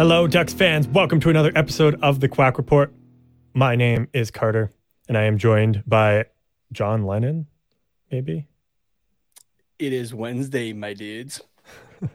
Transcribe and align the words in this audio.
Hello, 0.00 0.26
Ducks 0.26 0.54
fans. 0.54 0.88
Welcome 0.88 1.20
to 1.20 1.28
another 1.28 1.52
episode 1.54 2.02
of 2.02 2.20
the 2.20 2.28
Quack 2.28 2.56
Report. 2.56 2.90
My 3.52 3.76
name 3.76 4.08
is 4.14 4.30
Carter, 4.30 4.70
and 5.06 5.18
I 5.18 5.24
am 5.24 5.36
joined 5.36 5.82
by 5.86 6.24
John 6.72 7.04
Lennon, 7.04 7.48
maybe. 8.10 8.46
It 9.78 9.92
is 9.92 10.14
Wednesday, 10.14 10.72
my 10.72 10.94
dudes. 10.94 11.42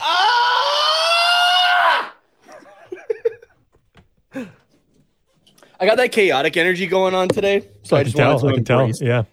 ah! 0.00 2.14
I 4.34 4.46
got 5.82 5.98
that 5.98 6.12
chaotic 6.12 6.56
energy 6.56 6.86
going 6.86 7.14
on 7.14 7.28
today, 7.28 7.68
so 7.82 7.94
I, 7.94 8.00
I 8.00 8.04
just 8.04 8.16
wanted 8.16 8.30
tell. 8.30 8.40
to 8.40 8.48
I 8.48 8.54
can 8.54 8.64
tell. 8.64 8.80
embrace. 8.80 9.02
Yeah, 9.02 9.24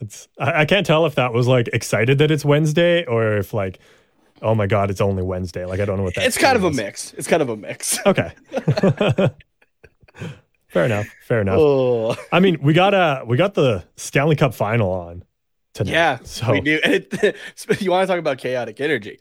it's. 0.00 0.26
I, 0.40 0.62
I 0.62 0.64
can't 0.64 0.84
tell 0.84 1.06
if 1.06 1.14
that 1.14 1.32
was 1.32 1.46
like 1.46 1.68
excited 1.68 2.18
that 2.18 2.32
it's 2.32 2.44
Wednesday 2.44 3.04
or 3.04 3.36
if 3.36 3.54
like, 3.54 3.78
oh 4.42 4.54
my 4.54 4.66
god, 4.66 4.90
it's 4.90 5.00
only 5.00 5.22
Wednesday. 5.22 5.64
Like 5.64 5.80
I 5.80 5.84
don't 5.84 5.96
know 5.96 6.02
what 6.04 6.14
that. 6.16 6.26
It's 6.26 6.38
kind 6.38 6.56
of 6.56 6.64
a 6.64 6.70
mix. 6.70 7.12
It's 7.14 7.26
kind 7.28 7.42
of 7.42 7.48
a 7.48 7.56
mix. 7.56 7.98
Okay. 8.06 8.32
fair 10.68 10.84
enough. 10.84 11.06
Fair 11.26 11.40
enough. 11.40 11.58
Oh, 11.58 12.16
I 12.32 12.40
mean, 12.40 12.58
we 12.62 12.72
got 12.72 12.94
uh 12.94 13.24
we 13.26 13.36
got 13.36 13.54
the 13.54 13.84
Stanley 13.96 14.36
Cup 14.36 14.54
final 14.54 14.90
on 14.90 15.24
tonight. 15.72 15.92
yeah, 15.92 16.18
So 16.24 16.52
we 16.52 16.60
do. 16.60 16.80
And 16.84 17.06
it, 17.12 17.36
you 17.80 17.90
want 17.90 18.06
to 18.06 18.12
talk 18.12 18.18
about 18.18 18.38
chaotic 18.38 18.80
energy? 18.80 19.18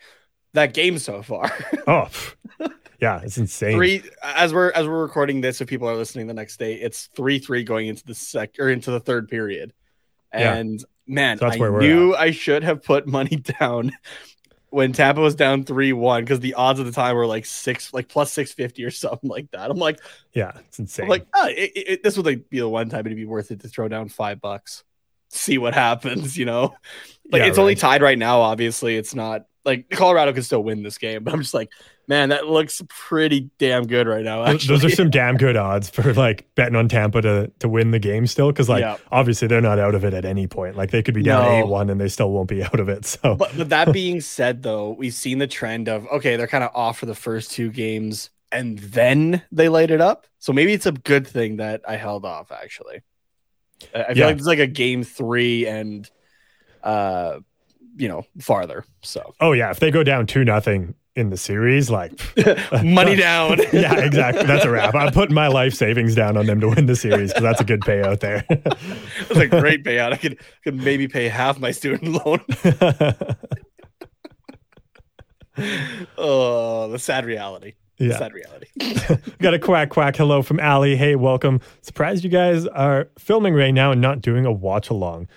That 0.53 0.73
game 0.73 0.99
so 0.99 1.23
far. 1.23 1.51
oh, 1.87 2.09
yeah, 3.01 3.21
it's 3.23 3.37
insane. 3.37 3.75
three 3.75 4.03
as 4.23 4.53
we're 4.53 4.71
as 4.71 4.87
we're 4.87 5.01
recording 5.01 5.41
this 5.41 5.61
if 5.61 5.67
people 5.67 5.89
are 5.89 5.95
listening 5.95 6.27
the 6.27 6.33
next 6.33 6.57
day 6.57 6.75
it's 6.75 7.07
three 7.15 7.39
three 7.39 7.63
going 7.63 7.87
into 7.87 8.03
the 8.05 8.13
sec 8.15 8.51
or 8.59 8.69
into 8.69 8.91
the 8.91 8.99
third 8.99 9.27
period 9.27 9.73
Yeah. 10.33 10.53
and 10.53 10.83
man 11.07 11.37
So 11.37 11.45
that's 11.45 11.57
i 11.57 11.59
where 11.59 11.71
we're 11.73 11.81
knew 11.81 12.15
i 12.15 12.31
should 12.31 12.63
have 12.63 12.81
put 12.83 13.05
money 13.07 13.35
down 13.59 13.91
when 14.73 14.93
tampa 14.93 15.21
was 15.21 15.35
down 15.35 15.63
3-1 15.63 16.21
because 16.21 16.39
the 16.39 16.55
odds 16.55 16.79
at 16.79 16.85
the 16.85 16.91
time 16.91 17.15
were 17.15 17.27
like 17.27 17.45
six 17.45 17.93
like 17.93 18.07
plus 18.09 18.31
650 18.33 18.83
or 18.85 18.91
something 18.91 19.29
like 19.29 19.49
that. 19.51 19.69
I'm 19.71 19.77
like 19.77 19.99
Yeah, 20.33 20.51
it's 20.67 20.79
insane. 20.79 21.05
i'm 21.05 21.09
like 21.09 21.27
oh, 21.35 21.47
it, 21.49 21.71
it, 21.75 22.03
this 22.03 22.17
would 22.17 22.25
like 22.25 22.49
be 22.49 22.59
the 22.59 22.69
one 22.69 22.89
time 22.89 23.05
it'd 23.05 23.15
be 23.17 23.25
worth 23.25 23.51
it 23.51 23.61
to 23.61 23.67
throw 23.67 23.87
down 23.87 24.09
five 24.09 24.41
bucks 24.41 24.83
see 25.29 25.57
what 25.57 25.73
happens 25.85 26.37
you 26.37 26.45
know? 26.45 26.75
Like 27.31 27.41
Yeah, 27.41 27.47
it's 27.47 27.57
only 27.57 27.75
tied 27.75 28.01
right 28.01 28.17
now 28.17 28.41
obviously. 28.41 28.95
It's 28.97 29.15
not 29.15 29.45
like 29.65 29.89
colorado 29.89 30.33
can 30.33 30.43
still 30.43 30.63
win 30.63 30.83
this 30.83 30.97
game 30.97 31.23
but 31.23 31.33
i'm 31.33 31.41
just 31.41 31.53
like 31.53 31.71
man 32.07 32.29
that 32.29 32.47
looks 32.47 32.81
pretty 32.89 33.49
damn 33.59 33.87
good 33.87 34.07
right 34.07 34.25
now 34.25 34.43
actually 34.43 34.75
Those 34.75 34.85
are 34.85 34.89
some 34.95 35.09
damn 35.19 35.37
good 35.37 35.55
odds 35.55 35.89
for 35.89 36.13
like 36.13 36.45
betting 36.55 36.75
on 36.75 36.89
Tampa 36.89 37.21
to 37.21 37.49
to 37.59 37.69
win 37.69 37.91
the 37.91 37.99
game 37.99 38.27
still, 38.27 38.51
because 38.51 38.67
like 38.67 38.81
Yeah. 38.81 38.97
obviously 39.11 39.47
they're 39.47 39.61
not 39.61 39.79
out 39.79 39.95
of 39.95 40.03
it 40.03 40.13
at 40.13 40.25
any 40.25 40.45
point. 40.47 40.75
Like 40.75 40.91
they 40.91 41.01
could 41.01 41.13
be 41.13 41.23
down 41.23 41.59
No. 41.61 41.65
one 41.65 41.89
and 41.89 42.01
they 42.01 42.09
still 42.09 42.29
won't 42.31 42.49
be 42.49 42.61
out 42.69 42.77
of 42.79 42.89
it. 42.89 43.05
So 43.05 43.35
But 43.35 43.55
with 43.55 43.69
that 43.69 43.93
being 43.93 44.19
said, 44.19 44.63
though, 44.63 44.91
we've 44.91 45.13
seen 45.13 45.37
the 45.37 45.47
trend 45.47 45.87
of 45.87 46.05
okay, 46.07 46.35
they're 46.35 46.47
kind 46.47 46.65
of 46.65 46.71
off 46.75 46.97
for 46.99 47.05
the 47.05 47.15
first 47.15 47.51
two 47.51 47.69
games, 47.71 48.29
and 48.51 48.79
then 48.79 49.41
they 49.53 49.69
light 49.69 49.89
it 49.89 50.01
up. 50.01 50.27
So 50.39 50.51
maybe 50.51 50.73
it's 50.73 50.85
a 50.85 50.91
good 50.91 51.25
thing 51.25 51.55
that 51.57 51.83
I 51.87 51.95
held 51.95 52.25
off. 52.25 52.51
Actually, 52.51 53.01
I 53.95 54.03
I 54.03 54.07
feel 54.07 54.17
Yeah. 54.17 54.25
like 54.25 54.37
it's 54.37 54.45
like 54.45 54.59
a 54.59 54.67
game 54.67 55.03
three 55.05 55.65
and, 55.67 56.09
uh, 56.83 57.39
you 57.95 58.07
know, 58.07 58.23
farther. 58.39 58.85
So 59.01 59.33
oh 59.39 59.51
yeah, 59.53 59.71
if 59.71 59.79
they 59.79 59.91
go 59.91 60.03
down 60.03 60.25
two 60.27 60.43
nothing 60.43 60.95
in 61.15 61.29
the 61.29 61.37
series, 61.37 61.89
like 61.91 62.11
money 62.83 63.15
down. 63.17 63.59
yeah, 63.73 63.99
exactly. 63.99 64.45
That's 64.45 64.65
a 64.65 64.69
wrap. 64.71 64.95
I'm 64.95 65.11
putting 65.13 65.35
my 65.35 65.47
life 65.47 65.73
savings 65.73 66.15
down 66.15 66.37
on 66.37 66.45
them 66.47 66.59
to 66.61 66.69
win 66.69 66.87
the 66.87 66.95
series 66.95 67.29
because 67.31 67.43
that's 67.43 67.61
a 67.61 67.63
good 67.65 67.81
payout 67.81 68.19
there. 68.19 68.43
It's 68.49 69.39
a 69.39 69.47
great 69.47 69.83
payout. 69.83 70.13
I 70.13 70.17
could 70.17 70.39
could 70.63 70.75
maybe 70.75 71.07
pay 71.07 71.27
half 71.27 71.59
my 71.59 71.71
student 71.71 72.25
loan. 72.25 72.39
oh, 76.17 76.89
the 76.89 76.99
sad 76.99 77.25
reality. 77.25 77.73
The 77.97 78.05
Yeah. 78.07 78.17
sad 78.17 78.33
reality. 78.33 78.67
Got 79.39 79.53
a 79.53 79.59
quack 79.59 79.89
quack 79.89 80.15
hello 80.15 80.41
from 80.41 80.59
Allie. 80.59 80.95
Hey, 80.95 81.15
welcome. 81.15 81.61
Surprised 81.81 82.23
you 82.23 82.29
guys 82.29 82.65
are 82.67 83.09
filming 83.19 83.53
right 83.53 83.73
now 83.73 83.91
and 83.91 84.01
not 84.01 84.21
doing 84.21 84.45
a 84.47 84.51
watch 84.51 84.89
along. 84.89 85.27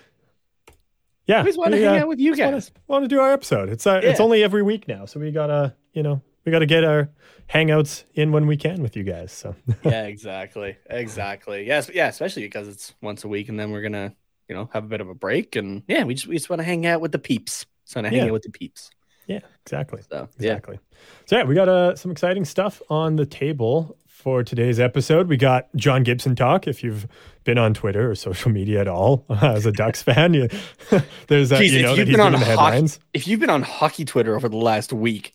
Yeah, 1.27 1.39
always 1.39 1.57
want 1.57 1.71
to 1.73 1.77
hang 1.77 1.99
uh, 1.99 2.01
out 2.03 2.07
with 2.07 2.19
you 2.19 2.35
guys. 2.35 2.71
Want 2.87 3.03
to 3.03 3.07
do 3.09 3.19
our 3.19 3.31
episode? 3.33 3.69
It's 3.69 3.85
uh, 3.85 3.99
it's 4.03 4.19
only 4.19 4.43
every 4.43 4.63
week 4.63 4.87
now, 4.87 5.05
so 5.05 5.19
we 5.19 5.31
gotta 5.31 5.75
you 5.93 6.01
know 6.03 6.21
we 6.45 6.51
gotta 6.51 6.65
get 6.65 6.83
our 6.83 7.09
hangouts 7.49 8.03
in 8.13 8.31
when 8.31 8.47
we 8.47 8.55
can 8.57 8.81
with 8.81 8.95
you 8.95 9.03
guys. 9.03 9.31
So 9.31 9.55
yeah, 9.83 10.03
exactly. 10.05 10.77
Exactly. 10.89 11.65
Yes, 11.67 11.89
yeah, 11.93 12.07
especially 12.07 12.43
because 12.43 12.67
it's 12.67 12.93
once 13.01 13.23
a 13.23 13.27
week 13.27 13.49
and 13.49 13.59
then 13.59 13.71
we're 13.71 13.81
gonna, 13.81 14.13
you 14.47 14.55
know, 14.55 14.69
have 14.73 14.85
a 14.85 14.87
bit 14.87 15.01
of 15.01 15.09
a 15.09 15.13
break 15.15 15.55
and 15.55 15.83
yeah, 15.87 16.03
we 16.05 16.13
just 16.13 16.27
we 16.27 16.35
just 16.35 16.49
want 16.49 16.59
to 16.61 16.65
hang 16.65 16.85
out 16.85 17.01
with 17.01 17.11
the 17.11 17.19
peeps. 17.19 17.65
So 17.85 18.01
to 18.01 18.09
hang 18.09 18.17
Yeah. 18.19 18.25
out 18.25 18.31
with 18.33 18.43
the 18.43 18.49
peeps. 18.49 18.89
yeah, 19.27 19.39
exactly. 19.65 20.01
So 20.09 20.29
yeah. 20.39 20.51
Exactly. 20.53 20.79
So 21.25 21.37
yeah, 21.37 21.43
we 21.43 21.55
got 21.55 21.67
uh, 21.69 21.95
some 21.95 22.11
exciting 22.11 22.45
stuff 22.45 22.81
on 22.89 23.15
the 23.17 23.25
table 23.25 23.97
for 24.27 24.43
today's 24.43 24.77
episode. 24.77 25.29
We 25.29 25.37
got 25.37 25.73
John 25.77 26.03
Gibson 26.03 26.35
talk. 26.35 26.67
If 26.67 26.83
you've 26.83 27.07
been 27.45 27.57
on 27.57 27.73
Twitter 27.73 28.11
or 28.11 28.13
social 28.13 28.51
media 28.51 28.81
at 28.81 28.87
all 28.89 29.25
as 29.41 29.65
a 29.65 29.71
Ducks 29.71 30.03
fan, 30.03 30.33
you, 30.33 30.49
there's 31.27 31.47
that 31.47 31.61
Jeez, 31.61 31.69
you 31.69 31.83
know 31.83 31.91
if 31.91 31.95
that 31.95 31.99
you've 31.99 32.07
he's 32.09 32.17
been 32.17 32.25
been 32.25 32.25
in 32.25 32.31
the 32.33 32.39
hockey, 32.39 32.49
headlines. 32.49 32.99
if 33.13 33.25
you've 33.25 33.39
been 33.39 33.49
on 33.49 33.61
hockey 33.61 34.03
Twitter 34.03 34.35
over 34.35 34.49
the 34.49 34.57
last 34.57 34.91
week, 34.91 35.33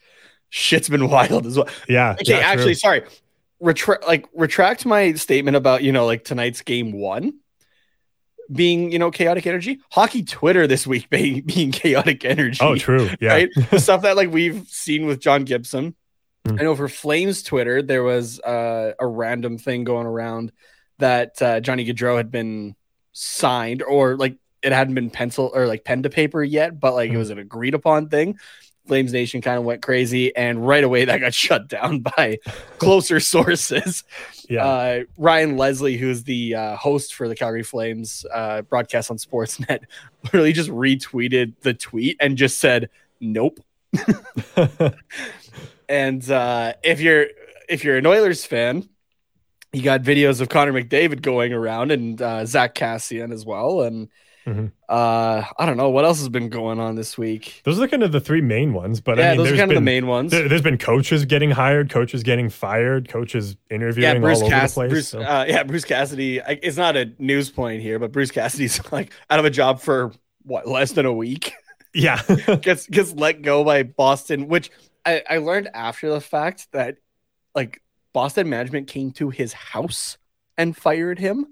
shit's 0.50 0.91
been 0.91 1.09
wild 1.09 1.47
as 1.47 1.56
well. 1.56 1.71
Yeah. 1.89 2.17
Okay, 2.21 2.33
yeah, 2.33 2.41
true. 2.41 2.44
actually, 2.44 2.75
sorry. 2.75 3.03
Retra- 3.62 4.06
like 4.06 4.29
retract 4.35 4.85
my 4.85 5.15
statement 5.15 5.56
about 5.56 5.83
you 5.83 5.91
know 5.93 6.05
like 6.05 6.25
tonight's 6.25 6.61
game 6.61 6.93
one 6.93 7.33
being 8.53 8.93
you 8.93 8.99
know 8.99 9.11
chaotic 9.11 9.47
energy. 9.47 9.81
Hockey 9.91 10.23
Twitter 10.23 10.67
this 10.67 10.87
week 10.87 11.09
being 11.09 11.41
being 11.47 11.73
chaotic 11.73 12.27
energy. 12.27 12.59
Oh, 12.61 12.77
true. 12.77 13.09
Yeah. 13.23 13.33
right? 13.33 13.49
the 13.71 13.81
stuff 13.81 14.03
that 14.03 14.17
like 14.17 14.31
we've 14.31 14.69
seen 14.69 15.06
with 15.06 15.19
John 15.19 15.44
Gibson. 15.44 15.94
Mm. 16.44 16.61
I 16.61 16.65
know 16.65 16.75
for 16.75 16.89
Flames 16.89 17.43
Twitter, 17.43 17.83
there 17.83 18.03
was 18.03 18.41
uh, 18.41 18.93
a 18.99 19.06
random 19.06 19.59
thing 19.59 19.85
going 19.85 20.06
around 20.06 20.53
that 20.99 21.41
uh, 21.41 21.61
Johnny 21.61 21.85
Gaudreau 21.87 22.17
had 22.17 22.31
been 22.31 22.75
signed, 23.12 23.83
or 23.83 24.17
like 24.17 24.37
it 24.62 24.73
hadn't 24.73 24.94
been 24.94 25.11
pencil 25.11 25.50
or 25.55 25.67
like 25.67 25.85
pen 25.85 26.03
to 26.05 26.11
paper 26.11 26.43
yet, 26.43 26.79
but 26.81 26.94
like 26.94 27.11
it 27.11 27.15
Mm. 27.15 27.19
was 27.19 27.31
an 27.31 27.39
agreed 27.39 27.75
upon 27.75 28.09
thing. 28.09 28.39
Flames 28.89 29.12
Nation 29.12 29.41
kind 29.41 29.59
of 29.59 29.62
went 29.65 29.81
crazy, 29.81 30.35
and 30.35 30.67
right 30.67 30.83
away 30.83 31.05
that 31.05 31.21
got 31.21 31.33
shut 31.44 31.69
down 31.69 32.00
by 32.00 32.39
closer 32.79 33.21
sources. 33.21 34.03
Yeah. 34.49 34.65
Uh, 34.67 35.00
Ryan 35.17 35.56
Leslie, 35.56 35.97
who's 35.97 36.25
the 36.25 36.56
uh, 36.56 36.77
host 36.77 37.15
for 37.15 37.29
the 37.29 37.37
Calgary 37.37 37.62
Flames 37.62 38.27
uh, 38.35 38.62
broadcast 38.62 39.09
on 39.12 39.19
Sportsnet, 39.19 39.85
literally 40.25 40.53
just 40.53 40.69
retweeted 40.71 41.55
the 41.61 41.75
tweet 41.75 42.17
and 42.19 42.37
just 42.37 42.59
said, 42.59 42.91
"Nope." 43.21 43.61
And 45.88 46.29
uh, 46.31 46.75
if 46.82 47.00
you're 47.00 47.26
if 47.69 47.84
you're 47.84 47.96
an 47.96 48.06
Oilers 48.06 48.44
fan, 48.44 48.88
you 49.73 49.82
got 49.82 50.02
videos 50.02 50.40
of 50.40 50.49
Connor 50.49 50.73
McDavid 50.73 51.23
going 51.23 51.52
around 51.52 51.90
and 51.93 52.20
uh, 52.20 52.44
Zack 52.46 52.75
Kassian 52.75 53.32
as 53.32 53.44
well. 53.44 53.82
And 53.82 54.08
Mhm. 54.44 54.73
uh, 54.88 55.44
I 55.56 55.67
don't 55.67 55.76
know 55.76 55.90
what 55.90 56.05
else 56.05 56.19
has 56.19 56.29
been 56.29 56.49
going 56.49 56.81
on 56.81 56.96
this 56.96 57.17
week. 57.17 57.61
those 57.64 57.79
are 57.81 57.87
kind 57.87 58.02
of 58.02 58.11
the 58.11 58.19
three 58.19 58.40
main 58.40 58.73
ones. 58.75 59.00
But 59.00 59.19
yeah, 59.19 59.26
I 59.26 59.29
mean, 59.29 59.37
those 59.37 59.46
are 59.46 59.50
there's 59.50 59.61
kind 59.61 59.70
of 59.70 59.76
the 59.76 59.81
main 59.81 60.08
ones. 60.08 60.32
There, 60.32 60.49
has 60.49 60.61
been 60.62 60.79
coaches 60.79 61.25
getting 61.26 61.52
hired, 61.52 61.90
coaches 61.90 62.25
getting 62.25 62.49
fired, 62.50 63.08
coaches 63.08 63.55
interviewing 63.70 64.14
yeah, 64.14 64.19
Bruce 64.19 64.40
all 64.43 64.52
over 64.52 64.67
the 64.67 64.73
place. 64.73 64.90
Bruce, 64.90 65.08
so- 65.11 65.20
uh, 65.23 65.44
yeah, 65.46 65.62
Bruce 65.62 65.84
Cassidy. 65.84 66.43
I, 66.43 66.58
it's 66.61 66.76
not 66.76 66.96
a 66.96 67.12
news 67.20 67.50
point 67.50 67.82
here, 67.82 68.00
but 68.00 68.11
Bruce 68.11 68.32
Cassidy's 68.32 68.81
like 68.93 69.12
out 69.31 69.38
of 69.38 69.44
a 69.44 69.50
job 69.50 69.81
for 69.81 70.11
what 70.43 70.67
less 70.67 70.90
than 70.90 71.06
a 71.06 71.12
week. 71.12 71.52
yeah. 71.94 72.20
gets 72.62 72.88
gets 72.88 73.12
let 73.12 73.43
go 73.43 73.62
by 73.62 73.84
Boston, 73.84 74.49
which 74.49 74.73
I, 75.04 75.22
I 75.28 75.38
learned 75.38 75.69
after 75.75 76.10
the 76.10 76.20
fact 76.20 76.69
that 76.72 76.96
like 77.54 77.82
Boston 78.12 78.49
management 78.50 78.88
came 78.88 79.12
to 79.12 79.31
his 79.31 79.52
house 79.52 80.19
and 80.58 80.76
fired 80.76 81.19
him. 81.19 81.46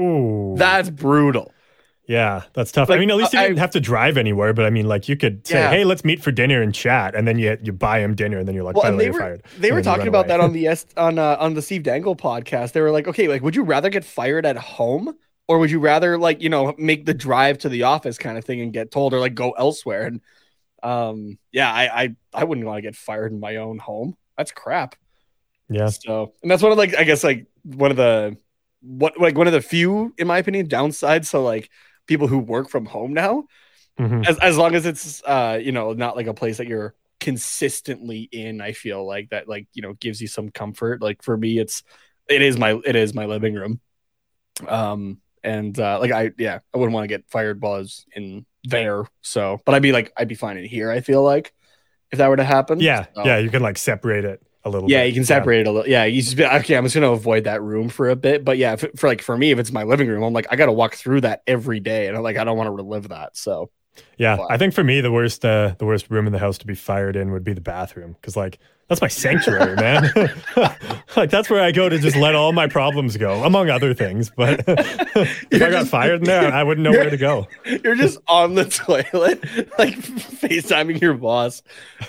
Ooh. 0.00 0.54
That's 0.56 0.90
brutal. 0.90 1.52
Yeah, 2.06 2.42
that's 2.52 2.70
tough. 2.70 2.90
Like, 2.90 2.98
I 2.98 3.00
mean, 3.00 3.10
at 3.10 3.16
least 3.16 3.32
you 3.32 3.38
didn't 3.40 3.56
have 3.58 3.70
to 3.70 3.80
drive 3.80 4.18
anywhere, 4.18 4.52
but 4.52 4.66
I 4.66 4.70
mean, 4.70 4.86
like 4.86 5.08
you 5.08 5.16
could 5.16 5.46
say, 5.46 5.54
Yeah. 5.56 5.70
"Hey, 5.70 5.84
let's 5.84 6.04
meet 6.04 6.22
for 6.22 6.30
dinner 6.32 6.60
and 6.60 6.74
chat," 6.74 7.14
and 7.14 7.26
then 7.26 7.38
you 7.38 7.56
you 7.62 7.72
buy 7.72 8.00
him 8.00 8.14
dinner, 8.14 8.38
and 8.38 8.46
then 8.46 8.54
you're 8.54 8.64
like, 8.64 8.76
Well, 8.76 8.82
"By 8.82 8.90
the 8.90 8.92
and 8.92 8.98
way, 8.98 9.04
they 9.04 9.06
you're 9.06 9.14
were 9.14 9.18
fired." 9.18 9.42
they 9.56 9.72
were 9.72 9.80
And 9.80 9.88
you 9.88 9.94
talking 9.94 10.08
about 10.08 10.26
away. 10.26 10.28
that 10.28 10.40
on 10.40 10.52
the 10.52 10.66
S 10.66 10.86
on 10.96 11.18
uh, 11.18 11.36
on 11.40 11.54
the 11.54 11.62
Steve 11.62 11.82
Dangle 11.82 12.16
podcast. 12.16 12.72
They 12.72 12.80
were 12.80 12.90
like, 12.90 13.08
okay, 13.08 13.28
like 13.28 13.42
would 13.42 13.54
you 13.56 13.62
rather 13.62 13.88
get 13.88 14.04
fired 14.04 14.44
at 14.46 14.56
home 14.56 15.14
or 15.48 15.58
would 15.58 15.70
you 15.70 15.78
rather 15.78 16.18
like 16.18 16.42
you 16.42 16.48
know 16.48 16.74
make 16.78 17.06
the 17.06 17.14
drive 17.14 17.58
to 17.58 17.68
the 17.68 17.84
office 17.84 18.18
kind 18.18 18.36
of 18.36 18.44
thing 18.44 18.60
and 18.60 18.72
get 18.72 18.90
told 18.90 19.14
or 19.14 19.20
like 19.20 19.34
go 19.34 19.52
elsewhere? 19.52 20.06
And 20.06 20.20
um, 20.84 21.38
yeah, 21.52 21.72
I 21.72 22.02
I, 22.04 22.16
I 22.34 22.44
wouldn't 22.44 22.66
want 22.66 22.78
to 22.78 22.82
get 22.82 22.96
fired 22.96 23.32
in 23.32 23.40
my 23.40 23.56
own 23.56 23.78
home. 23.78 24.16
That's 24.38 24.52
crap. 24.52 24.96
yeah, 25.68 25.92
So, 26.06 26.34
and 26.42 26.50
that's 26.50 26.62
one 26.62 26.72
of 26.72 26.78
like 26.78 26.96
I 26.96 27.04
guess 27.04 27.24
like 27.24 27.46
one 27.64 27.90
of 27.90 27.96
the 27.96 28.36
what 28.82 29.18
like 29.20 29.36
one 29.36 29.46
of 29.46 29.52
the 29.52 29.60
few, 29.62 30.14
in 30.18 30.26
my 30.26 30.38
opinion, 30.38 30.68
downsides. 30.68 31.26
So 31.26 31.42
like 31.44 31.70
people 32.06 32.28
who 32.28 32.38
work 32.38 32.70
from 32.70 32.86
home 32.86 33.12
now, 33.14 33.44
Mhm. 33.98 34.24
as 34.26 34.38
as 34.38 34.58
long 34.58 34.74
as 34.74 34.86
it's 34.86 35.22
uh 35.24 35.58
you 35.62 35.72
know 35.72 35.92
not 35.92 36.16
like 36.16 36.26
a 36.26 36.34
place 36.34 36.58
that 36.58 36.66
you're 36.68 36.94
consistently 37.20 38.28
in, 38.32 38.60
I 38.60 38.72
feel 38.72 39.06
like 39.06 39.30
that 39.30 39.48
like 39.48 39.68
you 39.74 39.82
know 39.82 39.94
gives 39.94 40.20
you 40.20 40.28
some 40.28 40.50
comfort. 40.50 41.02
Like 41.02 41.22
for 41.22 41.36
me, 41.36 41.58
it's 41.58 41.82
it 42.28 42.42
is 42.42 42.58
my 42.58 42.80
it 42.84 42.96
is 42.96 43.14
my 43.14 43.26
living 43.26 43.54
room. 43.54 43.80
Um 44.68 45.20
and 45.42 45.78
uh 45.78 45.98
like 46.00 46.12
I 46.12 46.32
yeah 46.38 46.60
I 46.74 46.78
wouldn't 46.78 46.94
want 46.94 47.04
to 47.04 47.08
get 47.08 47.28
fired 47.30 47.60
while 47.60 47.74
I 47.74 47.78
was 47.78 48.06
in 48.14 48.46
there. 48.64 49.04
So, 49.22 49.60
but 49.64 49.74
I'd 49.74 49.82
be 49.82 49.92
like 49.92 50.12
I'd 50.16 50.28
be 50.28 50.34
fine 50.34 50.56
in 50.58 50.64
here. 50.64 50.90
I 50.90 51.00
feel 51.00 51.22
like 51.22 51.52
if 52.10 52.18
that 52.18 52.28
were 52.28 52.36
to 52.36 52.44
happen. 52.44 52.80
yeah, 52.80 53.06
So- 53.14 53.24
yeah. 53.24 53.38
You 53.38 53.50
can 53.50 53.62
like 53.62 53.78
separate 53.78 54.24
it 54.24 54.42
a 54.64 54.70
little. 54.70 54.90
Yeah, 54.90 55.02
bit. 55.02 55.08
you 55.08 55.14
can 55.14 55.24
separate 55.24 55.60
it 55.60 55.66
a 55.66 55.70
little. 55.72 55.88
Yeah, 55.90 56.04
you 56.04 56.22
just 56.22 56.36
be 56.36 56.44
okay. 56.44 56.76
I'm 56.76 56.84
just 56.84 56.94
gonna 56.94 57.10
avoid 57.12 57.44
that 57.44 57.60
room 57.62 57.88
for 57.88 58.08
a 58.10 58.16
bit. 58.16 58.44
But 58.44 58.56
yeah, 58.58 58.72
if, 58.74 58.84
for 58.96 59.08
like 59.08 59.20
for 59.22 59.36
me, 59.36 59.50
if 59.50 59.58
it's 59.58 59.72
my 59.72 59.82
living 59.82 60.08
room, 60.08 60.22
I'm 60.22 60.32
like 60.32 60.46
I 60.50 60.56
got 60.56 60.66
to 60.66 60.72
walk 60.72 60.94
through 60.94 61.20
that 61.22 61.42
every 61.46 61.80
day, 61.80 62.08
and 62.08 62.16
I'm 62.16 62.22
like 62.22 62.36
I 62.36 62.44
don't 62.44 62.56
want 62.56 62.68
to 62.68 62.72
relive 62.72 63.08
that. 63.08 63.36
So 63.36 63.70
Yeah, 64.18 64.36
But- 64.36 64.50
I 64.50 64.56
think 64.58 64.74
for 64.74 64.82
me, 64.82 65.00
the 65.00 65.12
worst, 65.12 65.44
uh, 65.44 65.74
the 65.78 65.86
worst 65.86 66.10
room 66.10 66.26
in 66.26 66.32
the 66.32 66.38
house 66.38 66.58
to 66.58 66.66
be 66.66 66.74
fired 66.74 67.14
in 67.16 67.30
would 67.32 67.44
be 67.44 67.52
the 67.52 67.60
bathroom 67.60 68.16
because, 68.20 68.36
like, 68.36 68.58
that's 68.88 69.00
my 69.00 69.08
sanctuary, 69.08 69.74
man. 69.76 70.10
like, 71.16 71.30
that's 71.30 71.48
where 71.48 71.62
I 71.62 71.72
go 71.72 71.88
to 71.88 71.98
just 71.98 72.16
let 72.16 72.34
all 72.34 72.52
my 72.52 72.66
problems 72.66 73.16
go, 73.16 73.42
among 73.44 73.70
other 73.70 73.94
things. 73.94 74.30
But 74.36 74.62
if 74.68 75.52
I 75.52 75.58
got 75.58 75.70
just- 75.70 75.90
fired 75.90 76.20
in 76.20 76.24
there, 76.24 76.52
I 76.52 76.62
wouldn't 76.62 76.84
know 76.84 76.90
where 76.90 77.08
to 77.08 77.16
go. 77.16 77.48
you're 77.84 77.94
just 77.94 78.18
on 78.28 78.54
the 78.54 78.64
toilet, 78.66 79.42
like 79.78 79.94
FaceTiming 79.96 81.00
your 81.00 81.14
boss. 81.14 81.62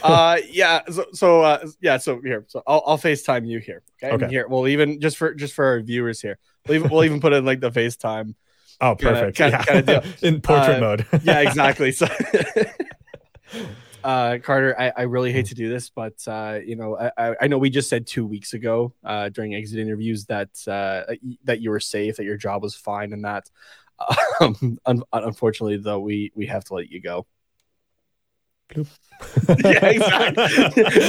Uh, 0.03 0.37
yeah. 0.49 0.81
So, 0.91 1.05
so 1.13 1.41
uh, 1.41 1.65
yeah. 1.81 1.97
So 1.97 2.19
here, 2.21 2.43
so 2.47 2.61
I'll, 2.67 2.83
I'll 2.85 2.97
FaceTime 2.97 3.47
you 3.47 3.59
here. 3.59 3.81
Okay. 4.03 4.13
Okay. 4.13 4.27
Here, 4.29 4.47
we'll 4.47 4.67
even 4.67 4.99
just 4.99 5.17
for 5.17 5.33
just 5.33 5.53
for 5.53 5.65
our 5.65 5.79
viewers 5.81 6.19
here, 6.21 6.37
we'll 6.67 6.75
even, 6.75 6.89
we'll 6.89 7.03
even 7.05 7.21
put 7.21 7.33
in 7.33 7.45
like 7.45 7.61
the 7.61 7.71
FaceTime. 7.71 8.35
Oh, 8.81 8.95
Kinda- 8.95 9.13
perfect. 9.31 9.37
kinda- 9.37 9.63
yeah. 9.67 10.01
kinda 10.01 10.03
in 10.21 10.41
portrait 10.41 10.77
Uh, 10.77 10.79
mode. 10.81 11.05
yeah, 11.23 11.39
exactly. 11.39 11.93
So, 11.93 12.07
uh, 14.05 14.37
Carter, 14.43 14.79
I, 14.79 14.93
I 14.95 15.01
really 15.03 15.33
hate 15.33 15.47
to 15.47 15.55
do 15.55 15.67
this, 15.67 15.89
but 15.89 16.13
uh, 16.27 16.59
you 16.63 16.75
know, 16.75 16.95
I- 16.97 17.11
I, 17.17 17.35
I 17.41 17.47
know 17.47 17.57
we 17.57 17.69
just 17.71 17.89
said 17.89 18.05
two 18.05 18.25
weeks 18.25 18.53
ago 18.53 18.93
uh, 19.03 19.29
during 19.29 19.55
exit 19.55 19.79
interviews 19.79 20.25
that 20.27 20.49
uh, 20.67 21.13
that 21.43 21.59
you 21.61 21.71
were 21.71 21.79
safe, 21.79 22.17
that 22.17 22.23
your 22.23 22.37
job 22.37 22.61
was 22.63 22.75
fine, 22.75 23.11
and 23.13 23.25
that. 23.25 23.49
Um, 24.41 24.77
un- 24.85 25.03
unfortunately, 25.13 25.77
though, 25.77 25.99
we 26.01 26.31
we 26.35 26.45
have 26.47 26.65
to 26.65 26.73
let 26.73 26.89
you 26.91 26.99
go. 27.01 27.25
Yeah, 29.63 29.85
exactly. 29.85 30.43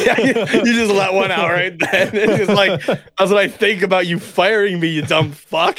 yeah, 0.06 0.20
you, 0.20 0.34
you 0.64 0.72
just 0.74 0.92
let 0.92 1.12
one 1.12 1.32
out 1.32 1.50
right 1.50 1.76
then. 1.90 2.10
It's 2.14 2.36
just 2.46 2.50
like 2.52 2.80
that's 2.86 3.30
what 3.32 3.38
I 3.38 3.48
think 3.48 3.82
about 3.82 4.06
you 4.06 4.20
firing 4.20 4.78
me, 4.78 4.88
you 4.88 5.02
dumb 5.02 5.32
fuck. 5.32 5.78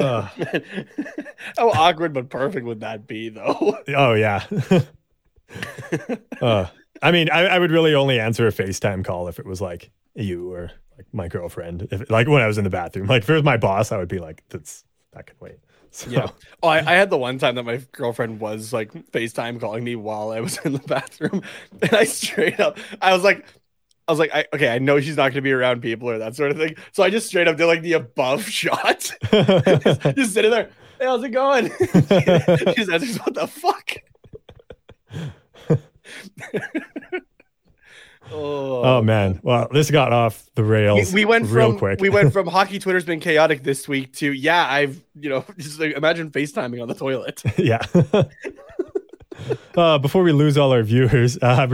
Uh, 0.00 0.22
How 1.58 1.70
awkward 1.70 2.12
but 2.12 2.30
perfect 2.30 2.66
would 2.66 2.80
that 2.80 3.06
be, 3.06 3.28
though? 3.28 3.78
oh 3.96 4.14
yeah. 4.14 4.44
uh, 6.40 6.66
I 7.02 7.12
mean, 7.12 7.30
I, 7.30 7.46
I 7.46 7.58
would 7.58 7.70
really 7.70 7.94
only 7.94 8.20
answer 8.20 8.46
a 8.46 8.52
FaceTime 8.52 9.04
call 9.04 9.28
if 9.28 9.38
it 9.38 9.46
was 9.46 9.60
like 9.60 9.90
you 10.14 10.52
or 10.52 10.70
like 10.96 11.06
my 11.12 11.28
girlfriend. 11.28 11.88
If 11.90 12.10
like 12.10 12.28
when 12.28 12.42
I 12.42 12.46
was 12.46 12.58
in 12.58 12.64
the 12.64 12.70
bathroom, 12.70 13.06
like 13.06 13.22
if 13.22 13.30
it 13.30 13.34
was 13.34 13.42
my 13.42 13.56
boss, 13.56 13.92
I 13.92 13.98
would 13.98 14.08
be 14.08 14.18
like, 14.18 14.42
"That's 14.48 14.84
that 15.12 15.26
can 15.26 15.36
wait." 15.40 15.58
So, 15.92 16.08
Yeah. 16.08 16.28
Oh, 16.62 16.68
I, 16.68 16.78
I 16.78 16.94
had 16.94 17.10
the 17.10 17.18
one 17.18 17.38
time 17.38 17.56
that 17.56 17.64
my 17.64 17.82
girlfriend 17.90 18.38
was 18.38 18.72
like 18.72 18.92
FaceTime 19.10 19.58
calling 19.60 19.82
me 19.82 19.96
while 19.96 20.30
I 20.30 20.38
was 20.38 20.56
in 20.58 20.72
the 20.72 20.78
bathroom, 20.78 21.42
and 21.82 21.92
I 21.92 22.04
straight 22.04 22.60
up, 22.60 22.78
I 23.02 23.12
was 23.12 23.24
like, 23.24 23.44
I 24.10 24.12
was 24.12 24.18
like, 24.18 24.34
I, 24.34 24.44
okay, 24.52 24.68
I 24.68 24.80
know 24.80 24.98
she's 24.98 25.16
not 25.16 25.22
going 25.22 25.34
to 25.34 25.40
be 25.40 25.52
around 25.52 25.82
people 25.82 26.10
or 26.10 26.18
that 26.18 26.34
sort 26.34 26.50
of 26.50 26.56
thing, 26.56 26.74
so 26.90 27.04
I 27.04 27.10
just 27.10 27.28
straight 27.28 27.46
up 27.46 27.56
did 27.56 27.66
like 27.66 27.82
the 27.82 27.92
above 27.92 28.42
shot, 28.48 29.12
just, 29.30 30.00
just 30.16 30.34
sitting 30.34 30.50
there. 30.50 30.68
Hey, 30.98 31.06
how's 31.06 31.22
it 31.22 31.28
going? 31.28 31.70
she 31.78 32.74
just 32.74 32.90
answers, 32.90 33.18
"What 33.18 33.34
the 33.34 33.46
fuck?" 33.46 33.92
oh, 38.32 38.82
Oh 38.82 39.00
man, 39.00 39.38
well, 39.44 39.68
this 39.70 39.92
got 39.92 40.12
off 40.12 40.44
the 40.56 40.62
we, 40.64 40.68
rails. 40.68 41.12
we 41.12 41.24
went 41.24 41.46
real 41.46 41.70
from 41.70 41.78
quick. 41.78 42.00
we 42.00 42.10
went 42.10 42.32
from 42.32 42.48
hockey 42.48 42.80
Twitter's 42.80 43.04
been 43.04 43.20
chaotic 43.20 43.62
this 43.62 43.86
week 43.86 44.12
to 44.14 44.32
yeah 44.32 44.66
I've 44.66 45.00
you 45.14 45.30
know 45.30 45.44
just 45.56 45.78
like, 45.78 45.96
imagine 45.96 46.32
FaceTiming 46.32 46.82
on 46.82 46.88
the 46.88 46.94
toilet. 46.94 47.44
yeah. 47.56 47.78
Uh, 49.76 49.98
before 49.98 50.22
we 50.22 50.32
lose 50.32 50.56
all 50.58 50.72
our 50.72 50.82
viewers, 50.82 51.38
uh, 51.42 51.66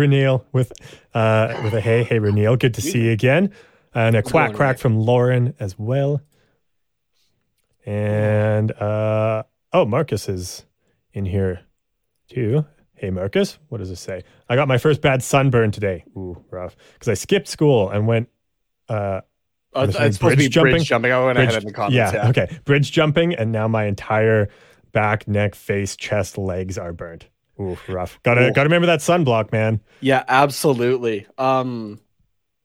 with 0.53 0.73
uh, 1.15 1.61
with 1.65 1.75
a 1.75 1.81
hey, 1.81 2.05
hey 2.05 2.19
Reneel, 2.19 2.59
good 2.59 2.75
to 2.75 2.81
see 2.81 3.05
you 3.07 3.13
again, 3.13 3.53
and 3.95 4.17
a 4.17 4.23
quack 4.23 4.49
going, 4.49 4.57
quack 4.57 4.71
Rick? 4.75 4.79
from 4.79 4.99
Lauren 4.99 5.55
as 5.61 5.79
well, 5.79 6.21
and 7.85 8.73
uh, 8.73 9.43
oh 9.73 9.85
Marcus 9.85 10.29
is 10.29 10.65
in 11.13 11.25
here 11.25 11.61
too. 12.29 12.65
Hey 12.95 13.11
Marcus, 13.11 13.59
what 13.69 13.79
does 13.79 13.91
it 13.91 13.97
say? 13.97 14.23
I 14.49 14.57
got 14.57 14.69
my 14.69 14.79
first 14.79 15.01
bad 15.03 15.23
sunburn 15.23 15.71
today. 15.71 16.05
Ooh, 16.17 16.43
rough. 16.51 16.77
Because 16.95 17.09
I 17.09 17.15
skipped 17.15 17.49
school 17.49 17.91
and 17.91 18.07
went. 18.07 18.29
Uh, 18.89 19.21
Oh, 19.79 19.83
it's, 19.83 19.93
supposed 19.95 20.21
to 20.21 20.29
be 20.31 20.35
bridge 20.45 20.51
jumping? 20.53 20.73
bridge 20.73 20.89
jumping. 20.89 21.13
I 21.13 21.23
went 21.23 21.37
bridge- 21.37 21.49
ahead 21.51 21.63
in 21.63 21.67
the 21.69 21.75
comments. 21.75 21.95
yeah, 21.97 22.11
Yeah, 22.15 22.29
okay. 22.31 22.59
Bridge 22.65 22.91
jumping, 22.91 23.35
and 23.35 23.53
now 23.53 23.69
my 23.69 23.85
entire 23.85 24.49
back, 24.93 25.29
neck, 25.29 25.55
face, 25.55 25.97
chest, 25.97 26.39
legs 26.39 26.79
are 26.79 26.95
burnt. 26.95 27.27
Ooh, 27.61 27.77
rough. 27.89 28.19
Gotta 28.23 28.49
Ooh. 28.49 28.53
gotta 28.53 28.69
remember 28.69 28.87
that 28.87 29.01
sunblock, 29.01 29.53
man. 29.53 29.81
Yeah, 30.01 30.25
absolutely. 30.29 31.27
Um, 31.39 32.01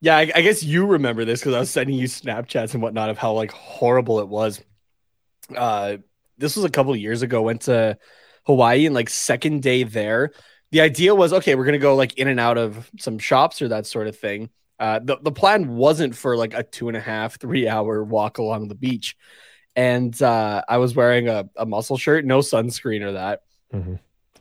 yeah, 0.02 0.18
I, 0.18 0.32
I 0.36 0.42
guess 0.42 0.64
you 0.64 0.86
remember 0.86 1.26
this 1.26 1.40
because 1.40 1.54
I 1.54 1.60
was 1.60 1.70
sending 1.70 1.96
you 1.96 2.08
Snapchats 2.08 2.74
and 2.74 2.82
whatnot 2.82 3.10
of 3.10 3.18
how 3.18 3.34
like 3.34 3.52
horrible 3.52 4.20
it 4.20 4.28
was. 4.28 4.62
Uh, 5.56 5.98
this 6.38 6.56
was 6.56 6.66
a 6.66 6.70
couple 6.70 6.92
of 6.92 7.00
years 7.00 7.22
ago. 7.22 7.42
Went 7.44 7.62
to 7.64 7.98
Hawaii 8.46 8.86
and 8.86 8.96
like 8.96 9.10
second 9.10 9.62
day 9.62 9.84
there. 9.84 10.32
The 10.72 10.82
idea 10.82 11.14
was 11.14 11.34
okay, 11.34 11.56
we're 11.56 11.66
gonna 11.66 11.78
go 11.78 11.96
like 11.96 12.18
in 12.18 12.28
and 12.28 12.40
out 12.40 12.58
of 12.58 12.90
some 13.00 13.20
shops 13.20 13.62
or 13.62 13.70
that 13.70 13.86
sort 13.86 14.08
of 14.08 14.18
thing. 14.18 14.50
Uh, 14.80 15.00
the 15.00 15.18
the 15.22 15.32
plan 15.32 15.76
wasn't 15.76 16.16
for 16.16 16.36
like 16.36 16.54
a 16.54 16.64
two 16.64 16.88
and 16.88 16.98
a 16.98 17.02
half, 17.02 17.40
three 17.40 17.68
hour 17.68 18.04
walk 18.04 18.40
along 18.40 18.68
the 18.68 18.76
beach, 18.76 19.16
and 19.76 20.20
uh, 20.22 20.64
I 20.68 20.78
was 20.78 20.96
wearing 20.96 21.28
a, 21.28 21.48
a 21.56 21.66
muscle 21.66 21.98
shirt, 21.98 22.26
no 22.26 22.40
sunscreen 22.40 23.02
or 23.02 23.12
that. 23.14 23.42
Mhm. 23.74 24.00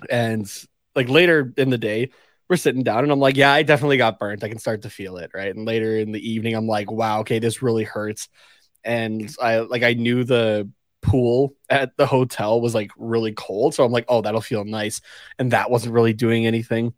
And 0.09 0.51
like 0.95 1.09
later 1.09 1.53
in 1.57 1.71
the 1.71 1.79
day, 1.79 2.11
we're 2.49 2.57
sitting 2.57 2.83
down 2.83 3.05
and 3.05 3.13
I'm 3.13 3.21
like, 3.21 3.37
yeah, 3.37 3.53
I 3.53 3.63
definitely 3.63 3.97
got 3.97 4.19
burnt. 4.19 4.43
I 4.43 4.49
can 4.49 4.59
start 4.59 4.83
to 4.83 4.91
feel 4.91 5.19
it. 5.19 5.31
Right. 5.35 5.55
And 5.55 5.65
later 5.67 5.97
in 5.97 6.13
the 6.13 6.31
evening, 6.31 6.55
I'm 6.55 6.67
like, 6.67 6.91
wow, 6.91 7.21
okay, 7.21 7.39
this 7.39 7.63
really 7.63 7.85
hurts. 7.85 8.29
And 8.85 9.33
I 9.41 9.59
like, 9.61 9.83
I 9.83 9.95
knew 9.95 10.25
the 10.25 10.69
pool 11.03 11.55
at 11.69 11.97
the 11.97 12.07
hotel 12.07 12.61
was 12.61 12.75
like 12.75 12.91
really 12.97 13.33
cold. 13.33 13.75
So 13.75 13.85
I'm 13.85 13.93
like, 13.93 14.07
oh, 14.09 14.23
that'll 14.23 14.41
feel 14.41 14.65
nice. 14.65 15.01
And 15.39 15.53
that 15.53 15.71
wasn't 15.71 15.95
really 15.95 16.13
doing 16.13 16.47
anything. 16.47 16.95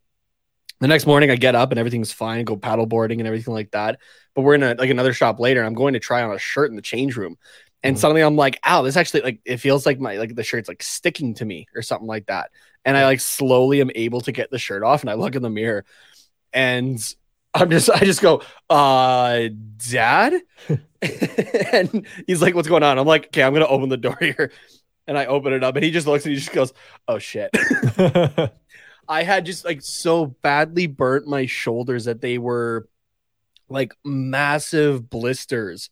The 0.81 0.89
next 0.89 1.07
morning, 1.07 1.31
I 1.31 1.37
get 1.37 1.55
up 1.55 1.71
and 1.71 1.79
everything's 1.79 2.13
fine, 2.13 2.45
go 2.45 2.57
paddle 2.57 2.87
boarding 2.87 3.21
and 3.21 3.27
everything 3.29 3.55
like 3.55 3.71
that. 3.71 4.01
But 4.35 4.43
we're 4.43 4.55
in 4.55 4.63
a 4.65 4.75
like 4.75 4.91
another 4.91 5.13
shop 5.13 5.39
later. 5.39 5.61
And 5.61 5.67
I'm 5.67 5.75
going 5.75 5.95
to 5.95 6.01
try 6.01 6.23
on 6.23 6.35
a 6.35 6.39
shirt 6.39 6.71
in 6.71 6.77
the 6.77 6.83
change 6.83 7.17
room. 7.17 7.37
And 7.85 7.97
Mhm. 7.97 8.01
suddenly 8.01 8.23
I'm 8.23 8.37
like, 8.37 8.59
ow, 8.65 8.83
this 8.83 8.97
actually 8.97 9.23
like 9.23 9.41
it 9.45 9.59
feels 9.59 9.87
like 9.87 10.01
my 10.01 10.17
like 10.17 10.35
the 10.35 10.43
shirt's 10.43 10.69
like 10.69 10.83
sticking 10.83 11.35
to 11.35 11.45
me 11.45 11.67
or 11.75 11.83
something 11.83 12.09
like 12.09 12.27
that. 12.27 12.51
And 12.85 12.97
I 12.97 13.05
like 13.05 13.21
slowly 13.21 13.81
am 13.81 13.91
able 13.95 14.21
to 14.23 14.33
get 14.33 14.51
the 14.51 14.59
shirt 14.59 14.83
off 14.83 15.03
and 15.03 15.11
I 15.11 15.15
look 15.15 15.37
in 15.37 15.43
the 15.43 15.51
mirror 15.51 15.85
and 16.53 16.99
I'm 17.55 17.71
just 17.71 17.91
I 17.91 18.01
just 18.01 18.23
go, 18.23 18.43
uh 18.69 19.49
dad? 19.91 20.35
and 21.73 22.07
he's 22.27 22.41
like, 22.41 22.55
what's 22.55 22.69
going 22.69 22.83
on? 22.83 22.99
I'm 22.99 23.07
like, 23.07 23.27
okay, 23.27 23.43
I'm 23.43 23.53
gonna 23.53 23.67
open 23.67 23.89
the 23.89 23.97
door 23.97 24.17
here. 24.21 24.53
And 25.07 25.19
I 25.19 25.27
open 25.27 25.53
it 25.53 25.65
up 25.65 25.75
and 25.75 25.85
he 25.85 25.91
just 25.91 26.07
looks 26.07 26.25
and 26.25 26.33
he 26.33 26.39
just 26.39 26.53
goes, 26.53 26.73
Oh 27.09 27.19
shit. 27.19 27.51
I 29.09 29.25
had 29.25 29.45
just 29.45 29.65
like 29.65 29.83
so 29.83 30.27
badly 30.27 30.87
burnt 30.87 31.27
my 31.27 31.47
shoulders 31.47 32.05
that 32.05 32.21
they 32.21 32.39
were 32.39 32.89
like 33.69 33.95
massive 34.05 35.11
blisters 35.11 35.91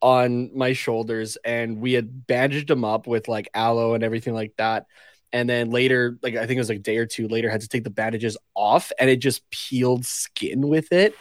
on 0.00 0.56
my 0.56 0.72
shoulders 0.72 1.36
and 1.44 1.80
we 1.80 1.92
had 1.92 2.26
bandaged 2.26 2.68
them 2.68 2.84
up 2.84 3.06
with 3.06 3.28
like 3.28 3.48
aloe 3.54 3.94
and 3.94 4.04
everything 4.04 4.34
like 4.34 4.54
that 4.56 4.86
and 5.32 5.48
then 5.48 5.70
later 5.70 6.18
like 6.22 6.34
i 6.36 6.46
think 6.46 6.56
it 6.56 6.60
was 6.60 6.68
like 6.68 6.78
a 6.78 6.82
day 6.82 6.96
or 6.98 7.06
two 7.06 7.28
later 7.28 7.50
had 7.50 7.60
to 7.60 7.68
take 7.68 7.84
the 7.84 7.90
bandages 7.90 8.36
off 8.54 8.92
and 8.98 9.10
it 9.10 9.16
just 9.16 9.48
peeled 9.50 10.04
skin 10.06 10.68
with 10.68 10.92
it. 10.92 11.14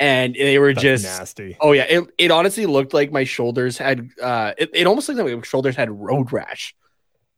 And 0.00 0.34
they 0.36 0.60
were 0.60 0.72
That's 0.74 0.82
just 0.82 1.04
nasty. 1.04 1.56
oh 1.60 1.72
yeah. 1.72 1.82
It, 1.82 2.04
it 2.18 2.30
honestly 2.30 2.66
looked 2.66 2.94
like 2.94 3.10
my 3.10 3.24
shoulders 3.24 3.76
had 3.76 4.08
uh 4.22 4.52
it, 4.56 4.70
it 4.72 4.86
almost 4.86 5.08
looked 5.08 5.20
like 5.20 5.34
my 5.36 5.42
shoulders 5.42 5.74
had 5.74 5.90
road 5.90 6.32
rash 6.32 6.74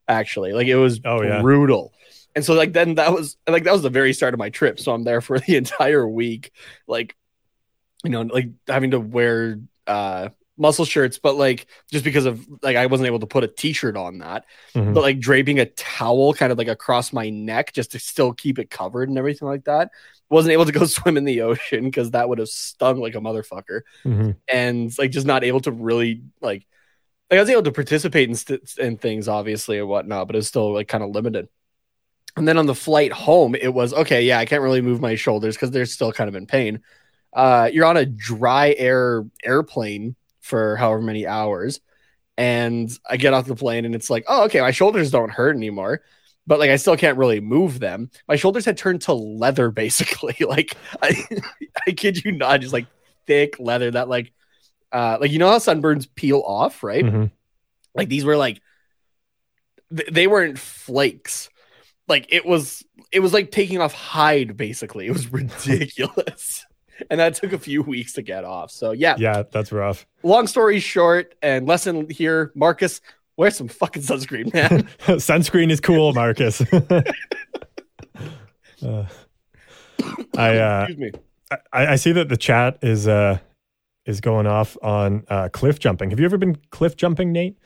actually. 0.07 0.53
Like 0.53 0.67
it 0.67 0.75
was 0.75 0.99
Oh, 1.03 1.23
yeah. 1.23 1.41
brutal. 1.41 1.91
And 2.35 2.45
so 2.45 2.53
like 2.53 2.73
then 2.73 2.95
that 2.95 3.13
was 3.13 3.35
like 3.47 3.63
that 3.63 3.73
was 3.73 3.81
the 3.81 3.89
very 3.89 4.13
start 4.13 4.33
of 4.35 4.37
my 4.37 4.49
trip. 4.49 4.79
So 4.79 4.93
i'm 4.93 5.03
there 5.03 5.21
for 5.21 5.39
the 5.47 5.55
entire 5.55 6.07
week 6.07 6.51
like 6.87 7.15
you 8.03 8.11
know 8.11 8.21
like 8.21 8.49
having 8.67 8.91
to 8.91 8.99
wear 8.99 9.59
uh 9.87 10.29
muscle 10.61 10.85
shirts 10.85 11.17
but 11.17 11.35
like 11.35 11.65
just 11.91 12.05
because 12.05 12.25
of 12.25 12.47
like 12.61 12.75
i 12.77 12.85
wasn't 12.85 13.07
able 13.07 13.19
to 13.19 13.25
put 13.25 13.43
a 13.43 13.47
t-shirt 13.47 13.97
on 13.97 14.19
that 14.19 14.45
Mhm. 14.75 14.93
but 14.93 15.01
like 15.01 15.19
draping 15.19 15.59
a 15.59 15.65
towel 15.65 16.33
kind 16.33 16.51
of 16.51 16.57
like 16.57 16.67
across 16.67 17.11
my 17.11 17.29
neck 17.29 17.73
just 17.73 17.91
to 17.93 17.99
still 17.99 18.31
keep 18.33 18.59
it 18.59 18.69
covered 18.69 19.09
and 19.09 19.17
everything 19.17 19.47
like 19.47 19.63
that 19.65 19.89
wasn't 20.29 20.53
able 20.53 20.65
to 20.65 20.71
go 20.71 20.85
swim 20.97 21.17
in 21.17 21.25
the 21.25 21.41
ocean 21.41 21.83
because 21.85 22.11
that 22.11 22.29
would 22.29 22.37
have 22.39 22.47
stung 22.49 22.99
like 23.01 23.15
a 23.15 23.19
motherfucker 23.19 23.81
Mhm. 24.05 24.35
and 24.47 24.97
like 24.97 25.11
just 25.11 25.27
not 25.27 25.43
able 25.43 25.61
to 25.61 25.71
really 25.71 26.21
like 26.41 26.65
like 27.29 27.37
I 27.37 27.41
was 27.41 27.49
able 27.49 27.63
to 27.63 27.71
participate 27.71 28.27
in, 28.27 28.35
st- 28.35 28.73
in 28.77 28.97
things 28.97 29.29
obviously 29.29 29.79
and 29.79 29.87
whatnot, 29.87 30.27
but 30.27 30.35
it 30.35 30.39
was 30.39 30.49
still 30.49 30.73
like 30.73 30.89
kind 30.89 31.01
of 31.01 31.11
limited. 31.11 31.47
And 32.35 32.45
then 32.45 32.57
on 32.57 32.65
the 32.65 32.75
flight 32.75 33.13
home, 33.13 33.55
it 33.55 33.73
was 33.73 33.93
okay. 33.93 34.23
Yeah, 34.23 34.37
I 34.37 34.45
can't 34.45 34.61
really 34.61 34.81
move 34.81 34.99
my 34.99 35.15
shoulders 35.15 35.55
because 35.55 35.71
they're 35.71 35.85
still 35.85 36.11
kind 36.11 36.27
of 36.27 36.35
in 36.35 36.45
pain. 36.45 36.81
Uh, 37.33 37.69
you're 37.71 37.85
on 37.85 37.95
a 37.95 38.05
dry 38.05 38.75
air 38.77 39.23
airplane 39.45 40.17
for 40.41 40.75
however 40.75 41.01
many 41.01 41.25
hours, 41.25 41.79
and 42.37 42.89
I 43.09 43.17
get 43.17 43.33
off 43.33 43.45
the 43.47 43.55
plane 43.55 43.85
and 43.85 43.95
it's 43.95 44.09
like, 44.09 44.25
oh, 44.27 44.43
okay, 44.45 44.61
my 44.61 44.71
shoulders 44.71 45.11
don't 45.11 45.31
hurt 45.31 45.55
anymore. 45.55 46.01
But 46.47 46.59
like 46.59 46.71
I 46.71 46.75
still 46.77 46.97
can't 46.97 47.17
really 47.17 47.39
move 47.39 47.79
them. 47.79 48.09
My 48.27 48.35
shoulders 48.35 48.65
had 48.65 48.77
turned 48.77 49.01
to 49.03 49.13
leather 49.13 49.69
basically. 49.83 50.35
like 50.45 50.75
I, 51.01 51.23
I 51.87 51.91
kid 51.91 52.23
you 52.25 52.31
not, 52.31 52.61
just 52.61 52.73
like 52.73 52.87
thick 53.27 53.59
leather 53.59 53.91
that 53.91 54.09
like 54.09 54.33
uh 54.91 55.17
like 55.21 55.31
you 55.31 55.37
know 55.39 55.49
how 55.49 55.57
sunburns 55.59 56.07
peel 56.15 56.41
off 56.45 56.83
right 56.83 57.05
Mhm. 57.05 57.31
like 57.95 58.09
these 58.09 58.25
were 58.25 58.35
like 58.35 58.59
th- 59.95 60.09
they 60.11 60.27
weren't 60.27 60.57
flakes 60.59 61.49
like 62.07 62.25
it 62.33 62.45
was 62.45 62.83
it 63.11 63.19
was 63.19 63.31
like 63.31 63.51
taking 63.51 63.79
off 63.79 63.93
hide 63.93 64.57
basically 64.57 65.05
it 65.07 65.13
was 65.13 65.31
ridiculous 65.31 66.65
and 67.09 67.19
that 67.19 67.33
took 67.35 67.53
a 67.53 67.57
few 67.59 67.81
weeks 67.81 68.13
to 68.13 68.21
get 68.21 68.43
off 68.43 68.71
so 68.71 68.91
yeah, 68.91 69.15
Yeah, 69.17 69.43
that's 69.51 69.71
rough. 69.71 70.05
long 70.23 70.47
story 70.47 70.79
short 70.79 71.35
and 71.41 71.67
lesson 71.67 72.09
here 72.09 72.51
marcus 72.55 73.01
wear 73.37 73.49
some 73.51 73.67
fucking 73.67 74.01
sunscreen 74.03 74.53
man 74.53 74.83
Sunscreen 75.19 75.71
is 75.71 75.79
cool, 75.79 76.13
Marcus. 76.13 76.61
Uh, 78.83 79.05
I 80.35 80.57
uh, 80.57 80.85
excuse 80.89 80.97
me 81.13 81.19
I, 81.71 81.87
I 81.87 81.95
see 81.95 82.11
that 82.13 82.29
the 82.29 82.37
chat 82.37 82.79
is 82.81 83.07
uh 83.07 83.37
is 84.07 84.19
going 84.21 84.47
off 84.47 84.75
on 84.81 85.23
uh, 85.29 85.49
cliff 85.49 85.77
jumping. 85.77 86.09
Have 86.09 86.19
you 86.19 86.25
ever 86.25 86.37
been 86.39 86.57
cliff 86.71 86.95
jumping, 86.95 87.31
Nate? 87.31 87.57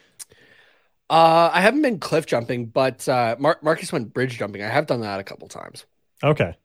uh 1.08 1.52
i 1.54 1.62
haven't 1.62 1.84
been 1.84 2.00
cliff 2.00 2.26
jumping 2.26 2.66
but 2.66 3.08
uh 3.08 3.36
Mar- 3.38 3.60
marcus 3.62 3.94
went 3.94 4.12
bridge 4.12 4.40
jumping 4.40 4.64
i 4.64 4.68
have 4.68 4.88
done 4.88 5.02
that 5.02 5.20
a 5.20 5.24
couple 5.24 5.48
times 5.48 5.86
Okay. 6.24 6.58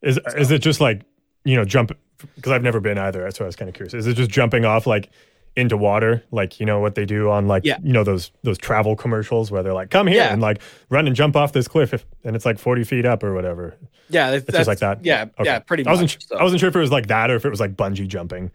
Is 0.00 0.18
is 0.36 0.50
it 0.52 0.60
just 0.62 0.80
like 0.80 1.02
you 1.44 1.56
know 1.56 1.64
jump? 1.64 1.90
Because 2.36 2.52
I've 2.52 2.62
never 2.62 2.80
been 2.80 2.98
either. 2.98 3.22
That's 3.22 3.38
why 3.40 3.44
I 3.44 3.48
was 3.48 3.56
kind 3.56 3.68
of 3.68 3.74
curious. 3.74 3.94
Is 3.94 4.06
it 4.06 4.14
just 4.14 4.30
jumping 4.30 4.64
off 4.64 4.86
like 4.86 5.10
into 5.56 5.76
water, 5.76 6.22
like 6.30 6.60
you 6.60 6.66
know 6.66 6.78
what 6.78 6.94
they 6.94 7.04
do 7.04 7.28
on 7.28 7.48
like 7.48 7.64
Yeah. 7.64 7.78
you 7.82 7.92
know 7.92 8.04
those 8.04 8.30
those 8.44 8.56
travel 8.56 8.94
commercials 8.94 9.50
where 9.50 9.62
they're 9.64 9.74
like, 9.74 9.90
come 9.90 10.06
here 10.06 10.18
Yeah. 10.18 10.32
and 10.32 10.40
like 10.40 10.60
run 10.90 11.06
and 11.08 11.16
jump 11.16 11.34
off 11.36 11.52
this 11.52 11.66
cliff, 11.66 11.92
if, 11.92 12.06
and 12.24 12.36
it's 12.36 12.46
like 12.46 12.58
forty 12.58 12.84
feet 12.84 13.04
up 13.04 13.24
or 13.24 13.34
whatever. 13.34 13.76
yeah 14.08 14.30
that's, 14.30 14.44
It's 14.48 14.56
just 14.58 14.68
like 14.68 14.78
that. 14.78 15.04
yeah 15.04 15.22
Okay. 15.38 15.44
yeah 15.44 15.58
pretty 15.58 15.84
I 15.86 15.90
wasn't. 15.90 16.12
much 16.14 16.26
so. 16.28 16.36
I 16.36 16.42
wasn't 16.44 16.60
sure 16.60 16.68
if 16.68 16.76
it 16.76 16.80
was 16.80 16.92
like 16.92 17.08
that 17.08 17.30
or 17.30 17.34
if 17.36 17.44
it 17.44 17.50
was 17.50 17.58
like 17.60 17.76
bungee 17.76 18.06
jumping. 18.06 18.52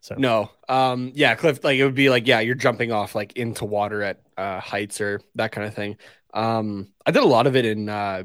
So 0.00 0.16
No. 0.18 0.50
Um 0.68 1.12
yeah, 1.14 1.36
cliff 1.36 1.62
like 1.62 1.78
it 1.78 1.84
would 1.84 1.94
be 1.94 2.10
like 2.10 2.26
yeah, 2.26 2.40
you're 2.40 2.56
jumping 2.56 2.90
off 2.90 3.14
like 3.14 3.34
into 3.34 3.64
water 3.64 4.02
at 4.02 4.20
uh 4.36 4.58
heights 4.58 5.00
or 5.00 5.20
that 5.36 5.52
kind 5.52 5.66
of 5.68 5.74
thing. 5.74 5.96
Um 6.34 6.88
I 7.06 7.12
did 7.12 7.22
a 7.22 7.26
lot 7.26 7.46
of 7.46 7.54
it 7.54 7.64
in 7.64 7.88
uh 7.88 8.24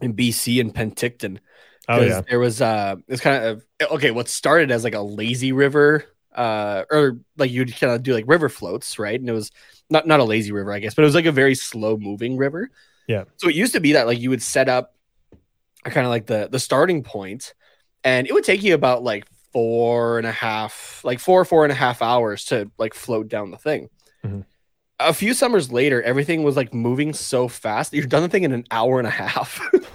in 0.00 0.14
BC 0.14 0.60
and 0.62 0.74
Penticton. 0.74 1.40
Oh 1.88 2.00
yeah, 2.02 2.22
There 2.28 2.38
was 2.38 2.60
uh 2.60 2.96
it's 3.08 3.20
kind 3.22 3.44
of 3.44 3.64
okay, 3.92 4.10
what 4.10 4.28
started 4.28 4.70
as 4.70 4.84
like 4.84 4.94
a 4.94 5.00
lazy 5.00 5.52
river 5.52 6.04
uh 6.34 6.84
or 6.90 7.18
like 7.36 7.50
you'd 7.50 7.74
kind 7.76 7.92
of 7.92 8.02
do 8.02 8.14
like 8.14 8.24
river 8.28 8.48
floats, 8.48 8.98
right? 8.98 9.18
And 9.18 9.28
it 9.28 9.32
was 9.32 9.50
not 9.90 10.06
not 10.06 10.20
a 10.20 10.24
lazy 10.24 10.52
river, 10.52 10.72
I 10.72 10.78
guess, 10.80 10.94
but 10.94 11.02
it 11.02 11.06
was 11.06 11.14
like 11.14 11.26
a 11.26 11.32
very 11.32 11.54
slow 11.54 11.96
moving 11.96 12.36
river. 12.36 12.70
Yeah. 13.06 13.24
So 13.36 13.48
it 13.48 13.54
used 13.54 13.72
to 13.72 13.80
be 13.80 13.92
that 13.94 14.06
like 14.06 14.20
you 14.20 14.30
would 14.30 14.42
set 14.42 14.68
up 14.68 14.94
kind 15.84 16.06
of 16.06 16.10
like 16.10 16.26
the 16.26 16.48
the 16.50 16.58
starting 16.58 17.02
point 17.02 17.54
and 18.04 18.26
it 18.26 18.32
would 18.32 18.44
take 18.44 18.62
you 18.62 18.74
about 18.74 19.02
like 19.02 19.26
four 19.52 20.18
and 20.18 20.26
a 20.26 20.32
half 20.32 21.00
like 21.04 21.18
four 21.18 21.44
four 21.44 21.64
and 21.64 21.72
a 21.72 21.74
half 21.74 22.02
hours 22.02 22.44
to 22.46 22.70
like 22.78 22.94
float 22.94 23.28
down 23.28 23.50
the 23.50 23.56
thing 23.56 23.88
Mhm. 24.24 24.44
a 25.00 25.14
few 25.14 25.32
summers 25.34 25.72
later 25.72 26.02
everything 26.02 26.42
was 26.42 26.56
like 26.56 26.74
moving 26.74 27.12
so 27.14 27.48
fast 27.48 27.90
that 27.90 27.96
you're 27.96 28.06
done 28.06 28.22
the 28.22 28.28
thing 28.28 28.44
in 28.44 28.52
an 28.52 28.64
hour 28.70 28.98
and 28.98 29.06
a 29.08 29.10
half 29.10 29.60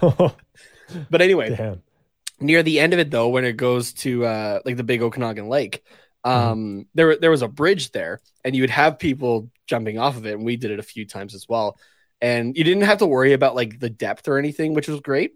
but 1.10 1.22
anyway 1.22 1.50
damn. 1.50 1.82
Near 2.44 2.62
the 2.62 2.78
end 2.80 2.92
of 2.92 2.98
it 2.98 3.10
though 3.10 3.28
when 3.28 3.44
it 3.44 3.56
goes 3.56 3.92
to 3.92 4.24
uh 4.24 4.60
like 4.64 4.76
the 4.76 4.84
big 4.84 5.02
okanagan 5.02 5.48
lake 5.48 5.82
um 6.24 6.86
there 6.94 7.16
there 7.16 7.30
was 7.30 7.42
a 7.42 7.48
bridge 7.48 7.90
there 7.92 8.20
and 8.44 8.54
you 8.54 8.62
would 8.62 8.70
have 8.70 8.98
people 8.98 9.50
jumping 9.66 9.98
off 9.98 10.16
of 10.16 10.26
it 10.26 10.34
and 10.34 10.44
we 10.44 10.56
did 10.56 10.70
it 10.70 10.78
a 10.78 10.82
few 10.82 11.06
times 11.06 11.34
as 11.34 11.48
well 11.48 11.78
and 12.20 12.56
you 12.56 12.64
didn't 12.64 12.82
have 12.84 12.98
to 12.98 13.06
worry 13.06 13.32
about 13.32 13.54
like 13.54 13.78
the 13.78 13.90
depth 13.90 14.28
or 14.28 14.38
anything 14.38 14.74
which 14.74 14.88
was 14.88 15.00
great 15.00 15.32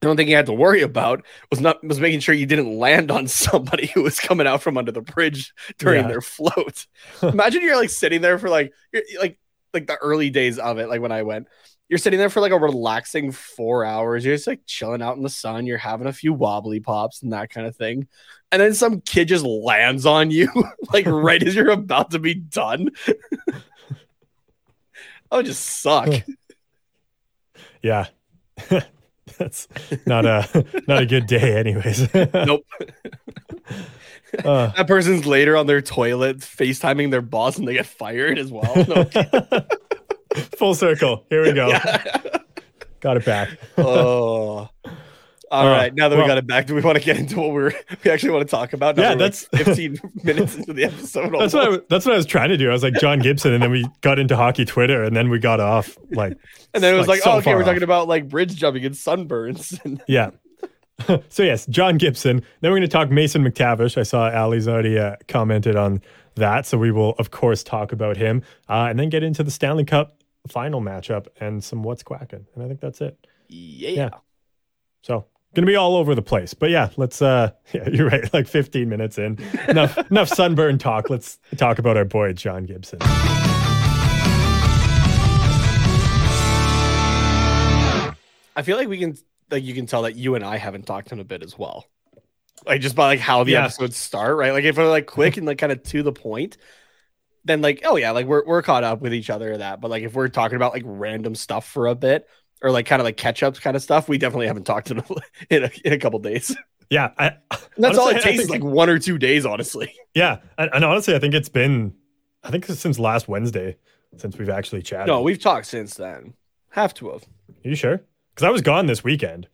the 0.00 0.08
only 0.08 0.20
thing 0.20 0.28
you 0.30 0.36
had 0.36 0.46
to 0.46 0.52
worry 0.52 0.82
about 0.82 1.24
was 1.50 1.60
not 1.60 1.82
was 1.86 2.00
making 2.00 2.18
sure 2.18 2.34
you 2.34 2.44
didn't 2.46 2.76
land 2.76 3.10
on 3.12 3.28
somebody 3.28 3.86
who 3.86 4.02
was 4.02 4.18
coming 4.18 4.48
out 4.48 4.60
from 4.60 4.76
under 4.76 4.90
the 4.90 5.00
bridge 5.00 5.54
during 5.78 6.02
Yeah. 6.02 6.08
their 6.08 6.20
float. 6.20 6.86
Imagine 7.22 7.62
you're 7.62 7.76
like 7.76 7.90
sitting 7.90 8.20
there 8.20 8.36
for 8.36 8.48
like 8.48 8.72
you're, 8.92 9.04
like 9.20 9.38
like 9.72 9.86
the 9.86 9.96
early 9.96 10.28
days 10.30 10.58
of 10.58 10.78
it, 10.78 10.88
like 10.88 11.00
when 11.00 11.12
I 11.12 11.22
went. 11.22 11.46
You're 11.92 11.98
sitting 11.98 12.18
there 12.18 12.30
for 12.30 12.40
like 12.40 12.52
a 12.52 12.58
relaxing 12.58 13.32
four 13.32 13.84
hours. 13.84 14.24
You're 14.24 14.34
just 14.34 14.46
like 14.46 14.62
chilling 14.64 15.02
out 15.02 15.18
in 15.18 15.22
the 15.22 15.28
sun. 15.28 15.66
You're 15.66 15.76
having 15.76 16.06
a 16.06 16.12
few 16.14 16.32
wobbly 16.32 16.80
pops 16.80 17.20
and 17.20 17.34
that 17.34 17.50
kind 17.50 17.66
of 17.66 17.76
thing. 17.76 18.08
And 18.50 18.62
then 18.62 18.72
some 18.72 19.02
kid 19.02 19.28
just 19.28 19.44
lands 19.44 20.06
on 20.06 20.30
you, 20.30 20.48
like 20.94 21.04
right 21.06 21.42
as 21.42 21.54
you're 21.54 21.68
about 21.68 22.12
to 22.12 22.18
be 22.18 22.32
done. 22.32 22.92
that 23.06 23.62
would 25.32 25.44
just 25.44 25.66
suck. 25.66 26.08
Yeah. 27.82 28.06
That's 29.36 29.68
not 30.06 30.24
a 30.24 30.64
not 30.88 31.02
a 31.02 31.06
good 31.06 31.26
day, 31.26 31.58
anyways. 31.58 32.14
Nope. 32.14 32.64
Uh, 34.42 34.68
that 34.68 34.86
person's 34.86 35.26
later 35.26 35.58
on 35.58 35.66
their 35.66 35.82
toilet 35.82 36.38
FaceTiming 36.38 37.10
their 37.10 37.20
boss 37.20 37.58
and 37.58 37.68
they 37.68 37.74
get 37.74 37.84
fired 37.84 38.38
as 38.38 38.50
well. 38.50 38.74
No. 38.88 39.66
full 40.58 40.74
circle. 40.74 41.24
Here 41.30 41.42
we 41.42 41.52
go. 41.52 41.70
Got 43.00 43.16
it 43.16 43.24
back. 43.24 43.50
oh. 43.78 44.68
All 45.50 45.66
Uh, 45.66 45.70
right. 45.70 45.94
Now 45.94 46.08
that 46.08 46.16
well- 46.16 46.24
we 46.24 46.28
got 46.30 46.38
it 46.38 46.46
back, 46.46 46.66
do 46.66 46.74
we 46.74 46.80
want 46.80 46.96
to 46.96 47.04
get 47.04 47.18
into 47.18 47.38
what 47.38 47.52
we're 47.52 47.72
we 48.04 48.10
actually 48.10 48.30
want 48.30 48.48
to 48.48 48.50
talk 48.50 48.72
about? 48.72 48.96
Now 48.96 49.02
Yeah, 49.02 49.14
that 49.16 49.18
we're, 49.18 49.24
like, 49.24 49.66
that's- 49.66 49.76
15 49.94 49.98
minutes 50.24 50.54
into 50.56 50.72
the 50.72 50.84
episode. 50.84 51.30
That's 51.38 51.52
what 51.52 51.72
I, 51.74 51.78
that's 51.90 52.06
what 52.06 52.14
I 52.14 52.16
was 52.16 52.24
trying 52.24 52.48
to 52.48 52.56
do. 52.56 52.70
I 52.70 52.72
was 52.72 52.82
like 52.82 52.94
John 52.94 53.18
Gibson, 53.18 53.52
and 53.52 53.62
then 53.62 53.70
we 53.70 53.86
got 54.00 54.18
into 54.18 54.34
hockey 54.34 54.64
Twitter, 54.64 55.02
and 55.02 55.14
then 55.14 55.28
we 55.28 55.38
got 55.38 55.60
off 55.60 55.98
like. 56.12 56.38
and 56.72 56.82
then 56.82 56.94
it 56.94 56.96
was 56.98 57.06
like, 57.06 57.20
so 57.20 57.32
oh, 57.32 57.36
okay, 57.38 57.52
we're 57.54 57.60
off. 57.60 57.66
talking 57.66 57.82
about 57.82 58.08
like 58.08 58.30
bridge 58.30 58.54
jumping 58.56 58.86
and 58.86 58.94
sunburns. 58.94 59.78
Yeah. 60.08 60.30
so 61.28 61.42
yes, 61.42 61.66
John 61.66 61.98
Gibson. 61.98 62.42
Then 62.62 62.70
we're 62.70 62.78
going 62.78 62.82
to 62.82 62.88
talk 62.88 63.10
Mason 63.10 63.44
McTavish. 63.44 63.98
I 63.98 64.04
saw 64.04 64.30
Ali's 64.30 64.68
already 64.68 64.98
uh, 64.98 65.16
commented 65.28 65.76
on 65.76 66.00
that, 66.36 66.64
so 66.64 66.78
we 66.78 66.90
will 66.92 67.10
of 67.18 67.30
course 67.30 67.62
talk 67.62 67.92
about 67.92 68.16
him, 68.16 68.42
uh, 68.70 68.86
and 68.88 68.98
then 68.98 69.10
get 69.10 69.22
into 69.22 69.42
the 69.42 69.50
Stanley 69.50 69.84
Cup 69.84 70.16
final 70.48 70.80
matchup 70.80 71.26
and 71.40 71.62
some 71.62 71.82
what's 71.82 72.02
quacking. 72.02 72.46
And 72.54 72.64
I 72.64 72.68
think 72.68 72.80
that's 72.80 73.00
it. 73.00 73.16
yeah. 73.48 73.90
Yeah. 73.90 74.10
So 75.02 75.26
gonna 75.54 75.66
be 75.66 75.76
all 75.76 75.96
over 75.96 76.14
the 76.14 76.22
place, 76.22 76.54
but 76.54 76.70
yeah, 76.70 76.90
let's. 76.96 77.20
uh 77.22 77.50
Yeah, 77.72 77.88
you're 77.88 78.08
right. 78.08 78.32
Like 78.32 78.46
15 78.48 78.88
minutes 78.88 79.18
in, 79.18 79.38
enough 79.68 79.98
enough 80.10 80.28
sunburn 80.28 80.78
talk. 80.78 81.10
Let's 81.10 81.38
talk 81.56 81.78
about 81.78 81.96
our 81.96 82.04
boy 82.04 82.32
John 82.32 82.64
Gibson. 82.64 82.98
I 88.54 88.62
feel 88.62 88.76
like 88.76 88.88
we 88.88 88.98
can 88.98 89.16
like 89.50 89.64
you 89.64 89.74
can 89.74 89.86
tell 89.86 90.02
that 90.02 90.14
you 90.16 90.34
and 90.34 90.44
I 90.44 90.56
haven't 90.58 90.86
talked 90.86 91.10
in 91.12 91.20
a 91.20 91.24
bit 91.24 91.42
as 91.42 91.58
well. 91.58 91.86
Like 92.66 92.80
just 92.80 92.94
by 92.94 93.06
like 93.06 93.20
how 93.20 93.44
the 93.44 93.52
Yeah. 93.52 93.64
episodes 93.64 93.96
start, 93.96 94.36
right? 94.36 94.52
Like 94.52 94.64
if 94.64 94.76
they're 94.76 94.86
like 94.86 95.06
quick 95.06 95.36
and 95.36 95.46
like 95.46 95.58
kind 95.58 95.72
of 95.72 95.82
to 95.84 96.02
the 96.02 96.12
point, 96.12 96.58
then 97.44 97.60
like 97.60 97.82
oh 97.84 97.96
yeah, 97.96 98.10
like 98.10 98.26
we're 98.26 98.44
we're 98.44 98.62
caught 98.62 98.84
up 98.84 99.00
with 99.00 99.14
each 99.14 99.30
other 99.30 99.52
or 99.52 99.56
that. 99.58 99.80
But 99.80 99.90
like 99.90 100.02
if 100.02 100.14
we're 100.14 100.28
talking 100.28 100.56
about 100.56 100.72
like 100.72 100.84
random 100.84 101.34
stuff 101.34 101.66
for 101.66 101.86
a 101.86 101.94
bit 101.94 102.28
or 102.62 102.70
like 102.70 102.86
kind 102.86 103.00
of 103.00 103.04
like 103.04 103.16
catch 103.16 103.42
ups 103.42 103.58
kind 103.58 103.76
of 103.76 103.82
stuff, 103.82 104.08
we 104.08 104.18
definitely 104.18 104.46
haven't 104.46 104.64
talked 104.64 104.90
in 104.90 104.98
a, 104.98 105.04
in 105.50 105.64
a, 105.64 105.70
in 105.84 105.92
a 105.92 105.98
couple 105.98 106.18
days. 106.18 106.56
Yeah, 106.90 107.10
I, 107.18 107.36
that's 107.78 107.98
all 107.98 108.08
it 108.08 108.22
takes 108.22 108.40
is 108.40 108.48
think- 108.48 108.50
like 108.50 108.64
one 108.64 108.88
or 108.88 108.98
two 108.98 109.18
days, 109.18 109.46
honestly. 109.46 109.94
Yeah, 110.14 110.38
and, 110.58 110.70
and 110.74 110.84
honestly, 110.84 111.14
I 111.14 111.18
think 111.18 111.32
it's 111.34 111.48
been, 111.48 111.94
I 112.44 112.50
think 112.50 112.66
since 112.66 112.98
last 112.98 113.28
Wednesday 113.28 113.76
since 114.18 114.36
we've 114.36 114.50
actually 114.50 114.82
chatted. 114.82 115.06
No, 115.06 115.22
we've 115.22 115.40
talked 115.40 115.66
since 115.66 115.94
then. 115.94 116.34
Have 116.70 116.94
to 116.94 117.10
have. 117.10 117.22
Are 117.64 117.68
you 117.68 117.74
sure? 117.74 118.02
Because 118.34 118.46
I 118.46 118.50
was 118.50 118.62
gone 118.62 118.86
this 118.86 119.02
weekend. 119.02 119.48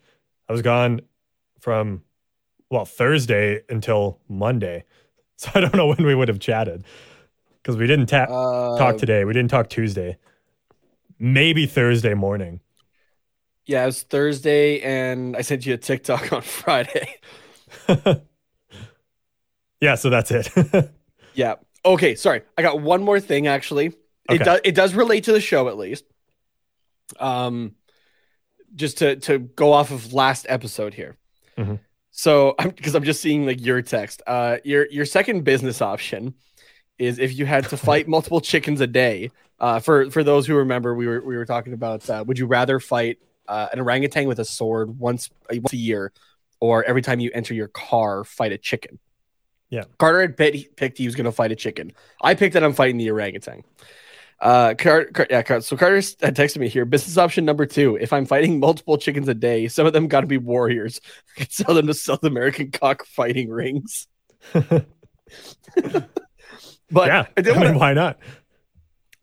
I 0.49 0.53
was 0.53 0.63
gone 0.63 1.01
from, 1.61 2.03
well, 2.71 2.85
Thursday 2.85 3.63
until 3.69 4.21
Monday. 4.29 4.85
So 5.41 5.53
I 5.55 5.61
don't 5.61 5.77
know 5.77 5.87
when 5.87 6.05
we 6.05 6.17
would 6.17 6.27
have 6.27 6.41
chatted 6.41 6.85
because 7.69 7.79
we 7.79 7.87
didn't 7.87 8.07
ta- 8.07 8.25
Uh, 8.31 8.79
talk 8.79 8.97
today. 8.97 9.27
We 9.27 9.35
didn't 9.35 9.51
talk 9.51 9.69
Tuesday. 9.69 10.17
Maybe 11.19 11.67
Thursday 11.67 12.15
morning. 12.15 12.61
Yeah, 13.67 13.83
it 13.83 13.87
was 13.87 14.03
Thursday, 14.05 14.81
and 14.81 15.37
I 15.37 15.43
sent 15.43 15.67
you 15.67 15.75
a 15.75 15.77
TikTok 15.77 16.33
on 16.33 16.41
Friday. 16.63 17.17
Yeah, 19.81 19.95
so 19.95 20.11
that's 20.11 20.31
it. 20.33 20.49
Yeah. 21.35 21.55
Okay. 21.85 22.17
Sorry, 22.17 22.43
I 22.57 22.63
got 22.63 22.81
one 22.81 23.05
more 23.05 23.21
thing. 23.21 23.47
Actually, 23.47 23.93
it 24.29 24.39
does 24.43 24.61
it 24.65 24.75
does 24.75 24.93
relate 24.95 25.25
to 25.25 25.33
the 25.33 25.41
show 25.41 25.69
at 25.69 25.77
least. 25.79 26.03
Um, 27.21 27.77
just 28.75 28.99
to 28.99 29.15
to 29.17 29.39
go 29.39 29.73
off 29.73 29.93
of 29.93 30.13
last 30.13 30.47
episode 30.49 30.95
here. 30.95 31.17
Mhm. 31.57 31.79
So 32.11 32.57
I'm 32.59 32.71
because 32.71 32.97
I'm 32.97 33.05
just 33.05 33.21
seeing 33.23 33.47
like 33.47 33.61
your 33.65 33.83
text. 33.83 34.21
Uh, 34.27 34.57
your 34.65 34.89
your 34.91 35.05
second 35.05 35.45
business 35.45 35.81
option 35.81 36.35
is 36.99 37.19
if 37.19 37.37
you 37.37 37.47
had 37.47 37.69
to 37.69 37.77
fight 37.77 38.09
multiple 38.17 38.41
chickens 38.41 38.81
a 38.81 38.87
day. 38.87 39.31
Uh, 39.61 39.81
for 39.81 40.09
for 40.11 40.23
those 40.23 40.47
who 40.47 40.55
remember, 40.55 40.95
we 40.95 41.07
were 41.07 41.21
we 41.21 41.37
were 41.37 41.45
talking 41.45 41.73
about 41.73 42.09
uh, 42.09 42.23
would 42.27 42.39
you 42.39 42.47
rather 42.47 42.79
fight 42.79 43.19
uh, 43.49 43.69
an 43.73 43.81
orangutan 43.81 44.29
with 44.29 44.39
a 44.39 44.45
sword 44.45 44.99
once 45.01 45.31
once 45.51 45.73
a 45.73 45.77
year, 45.77 46.13
or 46.61 46.85
every 46.85 47.03
time 47.03 47.19
you 47.19 47.31
enter 47.35 47.55
your 47.55 47.69
car 47.69 48.23
fight 48.23 48.53
a 48.53 48.59
chicken? 48.59 49.01
Yeah. 49.71 49.85
Carter 49.99 50.21
had 50.23 50.37
picked, 50.37 50.77
picked 50.77 50.99
he 50.99 51.07
was 51.07 51.15
going 51.15 51.27
to 51.27 51.33
fight 51.33 51.53
a 51.53 51.57
chicken. 51.57 51.93
I 52.23 52.35
picked 52.35 52.55
that 52.55 52.65
I'm 52.65 52.73
fighting 52.73 52.97
the 52.97 53.11
orangutan. 53.11 53.65
Uh, 54.41 54.75
Car- 54.75 55.07
Car- 55.07 55.27
yeah, 55.29 55.43
Car- 55.43 55.61
so 55.61 55.77
Carter 55.77 55.97
had 55.97 56.37
texted 56.37 56.59
me 56.59 56.69
here. 56.69 56.85
Business 56.85 57.19
option 57.19 57.45
number 57.45 57.67
two: 57.67 57.97
If 57.97 58.13
I'm 58.13 58.25
fighting 58.25 58.61
multiple 58.61 58.97
chickens 58.97 59.29
a 59.29 59.35
day, 59.35 59.67
some 59.67 59.87
of 59.87 59.93
them 59.93 60.07
got 60.07 60.21
to 60.21 60.29
be 60.29 60.39
warriors. 60.39 61.01
I 61.37 61.41
could 61.41 61.53
sell 61.53 61.75
them 61.75 61.89
to 61.89 61.95
South 61.95 62.23
American 62.23 62.71
cockfighting 62.71 63.51
rings. 63.51 64.07
but 66.91 67.09
yeah, 67.09 67.27
I 67.37 67.51
I 67.51 67.59
mean, 67.59 67.79
why 67.79 67.95
not? 67.95 68.19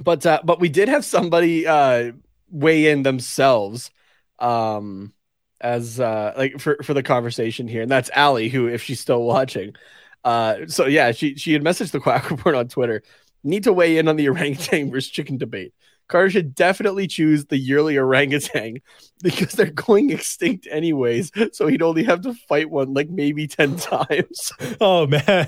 but 0.03 0.25
uh, 0.25 0.41
but 0.43 0.59
we 0.59 0.69
did 0.69 0.89
have 0.89 1.05
somebody 1.05 1.65
uh, 1.67 2.11
weigh 2.49 2.89
in 2.89 3.03
themselves 3.03 3.91
um, 4.39 5.13
as 5.61 5.99
uh, 5.99 6.33
like 6.37 6.59
for 6.59 6.77
for 6.83 6.93
the 6.93 7.03
conversation 7.03 7.67
here, 7.67 7.81
and 7.81 7.91
that's 7.91 8.09
Allie, 8.13 8.49
who 8.49 8.67
if 8.67 8.83
she's 8.83 8.99
still 8.99 9.23
watching. 9.23 9.73
Uh, 10.23 10.67
so 10.67 10.85
yeah, 10.85 11.11
she 11.11 11.35
she 11.35 11.53
had 11.53 11.63
messaged 11.63 11.91
the 11.91 11.99
Quack 12.01 12.29
Report 12.29 12.55
on 12.55 12.67
Twitter. 12.67 13.03
Need 13.43 13.63
to 13.65 13.73
weigh 13.73 13.97
in 13.97 14.07
on 14.07 14.15
the 14.15 14.27
orangutan 14.27 14.91
versus 14.91 15.11
chicken 15.11 15.37
debate. 15.37 15.73
Carter 16.07 16.29
should 16.29 16.53
definitely 16.53 17.07
choose 17.07 17.45
the 17.45 17.57
yearly 17.57 17.97
orangutan 17.97 18.79
because 19.23 19.53
they're 19.53 19.71
going 19.71 20.11
extinct 20.11 20.67
anyways. 20.69 21.31
So 21.51 21.65
he'd 21.65 21.81
only 21.81 22.03
have 22.03 22.21
to 22.21 22.33
fight 22.47 22.69
one 22.69 22.93
like 22.93 23.09
maybe 23.09 23.47
ten 23.47 23.75
times. 23.77 24.51
Oh 24.81 25.07
man, 25.07 25.47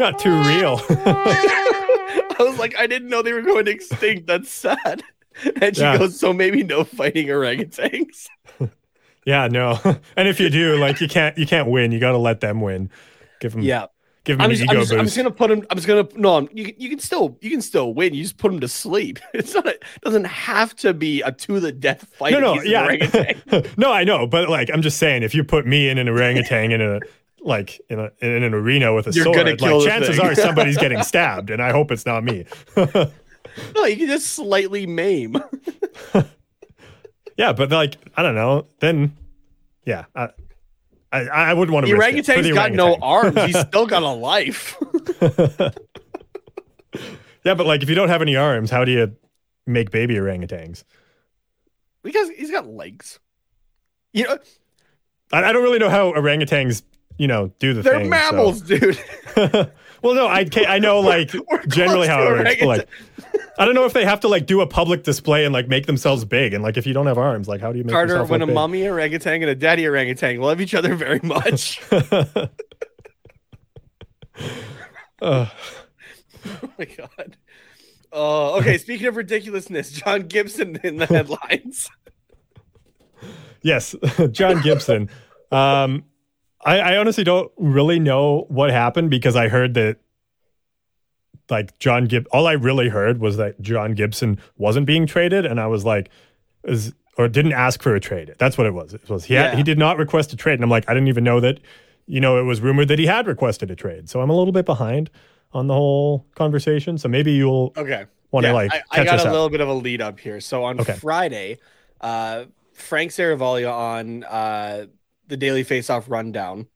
got 0.00 0.18
too 0.18 0.30
real. 0.30 0.80
I 0.88 2.36
was 2.40 2.58
like, 2.58 2.74
I 2.78 2.86
didn't 2.86 3.08
know 3.08 3.22
they 3.22 3.32
were 3.32 3.42
going 3.42 3.68
extinct. 3.68 4.26
That's 4.26 4.50
sad. 4.50 5.02
And 5.60 5.76
she 5.76 5.82
Yeah. 5.82 5.98
goes, 5.98 6.18
so 6.18 6.32
maybe 6.32 6.62
no 6.64 6.84
fighting 6.84 7.28
orangutans. 7.28 8.26
yeah, 9.26 9.46
no. 9.48 9.78
And 10.16 10.26
if 10.28 10.40
you 10.40 10.50
do, 10.50 10.76
like, 10.76 11.00
you 11.00 11.08
can't 11.08 11.36
you 11.38 11.46
can't 11.46 11.68
win. 11.68 11.92
You 11.92 12.00
got 12.00 12.12
to 12.12 12.18
let 12.18 12.40
them 12.40 12.60
win. 12.60 12.90
Give 13.40 13.52
them 13.52 13.62
Yeah, 13.62 13.86
give 14.24 14.36
them 14.38 14.44
I'm 14.44 14.50
an 14.50 14.56
just, 14.56 14.64
ego 14.64 14.72
I'm, 14.72 14.80
just, 14.80 14.92
I'm 14.92 15.04
just 15.04 15.16
gonna 15.16 15.30
put 15.30 15.50
him. 15.50 15.66
I'm 15.70 15.76
just 15.76 15.86
gonna 15.86 16.06
no. 16.14 16.36
I'm, 16.36 16.48
you 16.52 16.64
can- 16.66 16.74
you 16.80 16.88
can 16.90 16.98
still 16.98 17.38
you 17.40 17.50
can 17.50 17.62
still 17.62 17.94
win. 17.94 18.12
You 18.14 18.22
just 18.22 18.36
put 18.38 18.52
him 18.52 18.60
to 18.60 18.68
sleep. 18.68 19.18
It's 19.34 19.54
not. 19.54 19.66
A, 19.66 19.78
doesn't 20.02 20.24
have 20.24 20.74
to 20.76 20.92
be 20.92 21.22
a 21.22 21.32
to 21.32 21.60
the 21.60 21.72
death 21.72 22.06
fight. 22.18 22.32
No, 22.32 22.40
no, 22.40 22.60
yeah, 22.62 23.32
no, 23.78 23.92
I 23.92 24.04
know, 24.04 24.26
but 24.26 24.48
like, 24.48 24.68
I'm 24.72 24.82
just 24.82 24.98
saying, 24.98 25.22
if 25.22 25.34
you 25.34 25.44
put 25.44 25.66
me 25.66 25.88
in 25.88 25.96
an 25.98 26.08
orangutan 26.08 26.72
in 26.72 26.80
a 26.80 27.00
like 27.42 27.80
in 27.88 27.98
a 27.98 28.10
in 28.20 28.42
an 28.42 28.54
arena 28.54 28.94
with 28.94 29.06
a 29.06 29.12
You're 29.12 29.24
sword, 29.24 29.60
like 29.60 29.84
chances 29.84 30.16
thing. 30.16 30.26
are 30.26 30.34
somebody's 30.34 30.78
getting 30.78 31.02
stabbed, 31.02 31.50
and 31.50 31.62
I 31.62 31.72
hope 31.72 31.90
it's 31.90 32.06
not 32.06 32.24
me. 32.24 32.44
no, 32.76 33.84
you 33.84 33.96
can 33.96 34.06
just 34.06 34.28
slightly 34.28 34.86
maim. 34.86 35.36
yeah, 37.36 37.52
but 37.52 37.70
like, 37.70 37.96
I 38.16 38.22
don't 38.22 38.34
know. 38.34 38.66
Then, 38.80 39.16
yeah, 39.84 40.04
I 40.14 40.28
I, 41.12 41.20
I 41.28 41.54
wouldn't 41.54 41.74
want 41.74 41.86
to. 41.86 41.92
risk 41.92 42.02
orangutan's 42.02 42.46
the 42.46 42.54
got 42.54 42.72
no 42.72 42.96
arms. 43.00 43.40
He's 43.42 43.58
still 43.58 43.86
got 43.86 44.02
a 44.02 44.08
life. 44.08 44.76
Yeah, 47.42 47.54
but 47.54 47.66
like, 47.66 47.82
if 47.82 47.88
you 47.88 47.94
don't 47.94 48.10
have 48.10 48.20
any 48.20 48.36
arms, 48.36 48.70
how 48.70 48.84
do 48.84 48.92
you 48.92 49.16
make 49.66 49.90
baby 49.90 50.16
orangutans? 50.16 50.84
because 52.02 52.30
he's 52.30 52.50
got 52.50 52.66
legs. 52.66 53.18
You 54.12 54.24
know, 54.24 54.38
I, 55.32 55.44
I 55.44 55.52
don't 55.52 55.62
really 55.62 55.78
know 55.78 55.90
how 55.90 56.12
orangutans, 56.12 56.82
you 57.20 57.28
know, 57.28 57.52
do 57.58 57.74
the 57.74 57.82
thing. 57.82 57.92
they're 57.92 58.00
thing. 58.00 58.06
so- 58.06 58.10
mammals, 58.10 58.62
dude. 58.62 58.98
well, 60.02 60.14
no, 60.14 60.26
I 60.26 60.46
can't, 60.46 60.70
I 60.70 60.78
know 60.78 61.00
like 61.00 61.30
We're 61.50 61.66
generally 61.66 62.06
close 62.06 62.16
how 62.16 62.22
it 62.22 62.62
works. 62.62 62.62
like, 62.62 62.88
I 63.58 63.66
don't 63.66 63.74
know 63.74 63.84
if 63.84 63.92
they 63.92 64.06
have 64.06 64.20
to 64.20 64.28
like 64.28 64.46
do 64.46 64.62
a 64.62 64.66
public 64.66 65.02
display 65.02 65.44
and 65.44 65.52
like 65.52 65.68
make 65.68 65.84
themselves 65.84 66.24
big. 66.24 66.54
And 66.54 66.64
like, 66.64 66.78
if 66.78 66.86
you 66.86 66.94
don't 66.94 67.06
have 67.06 67.18
arms, 67.18 67.46
like, 67.46 67.60
how 67.60 67.72
do 67.72 67.78
you 67.78 67.84
make 67.84 67.92
Carter, 67.92 68.14
yourself 68.14 68.30
when 68.30 68.40
a 68.40 68.44
look 68.44 68.48
big? 68.48 68.54
mommy 68.54 68.88
orangutan 68.88 69.42
and 69.42 69.50
a 69.50 69.54
daddy 69.54 69.86
orangutan 69.86 70.40
love 70.40 70.62
each 70.62 70.72
other 70.72 70.94
very 70.94 71.20
much. 71.22 71.82
Ugh. 71.92 72.48
oh 75.20 75.50
my 76.78 76.84
god. 76.86 77.36
Oh, 78.12 78.58
okay. 78.60 78.78
Speaking 78.78 79.08
of 79.08 79.16
ridiculousness, 79.16 79.92
John 79.92 80.22
Gibson 80.22 80.80
in 80.82 80.96
the 80.96 81.04
headlines. 81.04 81.90
Yes, 83.60 83.94
John 84.30 84.62
Gibson. 84.62 85.10
um, 85.52 86.04
I, 86.64 86.78
I 86.80 86.96
honestly 86.98 87.24
don't 87.24 87.50
really 87.56 87.98
know 87.98 88.44
what 88.48 88.70
happened 88.70 89.10
because 89.10 89.36
I 89.36 89.48
heard 89.48 89.74
that, 89.74 89.98
like 91.48 91.78
John 91.78 92.04
Gib. 92.04 92.26
All 92.32 92.46
I 92.46 92.52
really 92.52 92.88
heard 92.88 93.18
was 93.18 93.36
that 93.38 93.60
John 93.60 93.94
Gibson 93.94 94.38
wasn't 94.56 94.86
being 94.86 95.06
traded, 95.06 95.46
and 95.46 95.58
I 95.60 95.66
was 95.66 95.84
like, 95.84 96.10
is 96.64 96.92
or 97.18 97.28
didn't 97.28 97.52
ask 97.52 97.82
for 97.82 97.94
a 97.94 98.00
trade. 98.00 98.34
That's 98.38 98.56
what 98.56 98.66
it 98.66 98.74
was. 98.74 98.94
It 98.94 99.08
was 99.08 99.24
he 99.24 99.34
had, 99.34 99.50
Yeah. 99.50 99.56
he 99.56 99.62
did 99.62 99.78
not 99.78 99.98
request 99.98 100.32
a 100.32 100.36
trade, 100.36 100.54
and 100.54 100.62
I'm 100.62 100.70
like, 100.70 100.88
I 100.88 100.94
didn't 100.94 101.08
even 101.08 101.24
know 101.24 101.40
that. 101.40 101.60
You 102.06 102.20
know, 102.20 102.38
it 102.38 102.42
was 102.44 102.60
rumored 102.60 102.88
that 102.88 102.98
he 102.98 103.06
had 103.06 103.26
requested 103.26 103.70
a 103.70 103.76
trade, 103.76 104.08
so 104.08 104.20
I'm 104.20 104.30
a 104.30 104.36
little 104.36 104.52
bit 104.52 104.66
behind 104.66 105.10
on 105.52 105.66
the 105.66 105.74
whole 105.74 106.26
conversation. 106.34 106.98
So 106.98 107.08
maybe 107.08 107.32
you'll 107.32 107.72
Okay. 107.76 108.06
want 108.32 108.44
to 108.44 108.48
Yeah, 108.48 108.52
like 108.52 108.72
I, 108.72 108.82
I 109.00 109.04
got 109.04 109.18
a 109.18 109.22
up. 109.22 109.32
little 109.32 109.48
bit 109.48 109.60
of 109.60 109.68
a 109.68 109.74
lead 109.74 110.00
up 110.00 110.18
here. 110.20 110.40
So 110.40 110.64
on 110.64 110.78
Okay. 110.78 110.94
Friday, 110.94 111.58
Uh, 112.00 112.46
Frank 112.74 113.10
Seravalli 113.10 113.70
on 113.70 114.24
uh, 114.24 114.86
the 115.30 115.38
Daily 115.38 115.64
Faceoff 115.64 116.10
rundown 116.10 116.68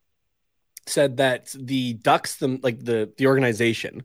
said 0.87 1.19
that 1.19 1.55
the 1.59 1.95
Ducks, 1.95 2.37
them 2.37 2.61
like 2.63 2.85
the 2.85 3.13
the 3.17 3.27
organization, 3.27 4.05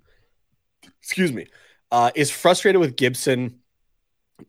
excuse 1.02 1.32
me, 1.32 1.48
uh, 1.92 2.12
is 2.16 2.32
frustrated 2.32 2.80
with 2.80 2.96
Gibson, 2.96 3.60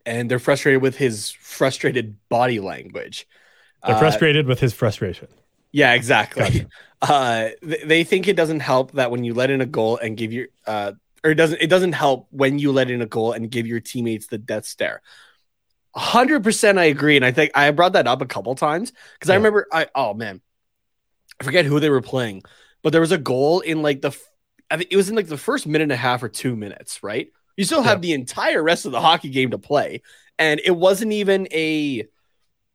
and 0.07 0.31
they're 0.31 0.39
frustrated 0.39 0.83
with 0.83 0.97
his 0.97 1.31
frustrated 1.33 2.17
body 2.29 2.61
language. 2.61 3.29
They're 3.85 3.95
Uh, 3.95 4.01
frustrated 4.01 4.47
with 4.47 4.61
his 4.61 4.73
frustration. 4.73 5.29
yeah, 5.73 5.95
exactly. 5.95 6.67
Uh, 7.03 7.49
th- 7.63 7.83
they 7.87 8.05
think 8.05 8.29
it 8.29 8.37
doesn't 8.37 8.61
help 8.61 8.93
that 8.93 9.11
when 9.11 9.25
you 9.25 9.33
let 9.33 9.49
in 9.49 9.63
a 9.63 9.67
goal 9.67 9.97
and 9.97 10.19
give 10.19 10.35
your 10.35 10.49
uh, 10.67 10.93
or 11.25 11.31
it 11.31 11.37
doesn't 11.37 11.59
it 11.63 11.69
doesn't 11.69 11.93
help 11.93 12.27
when 12.31 12.59
you 12.59 12.73
let 12.73 12.91
in 12.91 13.01
a 13.01 13.07
goal 13.07 13.33
and 13.33 13.51
give 13.51 13.67
your 13.67 13.81
teammates 13.81 14.27
the 14.27 14.37
death 14.37 14.67
stare. 14.67 15.01
Hundred 15.97 16.45
percent, 16.45 16.79
I 16.79 16.85
agree, 16.85 17.17
and 17.17 17.25
I 17.25 17.33
think 17.33 17.51
I 17.55 17.71
brought 17.73 17.95
that 17.95 18.07
up 18.07 18.23
a 18.23 18.27
couple 18.27 18.55
times 18.55 18.93
because 19.15 19.29
I 19.31 19.35
remember 19.35 19.67
I 19.73 19.89
oh 19.95 20.15
man, 20.15 20.41
I 21.41 21.45
forget 21.45 21.65
who 21.65 21.81
they 21.81 21.91
were 21.91 22.01
playing, 22.03 22.43
but 22.83 22.93
there 22.93 23.01
was 23.01 23.11
a 23.13 23.19
goal 23.19 23.61
in 23.61 23.83
like 23.83 24.01
the 24.01 24.17
I 24.71 24.77
think 24.77 24.93
it 24.93 24.97
was 24.97 25.09
in 25.09 25.17
like 25.17 25.27
the 25.27 25.37
first 25.37 25.67
minute 25.67 25.83
and 25.85 25.93
a 25.93 25.97
half 25.97 26.23
or 26.23 26.29
two 26.29 26.55
minutes, 26.55 27.03
right? 27.03 27.29
You 27.57 27.65
still 27.65 27.83
have 27.83 28.03
the 28.03 28.13
entire 28.13 28.63
rest 28.63 28.87
of 28.87 28.93
the 28.93 29.01
hockey 29.01 29.31
game 29.31 29.51
to 29.51 29.59
play, 29.59 30.03
and 30.39 30.61
it 30.65 30.77
wasn't 30.77 31.13
even 31.13 31.49
a 31.53 32.07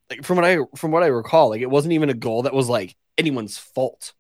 like 0.10 0.24
from 0.24 0.38
what 0.38 0.46
I 0.46 0.58
from 0.76 0.92
what 0.92 1.04
I 1.04 1.08
recall, 1.08 1.50
like 1.50 1.62
it 1.62 1.70
wasn't 1.70 1.94
even 1.94 2.10
a 2.10 2.14
goal 2.14 2.44
that 2.44 2.54
was 2.54 2.70
like 2.70 2.96
anyone's 3.18 3.58
fault. 3.58 4.14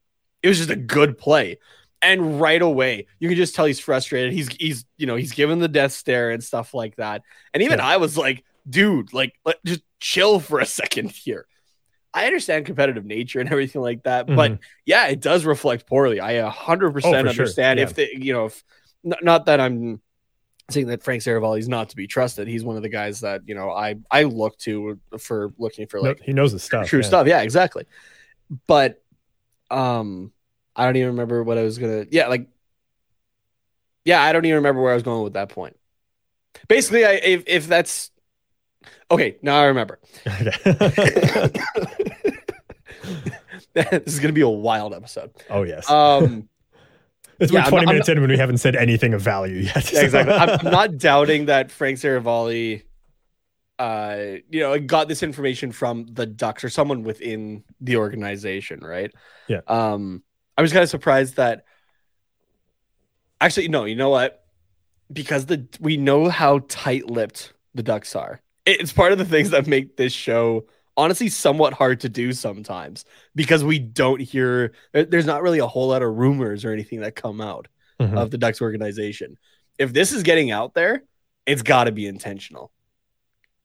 It 0.43 0.49
was 0.49 0.57
just 0.57 0.69
a 0.69 0.75
good 0.75 1.17
play. 1.17 1.57
And 2.01 2.39
right 2.39 2.61
away, 2.61 3.07
you 3.19 3.29
can 3.29 3.37
just 3.37 3.55
tell 3.55 3.65
he's 3.65 3.79
frustrated. 3.79 4.33
He's 4.33 4.49
he's 4.49 4.85
you 4.97 5.07
know, 5.07 5.15
he's 5.15 5.33
given 5.33 5.59
the 5.59 5.67
death 5.67 5.91
stare 5.93 6.31
and 6.31 6.43
stuff 6.43 6.73
like 6.73 6.95
that. 6.97 7.23
And 7.53 7.63
even 7.63 7.79
Yeah. 7.79 7.85
I 7.85 7.97
was 7.97 8.17
like, 8.17 8.43
dude, 8.69 9.13
like 9.13 9.33
let, 9.45 9.63
just 9.65 9.81
chill 9.99 10.39
for 10.39 10.59
a 10.59 10.65
second 10.65 11.11
here. 11.11 11.47
I 12.13 12.27
understand 12.27 12.65
competitive 12.65 13.03
nature 13.05 13.41
and 13.41 13.49
everything 13.51 13.81
like 13.81 14.03
that, 14.03 14.25
but 14.27 14.51
Mhm. 14.53 14.59
yeah, 14.85 15.07
it 15.07 15.19
does 15.19 15.43
reflect 15.43 15.85
poorly. 15.85 16.19
I 16.21 16.33
a 16.33 16.49
hundred 16.49 16.89
Oh, 16.89 16.93
percent 16.93 17.27
for 17.27 17.33
sure. 17.33 17.43
understand 17.43 17.79
Yeah. 17.79 17.83
if 17.85 17.93
the 17.95 18.07
you 18.17 18.31
know 18.33 18.45
if 18.45 18.63
not, 19.03 19.23
not 19.23 19.45
that 19.47 19.59
I'm 19.59 20.01
saying 20.71 20.87
that 20.87 21.03
Frank 21.03 21.21
Seravalli 21.21 21.59
is 21.59 21.67
not 21.69 21.89
to 21.89 21.95
be 21.95 22.07
trusted. 22.07 22.47
He's 22.47 22.63
one 22.63 22.75
of 22.77 22.83
the 22.83 22.89
guys 22.89 23.19
that 23.19 23.41
you 23.45 23.53
know 23.53 23.69
I 23.69 23.95
I 24.09 24.23
look 24.23 24.57
to 24.59 24.97
for 25.19 25.51
looking 25.57 25.87
for 25.87 25.97
No, 25.97 26.09
like 26.09 26.21
he 26.21 26.31
knows 26.33 26.53
the 26.53 26.59
stuff. 26.59 26.87
true 26.87 27.01
yeah. 27.01 27.05
stuff. 27.05 27.27
Yeah, 27.27 27.41
exactly. 27.41 27.85
But 28.65 29.03
um, 29.69 30.31
I 30.75 30.85
don't 30.85 30.95
even 30.95 31.09
remember 31.09 31.43
what 31.43 31.57
I 31.57 31.63
was 31.63 31.77
gonna. 31.77 32.05
Yeah, 32.11 32.27
like 32.29 32.47
yeah, 34.05 34.21
I 34.21 34.31
don't 34.33 34.45
even 34.45 34.55
remember 34.57 34.81
where 34.81 34.91
I 34.91 34.95
was 34.95 35.03
going 35.03 35.23
with 35.23 35.33
that 35.33 35.49
point. 35.49 35.75
Basically, 36.67 37.03
I 37.05 37.13
if 37.13 37.43
if 37.47 37.67
that's 37.67 38.11
okay, 39.11 39.35
now 39.41 39.59
I 39.59 39.65
remember. 39.65 39.99
This 43.73 44.13
is 44.13 44.19
gonna 44.19 44.33
be 44.33 44.41
a 44.41 44.49
wild 44.49 44.93
episode. 44.93 45.31
oh 45.49 45.63
yes. 45.63 45.89
Um. 45.89 46.47
it's 47.39 47.51
yeah, 47.51 47.59
been 47.59 47.65
I'm 47.65 47.69
20 47.69 47.85
not- 47.85 47.89
I'm 47.89 47.95
minutes 47.95 48.09
in 48.09 48.21
when 48.21 48.29
we 48.29 48.37
haven't 48.37 48.57
said 48.57 48.75
anything 48.75 49.13
of 49.13 49.21
value 49.21 49.57
yet. 49.57 49.91
Yeah, 49.91 50.01
exactly. 50.01 50.33
I'm, 50.33 50.49
I'm 50.49 50.71
not 50.71 50.97
doubting 50.97 51.47
that 51.47 51.71
Frank 51.71 51.99
Seravalli, 51.99 52.83
uh, 53.77 54.17
you 54.49 54.61
know, 54.61 54.79
got 54.79 55.07
this 55.09 55.23
information 55.23 55.71
from 55.71 56.05
the 56.05 56.25
Ducks 56.25 56.63
or 56.63 56.69
someone 56.69 57.03
within 57.03 57.63
the 57.81 57.97
organization, 57.97 58.79
right? 58.79 59.11
Yeah. 59.47 59.61
Um, 59.67 60.23
I 60.57 60.61
was 60.61 60.71
kind 60.71 60.83
of 60.83 60.89
surprised 60.89 61.35
that. 61.35 61.65
Actually, 63.41 63.67
no. 63.67 63.83
You 63.83 63.97
know 63.97 64.09
what? 64.09 64.45
Because 65.11 65.47
the 65.47 65.67
we 65.81 65.97
know 65.97 66.29
how 66.29 66.59
tight-lipped 66.69 67.53
the 67.75 67.83
Ducks 67.83 68.15
are. 68.15 68.41
It's 68.65 68.91
part 68.93 69.11
of 69.11 69.17
the 69.17 69.25
things 69.25 69.51
that 69.51 69.67
make 69.67 69.97
this 69.97 70.13
show 70.13 70.65
honestly 70.97 71.27
somewhat 71.29 71.73
hard 71.73 71.99
to 72.01 72.09
do 72.09 72.31
sometimes 72.33 73.05
because 73.35 73.63
we 73.63 73.79
don't 73.79 74.21
hear. 74.21 74.71
There's 74.93 75.25
not 75.25 75.43
really 75.43 75.59
a 75.59 75.67
whole 75.67 75.89
lot 75.89 76.01
of 76.01 76.15
rumors 76.15 76.63
or 76.65 76.71
anything 76.71 77.01
that 77.01 77.15
come 77.15 77.41
out 77.41 77.67
Mhm. 77.99 78.17
of 78.17 78.31
the 78.31 78.37
Ducks 78.37 78.61
organization. 78.61 79.37
If 79.77 79.93
this 79.93 80.11
is 80.11 80.23
getting 80.23 80.51
out 80.51 80.73
there, 80.73 81.03
it's 81.45 81.61
got 81.61 81.83
to 81.85 81.91
be 81.91 82.07
intentional. 82.07 82.71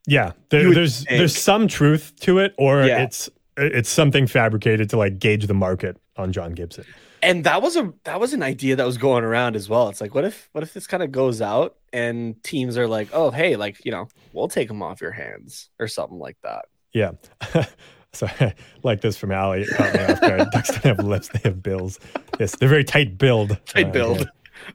Yeah, 0.07 0.33
there, 0.51 0.73
there's 0.75 1.05
think. 1.05 1.19
there's 1.19 1.37
some 1.37 1.69
truth 1.69 2.13
to 2.21 2.39
it, 2.39 2.55
or 2.59 2.83
Yeah. 2.85 3.03
it's 3.05 3.31
it's 3.57 3.91
something 3.91 4.27
fabricated 4.27 4.89
to 4.91 4.97
like 4.97 5.19
gauge 5.19 5.47
the 5.47 5.55
market 5.55 5.97
on 6.17 6.33
John 6.33 6.53
Gibson. 6.53 6.85
And 7.23 7.45
that 7.45 7.61
was 7.61 7.77
a 7.77 7.93
that 8.05 8.19
was 8.19 8.33
an 8.33 8.43
idea 8.43 8.77
that 8.77 8.87
was 8.87 8.97
going 8.99 9.23
around 9.25 9.55
as 9.57 9.69
well. 9.69 9.89
It's 9.89 10.01
like, 10.01 10.15
what 10.15 10.25
if 10.25 10.49
what 10.53 10.65
if 10.65 10.73
this 10.73 10.87
kind 10.87 11.03
of 11.03 11.13
goes 11.13 11.43
out 11.43 11.77
and 11.93 12.43
teams 12.43 12.77
are 12.79 12.89
like, 12.89 13.09
oh 13.13 13.31
hey, 13.31 13.57
like 13.57 13.85
you 13.85 13.91
know, 13.93 14.09
we'll 14.33 14.49
take 14.49 14.69
them 14.69 14.83
off 14.83 15.01
your 15.01 15.11
hands 15.13 15.71
or 15.79 15.89
something 15.89 16.19
like 16.19 16.37
that. 16.43 16.67
Yeah. 16.93 17.13
so 18.13 18.29
like 18.83 19.01
this 19.01 19.17
from 19.17 19.33
Ali, 19.33 19.63
it 19.63 19.71
caught 19.77 19.95
me 19.95 20.01
off 20.05 20.21
guard. 20.21 20.49
Ducks 20.53 20.71
don't 20.71 20.97
have 20.97 20.99
lips; 21.05 21.29
they 21.29 21.41
have 21.45 21.63
bills. 21.63 21.99
Yes, 22.39 22.57
they're 22.57 22.69
very 22.69 22.85
tight 22.85 23.19
build. 23.19 23.59
Tight 23.67 23.89
Uh, 23.89 23.91
build. 23.91 24.19
yeah. 24.21 24.25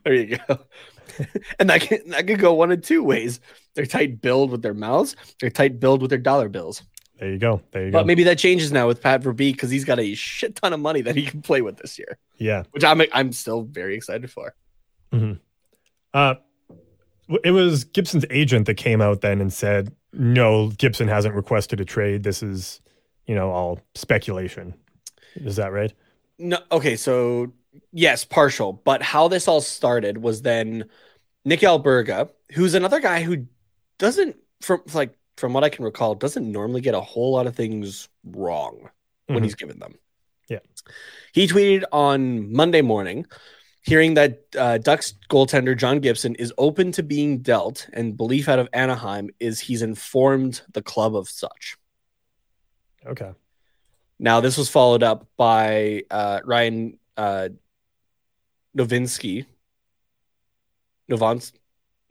There 0.04 0.14
you 0.14 0.38
go. 0.48 0.58
and 1.58 1.70
that 1.70 1.80
can 1.82 2.10
that 2.10 2.26
could 2.26 2.38
go 2.40 2.52
one 2.54 2.72
of 2.72 2.82
two 2.82 3.02
ways. 3.02 3.40
They're 3.74 3.86
tight 3.86 4.20
build 4.20 4.50
with 4.50 4.62
their 4.62 4.74
mouths. 4.74 5.16
They're 5.40 5.50
tight 5.50 5.78
build 5.80 6.00
with 6.02 6.10
their 6.10 6.18
dollar 6.18 6.48
bills. 6.48 6.82
There 7.18 7.30
you 7.30 7.38
go. 7.38 7.62
There 7.70 7.86
you 7.86 7.90
But 7.92 7.98
go. 7.98 8.02
But 8.02 8.06
maybe 8.06 8.24
that 8.24 8.38
changes 8.38 8.72
now 8.72 8.86
with 8.86 9.00
Pat 9.00 9.22
Verbeek 9.22 9.52
because 9.52 9.70
he's 9.70 9.84
got 9.86 9.98
a 9.98 10.14
shit 10.14 10.54
ton 10.56 10.72
of 10.74 10.80
money 10.80 11.00
that 11.02 11.16
he 11.16 11.24
can 11.24 11.40
play 11.40 11.62
with 11.62 11.78
this 11.78 11.98
year, 11.98 12.18
yeah. 12.36 12.64
which 12.72 12.84
I'm 12.84 13.00
I'm 13.12 13.32
still 13.32 13.62
very 13.62 13.94
excited 13.94 14.30
for. 14.30 14.54
Uh, 15.12 15.16
w- 16.12 16.36
it 17.44 17.50
was 17.50 17.84
Gibson's 17.84 18.24
agent 18.30 18.66
that 18.66 18.74
came 18.74 19.00
out 19.00 19.20
then 19.20 19.40
and 19.40 19.52
said, 19.52 19.94
"No, 20.12 20.68
Gibson 20.78 21.08
hasn't 21.08 21.34
requested 21.34 21.80
a 21.80 21.84
trade. 21.84 22.22
This 22.22 22.42
is, 22.42 22.80
you 23.26 23.34
know, 23.34 23.50
all 23.50 23.80
speculation." 23.94 24.74
Is 25.36 25.56
that 25.56 25.72
right? 25.72 25.92
No, 26.38 26.58
okay, 26.72 26.96
so 26.96 27.52
yes, 27.92 28.24
partial. 28.24 28.72
But 28.72 29.02
how 29.02 29.28
this 29.28 29.48
all 29.48 29.60
started 29.60 30.18
was 30.18 30.42
then 30.42 30.84
Nick 31.44 31.60
Alberga, 31.60 32.30
who's 32.52 32.74
another 32.74 33.00
guy 33.00 33.22
who 33.22 33.46
doesn't, 33.98 34.36
from 34.60 34.82
like 34.94 35.14
from 35.36 35.52
what 35.52 35.64
I 35.64 35.68
can 35.68 35.84
recall, 35.84 36.14
doesn't 36.14 36.50
normally 36.50 36.80
get 36.80 36.94
a 36.94 37.00
whole 37.00 37.32
lot 37.32 37.46
of 37.46 37.54
things 37.54 38.08
wrong 38.24 38.88
when 39.26 39.40
Mhm. 39.40 39.44
he's 39.44 39.54
given 39.54 39.78
them. 39.78 39.94
Yeah. 40.48 40.60
he 41.32 41.48
tweeted 41.48 41.82
on 41.92 42.52
Monday 42.52 42.80
morning, 42.80 43.26
hearing 43.86 44.14
that 44.14 44.42
uh, 44.58 44.78
Ducks 44.78 45.14
goaltender 45.30 45.76
John 45.76 46.00
Gibson 46.00 46.34
is 46.34 46.52
open 46.58 46.90
to 46.92 47.02
being 47.02 47.38
dealt, 47.38 47.88
and 47.92 48.16
belief 48.16 48.48
out 48.48 48.58
of 48.58 48.68
Anaheim 48.72 49.30
is 49.38 49.60
he's 49.60 49.80
informed 49.80 50.62
the 50.72 50.82
club 50.82 51.14
of 51.14 51.28
such. 51.28 51.76
Okay. 53.06 53.30
Now, 54.18 54.40
this 54.40 54.58
was 54.58 54.68
followed 54.68 55.04
up 55.04 55.28
by 55.36 56.02
uh, 56.10 56.40
Ryan 56.44 56.98
uh, 57.16 57.50
Novinsky. 58.76 59.46
Novans- 61.08 61.52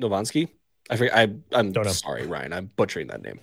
Novansky? 0.02 0.48
I 0.90 0.96
forget, 0.96 1.18
I, 1.18 1.34
I'm 1.52 1.74
sorry, 1.90 2.26
Ryan. 2.26 2.54
I'm 2.54 2.72
butchering 2.78 3.08
that 3.08 3.22
name. 3.22 3.40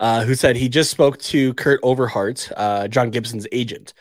Uh, 0.00 0.24
who 0.24 0.34
said 0.34 0.56
he 0.56 0.68
just 0.68 0.90
spoke 0.90 1.18
to 1.18 1.54
Kurt 1.54 1.78
Overhardt, 1.82 2.50
uh, 2.56 2.88
John 2.88 3.10
Gibson's 3.10 3.46
agent. 3.52 3.94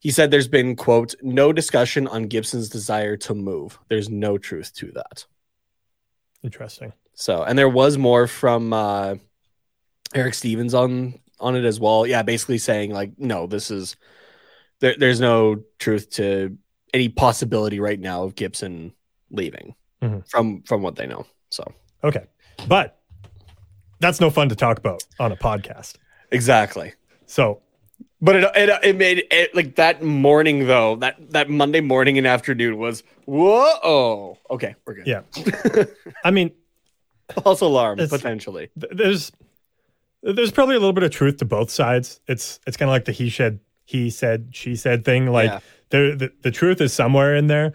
He 0.00 0.10
said 0.10 0.30
there's 0.30 0.48
been, 0.48 0.76
quote, 0.76 1.14
no 1.22 1.52
discussion 1.52 2.06
on 2.08 2.24
Gibson's 2.24 2.68
desire 2.68 3.16
to 3.18 3.34
move. 3.34 3.78
There's 3.88 4.08
no 4.08 4.38
truth 4.38 4.72
to 4.74 4.92
that. 4.92 5.24
Interesting. 6.42 6.92
So, 7.14 7.42
and 7.42 7.58
there 7.58 7.68
was 7.68 7.96
more 7.98 8.26
from 8.26 8.72
uh, 8.72 9.16
Eric 10.14 10.34
Stephens 10.34 10.74
on 10.74 11.18
on 11.40 11.56
it 11.56 11.64
as 11.64 11.78
well. 11.80 12.06
Yeah, 12.06 12.22
basically 12.22 12.58
saying 12.58 12.92
like, 12.92 13.12
no, 13.18 13.46
this 13.46 13.70
is 13.70 13.96
there, 14.80 14.94
there's 14.98 15.20
no 15.20 15.62
truth 15.78 16.10
to 16.10 16.56
any 16.94 17.08
possibility 17.08 17.80
right 17.80 17.98
now 18.00 18.22
of 18.22 18.34
Gibson 18.34 18.92
leaving 19.30 19.74
Mhm. 20.02 20.28
from 20.28 20.62
from 20.62 20.82
what 20.82 20.96
they 20.96 21.06
know. 21.06 21.26
So 21.50 21.64
Okay. 22.04 22.26
But 22.68 22.98
that's 24.00 24.20
no 24.20 24.30
fun 24.30 24.48
to 24.50 24.56
talk 24.56 24.78
about 24.78 25.02
on 25.18 25.32
a 25.32 25.36
podcast. 25.36 25.96
exactly. 26.30 26.92
So 27.26 27.60
But 28.20 28.36
it, 28.36 28.50
it 28.54 28.80
it 28.82 28.96
made 28.96 29.24
it 29.30 29.54
like 29.54 29.76
that 29.76 30.02
morning 30.02 30.66
though 30.66 30.96
that 30.96 31.16
that 31.32 31.50
Monday 31.50 31.80
morning 31.80 32.16
and 32.16 32.26
afternoon 32.26 32.78
was 32.78 33.02
whoa 33.26 34.38
okay 34.50 34.74
we're 34.86 34.94
good 34.94 35.06
yeah. 35.06 35.84
I 36.24 36.30
mean, 36.30 36.52
false 37.42 37.60
alarm 37.60 37.98
potentially 37.98 38.70
th- 38.80 38.92
there's 38.96 39.32
there's 40.22 40.50
probably 40.50 40.76
a 40.76 40.78
little 40.78 40.94
bit 40.94 41.04
of 41.04 41.10
truth 41.10 41.36
to 41.38 41.44
both 41.44 41.70
sides. 41.70 42.20
It's 42.26 42.58
it's 42.66 42.76
kind 42.76 42.88
of 42.88 42.92
like 42.92 43.04
the 43.04 43.12
he 43.12 43.28
said 43.30 43.60
he 43.84 44.10
said 44.10 44.48
she 44.52 44.74
said 44.76 45.04
thing. 45.04 45.26
Like 45.30 45.50
Yeah. 45.50 45.58
there 45.90 46.16
the, 46.16 46.32
the 46.42 46.50
truth 46.50 46.80
is 46.80 46.92
somewhere 46.92 47.36
in 47.36 47.48
there. 47.48 47.74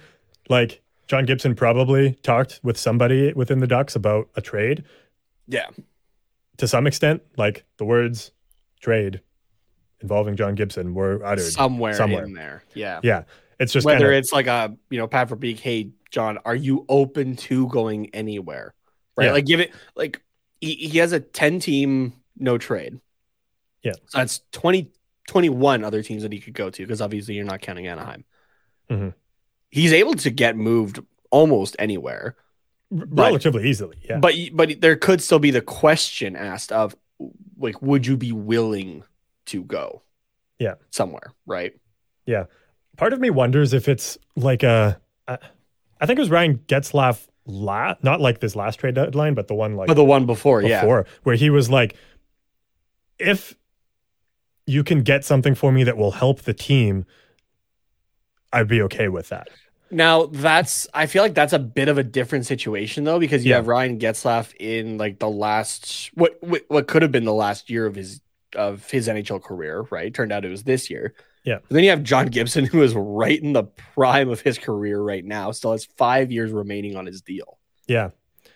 Like 0.50 0.82
John 1.08 1.26
Gibson 1.26 1.54
probably 1.56 2.14
talked 2.24 2.60
with 2.64 2.78
somebody 2.78 3.32
within 3.34 3.60
the 3.60 3.68
Ducks 3.68 3.96
about 3.96 4.30
a 4.36 4.42
trade 4.42 4.84
yeah 5.48 5.68
to 6.58 6.68
some 6.68 6.88
extent. 6.88 7.22
Like 7.38 7.64
the 7.78 7.86
words 7.86 8.32
trade 8.82 9.22
involving 10.02 10.36
John 10.36 10.56
Gibson 10.56 10.94
were 10.94 11.24
uttered 11.26 11.52
somewhere, 11.52 11.94
somewhere. 11.94 12.24
in 12.26 12.34
there 12.34 12.64
yeah 12.74 13.00
Yeah, 13.04 13.24
it's 13.60 13.74
just 13.74 13.86
whether 13.86 14.00
kinda, 14.00 14.18
it's 14.18 14.32
like 14.34 14.48
a 14.48 14.76
you 14.90 14.98
know 14.98 15.08
Pat 15.08 15.30
Verbeek, 15.30 15.60
hey 15.60 15.90
John, 16.10 16.38
are 16.46 16.56
you 16.56 16.86
open 16.90 17.36
to 17.38 17.68
going 17.68 18.10
anywhere? 18.14 18.74
Right, 19.16 19.26
Yeah. 19.28 19.32
like 19.34 19.46
give 19.46 19.60
it 19.60 19.72
like 19.96 20.22
he, 20.60 20.76
he 20.76 20.98
has 21.00 21.12
a 21.14 21.20
10 21.20 21.60
team 21.60 22.14
no 22.38 22.58
trade. 22.58 23.00
Yeah. 23.84 23.94
So 24.08 24.18
that's 24.20 24.42
20, 24.52 24.92
21 25.28 25.84
other 25.84 26.04
teams 26.04 26.24
that 26.24 26.32
he 26.34 26.40
could 26.40 26.54
go 26.54 26.70
to 26.70 26.84
because 26.84 27.02
obviously 27.02 27.36
you're 27.36 27.46
not 27.46 27.62
counting 27.62 27.88
Anaheim. 27.88 28.26
Mhm. 28.90 29.14
He's 29.70 29.94
able 29.94 30.16
to 30.16 30.30
get 30.30 30.58
moved 30.58 31.00
almost 31.32 31.76
anywhere. 31.80 32.36
R- 32.94 33.06
relatively 33.10 33.70
easily. 33.70 33.98
Yeah. 34.04 34.20
But 34.20 34.36
but 34.54 34.82
there 34.82 34.98
could 34.98 35.22
still 35.22 35.40
be 35.40 35.52
the 35.52 35.62
question 35.62 36.36
asked 36.36 36.72
of 36.74 36.96
like 37.58 37.82
would 37.82 38.06
you 38.06 38.18
be 38.18 38.32
willing 38.34 39.04
to 39.52 39.64
go 39.64 40.02
Yeah. 40.60 40.76
somewhere, 40.90 41.34
right? 41.46 41.74
Yeah. 42.26 42.46
Part 42.98 43.14
of 43.14 43.20
me 43.20 43.30
wonders 43.30 43.74
if 43.74 43.88
it's 43.88 44.18
like 44.36 44.64
a. 44.64 45.00
I 45.28 45.38
I 46.00 46.06
think 46.06 46.18
it 46.18 46.22
was 46.22 46.30
Ryan 46.32 46.58
Getzlaf, 46.68 47.28
la- 47.46 47.96
not 48.02 48.20
like 48.22 48.40
this 48.40 48.56
last 48.56 48.80
trade 48.80 48.96
deadline, 48.96 49.34
but 49.36 49.48
the 49.48 49.54
one 49.56 49.76
like 49.76 49.88
But 49.88 49.94
the 49.96 50.04
one 50.04 50.26
before, 50.26 50.62
yeah. 50.64 50.82
before, 50.82 51.06
where 51.24 51.36
he 51.36 51.50
was 51.50 51.70
like, 51.70 51.96
if 53.20 53.56
you 54.66 54.84
can 54.84 55.02
get 55.04 55.24
something 55.26 55.54
for 55.56 55.72
me 55.72 55.84
that 55.84 55.98
will 55.98 56.12
help 56.12 56.42
the 56.42 56.54
team, 56.54 57.06
I'd 58.54 58.68
be 58.68 58.82
okay 58.84 59.08
with 59.10 59.30
that. 59.30 59.48
Now 59.92 60.26
that's 60.28 60.88
I 60.94 61.06
feel 61.06 61.22
like 61.22 61.34
that's 61.34 61.54
a 61.54 61.60
bit 61.60 61.88
of 61.90 61.98
a 61.98 62.04
different 62.04 62.46
situation 62.46 63.04
though 63.04 63.20
because 63.20 63.44
you 63.46 63.50
Yeah. 63.52 63.58
have 63.58 63.68
Ryan 63.68 64.00
Getzlaf 64.00 64.54
in 64.60 64.98
like 64.98 65.20
the 65.20 65.30
last 65.30 66.10
what 66.14 66.38
what, 66.42 66.62
what 66.70 66.88
could 66.88 67.02
have 67.02 67.12
been 67.12 67.26
the 67.26 67.34
last 67.34 67.70
year 67.70 67.86
of 67.86 67.96
his 67.96 68.22
of 68.56 68.90
his 68.90 69.08
NHL 69.08 69.42
career, 69.42 69.86
right? 69.92 70.14
Turned 70.14 70.32
out 70.32 70.46
it 70.46 70.50
was 70.50 70.64
this 70.64 70.90
year. 70.90 71.14
Yeah. 71.44 71.56
And 71.56 71.64
then 71.78 71.84
you 71.84 71.90
have 71.90 72.04
John 72.04 72.28
Gibson 72.28 72.66
who 72.72 72.82
is 72.84 72.94
right 72.96 73.42
in 73.42 73.54
the 73.54 73.64
prime 73.64 74.30
of 74.30 74.42
his 74.42 74.58
career 74.58 75.02
right 75.02 75.24
now, 75.26 75.52
still 75.52 75.72
has 75.72 75.86
5 75.98 76.32
years 76.32 76.52
remaining 76.52 76.96
on 76.96 77.06
his 77.06 77.22
deal. 77.22 77.58
Yeah. 77.88 78.10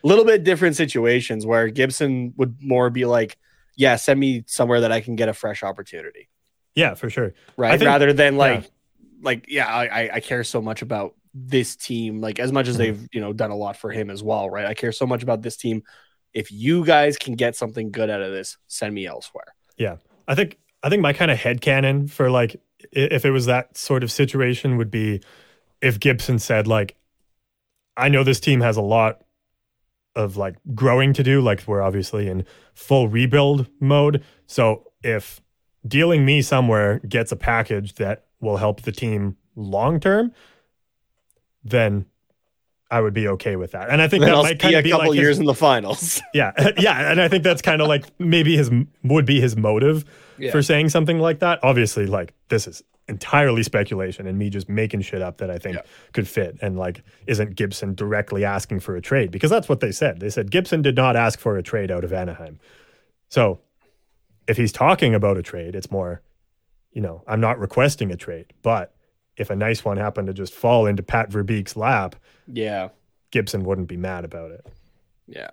A 0.03 0.07
little 0.07 0.25
bit 0.25 0.43
different 0.43 0.75
situations 0.75 1.45
where 1.45 1.67
Gibson 1.69 2.33
would 2.37 2.57
more 2.61 2.89
be 2.89 3.05
like, 3.05 3.37
yeah, 3.75 3.95
send 3.95 4.19
me 4.19 4.43
somewhere 4.47 4.81
that 4.81 4.91
I 4.91 5.01
can 5.01 5.15
get 5.15 5.29
a 5.29 5.33
fresh 5.33 5.63
opportunity 5.63 6.29
Yeah, 6.75 6.93
for 6.93 7.09
sure. 7.09 7.33
right? 7.57 7.77
think- 7.79 7.87
Rather 7.87 8.13
than 8.13 8.33
yeah. 8.33 8.39
like, 8.39 8.71
like 9.21 9.45
yeah, 9.49 9.65
I, 9.67 10.09
I- 10.15 10.19
care 10.19 10.43
so 10.43 10.61
much 10.61 10.81
about 10.81 11.15
this 11.33 11.75
team, 11.75 12.21
like 12.21 12.39
as 12.39 12.51
much 12.51 12.67
as 12.67 12.75
Mhm. 12.75 12.77
they've 12.77 13.07
you 13.11 13.19
know 13.21 13.33
done 13.33 13.51
a 13.51 13.55
lot 13.57 13.75
for 13.77 13.91
him 13.91 14.09
as 14.09 14.21
well, 14.23 14.49
right? 14.49 14.65
I 14.65 14.73
care 14.75 14.91
so 14.93 15.05
much 15.05 15.23
about 15.23 15.41
this 15.41 15.57
team. 15.57 15.83
If 16.33 16.51
you 16.51 16.85
guys 16.85 17.17
can 17.17 17.33
get 17.35 17.55
something 17.55 17.91
good 17.91 18.09
out 18.09 18.21
of 18.21 18.31
this, 18.31 18.57
send 18.67 18.93
me 18.93 19.05
elsewhere. 19.07 19.55
I 20.27 20.35
think 20.35 20.57
I 20.83 20.89
think 20.89 21.01
my 21.01 21.13
kind 21.13 21.31
of 21.31 21.37
head 21.37 21.61
canon 21.61 22.07
for 22.07 22.29
like 22.29 22.59
if 22.91 23.25
it 23.25 23.31
was 23.31 23.45
that 23.45 23.77
sort 23.77 24.03
of 24.03 24.11
situation 24.11 24.77
would 24.77 24.91
be 24.91 25.21
if 25.81 25.99
Gibson 25.99 26.39
said 26.39 26.67
like 26.67 26.95
I 27.97 28.09
know 28.09 28.23
this 28.23 28.39
team 28.39 28.61
has 28.61 28.77
a 28.77 28.81
lot 28.81 29.21
of 30.15 30.37
like 30.37 30.55
growing 30.73 31.13
to 31.13 31.23
do 31.23 31.41
like 31.41 31.63
we're 31.67 31.81
obviously 31.81 32.27
in 32.27 32.45
full 32.73 33.07
rebuild 33.07 33.67
mode. 33.79 34.23
So 34.47 34.91
if 35.03 35.41
dealing 35.87 36.25
me 36.25 36.41
somewhere 36.41 36.99
gets 36.99 37.31
a 37.31 37.35
package 37.35 37.95
that 37.95 38.25
will 38.39 38.57
help 38.57 38.81
the 38.81 38.91
team 38.91 39.37
long 39.55 39.99
term 39.99 40.31
then 41.65 42.05
I 42.95 43.01
would 43.01 43.13
be 43.13 43.27
okay 43.27 43.55
with 43.57 43.71
that 43.71 43.89
and 43.89 44.01
I 44.01 44.07
think 44.07 44.21
Then 44.21 44.29
that 44.29 44.35
I'll 44.37 44.43
might 44.43 44.53
see 44.61 44.71
kind 44.71 44.75
a 44.75 44.77
of 44.79 44.83
be 44.85 44.91
couple 44.91 45.07
like 45.09 45.15
his- 45.17 45.21
years 45.23 45.39
in 45.39 45.45
the 45.45 45.53
finals. 45.53 46.21
yeah, 46.33 46.51
yeah, 46.77 47.11
and 47.11 47.19
I 47.19 47.27
think 47.27 47.43
that's 47.43 47.61
kind 47.61 47.81
of 47.81 47.87
like 47.87 48.05
maybe 48.19 48.55
his 48.55 48.71
would 49.03 49.25
be 49.25 49.41
his 49.41 49.55
motive 49.57 50.05
Yeah. 50.37 50.51
for 50.51 50.61
saying 50.61 50.89
something 50.89 51.19
like 51.19 51.39
that. 51.39 51.59
Obviously, 51.63 52.05
like 52.05 52.33
this 52.49 52.67
is 52.67 52.83
entirely 53.07 53.61
speculation 53.63 54.25
and 54.27 54.39
me 54.39 54.49
just 54.49 54.67
making 54.67 55.01
shit 55.01 55.21
up 55.21 55.37
that 55.37 55.51
I 55.51 55.57
think 55.57 55.75
Yeah. 55.75 55.81
could 56.13 56.27
fit 56.27 56.57
and 56.61 56.77
like 56.77 57.03
isn't 57.27 57.55
Gibson 57.55 57.93
directly 57.95 58.43
asking 58.45 58.79
for 58.79 58.95
a 58.95 59.01
trade 59.01 59.29
because 59.29 59.49
that's 59.51 59.67
what 59.69 59.79
they 59.79 59.91
said. 59.91 60.19
They 60.21 60.29
said 60.29 60.49
Gibson 60.49 60.81
did 60.81 60.95
not 60.95 61.15
ask 61.15 61.37
for 61.39 61.57
a 61.57 61.61
trade 61.63 61.91
out 61.91 62.03
of 62.03 62.13
Anaheim. 62.13 62.59
So, 63.29 63.59
if 64.47 64.57
he's 64.57 64.71
talking 64.71 65.13
about 65.15 65.37
a 65.37 65.43
trade, 65.43 65.75
it's 65.75 65.91
more 65.91 66.21
you 66.93 67.01
know, 67.01 67.23
I'm 67.27 67.41
not 67.41 67.59
requesting 67.59 68.09
a 68.11 68.15
trade, 68.15 68.53
but 68.61 68.93
if 69.35 69.49
a 69.49 69.55
nice 69.55 69.83
one 69.83 69.97
happened 69.97 70.27
to 70.27 70.33
just 70.33 70.53
fall 70.53 70.85
into 70.87 71.03
Pat 71.03 71.29
Verbeek's 71.29 71.75
lap, 71.75 72.15
yeah, 72.47 72.89
Gibson 73.31 73.63
wouldn't 73.63 73.87
be 73.87 73.97
mad 73.97 74.25
about 74.25 74.51
it. 74.51 74.65
yeah. 75.27 75.49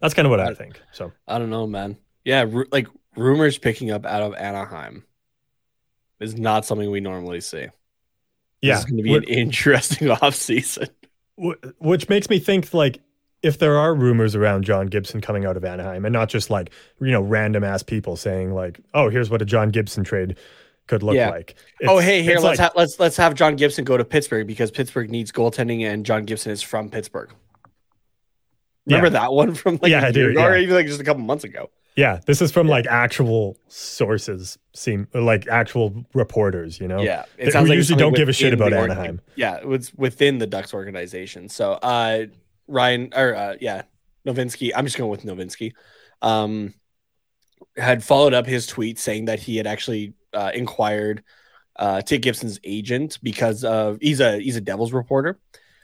That's 0.00 0.14
kind 0.14 0.26
of 0.26 0.30
what 0.30 0.38
I 0.38 0.54
think. 0.54 0.80
So, 0.92 1.10
I 1.26 1.40
don't 1.40 1.50
know, 1.50 1.66
man. 1.66 1.96
Yeah, 2.24 2.44
ru- 2.48 2.68
like 2.70 2.86
rumors 3.16 3.58
picking 3.58 3.90
up 3.90 4.06
out 4.06 4.22
of 4.22 4.32
Anaheim 4.36 5.02
is 6.20 6.38
not 6.38 6.64
something 6.64 6.88
we 6.88 7.00
normally 7.00 7.40
see. 7.40 7.66
yeah, 8.62 8.76
it's 8.76 8.84
going 8.84 8.98
to 8.98 9.02
be 9.02 9.16
an 9.16 9.24
interesting 9.24 10.08
off 10.22 10.36
season. 10.36 10.86
Which 11.80 12.08
makes 12.08 12.30
me 12.30 12.38
think 12.38 12.72
like 12.72 13.00
if 13.42 13.58
there 13.58 13.76
are 13.76 13.92
rumors 13.92 14.36
around 14.36 14.64
John 14.64 14.86
Gibson 14.86 15.20
coming 15.20 15.44
out 15.44 15.56
of 15.56 15.64
Anaheim 15.64 16.04
and 16.04 16.12
not 16.12 16.28
just 16.28 16.48
like 16.48 16.70
you 17.00 17.10
know 17.10 17.22
random 17.22 17.64
ass 17.64 17.82
people 17.82 18.16
saying 18.16 18.52
like 18.54 18.80
oh 18.94 19.08
here's 19.08 19.30
what 19.30 19.42
a 19.42 19.44
John 19.44 19.70
Gibson 19.70 20.04
trade 20.04 20.36
could 20.88 21.02
look 21.04 21.14
Yeah. 21.14 21.30
like 21.30 21.54
oh, 21.86 21.98
hey, 21.98 22.22
here 22.22 22.34
let's 22.40 22.44
like- 22.44 22.58
ha- 22.58 22.72
let's 22.74 22.98
let's 22.98 23.16
have 23.16 23.34
John 23.34 23.54
Gibson 23.54 23.84
go 23.84 23.96
to 23.96 24.04
Pittsburgh 24.04 24.46
because 24.46 24.70
Pittsburgh 24.72 25.10
needs 25.10 25.30
goaltending, 25.30 25.82
and 25.82 26.04
John 26.04 26.24
Gibson 26.24 26.50
is 26.50 26.60
from 26.62 26.90
Pittsburgh. 26.90 27.30
Remember 28.86 29.06
Yeah. 29.08 29.20
that 29.20 29.32
one 29.32 29.54
from 29.54 29.78
like 29.82 29.90
Yeah, 29.90 30.04
a 30.04 30.08
I 30.08 30.12
do, 30.12 30.20
year 30.20 30.30
ago, 30.30 30.44
or 30.44 30.56
even 30.56 30.74
like 30.74 30.86
just 30.86 31.00
a 31.00 31.04
couple 31.04 31.22
months 31.22 31.44
ago? 31.44 31.70
yeah 31.96 32.20
this 32.26 32.40
is 32.40 32.52
from 32.52 32.68
like 32.68 32.86
actual 32.86 33.56
sources 33.66 34.56
seem 34.72 35.08
like 35.14 35.48
actual 35.48 36.04
reporters 36.14 36.78
you 36.78 36.86
know 36.86 37.00
Yeah, 37.02 37.24
it 37.36 37.52
who 37.52 37.60
it's 37.64 37.68
usually 37.74 37.98
don't 37.98 38.14
give 38.14 38.28
a 38.28 38.32
shit 38.32 38.52
about 38.54 38.72
Anaheim. 38.72 39.20
Yeah, 39.34 39.56
it 39.56 39.66
was 39.66 39.92
within 39.94 40.38
the 40.38 40.46
Ducks 40.46 40.72
organization. 40.74 41.48
So, 41.48 41.72
uh, 41.72 42.26
Ryan 42.68 43.12
or 43.16 43.34
uh, 43.34 43.56
yeah, 43.60 43.82
Novinsky. 44.26 44.70
I'm 44.76 44.84
just 44.84 44.96
going 44.96 45.10
with 45.10 45.22
Novinsky. 45.24 45.72
Um, 46.22 46.74
had 47.78 48.04
followed 48.04 48.34
up 48.34 48.46
his 48.46 48.66
tweet 48.66 48.98
saying 48.98 49.26
that 49.26 49.40
he 49.40 49.56
had 49.56 49.66
actually 49.66 50.14
uh, 50.34 50.50
inquired 50.54 51.22
uh, 51.76 52.02
to 52.02 52.18
Gibson's 52.18 52.60
agent 52.64 53.18
because 53.22 53.64
of 53.64 53.98
he's 54.00 54.20
a 54.20 54.40
he's 54.40 54.56
a 54.56 54.60
Devils 54.60 54.92
reporter. 54.92 55.38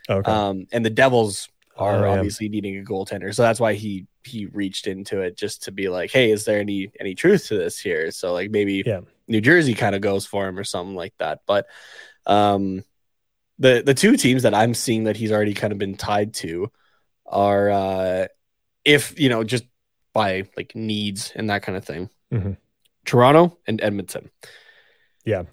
okay 0.09 0.31
Um, 0.31 0.67
and 0.71 0.85
the 0.85 0.89
Devils 0.89 1.49
are 1.77 2.05
Oh, 2.05 2.11
obviously 2.13 2.49
needing 2.49 2.77
a 2.79 2.83
goaltender, 2.83 3.33
so 3.33 3.43
that's 3.43 3.59
why 3.59 3.73
he 3.73 4.07
he 4.23 4.47
reached 4.47 4.87
into 4.87 5.21
it 5.21 5.37
just 5.37 5.63
to 5.63 5.71
be 5.71 5.89
like, 5.89 6.11
hey, 6.11 6.31
is 6.31 6.45
there 6.45 6.59
any 6.59 6.91
any 6.99 7.15
truth 7.15 7.47
to 7.47 7.57
this 7.57 7.79
here? 7.79 8.11
So 8.11 8.33
like 8.33 8.51
maybe 8.51 8.83
Yeah. 8.85 9.01
New 9.27 9.41
Jersey 9.41 9.73
kind 9.73 9.95
of 9.95 10.01
goes 10.01 10.25
for 10.25 10.47
him 10.47 10.57
or 10.59 10.63
something 10.63 10.95
like 10.95 11.13
that. 11.19 11.41
But 11.47 11.67
um, 12.25 12.83
the 13.59 13.83
the 13.85 13.93
two 13.93 14.17
teams 14.17 14.43
that 14.43 14.53
I'm 14.53 14.73
seeing 14.73 15.05
that 15.05 15.17
he's 15.17 15.31
already 15.31 15.53
kind 15.53 15.73
of 15.73 15.79
been 15.79 15.95
tied 15.95 16.33
to 16.35 16.71
are 17.25 17.69
uh, 17.69 18.27
if 18.85 19.19
you 19.19 19.29
know 19.29 19.43
just 19.43 19.65
by 20.15 20.45
like 20.57 20.73
needs 20.75 21.31
and 21.35 21.49
that 21.51 21.61
kind 21.61 21.77
of 21.77 21.85
thing, 21.85 22.09
Mhm. 22.33 22.57
Toronto 23.05 23.55
and 23.67 23.79
Edmonton. 23.83 24.31
Yeah. 25.25 25.43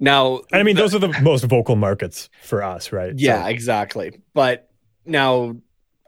Now, 0.00 0.40
I 0.52 0.62
mean 0.62 0.76
the- 0.76 0.82
those 0.82 0.94
are 0.94 0.98
the 1.00 1.20
most 1.20 1.44
vocal 1.44 1.76
markets 1.76 2.30
for 2.42 2.62
us 2.62 2.90
right 2.92 3.12
yeah, 3.16 3.42
So- 3.44 3.48
exactly. 3.50 4.20
But 4.32 4.68
now 5.04 5.56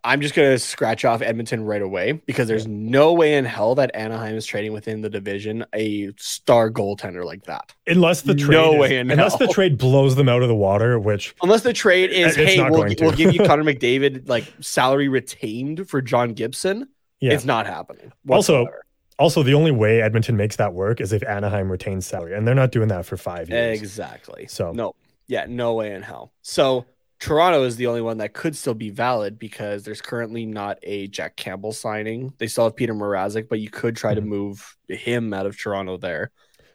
I'm 0.07 0.21
just 0.21 0.35
gonna 0.35 0.59
scratch 0.59 1.05
off 1.07 1.23
Edmonton 1.23 1.65
right 1.65 1.81
away 1.81 2.13
because 2.27 2.47
there's 2.47 2.67
no 2.67 3.15
way 3.15 3.37
in 3.37 3.47
hell 3.47 3.75
that 3.77 3.91
Anaheim 3.95 4.37
is 4.37 4.45
trading 4.45 4.73
within 4.75 5.01
the 5.01 5.09
division 5.09 5.65
a 5.75 6.11
star 6.19 6.71
goaltender 6.71 7.25
like 7.25 7.45
that. 7.45 7.73
unless 7.87 8.21
the 8.23 8.35
trade 8.35 8.51
No 8.51 8.75
is- 8.75 8.81
way 8.81 8.99
in 8.99 9.11
unless 9.11 9.37
the 9.39 9.47
trade 9.49 9.79
blows 9.79 10.15
them 10.17 10.29
out 10.29 10.43
of 10.43 10.49
the 10.49 10.55
water 10.55 10.99
which 10.99 11.35
Unless 11.43 11.63
the 11.63 11.73
trade 11.73 12.11
is, 12.11 12.37
hey, 12.37 12.61
we'll, 12.69 12.85
we'll 13.01 13.13
give 13.13 13.33
you 13.35 13.43
Connor 13.47 13.65
McDavid 13.65 14.29
like 14.29 14.45
salary 14.61 15.09
retained 15.09 15.89
for 15.89 16.03
John 16.03 16.33
Gibson. 16.35 16.89
Yeah 17.21 17.33
It's 17.33 17.45
not 17.45 17.67
happening. 17.67 18.13
Also, 18.29 18.63
whatsoever. 18.65 18.85
Also, 19.19 19.43
the 19.45 19.55
only 19.55 19.71
way 19.71 20.03
Edmonton 20.03 20.37
makes 20.37 20.57
that 20.57 20.75
work 20.75 21.01
is 21.01 21.13
if 21.13 21.23
Anaheim 21.23 21.71
retains 21.71 22.05
salary, 22.07 22.35
and 22.35 22.47
they're 22.49 22.55
not 22.55 22.73
doing 22.73 22.89
that 22.89 23.07
for 23.07 23.17
five 23.17 23.49
years. 23.49 23.81
exactly. 23.81 24.47
So- 24.49 24.73
no, 24.73 24.95
yeah, 25.29 25.47
no 25.49 25.75
way 25.75 25.95
in 25.95 26.03
hell. 26.03 26.33
So 26.43 26.85
Toronto 27.21 27.63
is 27.63 27.77
the 27.77 27.87
only 27.87 28.01
one 28.03 28.19
that 28.19 28.33
could 28.35 28.57
still 28.57 28.75
be 28.75 28.91
valid 28.91 29.39
because 29.39 29.85
there's 29.85 30.03
currently 30.03 30.45
not 30.47 30.79
a 30.83 31.07
Jack 31.07 31.37
Campbell 31.37 31.73
signing. 31.73 32.33
They 32.39 32.49
still 32.49 32.65
have 32.65 32.75
Petr 32.75 32.91
Mrazek, 32.91 33.49
but 33.49 33.61
you 33.61 33.71
could 33.71 33.97
try 33.97 34.15
to 34.15 34.21
Mhm. 34.21 34.27
move 34.27 34.77
him 34.89 35.33
out 35.33 35.47
of 35.47 35.57
Toronto 35.57 35.97
there. 35.97 36.33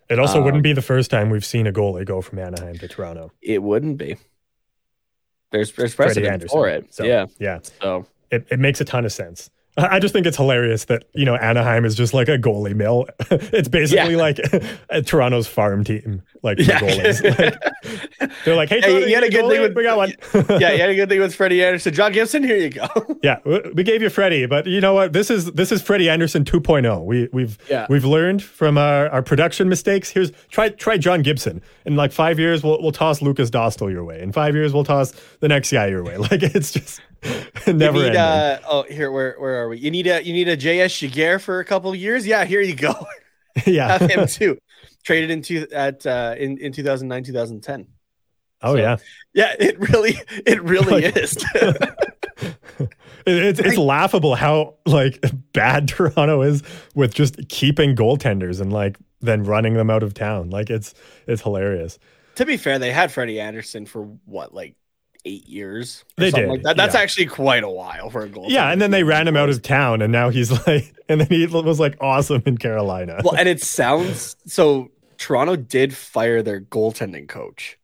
It 0.10 0.18
also 0.18 0.40
Um, 0.40 0.46
wouldn't 0.46 0.64
be 0.64 0.72
the 0.74 0.82
first 0.82 1.12
time 1.12 1.30
we've 1.30 1.46
seen 1.46 1.68
a 1.68 1.74
goalie 1.74 2.06
go 2.06 2.22
from 2.22 2.40
Anaheim 2.40 2.76
to 2.80 2.88
Toronto. 2.88 3.32
It 3.42 3.62
wouldn't 3.62 3.98
be. 3.98 4.16
There's 5.52 5.72
there's 5.74 5.94
precedent 5.94 6.32
Andersen. 6.32 6.56
for 6.58 6.68
it. 6.70 6.94
So, 6.94 7.04
yeah. 7.04 7.26
yeah, 7.40 7.60
So 7.82 8.06
it, 8.32 8.48
it 8.50 8.60
makes 8.60 8.80
a 8.82 8.86
ton 8.86 9.04
of 9.06 9.12
sense. 9.12 9.50
I 9.88 10.00
just 10.00 10.14
think 10.14 10.26
it's 10.26 10.38
hilarious 10.38 10.86
that 10.86 11.06
you 11.14 11.26
know 11.26 11.36
Anaheim 11.36 11.86
is 11.86 11.96
just 11.96 12.14
like 12.14 12.28
a 12.30 12.38
goalie 12.38 12.76
mill. 12.76 13.06
it's 13.32 13.68
basically 13.70 14.12
Yeah. 14.14 14.18
like 14.18 14.40
a 14.90 15.02
Toronto's 15.02 15.48
farm 15.48 15.84
team, 15.84 16.22
like 16.44 16.58
Yeah. 16.60 16.80
goalies. 16.80 17.58
Like, 18.20 18.32
they're 18.44 18.56
like, 18.58 18.68
hey, 18.70 18.82
Hey, 18.82 19.08
you 19.10 19.16
had 19.16 19.24
a 19.24 19.30
good 19.30 19.48
thing 19.48 19.60
goalie? 19.60 19.62
with- 19.62 19.76
we 19.76 19.84
got 19.84 19.98
one. 19.98 20.14
yeah, 20.60 20.72
you 20.72 20.80
had 20.82 20.90
a 20.90 20.96
good 20.96 21.08
thing 21.10 21.20
with 21.20 21.34
Freddie 21.34 21.64
Andersen. 21.64 21.94
John 21.94 22.12
Gibson, 22.12 22.44
here 22.44 22.58
you 22.58 22.70
go. 22.70 22.88
Yeah, 23.24 23.40
we 23.74 23.84
gave 23.84 24.02
you 24.02 24.10
Freddie, 24.10 24.46
but 24.46 24.68
you 24.68 24.82
know 24.82 24.94
what? 24.94 25.14
This 25.14 25.30
is 25.32 25.52
this 25.54 25.72
is 25.72 25.82
Freddie 25.82 26.10
Andersen 26.10 26.44
2.0. 26.44 27.06
We 27.06 27.30
we've 27.32 27.58
Yeah. 27.70 27.88
we've 27.90 28.04
learned 28.06 28.44
from 28.44 28.78
our, 28.78 29.08
our 29.10 29.22
production 29.22 29.70
mistakes. 29.70 30.10
Here's 30.10 30.32
try 30.50 30.70
try 30.70 30.98
John 30.98 31.22
Gibson. 31.22 31.62
In 31.86 31.96
like 31.96 32.12
five 32.12 32.38
years, 32.40 32.64
we'll 32.64 32.82
we'll 32.82 32.92
toss 32.92 33.22
Lukas 33.22 33.50
Dostal 33.50 33.90
your 33.92 34.04
way. 34.04 34.22
In 34.22 34.32
five 34.32 34.56
years, 34.56 34.74
we'll 34.74 34.84
toss 34.84 35.14
the 35.40 35.48
next 35.48 35.72
guy 35.72 35.88
your 35.88 36.04
way. 36.04 36.18
Like 36.18 36.44
it's 36.44 36.72
just 36.72 37.02
Never 37.68 37.98
you 38.00 38.10
need, 38.10 38.16
uh, 38.16 38.60
oh, 38.70 38.84
here, 38.84 39.12
where 39.12 39.36
where 39.40 39.62
are 39.64 39.70
we? 39.70 39.78
You 39.80 39.92
need 39.92 40.08
a 40.08 40.24
you 40.24 40.34
need 40.34 40.48
a 40.48 40.58
JS 40.58 41.10
Giguere 41.10 41.40
for 41.42 41.60
a 41.60 41.66
couple 41.66 41.94
years. 41.96 42.26
Yeah, 42.26 42.46
here 42.46 42.62
you 42.62 42.76
go. 42.76 42.94
yeah. 43.66 43.98
Have 43.98 44.10
him 44.10 44.28
too. 44.28 44.58
Traded 45.04 45.32
into 45.32 45.68
at 45.74 46.06
uh, 46.06 46.36
in 46.38 46.58
in 46.60 46.72
2009 46.72 47.24
2010. 47.24 47.88
oh 48.62 48.76
so- 48.76 48.82
yeah. 48.82 48.98
Yeah, 49.34 49.56
it 49.60 49.80
really 49.80 50.16
it 50.46 50.62
really 50.64 51.06
is. 51.06 51.38
It- 51.54 51.96
It's 53.26 53.60
it's 53.60 53.78
laughable 53.78 54.34
how 54.36 54.76
like 54.86 55.24
bad 55.54 55.88
Toronto 55.88 56.42
is 56.42 56.64
with 56.96 57.14
just 57.14 57.48
keeping 57.50 57.96
goaltenders 57.96 58.60
and 58.62 58.72
like 58.74 58.98
then 59.22 59.44
running 59.44 59.74
them 59.74 59.90
out 59.90 60.04
of 60.04 60.14
town. 60.14 60.50
Like 60.50 60.70
it's 60.70 60.94
it's 61.28 61.42
hilarious. 61.42 62.00
to 62.36 62.46
be 62.46 62.58
fair, 62.58 62.80
they 62.80 62.92
had 62.92 63.12
Freddie 63.12 63.40
Andersen 63.40 63.86
for 63.86 64.04
what 64.26 64.54
like 64.54 64.76
eight 65.26 65.48
years. 65.48 66.04
or 66.18 66.24
They 66.24 66.32
something 66.32 66.48
did, 66.48 66.52
Like 66.52 66.64
that. 66.64 66.78
That's 66.78 66.96
yeah. 66.96 67.02
actually 67.02 67.26
quite 67.28 67.64
a 67.64 67.70
while 67.70 68.10
for 68.10 68.22
a 68.22 68.30
goal. 68.30 68.48
Yeah, 68.50 68.72
and 68.72 68.82
then 68.82 68.92
they 68.92 69.04
ran 69.04 69.28
him 69.28 69.38
out 69.38 69.50
of 69.50 69.62
town, 69.62 70.02
and 70.02 70.12
now 70.12 70.30
he's 70.30 70.52
like, 70.68 70.94
and 71.08 71.22
then 71.22 71.28
he 71.28 71.46
was 71.48 71.80
like 71.80 71.98
awesome 72.02 72.44
in 72.46 72.58
Carolina. 72.58 73.22
Well, 73.24 73.36
and 73.36 73.48
it 73.48 73.62
sounds 73.62 74.36
so. 74.46 74.92
Toronto 75.18 75.58
did 75.58 75.94
fire 75.94 76.42
their 76.42 76.62
goaltending 76.62 77.28
coach. 77.28 77.78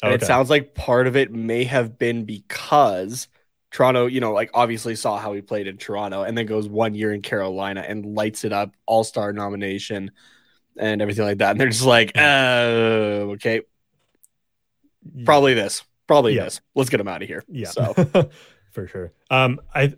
And 0.00 0.12
it 0.12 0.22
sounds 0.22 0.48
like 0.48 0.74
part 0.74 1.08
of 1.08 1.16
it 1.16 1.32
may 1.32 1.64
have 1.64 1.98
been 1.98 2.24
because 2.24 3.26
Toronto, 3.72 4.06
you 4.06 4.20
know, 4.20 4.32
like 4.32 4.50
obviously 4.54 4.94
saw 4.94 5.18
how 5.18 5.32
he 5.32 5.40
played 5.40 5.66
in 5.66 5.76
Toronto 5.76 6.22
and 6.22 6.38
then 6.38 6.46
goes 6.46 6.68
one 6.68 6.94
year 6.94 7.12
in 7.12 7.20
Carolina 7.20 7.84
and 7.86 8.14
lights 8.14 8.44
it 8.44 8.52
up, 8.52 8.74
all 8.86 9.02
star 9.04 9.32
nomination 9.32 10.12
and 10.78 11.02
everything 11.02 11.24
like 11.24 11.38
that. 11.38 11.50
And 11.50 11.60
they're 11.60 11.68
just 11.68 11.84
like, 11.84 12.12
oh, 12.16 13.32
okay, 13.32 13.62
probably 15.24 15.54
this, 15.54 15.82
probably 16.08 16.34
Yeah. 16.34 16.44
this. 16.44 16.60
Let's 16.74 16.90
get 16.90 16.98
him 17.00 17.06
out 17.06 17.22
of 17.22 17.28
here. 17.28 17.44
Yeah, 17.48 17.68
So, 17.68 17.94
for 18.72 18.88
sure. 18.88 19.12
Um, 19.30 19.60
I 19.74 19.94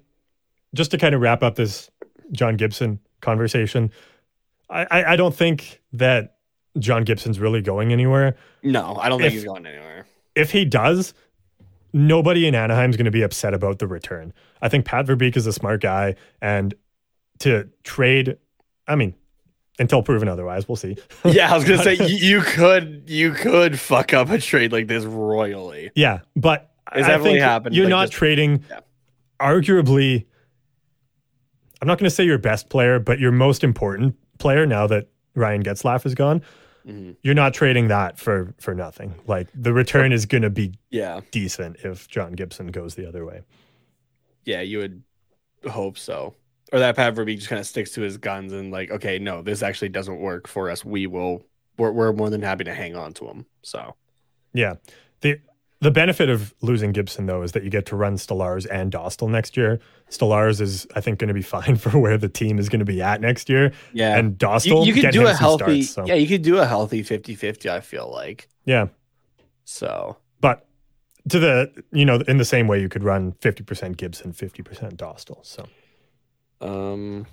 just 0.75 0.91
to 0.91 0.99
kind 0.99 1.15
of 1.15 1.23
wrap 1.23 1.43
up 1.43 1.55
this 1.57 1.91
John 2.33 2.57
Gibson 2.57 3.01
conversation. 3.23 3.91
I, 4.69 4.87
I, 4.91 5.05
I 5.13 5.17
don't 5.17 5.35
think 5.35 5.81
that 5.95 6.37
John 6.79 7.05
Gibson's 7.05 7.41
really 7.41 7.63
going 7.63 7.93
anywhere. 7.93 8.37
no, 8.63 8.97
I 8.97 9.09
don't 9.09 9.19
think 9.21 9.29
If- 9.29 9.33
he's 9.33 9.45
going 9.45 9.65
anywhere. 9.67 10.07
If 10.37 10.53
he 10.53 10.65
does, 10.65 11.13
nobody 11.93 12.47
in 12.47 12.55
Anaheim's 12.55 12.97
going 12.97 13.07
to 13.07 13.11
be 13.11 13.23
upset 13.23 13.53
about 13.53 13.81
the 13.81 13.87
return. 13.89 14.33
I 14.63 14.69
think 14.69 14.85
Pat 14.85 15.07
Verbeek 15.07 15.37
is 15.37 15.47
a 15.47 15.53
smart 15.53 15.81
guy, 15.81 16.15
and 16.41 16.73
to 17.41 17.69
trade, 17.83 18.37
I 18.87 18.95
mean, 18.95 19.15
until 19.81 20.03
proven 20.03 20.29
otherwise, 20.29 20.69
we'll 20.69 20.77
see. 20.77 20.97
Yeah, 21.25 21.53
I 21.53 21.57
was 21.57 21.65
gonna 21.65 21.83
say 21.83 21.95
you, 22.07 22.41
could 22.43 23.05
you 23.09 23.33
could 23.33 23.79
fuck 23.81 24.15
up 24.15 24.31
a 24.31 24.39
trade 24.39 24.71
like 24.71 24.87
this 24.87 25.05
royally. 25.05 25.91
Yeah, 25.97 26.21
but 26.37 26.71
It's 26.95 27.05
I 27.07 27.09
definitely 27.11 27.31
think 27.33 27.43
happened, 27.43 27.75
You're 27.75 27.87
like 27.87 27.91
not 27.91 28.07
this- 28.09 28.11
trading, 28.17 28.65
Yeah. 28.71 28.81
arguably. 29.41 30.27
I'm 31.83 31.89
not 31.89 31.99
going 31.99 32.09
to 32.11 32.15
say 32.15 32.25
your 32.25 32.37
best 32.37 32.69
player, 32.69 32.99
but 32.99 33.19
your 33.19 33.33
most 33.33 33.65
important 33.65 34.15
player 34.39 34.67
now 34.67 34.87
that 34.87 35.09
Ryan 35.35 35.63
Getzlaf 35.63 36.05
is 36.05 36.15
gone. 36.15 36.43
Mhm. 36.87 37.17
You're 37.23 37.35
not 37.35 37.55
trading 37.55 37.89
that 37.89 38.19
for 38.19 38.55
for 38.59 38.75
nothing. 38.75 39.15
Like 39.27 39.49
the 39.55 39.73
return 39.73 40.13
is 40.13 40.27
going 40.27 40.43
to 40.43 40.51
be 40.51 40.75
Yeah, 40.91 41.21
decent 41.31 41.77
if 41.83 42.07
John 42.09 42.33
Gibson 42.33 42.67
goes 42.69 42.97
the 42.97 43.07
other 43.09 43.25
way. 43.25 43.41
yeah, 44.45 44.61
you 44.61 44.79
would 44.79 45.03
hope 45.71 45.97
so. 45.99 46.35
Or 46.73 46.79
that 46.79 46.97
Pat 46.97 47.15
Verbeek 47.15 47.37
just 47.37 47.49
kind 47.49 47.59
of 47.59 47.67
sticks 47.67 47.91
to 47.93 48.01
his 48.01 48.17
guns 48.17 48.53
and 48.53 48.71
like, 48.71 48.91
okay, 48.91 49.19
no, 49.19 49.43
this 49.43 49.63
actually 49.63 49.89
doesn't 49.89 50.19
work 50.21 50.47
for 50.47 50.71
us. 50.71 50.85
We 50.85 51.07
will. 51.07 51.45
We're, 51.79 51.93
we're 51.93 52.13
more 52.13 52.31
than 52.31 52.43
happy 52.43 52.65
to 52.65 52.75
hang 52.75 52.95
on 52.95 53.13
to 53.15 53.27
him. 53.27 53.47
So 53.63 53.95
Yeah. 54.53 54.75
The 55.23 55.41
the 55.83 55.91
benefit 55.91 56.29
of 56.29 56.55
losing 56.61 56.93
Gibson 56.93 57.25
though 57.25 57.41
is 57.43 57.53
that 57.53 57.65
you 57.65 57.71
get 57.71 57.87
to 57.87 57.97
run 57.97 58.17
Stolarz 58.17 58.67
and 58.71 58.93
Dostal 58.93 59.31
next 59.31 59.57
year. 59.57 59.81
Stolarz 60.11 60.61
is 60.61 60.87
I 60.95 61.01
think 61.01 61.19
going 61.19 61.29
to 61.29 61.35
be 61.35 61.43
fine 61.57 61.77
for 61.77 61.99
where 61.99 62.19
the 62.19 62.29
team 62.29 62.59
is 62.59 62.69
going 62.69 62.81
to 62.81 62.85
be 62.85 63.01
at 63.01 63.21
next 63.23 63.49
year. 63.49 63.73
yeah, 63.93 64.17
And 64.19 64.33
you, 64.33 64.37
Dostal 64.47 64.85
you 64.87 64.93
could 64.93 65.03
get 65.03 65.13
do 65.13 65.27
a 65.27 65.33
healthy. 65.35 65.83
starts, 65.83 66.09
so. 66.09 66.15
Yeah, 66.15 66.21
you 66.21 66.29
could 66.29 66.43
do 66.43 66.59
a 66.59 66.67
healthy 66.67 67.03
50-50, 67.03 67.71
I 67.71 67.81
feel 67.81 68.11
like. 68.13 68.49
yeah. 68.65 68.89
So 69.65 70.19
But 70.41 70.67
to 71.29 71.39
the 71.39 71.73
you 71.93 72.05
know 72.05 72.17
in 72.29 72.37
the 72.39 72.45
same 72.45 72.67
way 72.69 72.81
you 72.81 72.89
could 72.89 73.03
run 73.05 73.33
50% 73.41 73.97
Gibson, 73.97 74.33
50% 74.33 74.97
Dostal. 74.97 75.45
So 75.47 75.67
Um, 76.61 77.27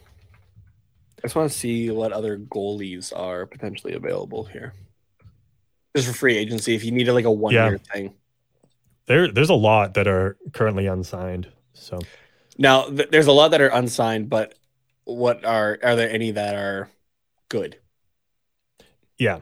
I 1.19 1.21
just 1.23 1.35
want 1.35 1.51
to 1.51 1.57
see 1.57 1.89
what 1.91 2.11
other 2.11 2.37
goalies 2.37 3.11
are 3.15 3.45
potentially 3.45 3.93
available 3.93 4.45
here. 4.45 4.73
Just 5.95 6.07
for 6.07 6.13
free 6.13 6.37
agency, 6.37 6.75
if 6.75 6.83
you 6.83 6.91
needed 6.91 7.13
like 7.13 7.25
a 7.25 7.31
one 7.31 7.53
year 7.53 7.77
thing. 7.77 8.13
there 9.07 9.31
there's 9.31 9.49
a 9.49 9.55
lot 9.55 9.95
that 9.95 10.07
are 10.07 10.37
currently 10.53 10.85
unsigned. 10.87 11.47
So 11.73 11.99
Now, 12.57 12.83
th- 12.85 13.09
there's 13.09 13.27
a 13.27 13.31
lot 13.31 13.51
that 13.51 13.61
are 13.61 13.67
unsigned, 13.69 14.29
but 14.29 14.53
what 15.05 15.43
are 15.43 15.79
are 15.83 15.95
there 15.95 16.09
any 16.09 16.31
that 16.31 16.55
are 16.55 16.89
good? 17.49 17.77
yeah. 19.17 19.39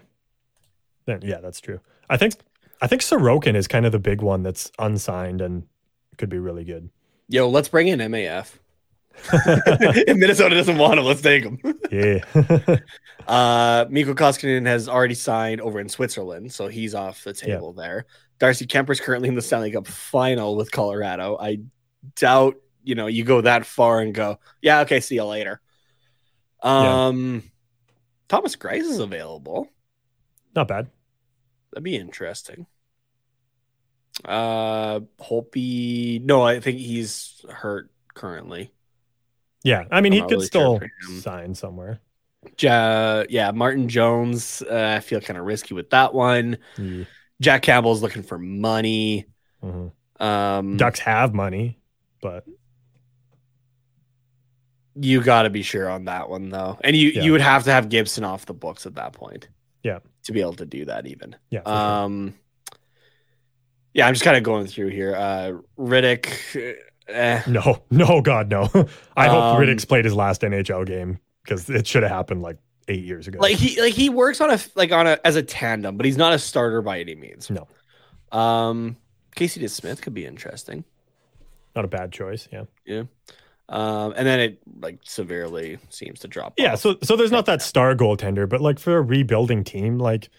Yeah, 1.07 1.39
that's 1.39 1.59
true. 1.61 1.81
I 2.09 2.17
think 2.17 2.33
I 2.81 2.87
think 2.87 3.01
Sorokin 3.03 3.55
is 3.55 3.67
kind 3.67 3.85
of 3.85 3.91
the 3.91 3.99
big 3.99 4.21
one 4.21 4.41
that's 4.41 4.71
unsigned 4.79 5.41
and 5.41 5.67
could 6.17 6.29
be 6.29 6.39
really 6.39 6.63
good. 6.63 6.89
Yo, 7.27 7.47
let's 7.49 7.67
bring 7.67 7.87
in 7.87 7.99
MAF. 7.99 8.53
if 9.33 10.17
Minnesota 10.17 10.55
doesn't 10.55 10.77
want 10.77 10.99
him, 10.99 11.05
let's 11.05 11.21
take 11.21 11.43
him. 11.43 11.59
Yeah. 11.91 12.19
Uh, 13.27 13.85
Mikko 13.89 14.13
Koskinen 14.13 14.67
has 14.67 14.87
already 14.87 15.15
signed 15.15 15.59
over 15.59 15.79
in 15.79 15.89
Switzerland, 15.89 16.53
so 16.53 16.67
he's 16.67 16.93
off 16.93 17.23
the 17.23 17.33
table 17.33 17.73
there. 17.73 18.05
Darcy 18.39 18.67
Kuemper's 18.67 18.99
currently 18.99 19.29
in 19.29 19.35
the 19.35 19.41
Stanley 19.41 19.71
Cup 19.71 19.87
final 19.87 20.55
with 20.55 20.71
Colorado. 20.71 21.37
I 21.39 21.61
doubt, 22.15 22.57
you 22.83 22.93
know, 22.93 23.07
you 23.07 23.23
go 23.23 23.41
that 23.41 23.65
far 23.65 23.99
and 23.99 24.13
go, 24.13 24.39
yeah, 24.61 24.81
okay, 24.81 24.99
see 24.99 25.15
you 25.15 25.25
later. 25.25 25.59
Yeah. 26.63 27.07
Um, 27.07 27.43
Thomas 28.27 28.55
Greiss 28.55 28.81
is 28.81 28.99
available. 28.99 29.69
Not 30.55 30.67
bad. 30.67 30.87
That'd 31.71 31.83
be 31.83 31.95
interesting. 31.95 32.67
Uh, 34.23 35.01
Holpe, 35.19 36.21
no, 36.23 36.43
I 36.43 36.59
think 36.59 36.77
he's 36.77 37.43
hurt 37.49 37.89
currently. 38.13 38.71
Yeah. 39.65 39.83
I 39.91 39.99
mean, 39.99 40.13
I'm 40.13 40.17
he 40.17 40.21
could 40.21 40.31
really 40.31 40.45
still 40.45 40.79
sure 40.79 41.19
sign 41.19 41.53
somewhere. 41.55 41.99
Ja, 42.59 43.23
yeah, 43.29 43.51
Martin 43.51 43.89
Jones. 43.89 44.61
Uh, 44.61 44.93
I 44.97 44.99
feel 45.01 45.19
kind 45.19 45.37
of 45.37 45.45
risky 45.45 45.73
with 45.73 45.89
that 45.89 46.13
one. 46.13 46.57
Yeah. 46.77 47.03
Jack 47.41 47.63
Campbell's 47.63 48.01
looking 48.01 48.21
for 48.23 48.37
money. 48.39 49.25
Mhm. 49.63 49.91
Um, 50.21 50.77
Ducks 50.77 50.99
have 50.99 51.33
money, 51.33 51.77
but 52.21 52.45
you 54.95 55.21
got 55.21 55.43
to 55.43 55.49
be 55.49 55.61
sure 55.61 55.89
on 55.89 56.05
that 56.05 56.29
one 56.29 56.49
though, 56.49 56.77
and 56.83 56.95
you 56.95 57.09
Yeah. 57.09 57.23
you 57.23 57.31
would 57.33 57.41
have 57.41 57.63
to 57.65 57.71
have 57.71 57.89
Gibson 57.89 58.23
off 58.23 58.45
the 58.45 58.53
books 58.53 58.85
at 58.85 58.95
that 58.95 59.13
point. 59.13 59.49
Yeah. 59.83 59.99
to 60.23 60.31
be 60.31 60.41
able 60.41 60.53
to 60.55 60.65
do 60.65 60.85
that 60.85 61.05
even. 61.05 61.35
yeah. 61.51 61.59
for 61.61 61.69
sure. 61.69 61.75
Um, 61.77 62.33
yeah, 63.93 64.07
I'm 64.07 64.13
just 64.15 64.23
kind 64.23 64.35
of 64.35 64.41
going 64.41 64.65
through 64.65 64.87
here. 64.89 65.15
Uh, 65.15 65.51
Rittich. 65.77 66.75
Eh. 67.07 67.41
No, 67.47 67.81
no, 67.91 68.21
God, 68.21 68.49
no. 68.49 68.63
I 69.17 69.27
hope 69.27 69.43
Um, 69.43 69.61
Rittich's 69.61 69.85
played 69.85 70.05
his 70.05 70.13
last 70.15 70.41
NHL 70.41 70.85
game 70.85 71.19
because 71.43 71.69
it 71.69 71.85
should 71.87 72.03
have 72.03 72.11
happened 72.11 72.41
like 72.41 72.57
eight 72.87 73.03
years 73.03 73.27
ago. 73.27 73.39
Like 73.39 73.55
he 73.57 73.79
like 73.81 73.93
he 73.93 74.09
works 74.09 74.41
on 74.41 74.51
a 74.51 74.59
like 74.75 74.91
on 74.91 75.07
a 75.07 75.19
as 75.23 75.35
a 75.35 75.43
tandem, 75.43 75.97
but 75.97 76.05
he's 76.05 76.17
not 76.17 76.33
a 76.33 76.39
starter 76.39 76.81
by 76.81 76.99
any 76.99 77.15
means. 77.15 77.49
no, 77.49 77.67
Um, 78.37 78.97
Casey 79.35 79.59
DeSmith 79.61 80.01
could 80.01 80.13
be 80.13 80.25
interesting. 80.25 80.83
not 81.75 81.85
a 81.85 81.87
bad 81.89 82.11
choice. 82.11 82.47
Yeah, 82.51 82.63
Yeah. 82.85 83.03
Um, 83.67 84.13
and 84.15 84.27
then 84.27 84.39
it 84.39 84.59
like 84.79 84.99
severely 85.03 85.79
seems 85.89 86.19
to 86.19 86.27
drop. 86.27 86.53
yeah. 86.57 86.73
off. 86.73 86.79
So, 86.79 86.97
so 87.01 87.15
there's 87.15 87.31
not 87.31 87.47
that 87.47 87.61
star 87.63 87.95
goaltender, 87.95 88.47
but 88.47 88.61
like 88.61 88.77
for 88.77 88.95
a 88.97 89.01
rebuilding 89.01 89.63
team, 89.63 89.97
like 89.97 90.29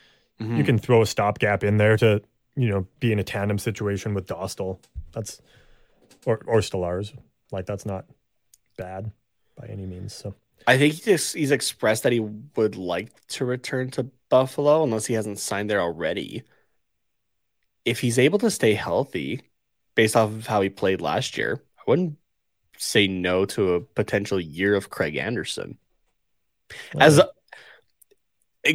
Mhm. 0.41 0.57
you 0.59 0.65
can 0.65 0.79
throw 0.79 1.03
a 1.03 1.07
stopgap 1.07 1.65
in 1.65 1.77
there 1.79 1.97
to 1.97 2.23
you 2.57 2.69
know 2.71 2.87
be 3.01 3.11
in 3.13 3.19
a 3.19 3.25
tandem 3.25 3.59
situation 3.59 4.15
with 4.15 4.27
Dostal. 4.27 4.79
That's 5.13 5.41
or 6.27 6.43
or 6.47 6.59
Stolarz. 6.61 7.17
Like 7.51 7.65
that's 7.65 7.87
not 7.87 8.05
bad 8.77 9.11
by 9.57 9.67
any 9.69 9.87
means. 9.87 10.15
So 10.15 10.35
I 10.67 10.77
think 10.77 10.95
he 10.95 11.01
just 11.01 11.35
he's 11.35 11.53
expressed 11.53 12.03
that 12.03 12.13
he 12.13 12.21
would 12.21 12.77
like 12.77 13.27
to 13.29 13.47
return 13.47 13.91
to 13.93 14.11
Buffalo 14.29 14.83
unless 14.83 15.07
he 15.07 15.15
hasn't 15.15 15.39
signed 15.39 15.71
there 15.71 15.81
already. 15.81 16.43
If 17.85 18.01
he's 18.01 18.19
able 18.19 18.41
to 18.41 18.51
stay 18.51 18.75
healthy, 18.75 19.43
based 19.95 20.17
off 20.17 20.31
of 20.31 20.47
how 20.47 20.61
he 20.61 20.69
played 20.69 21.01
last 21.01 21.39
year, 21.39 21.63
I 21.79 21.83
wouldn't 21.87 22.19
say 22.77 23.07
no 23.07 23.45
to 23.47 23.75
a 23.75 23.81
potential 23.81 24.41
year 24.41 24.75
of 24.75 24.91
Craig 24.91 25.17
Anderson. 25.17 25.79
As 26.99 27.21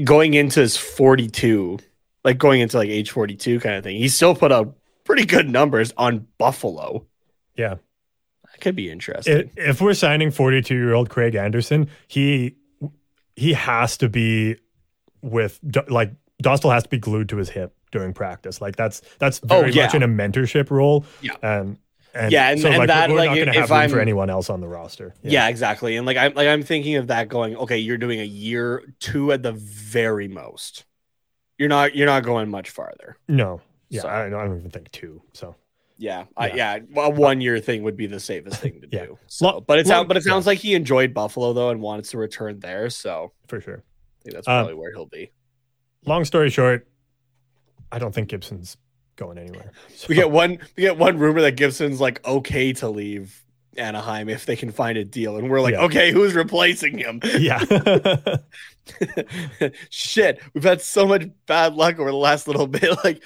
going 0.06 0.34
into 0.34 0.62
his 0.62 0.78
42, 0.78 1.80
like 2.24 2.38
going 2.38 2.62
into 2.62 2.78
like 2.78 2.90
age 2.90 3.12
42 3.12 3.60
kind 3.60 3.76
of 3.76 3.84
thing, 3.84 3.98
he 3.98 4.08
still 4.08 4.34
put 4.34 4.54
up 4.54 4.78
pretty 5.04 5.26
good 5.26 5.50
numbers 5.50 5.94
on 5.98 6.28
Buffalo. 6.38 7.06
Yeah, 7.56 7.76
That 8.52 8.62
could 8.62 8.76
be 8.76 8.90
interesting. 8.90 9.52
if, 9.56 9.58
if 9.58 9.82
we're 9.82 9.94
signing 9.94 10.32
42 10.32 10.74
year 10.76 10.94
old 10.94 11.10
Craig 11.10 11.36
Anderson, 11.36 11.90
he 12.08 12.56
he 13.36 13.54
has 13.54 13.98
to 13.98 14.10
be 14.10 14.58
with 15.22 15.60
like 15.90 16.12
Dostal 16.44 16.74
has 16.74 16.84
to 16.84 16.90
be 16.90 16.98
glued 16.98 17.30
to 17.30 17.38
his 17.38 17.50
hip 17.50 17.74
during 17.92 18.14
practice. 18.14 18.62
Like 18.62 18.76
that's 18.76 19.02
that's 19.20 19.40
Oh, 19.50 19.62
very 19.62 19.72
yeah. 19.74 19.86
much 19.86 19.96
in 19.96 20.04
a 20.04 20.08
mentorship 20.08 20.70
role. 20.72 21.06
Yeah. 21.22 21.34
Um, 21.44 21.78
And 22.14 22.32
Yeah, 22.32 22.50
and- 22.50 22.60
so 22.60 22.68
and 22.68 22.78
like, 22.80 22.88
that, 22.88 23.10
we're 23.10 23.16
like, 23.18 23.30
not 23.30 23.36
going 23.36 23.46
to 23.48 23.52
if 23.54 23.70
have 23.70 23.70
room 23.70 23.90
for 23.90 23.96
I'm- 23.98 24.02
anyone 24.02 24.30
else 24.30 24.50
on 24.50 24.60
the 24.60 24.68
roster. 24.68 25.14
Yeah. 25.24 25.48
exactly. 25.48 25.96
And 25.96 26.06
like 26.06 26.18
I'm 26.18 26.34
like 26.34 26.48
I'm 26.48 26.64
thinking 26.64 26.96
of 26.96 27.08
that 27.08 27.30
going, 27.30 27.56
okay, 27.56 27.78
you're 27.78 27.98
doing 27.98 28.20
a 28.20 28.26
year 28.26 28.84
two 29.00 29.32
at 29.32 29.44
the 29.44 29.54
very 29.54 30.28
most. 30.28 30.84
You're 31.58 31.70
not 31.70 31.96
you're 31.96 32.08
not 32.08 32.24
going 32.24 32.50
much 32.50 32.70
farther. 32.72 33.18
No. 33.28 33.62
Yeah, 33.90 34.02
So- 34.02 34.10
I, 34.10 34.30
don't, 34.30 34.34
I 34.40 34.46
don't 34.46 34.58
even 34.58 34.72
think 34.72 34.92
two. 34.92 35.22
So 35.34 35.56
Yeah, 36.02 36.26
I, 36.36 36.52
yeah. 36.52 36.80
A 36.98 37.10
one 37.12 37.42
year 37.42 37.60
thing 37.60 37.84
would 37.84 37.96
be 37.96 38.08
the 38.08 38.20
safest 38.20 38.60
thing 38.60 38.82
to 38.82 38.88
Yeah. 38.92 39.06
do. 39.06 39.20
So, 39.28 39.62
but 39.62 39.78
it 39.78 39.86
sounds 39.86 40.08
but 40.08 40.18
it 40.18 40.24
sounds 40.24 40.46
yeah. 40.46 40.50
like 40.50 40.58
he 40.58 40.74
enjoyed 40.74 41.14
Buffalo 41.14 41.54
though 41.54 41.70
and 41.70 41.80
wanted 41.80 42.06
to 42.06 42.18
return 42.18 42.60
there. 42.60 42.90
So 42.90 43.34
for 43.48 43.62
sure. 43.62 43.84
I 43.84 44.24
think 44.24 44.34
that's 44.34 44.48
Um, 44.48 44.64
probably 44.64 44.74
where 44.74 44.92
he'll 44.92 45.06
be. 45.06 45.32
Long 46.08 46.26
story 46.26 46.50
short, 46.50 46.88
I 47.92 48.00
don't 48.00 48.16
think 48.16 48.30
Gibson's 48.30 48.78
going 49.16 49.38
anywhere. 49.38 49.72
We 50.10 50.16
get 50.16 50.32
one 50.32 50.58
we 50.76 50.82
get 50.82 50.98
one 50.98 51.20
rumor 51.20 51.42
that 51.42 51.56
Gibson's 51.56 52.02
like 52.02 52.26
okay 52.26 52.74
to 52.74 52.90
leave 52.90 53.46
Anaheim 53.78 54.28
if 54.30 54.46
they 54.46 54.56
can 54.56 54.72
find 54.72 54.98
a 54.98 55.04
deal, 55.06 55.38
and 55.38 55.50
we're 55.50 55.62
like, 55.62 55.74
Yeah. 55.74 55.82
okay, 55.84 56.12
who's 56.12 56.34
replacing 56.34 56.98
him? 56.98 57.20
yeah. 57.40 57.64
Shit, 59.90 60.42
we've 60.54 60.64
had 60.64 60.82
so 60.82 61.06
much 61.08 61.24
bad 61.46 61.76
luck 61.76 62.00
over 62.00 62.10
the 62.10 62.16
last 62.18 62.48
little 62.48 62.68
bit. 62.68 62.84
Like, 63.04 63.22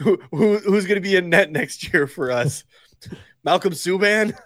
who, 0.00 0.18
who 0.30 0.58
who's 0.58 0.86
gonna 0.86 1.00
be 1.00 1.16
in 1.16 1.28
net 1.30 1.50
next 1.52 1.92
year 1.92 2.06
for 2.06 2.30
us? 2.30 2.64
Malcolm 3.44 3.72
Subban, 3.74 4.36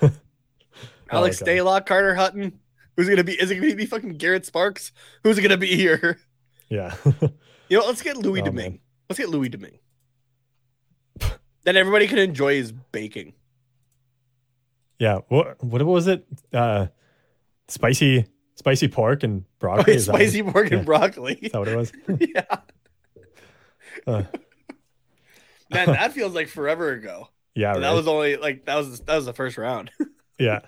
Alex 0.00 1.42
Oh, 1.42 1.44
God. 1.46 1.48
Stalock, 1.48 1.86
Carter 1.86 2.14
Hutton. 2.14 2.58
Who's 2.96 3.08
gonna 3.08 3.24
be? 3.24 3.32
Is 3.34 3.50
it 3.50 3.56
gonna 3.56 3.74
be 3.74 3.86
fucking 3.86 4.14
Garrett 4.14 4.46
Sparks? 4.46 4.92
Who's 5.24 5.38
gonna 5.40 5.56
be 5.58 5.76
here? 5.76 6.18
yeah. 6.68 6.94
You 7.68 7.78
know, 7.80 7.86
let's 7.86 8.02
get 8.02 8.16
Louis 8.16 8.40
Oh, 8.42 8.46
Domingue. 8.46 8.80
Let's 9.08 9.18
get 9.18 9.28
Louis 9.28 9.48
Domingue. 9.48 9.78
then 11.64 11.76
everybody 11.76 12.06
can 12.06 12.18
enjoy 12.18 12.54
his 12.54 12.72
baking. 12.72 13.32
Yeah. 14.98 15.18
What 15.28 15.62
what 15.62 15.82
was 15.84 16.06
it? 16.06 16.26
Uh 16.52 16.86
spicy 17.68 18.26
spicy 18.56 18.88
pork 18.88 19.22
and 19.22 19.44
Oh, 19.44 19.48
broccoli. 19.58 19.92
yeah, 19.94 19.96
Is 19.96 20.06
that- 20.06 20.14
spicy 20.16 20.42
pork 20.42 20.70
and 20.70 20.84
broccoli. 20.86 21.34
Is 21.34 21.52
that 21.52 21.58
what 21.58 21.68
it 21.68 21.76
was? 21.76 21.92
yeah. 22.20 22.56
Uh, 24.06 24.22
Man, 25.70 25.86
that 25.86 26.12
feels 26.12 26.34
like 26.34 26.48
forever 26.48 26.90
ago. 26.92 27.28
yeah. 27.54 27.74
And 27.74 27.82
that 27.82 27.92
was 27.92 28.06
only 28.06 28.36
like 28.36 28.66
that 28.66 28.76
was 28.76 29.00
that 29.00 29.16
was 29.16 29.24
the 29.26 29.32
first 29.32 29.58
round. 29.58 29.90
Yeah. 30.36 30.62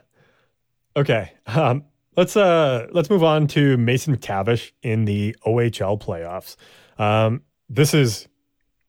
Okay. 0.95 1.33
Um, 1.47 1.85
let's 2.16 2.37
uh 2.37 2.87
let's 2.93 3.11
move 3.11 3.24
on 3.24 3.49
to 3.49 3.77
Mason 3.77 4.16
McTavish 4.16 4.70
in 4.81 5.07
the 5.07 5.35
OHL 5.45 6.01
playoffs. 6.01 6.55
Um, 7.03 7.43
this 7.68 7.93
is 7.93 8.29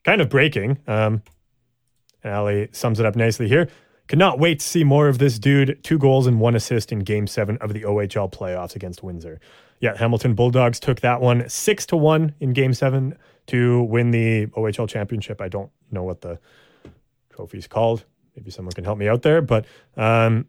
kind 0.06 0.22
of 0.22 0.30
breaking. 0.30 0.78
Um, 0.86 1.24
and 2.24 2.32
Ali 2.32 2.70
sums 2.74 3.00
it 3.00 3.08
up 3.08 3.16
nicely 3.16 3.48
here. 3.48 3.70
Cannot 4.08 4.40
wait 4.40 4.60
to 4.60 4.66
see 4.66 4.84
more 4.84 5.08
of 5.08 5.18
this 5.18 5.38
dude. 5.38 5.84
Two 5.84 5.98
goals 5.98 6.28
and 6.28 6.40
one 6.40 6.56
assist 6.56 6.92
in 6.92 7.00
Game 7.00 7.28
Seven 7.28 7.58
of 7.58 7.74
the 7.74 7.82
OHL 7.84 8.32
playoffs 8.32 8.76
against 8.76 9.04
Windsor. 9.04 9.40
Yeah, 9.80 9.98
Hamilton 9.98 10.34
Bulldogs 10.34 10.80
took 10.80 11.02
that 11.02 11.22
one 11.22 11.48
six 11.50 11.86
to 11.88 11.98
one 11.98 12.34
in 12.40 12.54
Game 12.54 12.74
Seven 12.74 13.18
to 13.48 13.84
win 13.84 14.12
the 14.12 14.48
OHL 14.48 14.88
championship. 14.88 15.42
I 15.42 15.50
don't 15.50 15.72
know 15.92 16.04
what 16.04 16.22
the 16.22 16.40
trophy's 17.30 17.68
called. 17.68 18.06
Maybe 18.36 18.52
someone 18.52 18.74
can 18.74 18.84
help 18.84 18.98
me 18.98 19.08
out 19.08 19.24
there, 19.24 19.42
but 19.42 19.66
um, 19.96 20.46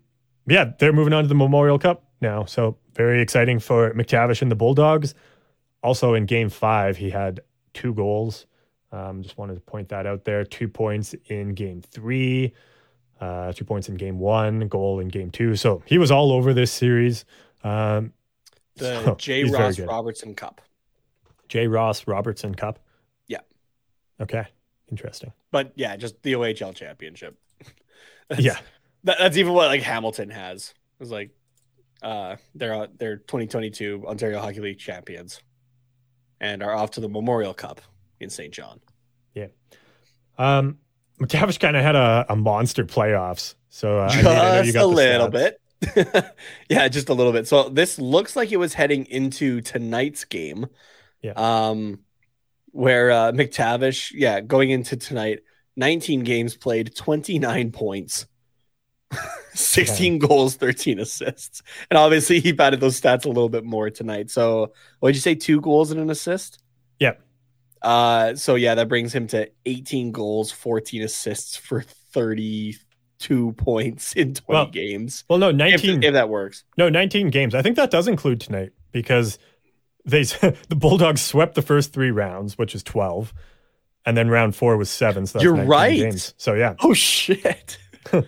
yeah, 0.46 0.72
they're 0.78 0.92
moving 0.92 1.12
on 1.12 1.24
to 1.24 1.28
the 1.28 1.34
Memorial 1.34 1.78
Cup 1.78 2.04
now. 2.20 2.44
So 2.44 2.76
very 2.94 3.20
exciting 3.20 3.58
for 3.58 3.92
McTavish 3.94 4.42
and 4.42 4.50
the 4.50 4.56
Bulldogs. 4.56 5.14
Also 5.82 6.14
in 6.14 6.26
game 6.26 6.48
five, 6.48 6.96
he 6.96 7.10
had 7.10 7.40
two 7.72 7.94
goals. 7.94 8.46
Um, 8.90 9.22
just 9.22 9.36
wanted 9.36 9.54
to 9.54 9.60
point 9.60 9.88
that 9.90 10.06
out 10.06 10.24
there. 10.24 10.44
Two 10.44 10.68
points 10.68 11.14
in 11.26 11.54
game 11.54 11.82
three, 11.82 12.54
uh, 13.20 13.52
two 13.52 13.64
points 13.64 13.88
in 13.88 13.96
game 13.96 14.18
one, 14.18 14.68
goal 14.68 15.00
in 15.00 15.08
game 15.08 15.30
two. 15.30 15.56
So 15.56 15.82
he 15.86 15.98
was 15.98 16.10
all 16.10 16.32
over 16.32 16.52
this 16.54 16.70
series. 16.72 17.24
Um, 17.64 18.12
The 18.76 19.04
so 19.04 19.14
J. 19.16 19.44
Ross. 19.44 19.78
Robertson 19.80 20.34
Cup. 20.34 20.60
J. 21.48 21.66
Ross 21.66 22.06
Robertson 22.06 22.54
Cup. 22.54 22.78
Yeah. 23.26 23.40
Okay. 24.20 24.46
Interesting. 24.90 25.32
But 25.50 25.72
yeah, 25.76 25.96
just 25.96 26.22
the 26.22 26.32
OHL 26.34 26.74
championship. 26.74 27.36
That's- 28.28 28.44
Yeah. 28.44 28.58
That, 29.04 29.18
that's 29.18 29.36
even 29.36 29.52
what 29.52 29.68
like 29.68 29.82
Hamilton 29.82 30.28
has. 30.30 30.74
It's 31.00 31.10
like 31.10 31.30
uh 32.02 32.36
they're 32.54 32.74
uh, 32.74 32.86
they're 32.98 33.16
2022 33.16 34.04
Ontario 34.06 34.40
Hockey 34.40 34.60
League 34.60 34.78
champions 34.78 35.40
and 36.40 36.62
are 36.62 36.74
off 36.74 36.90
to 36.92 37.00
the 37.00 37.08
Memorial 37.08 37.54
Cup 37.54 37.80
in 38.20 38.28
St. 38.28 38.52
John. 38.52 38.80
Yeah. 39.34 39.46
Um, 40.36 40.78
McTavish 41.18 41.60
kind 41.60 41.76
of 41.76 41.82
had 41.82 41.96
a, 41.96 42.26
a 42.28 42.36
monster 42.36 42.84
playoffs. 42.84 43.54
So 43.70 43.98
uh, 43.98 44.08
I 44.10 44.16
mean, 44.16 44.26
I 44.26 44.62
just 44.62 44.74
got 44.74 44.84
a 44.84 44.86
little 44.86 45.28
stats. 45.28 45.32
bit. 45.32 46.34
yeah, 46.68 46.88
just 46.88 47.08
a 47.08 47.14
little 47.14 47.32
bit. 47.32 47.46
So 47.46 47.68
this 47.68 47.98
looks 47.98 48.34
like 48.36 48.50
it 48.50 48.56
was 48.56 48.74
heading 48.74 49.06
into 49.06 49.60
tonight's 49.60 50.24
game. 50.24 50.66
Yeah. 51.22 51.32
Um, 51.36 52.00
where 52.72 53.10
uh, 53.10 53.32
McTavish, 53.32 54.12
yeah, 54.14 54.40
going 54.40 54.70
into 54.70 54.96
tonight, 54.96 55.40
19 55.76 56.20
games 56.20 56.56
played, 56.56 56.94
29 56.94 57.72
points, 57.72 58.26
16 59.54 60.18
goals, 60.18 60.56
13 60.56 61.00
assists, 61.00 61.62
and 61.90 61.98
obviously 61.98 62.40
he 62.40 62.52
batted 62.52 62.80
those 62.80 63.00
stats 63.00 63.24
a 63.24 63.28
little 63.28 63.48
bit 63.48 63.64
more 63.64 63.90
tonight. 63.90 64.30
So 64.30 64.72
what 65.00 65.10
did 65.10 65.16
you 65.16 65.22
say? 65.22 65.34
Two 65.34 65.60
goals 65.60 65.90
and 65.90 66.00
an 66.00 66.10
assist. 66.10 66.62
Yep. 67.00 67.22
Uh, 67.82 68.34
so 68.34 68.54
yeah, 68.54 68.74
that 68.74 68.88
brings 68.88 69.14
him 69.14 69.26
to 69.28 69.50
18 69.66 70.12
goals, 70.12 70.50
14 70.50 71.02
assists 71.02 71.56
for 71.56 71.82
32 72.12 73.52
points 73.52 74.12
in 74.14 74.34
20 74.34 74.42
Well, 74.48 74.66
games. 74.66 75.24
Well, 75.28 75.38
no, 75.38 75.50
19. 75.50 76.02
if 76.02 76.12
that 76.12 76.28
works. 76.28 76.64
No, 76.76 76.88
19 76.88 77.30
games. 77.30 77.54
I 77.54 77.62
think 77.62 77.76
that 77.76 77.90
does 77.90 78.08
include 78.08 78.40
tonight 78.40 78.72
because 78.92 79.38
they 80.04 80.22
the 80.68 80.76
Bulldogs 80.76 81.20
swept 81.20 81.54
the 81.54 81.62
first 81.62 81.92
three 81.92 82.10
rounds, 82.10 82.56
which 82.58 82.74
is 82.74 82.82
12, 82.82 83.32
and 84.06 84.16
then 84.16 84.28
round 84.28 84.56
four 84.56 84.76
was 84.76 84.90
seven. 84.90 85.26
So 85.26 85.38
that's 85.38 85.44
You're 85.44 85.54
right. 85.54 85.96
Games. 85.96 86.34
So 86.38 86.54
yeah, 86.54 86.74
Oh 86.80 86.94
shit. 86.94 87.78
so 88.10 88.24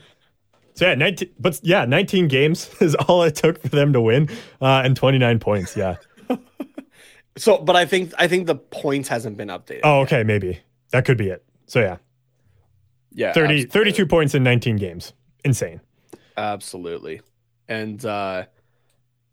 yeah, 0.81 0.95
19. 0.95 1.31
But 1.39 1.61
yeah, 1.63 1.85
19 1.87 2.29
games 2.29 2.71
is 2.81 2.95
all 2.95 3.23
it 3.23 3.37
took 3.37 3.61
for 3.63 3.69
them 3.69 3.93
to 3.95 4.01
win, 4.01 4.29
uh, 4.61 4.83
and 4.85 4.97
29 4.97 5.39
points. 5.39 5.77
Yeah. 5.77 5.97
So, 7.37 7.59
but 7.59 7.77
I 7.77 7.87
think 7.87 8.13
I 8.19 8.29
think 8.29 8.47
the 8.47 8.57
points 8.57 9.09
hasn't 9.09 9.37
been 9.37 9.49
updated. 9.49 9.81
Oh, 9.85 10.01
okay, 10.01 10.23
maybe 10.25 10.61
that 10.91 11.05
could 11.05 11.17
be 11.17 11.29
it. 11.29 11.45
So 11.67 11.81
yeah, 11.81 11.97
yeah, 13.13 13.33
30, 13.33 13.55
absolutely. 13.55 13.71
32 13.71 14.07
points 14.07 14.35
in 14.35 14.43
19 14.43 14.77
games. 14.77 15.13
Insane. 15.45 15.81
Absolutely. 16.37 17.21
And 17.69 18.05
uh 18.05 18.45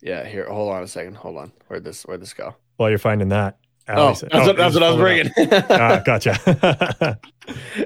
yeah, 0.01 0.25
here, 0.25 0.47
hold 0.47 0.71
on 0.71 0.83
a 0.83 0.87
second. 0.87 1.15
Hold 1.15 1.37
on. 1.37 1.51
Where'd 1.67 1.83
this 1.83 2.03
where'd 2.03 2.21
this 2.21 2.33
go? 2.33 2.55
While 2.77 2.89
you're 2.89 2.99
finding 2.99 3.29
that. 3.29 3.57
Oh, 3.89 3.93
Ali 3.93 4.07
that's, 4.07 4.19
said- 4.19 4.33
what, 4.33 4.41
oh, 4.49 4.53
that's 4.53 4.73
what 4.75 4.83
I 4.83 4.91
was 4.91 5.23
just 5.23 5.33
pulled 5.35 5.49
it 5.49 5.57
up. 5.57 5.67
bringing. 5.67 5.79
Ah, 5.81 6.01
gotcha. 6.05 7.19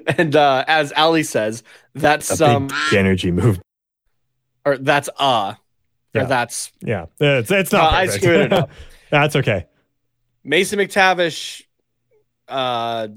and 0.17 0.35
uh 0.35 0.65
as 0.67 0.91
Ali 0.97 1.23
says, 1.23 1.63
that's 1.95 2.29
a 2.31 2.35
some 2.35 2.67
big 2.67 2.93
energy 2.99 3.31
move. 3.31 3.61
or 4.65 4.77
that's 4.77 5.09
uh 5.17 5.53
Yeah. 6.13 6.23
or 6.23 6.25
that's 6.25 6.71
Yeah, 6.81 7.05
it's, 7.19 7.49
it's 7.51 7.71
No, 7.71 7.77
not. 7.79 7.93
I 7.93 8.07
screwed 8.07 8.41
it 8.41 8.53
up. 8.53 8.69
That's 9.11 9.35
okay. 9.35 9.65
Mason 10.43 10.79
McTavish. 10.79 11.63
Uh, 12.47 13.09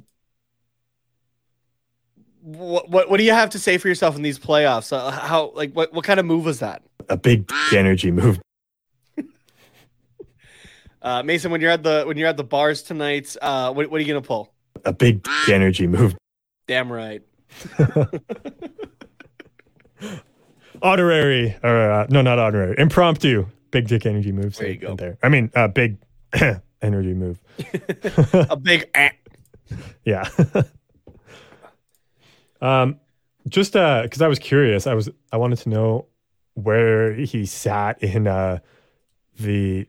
what, 2.43 2.91
what 2.91 3.11
what 3.11 3.17
do 3.17 3.25
you 3.25 3.33
have 3.33 3.51
to 3.51 3.59
say 3.59 3.79
for 3.79 3.89
yourself 3.89 4.17
in 4.17 4.23
these 4.23 4.39
playoffs? 4.39 4.93
Uh, 4.93 5.11
how 5.11 5.53
like 5.55 5.73
what 5.73 5.93
what 5.93 6.05
kind 6.05 6.21
of 6.21 6.27
move 6.27 6.45
was 6.45 6.61
that, 6.61 6.83
A 7.09 7.17
big 7.17 7.51
energy 7.73 8.11
move. 8.11 8.39
uh, 11.03 11.23
Mason? 11.23 11.51
When 11.51 11.63
you're 11.63 11.71
at 11.71 11.83
the 11.83 12.05
when 12.07 12.19
you're 12.19 12.29
at 12.29 12.37
the 12.37 12.45
bars 12.45 12.83
tonight, 12.83 13.35
uh, 13.41 13.73
what 13.73 13.91
what 13.91 13.99
are 13.99 14.03
you 14.03 14.09
gonna 14.09 14.21
pull? 14.21 14.53
A 14.85 14.93
big 14.93 15.27
energy 15.49 15.87
move. 15.87 16.15
Damn 16.67 16.93
right. 16.93 17.23
Honorary, 20.83 21.57
or 21.63 21.91
uh, 21.91 22.07
no, 22.11 22.21
not 22.21 22.39
honorary. 22.39 22.75
Impromptu. 22.77 23.47
Big 23.71 23.89
dick 23.89 24.05
energy 24.05 24.33
move. 24.33 24.55
There 24.57 24.69
you 24.69 24.77
go. 24.77 24.97
There. 24.97 25.17
I 25.23 25.31
mean, 25.31 25.51
uh, 25.55 25.69
big 25.69 25.97
energy 26.85 27.15
move. 27.15 27.41
A 28.51 28.57
big. 28.57 28.89
eh. 28.95 29.11
Yeah. 30.05 30.29
um, 32.61 33.01
just 33.49 33.77
uh, 33.77 34.03
because 34.03 34.23
I 34.23 34.29
was 34.29 34.39
curious, 34.39 34.87
I 34.87 34.95
was 34.95 35.09
I 35.33 35.37
wanted 35.37 35.59
to 35.61 35.69
know 35.69 36.07
where 36.55 37.13
he 37.15 37.47
sat 37.47 38.01
in 38.03 38.27
uh 38.29 38.59
the 39.41 39.87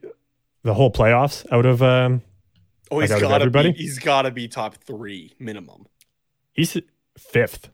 the 0.62 0.74
whole 0.74 0.90
playoffs 0.90 1.46
out 1.52 1.66
of 1.66 1.82
um 1.82 2.22
Oh, 2.90 3.00
he's 3.00 3.10
Like 3.10 3.20
gotta 3.20 3.34
everybody? 3.36 3.72
be. 3.72 3.78
He's 3.78 3.98
gotta 3.98 4.30
be 4.30 4.46
top 4.48 4.76
three 4.76 5.34
minimum. 5.40 5.86
he's 6.52 6.76
fifth. 7.18 7.68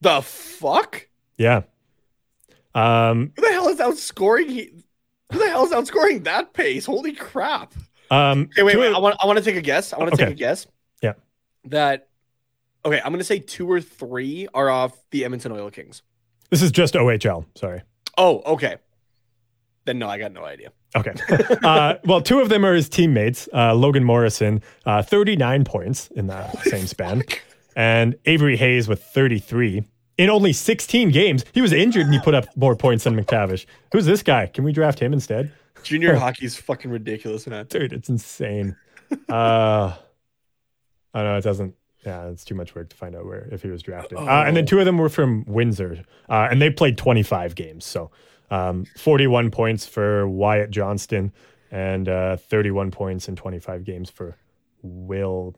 The 0.00 0.22
fuck? 0.22 1.08
Yeah. 1.36 1.62
Um. 2.74 3.32
Who 3.34 3.42
the 3.42 3.48
hell 3.50 3.68
is 3.68 3.78
outscoring? 3.80 4.48
He, 4.48 4.70
who 5.32 5.38
the 5.40 5.48
hell 5.48 5.64
is 5.64 5.72
outscoring 5.72 6.22
that 6.24 6.52
pace? 6.52 6.86
Holy 6.86 7.12
crap! 7.12 7.74
Um. 8.10 8.48
Okay, 8.52 8.62
wait, 8.62 8.72
to 8.74 8.78
wait. 8.80 8.94
I 8.94 8.98
want. 8.98 9.16
I 9.22 9.26
want 9.26 9.38
to 9.38 9.44
take 9.44 9.56
a 9.56 9.60
guess. 9.62 9.92
I 9.92 9.98
want 9.98 10.10
to 10.10 10.14
Okay. 10.14 10.24
take 10.26 10.32
a 10.34 10.38
guess. 10.38 10.66
Yeah. 11.02 11.14
That 11.64 12.08
Okay, 12.84 13.00
I'm 13.04 13.12
gonna 13.12 13.24
say 13.24 13.38
two 13.40 13.70
or 13.70 13.80
three 13.80 14.48
are 14.54 14.70
off 14.70 14.96
the 15.10 15.24
Edmonton 15.24 15.52
Oil 15.52 15.70
Kings. 15.70 16.02
This 16.50 16.62
is 16.62 16.70
just 16.70 16.94
OHL. 16.94 17.44
Sorry. 17.54 17.82
Oh, 18.16 18.40
okay. 18.46 18.76
Then 19.84 19.98
no, 19.98 20.08
I 20.08 20.18
got 20.18 20.32
no 20.32 20.44
idea. 20.44 20.70
Okay. 20.96 21.12
Uh, 21.62 21.94
well, 22.04 22.20
two 22.22 22.40
of 22.40 22.48
them 22.48 22.64
are 22.64 22.74
his 22.74 22.88
teammates. 22.88 23.48
Uh, 23.52 23.74
Logan 23.74 24.04
Morrison, 24.04 24.62
uh, 24.86 25.02
39 25.02 25.64
points 25.64 26.08
in 26.08 26.26
that 26.28 26.58
same 26.64 26.86
span, 26.94 27.22
and 27.76 28.16
Avery 28.24 28.56
Hayes 28.56 28.88
with 28.88 29.02
33 29.02 29.82
in 30.16 30.30
only 30.30 30.52
16 30.52 31.10
games. 31.10 31.44
He 31.52 31.60
was 31.60 31.72
injured 31.72 32.06
and 32.06 32.14
he 32.14 32.20
put 32.20 32.34
up 32.34 32.46
more 32.56 32.74
points 32.76 33.04
than 33.04 33.14
McTavish. 33.22 33.66
Who's 33.92 34.06
this 34.06 34.22
guy? 34.22 34.46
Can 34.46 34.64
we 34.64 34.72
draft 34.72 34.98
him 34.98 35.12
instead? 35.12 35.52
Junior 35.82 36.14
hockey 36.14 36.46
is 36.46 36.56
fucking 36.56 36.90
ridiculous, 36.90 37.46
man. 37.46 37.66
Dude, 37.66 37.92
it's 37.92 38.08
insane. 38.08 38.76
Uh, 39.28 39.94
I 41.14 41.22
know 41.22 41.36
it 41.36 41.44
doesn't. 41.44 41.74
Yeah, 42.04 42.28
it's 42.28 42.44
too 42.44 42.54
much 42.54 42.74
work 42.74 42.90
to 42.90 42.96
find 42.96 43.16
out 43.16 43.24
where 43.26 43.48
if 43.50 43.62
he 43.62 43.68
was 43.68 43.82
drafted. 43.82 44.18
Uh, 44.18 44.44
and 44.46 44.56
then 44.56 44.66
two 44.66 44.78
of 44.78 44.84
them 44.86 44.98
were 44.98 45.08
from 45.08 45.44
Windsor, 45.46 46.04
uh, 46.28 46.48
and 46.50 46.62
they 46.62 46.70
played 46.70 46.96
25 46.96 47.54
games. 47.54 47.84
So 47.84 48.10
um, 48.50 48.84
41 48.96 49.50
points 49.50 49.86
for 49.86 50.28
Wyatt 50.28 50.70
Johnston, 50.70 51.32
and 51.70 52.08
uh, 52.08 52.36
31 52.36 52.90
points 52.90 53.28
in 53.28 53.36
25 53.36 53.84
games 53.84 54.10
for 54.10 54.36
Will 54.82 55.54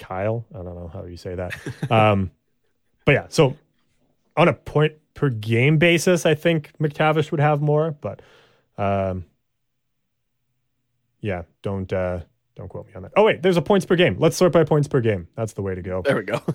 Cuylle. 0.00 0.44
I 0.52 0.56
don't 0.58 0.74
know 0.74 0.90
how 0.92 1.04
you 1.04 1.16
say 1.16 1.34
that. 1.34 1.54
Um, 1.90 2.30
but 3.04 3.12
yeah, 3.12 3.26
so 3.28 3.56
on 4.36 4.48
a 4.48 4.52
point 4.52 4.94
per 5.14 5.30
game 5.30 5.78
basis, 5.78 6.24
I 6.26 6.34
think 6.34 6.70
McTavish 6.78 7.30
would 7.30 7.40
have 7.40 7.60
more, 7.60 7.92
but 7.92 8.20
um, 8.80 9.24
yeah, 11.20 11.42
don't 11.62 11.92
uh, 11.92 12.20
don't 12.56 12.68
quote 12.68 12.86
me 12.86 12.94
on 12.94 13.02
that. 13.02 13.12
Oh 13.16 13.24
wait, 13.24 13.42
there's 13.42 13.56
a 13.56 13.62
points 13.62 13.84
per 13.86 13.96
game. 13.96 14.16
Let's 14.18 14.36
sort 14.36 14.52
by 14.52 14.64
points 14.64 14.88
per 14.88 15.00
game. 15.00 15.28
That's 15.36 15.52
the 15.52 15.62
way 15.62 15.74
to 15.74 15.82
go. 15.82 16.02
There 16.02 16.16
we 16.16 16.22
go. 16.22 16.40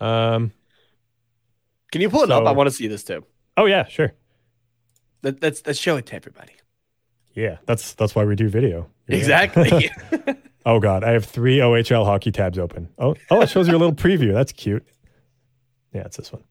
Um, 0.00 0.50
Can 1.92 2.00
you 2.00 2.08
pull 2.08 2.22
it 2.24 2.32
up? 2.32 2.44
I 2.44 2.50
want 2.50 2.68
to 2.68 2.74
see 2.74 2.88
this 2.88 3.04
too. 3.04 3.24
oh 3.56 3.66
yeah, 3.66 3.86
sure. 3.86 4.12
Let, 5.22 5.40
let's 5.40 5.64
let's 5.64 5.78
show 5.78 5.96
it 5.96 6.06
to 6.06 6.16
everybody. 6.16 6.54
Yeah, 7.34 7.58
that's 7.66 7.94
that's 7.94 8.12
why 8.12 8.24
we 8.24 8.34
do 8.34 8.48
video. 8.48 8.90
Yeah. 9.06 9.16
Exactly. 9.16 9.90
Oh 10.64 10.78
god, 10.78 11.02
I 11.02 11.10
have 11.10 11.24
three 11.24 11.58
OHL 11.58 12.04
hockey 12.04 12.30
tabs 12.30 12.58
open. 12.58 12.88
Oh, 12.98 13.16
oh, 13.30 13.40
it 13.40 13.48
shows 13.50 13.66
you 13.66 13.76
a 13.76 13.78
little 13.78 13.94
preview. 13.94 14.32
That's 14.32 14.52
cute. 14.52 14.86
Yeah, 15.92 16.02
it's 16.02 16.16
this 16.16 16.32
one. 16.32 16.44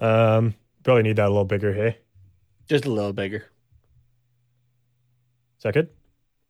Um, 0.00 0.54
probably 0.82 1.02
need 1.02 1.16
that 1.16 1.26
a 1.26 1.28
little 1.28 1.44
bigger. 1.44 1.72
Hey, 1.74 1.98
Just 2.68 2.84
a 2.86 2.90
little 2.90 3.12
bigger. 3.12 3.44
is 5.58 5.62
that 5.62 5.74
good? 5.74 5.88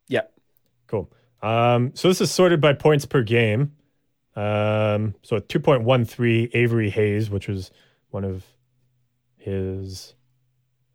Yep. 0.07 0.33
Cool. 0.87 1.11
Um, 1.41 1.91
so 1.95 2.07
this 2.07 2.21
is 2.21 2.31
sorted 2.31 2.61
by 2.61 2.73
points 2.73 3.05
per 3.05 3.21
game. 3.21 3.75
Um, 4.35 5.15
so 5.21 5.37
at 5.37 5.47
2.13, 5.47 6.49
Avery 6.53 6.89
Hayes, 6.89 7.29
which 7.29 7.47
was 7.47 7.71
one 8.09 8.23
of 8.23 8.43
his 9.37 10.15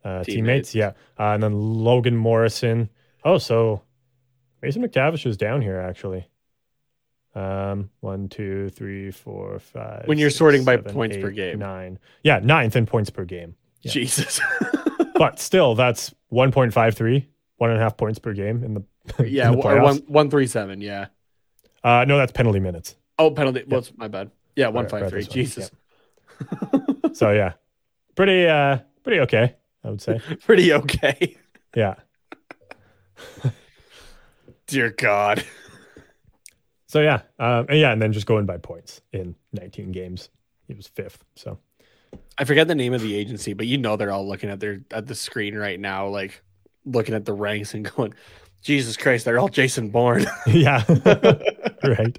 uh, 0.03 0.23
teammates. 0.23 0.71
Teammates. 0.71 0.75
Yeah. 0.75 0.89
Uh, 1.19 1.33
and 1.33 1.43
then 1.43 1.53
Logan 1.53 2.15
Morrison. 2.15 2.89
Oh, 3.23 3.37
so 3.37 3.81
Mason 4.61 4.83
McTavish 4.83 5.25
is 5.25 5.37
down 5.37 5.61
here 5.61 5.79
actually. 5.79 6.27
Um, 7.33 7.89
one, 8.01 8.27
two, 8.27 8.69
three, 8.69 9.09
four, 9.09 9.59
five. 9.59 10.03
When 10.05 10.17
you're 10.17 10.29
six, 10.29 10.39
sorting 10.39 10.65
by 10.65 10.75
seven, 10.75 10.93
points 10.93 11.17
per 11.17 11.31
game. 11.31 11.59
Nine. 11.59 11.97
Yeah, 12.23 12.39
ninth 12.39 12.75
in 12.75 12.85
points 12.85 13.09
per 13.09 13.23
game. 13.23 13.55
Yeah. 13.81 13.91
Jesus. 13.91 14.39
But 15.13 15.37
still, 15.37 15.75
that's 15.75 16.15
1.53, 16.33 17.27
one 17.57 17.69
and 17.69 17.79
a 17.79 17.83
half 17.83 17.95
points 17.95 18.17
per 18.17 18.33
game 18.33 18.63
in 18.63 18.73
the 18.73 18.83
yeah, 19.29 19.51
in 19.51 19.59
the 19.59 19.67
or 19.67 19.79
one 19.79 19.97
one 20.07 20.31
three 20.31 20.47
seven. 20.47 20.81
Yeah. 20.81 21.07
Uh, 21.83 22.05
no, 22.07 22.17
that's 22.17 22.31
penalty 22.31 22.59
minutes. 22.59 22.95
Oh, 23.19 23.29
penalty. 23.29 23.63
What's 23.67 23.95
my 23.95 24.07
bad? 24.07 24.31
Yeah, 24.55 24.69
one 24.69 24.85
Right, 24.85 24.93
right, 24.93 25.01
five 25.03 25.09
three. 25.11 25.23
Jesus. 25.25 25.69
So 27.13 27.31
yeah, 27.31 27.53
pretty 28.15 28.47
uh, 28.47 28.79
pretty 29.03 29.19
okay, 29.21 29.55
I 29.83 29.89
would 29.89 30.01
say. 30.01 30.19
Pretty 30.45 30.73
okay. 30.73 31.37
Yeah. 31.75 31.95
Dear 34.67 34.89
God. 34.91 35.43
So 36.87 37.01
yeah, 37.01 37.21
um, 37.39 37.67
and 37.69 37.79
yeah, 37.79 37.91
and 37.91 38.01
then 38.01 38.11
just 38.11 38.25
going 38.25 38.45
by 38.45 38.57
points 38.57 39.01
in 39.13 39.35
19 39.53 39.91
games, 39.91 40.29
he 40.67 40.73
was 40.73 40.87
fifth. 40.87 41.23
So 41.35 41.59
I 42.37 42.43
forget 42.45 42.67
the 42.67 42.75
name 42.75 42.93
of 42.93 43.01
the 43.01 43.15
agency, 43.15 43.53
but 43.53 43.67
you 43.67 43.77
know 43.77 43.95
they're 43.97 44.11
all 44.11 44.27
looking 44.27 44.49
at 44.49 44.59
their 44.59 44.81
at 44.91 45.07
the 45.07 45.15
screen 45.15 45.55
right 45.55 45.79
now, 45.79 46.07
like 46.07 46.41
looking 46.85 47.13
at 47.15 47.25
the 47.25 47.33
ranks 47.33 47.73
and 47.73 47.89
going, 47.95 48.13
Jesus 48.61 48.97
Christ, 48.97 49.25
they're 49.25 49.39
all 49.39 49.49
Jason 49.49 49.89
Bourne. 49.89 50.25
yeah, 50.47 50.83
right. 51.83 52.17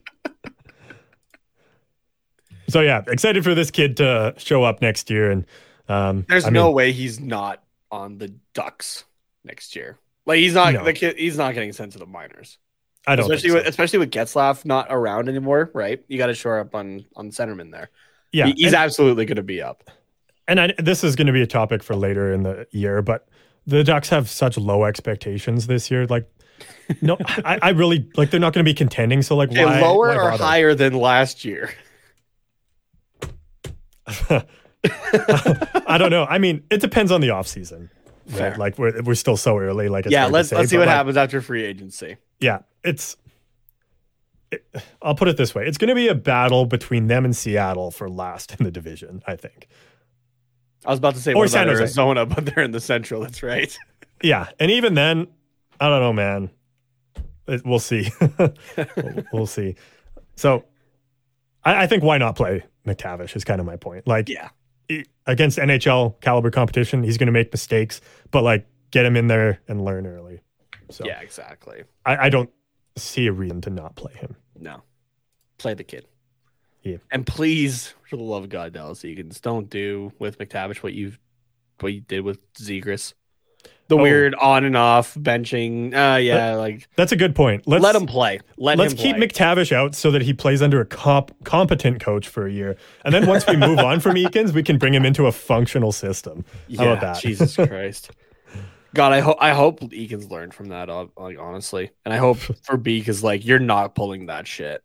So 2.68 2.80
yeah, 2.80 3.02
excited 3.06 3.44
for 3.44 3.54
this 3.54 3.70
kid 3.70 3.96
to 3.98 4.34
show 4.38 4.62
up 4.62 4.80
next 4.80 5.10
year, 5.10 5.30
and 5.30 5.44
um, 5.88 6.24
There's 6.28 6.44
I 6.46 6.50
no 6.50 6.66
mean, 6.66 6.74
way 6.74 6.92
he's 6.92 7.20
not 7.20 7.62
on 7.90 8.18
the 8.18 8.28
Ducks 8.54 9.04
next 9.44 9.76
year. 9.76 9.98
Like 10.24 10.38
he's 10.38 10.54
not 10.54 10.72
No. 10.72 10.84
the 10.84 10.92
kid. 10.92 11.16
He's 11.18 11.36
not 11.36 11.54
getting 11.54 11.72
sent 11.72 11.92
to 11.92 11.98
the 11.98 12.06
minors, 12.06 12.58
I 13.06 13.16
don't 13.16 13.24
especially 13.24 13.50
think 13.50 13.54
with 13.56 13.64
so. 13.64 13.68
especially 13.70 13.98
with 13.98 14.10
Getzlaf 14.12 14.64
not 14.64 14.86
around 14.88 15.28
anymore. 15.28 15.70
Right? 15.74 16.02
You 16.08 16.16
got 16.18 16.28
to 16.28 16.34
shore 16.34 16.60
up 16.60 16.74
on 16.74 17.04
on 17.16 17.30
centerman 17.30 17.72
there. 17.72 17.90
Yeah, 18.32 18.46
He- 18.46 18.54
he's 18.56 18.66
and- 18.68 18.76
absolutely 18.76 19.24
going 19.24 19.36
to 19.36 19.42
be 19.42 19.60
up. 19.62 19.84
and 20.48 20.60
I, 20.60 20.74
this 20.78 21.04
is 21.04 21.16
going 21.16 21.26
to 21.28 21.32
be 21.32 21.42
a 21.42 21.46
topic 21.46 21.82
for 21.82 21.94
later 21.94 22.32
in 22.32 22.42
the 22.42 22.66
year, 22.70 23.02
but 23.02 23.28
the 23.66 23.84
Ducks 23.84 24.08
have 24.08 24.28
such 24.28 24.58
low 24.58 24.84
expectations 24.84 25.66
this 25.66 25.90
year. 25.90 26.06
Like, 26.06 26.28
no, 27.00 27.16
I, 27.44 27.58
I 27.62 27.70
really 27.70 28.08
like 28.16 28.30
they're 28.30 28.40
not 28.40 28.52
going 28.52 28.64
to 28.64 28.68
be 28.68 28.74
contending. 28.74 29.22
So 29.22 29.36
like, 29.36 29.50
Okay, 29.50 29.64
why 29.64 29.80
lower 29.80 30.08
why 30.08 30.16
or 30.16 30.30
higher 30.32 30.74
than 30.74 30.94
last 30.94 31.44
year? 31.44 31.70
I 34.30 35.96
don't 35.98 36.10
know. 36.10 36.24
I 36.24 36.38
mean, 36.38 36.64
it 36.70 36.80
depends 36.80 37.12
on 37.12 37.20
the 37.20 37.30
off 37.30 37.46
season. 37.46 37.90
Fair. 38.26 38.50
Right? 38.50 38.58
Like 38.58 38.78
we're 38.78 39.02
we're 39.02 39.14
still 39.14 39.36
so 39.36 39.58
early. 39.58 39.88
Like 39.88 40.06
it's 40.06 40.12
yeah, 40.12 40.26
let's 40.26 40.48
say, 40.48 40.56
let's 40.56 40.70
see 40.70 40.78
what 40.78 40.86
like, 40.86 40.96
happens 40.96 41.16
after 41.16 41.40
free 41.40 41.64
agency. 41.64 42.16
Yeah, 42.40 42.60
it's. 42.84 43.16
I'll 45.00 45.14
put 45.14 45.28
it 45.28 45.36
this 45.36 45.54
way: 45.54 45.66
it's 45.66 45.78
going 45.78 45.88
to 45.88 45.94
be 45.94 46.08
a 46.08 46.14
battle 46.14 46.66
between 46.66 47.06
them 47.08 47.24
and 47.24 47.34
Seattle 47.36 47.90
for 47.90 48.08
last 48.08 48.54
in 48.58 48.64
the 48.64 48.70
division. 48.70 49.22
I 49.26 49.36
think. 49.36 49.68
I 50.84 50.90
was 50.90 50.98
about 50.98 51.14
to 51.14 51.20
say 51.20 51.32
Or 51.32 51.46
San 51.46 51.68
Jose. 51.68 51.78
Arizona, 51.78 52.26
but 52.26 52.44
they're 52.46 52.64
in 52.64 52.72
the 52.72 52.80
Central. 52.80 53.20
That's 53.22 53.42
right. 53.42 53.76
Yeah, 54.24 54.50
and 54.60 54.70
even 54.70 54.94
then, 54.94 55.26
I 55.80 55.88
don't 55.88 56.00
know, 56.00 56.12
man. 56.12 56.50
It- 57.48 57.66
we'll 57.66 57.80
see. 57.80 58.08
we'll, 58.38 59.24
we'll 59.32 59.46
see. 59.48 59.74
So, 60.36 60.64
I, 61.64 61.82
I 61.82 61.86
think 61.88 62.04
why 62.04 62.18
not 62.18 62.36
play 62.36 62.62
McTavish 62.86 63.34
is 63.34 63.42
kind 63.42 63.58
of 63.60 63.66
my 63.66 63.74
point. 63.74 64.06
Like, 64.06 64.28
Yeah. 64.28 64.50
he- 64.86 65.06
against 65.26 65.58
NHL 65.58 66.20
caliber 66.20 66.52
competition, 66.52 67.02
he's 67.02 67.18
going 67.18 67.26
to 67.26 67.32
make 67.32 67.52
mistakes, 67.52 68.00
but 68.30 68.44
like 68.44 68.64
get 68.92 69.04
him 69.04 69.16
in 69.16 69.26
there 69.26 69.60
and 69.66 69.84
learn 69.84 70.06
early. 70.06 70.40
So, 70.90 71.04
Yeah, 71.04 71.18
exactly. 71.20 71.82
I, 72.06 72.26
I 72.26 72.28
don't 72.28 72.50
see 72.96 73.26
a 73.26 73.32
reason 73.32 73.60
to 73.62 73.70
not 73.70 73.96
play 73.96 74.12
him. 74.14 74.36
No, 74.58 74.82
play 75.58 75.74
the 75.74 75.84
kid. 75.84 76.06
Yeah. 76.82 76.96
And 77.10 77.26
please, 77.26 77.94
for 78.10 78.16
the 78.16 78.22
love 78.22 78.44
of 78.44 78.48
God, 78.50 78.72
Dallas 78.72 79.00
Eakins, 79.02 79.40
don't 79.40 79.70
do 79.70 80.12
with 80.18 80.38
McTavish 80.38 80.78
what 80.78 80.92
you've 80.94 81.18
what 81.80 81.92
you 81.92 82.00
did 82.00 82.20
with 82.22 82.38
Zegras. 82.54 83.14
The 83.88 83.96
Oh. 83.98 84.02
weird 84.02 84.34
on 84.36 84.64
and 84.64 84.76
off 84.76 85.14
benching. 85.14 85.92
Uh, 85.94 86.16
yeah, 86.16 86.54
like 86.54 86.88
That's 86.96 87.12
a 87.12 87.16
good 87.16 87.34
point. 87.34 87.66
Let's 87.66 87.82
let 87.82 87.94
him 87.94 88.06
play. 88.06 88.40
Let 88.56 88.78
Let's 88.78 88.94
keep 88.94 89.16
play. 89.16 89.26
McTavish 89.28 89.70
out 89.72 89.94
so 89.94 90.10
that 90.12 90.22
he 90.22 90.32
plays 90.32 90.62
under 90.62 90.80
a 90.80 90.86
comp- 90.86 91.32
competent 91.44 92.00
coach 92.00 92.26
for 92.28 92.46
a 92.46 92.52
year, 92.52 92.76
and 93.04 93.12
then 93.14 93.26
once 93.26 93.46
we 93.46 93.56
move 93.56 93.78
on 93.78 94.00
from 94.00 94.14
Eakins, 94.16 94.52
we 94.52 94.62
can 94.62 94.78
bring 94.78 94.94
him 94.94 95.04
into 95.04 95.26
a 95.26 95.32
functional 95.32 95.92
system. 95.92 96.44
How 96.76 96.84
Yeah, 96.84 96.92
about 96.92 97.00
that? 97.00 97.22
Jesus 97.22 97.54
Christ. 97.68 98.10
God, 98.94 99.12
I 99.12 99.20
hope 99.20 99.36
I 99.40 99.50
hope 99.50 99.80
Eakins 99.80 100.30
learned 100.30 100.54
from 100.54 100.68
that. 100.68 100.88
Like 101.16 101.38
honestly, 101.38 101.90
and 102.04 102.12
I 102.12 102.18
hope 102.18 102.36
for 102.62 102.76
B 102.76 102.98
because 102.98 103.22
like 103.24 103.44
you're 103.44 103.58
not 103.58 103.94
pulling 103.94 104.26
that 104.26 104.46
shit 104.46 104.82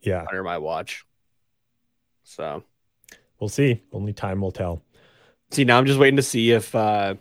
yeah, 0.00 0.24
under 0.28 0.42
my 0.42 0.58
watch. 0.58 1.04
So 2.24 2.62
we'll 3.38 3.48
see. 3.48 3.82
Only 3.92 4.12
time 4.12 4.40
will 4.40 4.52
tell. 4.52 4.82
see, 5.50 5.64
now 5.64 5.78
I'm 5.78 5.86
just 5.86 5.98
waiting 5.98 6.16
to 6.16 6.22
see 6.22 6.52
if 6.52 6.74
uh 6.74 7.14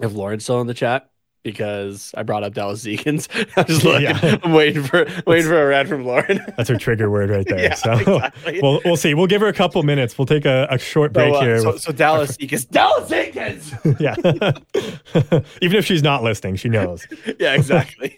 if 0.00 0.12
Lauren's 0.12 0.44
still 0.44 0.60
in 0.60 0.66
the 0.66 0.74
chat 0.74 1.10
because 1.46 2.12
I 2.16 2.24
brought 2.24 2.42
up 2.42 2.52
Dallas 2.54 2.82
Eakins. 2.84 3.28
I'm 3.56 3.64
just 3.66 3.84
looking. 3.84 4.02
Yeah. 4.02 4.38
I'm 4.42 4.52
waiting 4.52 4.82
for 4.82 5.06
waiting 5.26 5.46
for 5.46 5.62
a 5.62 5.66
rant 5.68 5.88
from 5.88 6.04
Lauren. 6.04 6.40
That's 6.56 6.68
her 6.68 6.76
trigger 6.76 7.08
word 7.08 7.30
right 7.30 7.46
there. 7.46 7.56
Yeah, 7.66 7.74
so 7.74 7.92
exactly. 7.92 8.60
we'll 8.62 8.80
we'll 8.84 8.96
see. 8.96 9.14
We'll 9.14 9.28
give 9.28 9.40
her 9.40 9.46
a 9.46 9.52
couple 9.52 9.82
minutes. 9.84 10.18
We'll 10.18 10.26
take 10.26 10.44
a, 10.44 10.66
a 10.70 10.78
short 10.78 11.12
break 11.12 11.32
so, 11.32 11.38
uh, 11.38 11.44
here. 11.44 11.60
so, 11.60 11.72
with- 11.72 11.82
so 11.82 11.92
Dallas 11.92 12.36
Eakins, 12.38 12.68
Dallas 12.68 13.08
Eakins. 13.10 14.00
yeah, 14.00 15.40
even 15.62 15.78
if 15.78 15.84
she's 15.86 16.02
not 16.02 16.22
listening, 16.24 16.56
she 16.56 16.68
knows. 16.68 17.06
yeah, 17.38 17.54
exactly. 17.54 18.16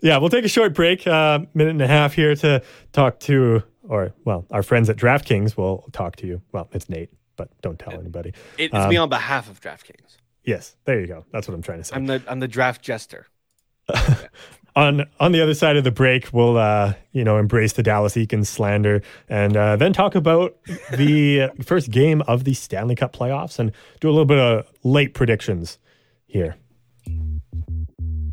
Yeah, 0.00 0.18
we'll 0.18 0.30
take 0.30 0.44
a 0.44 0.48
short 0.48 0.72
break, 0.74 1.06
uh, 1.06 1.40
minute 1.54 1.70
and 1.72 1.82
a 1.82 1.88
half 1.88 2.14
here 2.14 2.34
to 2.36 2.62
talk 2.92 3.18
to, 3.20 3.62
or 3.88 4.12
well, 4.24 4.46
our 4.52 4.62
friends 4.62 4.88
at 4.88 4.96
DraftKings 4.96 5.56
will 5.56 5.84
talk 5.92 6.16
to 6.16 6.26
you. 6.26 6.40
Well, 6.52 6.68
it's 6.72 6.88
Nate, 6.88 7.10
but 7.36 7.48
don't 7.60 7.78
tell 7.78 7.92
anybody. 7.92 8.30
It- 8.56 8.66
it's 8.66 8.74
Um, 8.74 8.88
me 8.88 8.96
on 8.96 9.08
behalf 9.08 9.50
of 9.50 9.60
DraftKings. 9.60 10.16
Yes, 10.44 10.76
there 10.84 11.00
you 11.00 11.06
go. 11.06 11.24
That's 11.32 11.46
what 11.48 11.54
I'm 11.54 11.62
trying 11.62 11.78
to 11.78 11.84
say. 11.84 11.96
I'm 11.96 12.06
the 12.06 12.22
I'm 12.28 12.40
the 12.40 12.48
draft 12.48 12.82
jester. 12.82 13.26
on 14.76 15.06
on 15.18 15.32
the 15.32 15.42
other 15.42 15.54
side 15.54 15.76
of 15.76 15.84
the 15.84 15.90
break, 15.90 16.32
we'll 16.32 16.56
uh, 16.56 16.94
you 17.12 17.24
know 17.24 17.38
embrace 17.38 17.74
the 17.74 17.82
Dallas 17.82 18.14
Eakins 18.14 18.46
slander 18.46 19.02
and 19.28 19.56
uh, 19.56 19.76
then 19.76 19.92
talk 19.92 20.14
about 20.14 20.56
the 20.92 21.50
first 21.62 21.90
game 21.90 22.22
of 22.22 22.44
the 22.44 22.54
Stanley 22.54 22.94
Cup 22.94 23.12
playoffs 23.12 23.58
and 23.58 23.72
do 24.00 24.08
a 24.08 24.12
little 24.12 24.24
bit 24.24 24.38
of 24.38 24.66
late 24.82 25.14
predictions 25.14 25.78
here. 26.26 26.56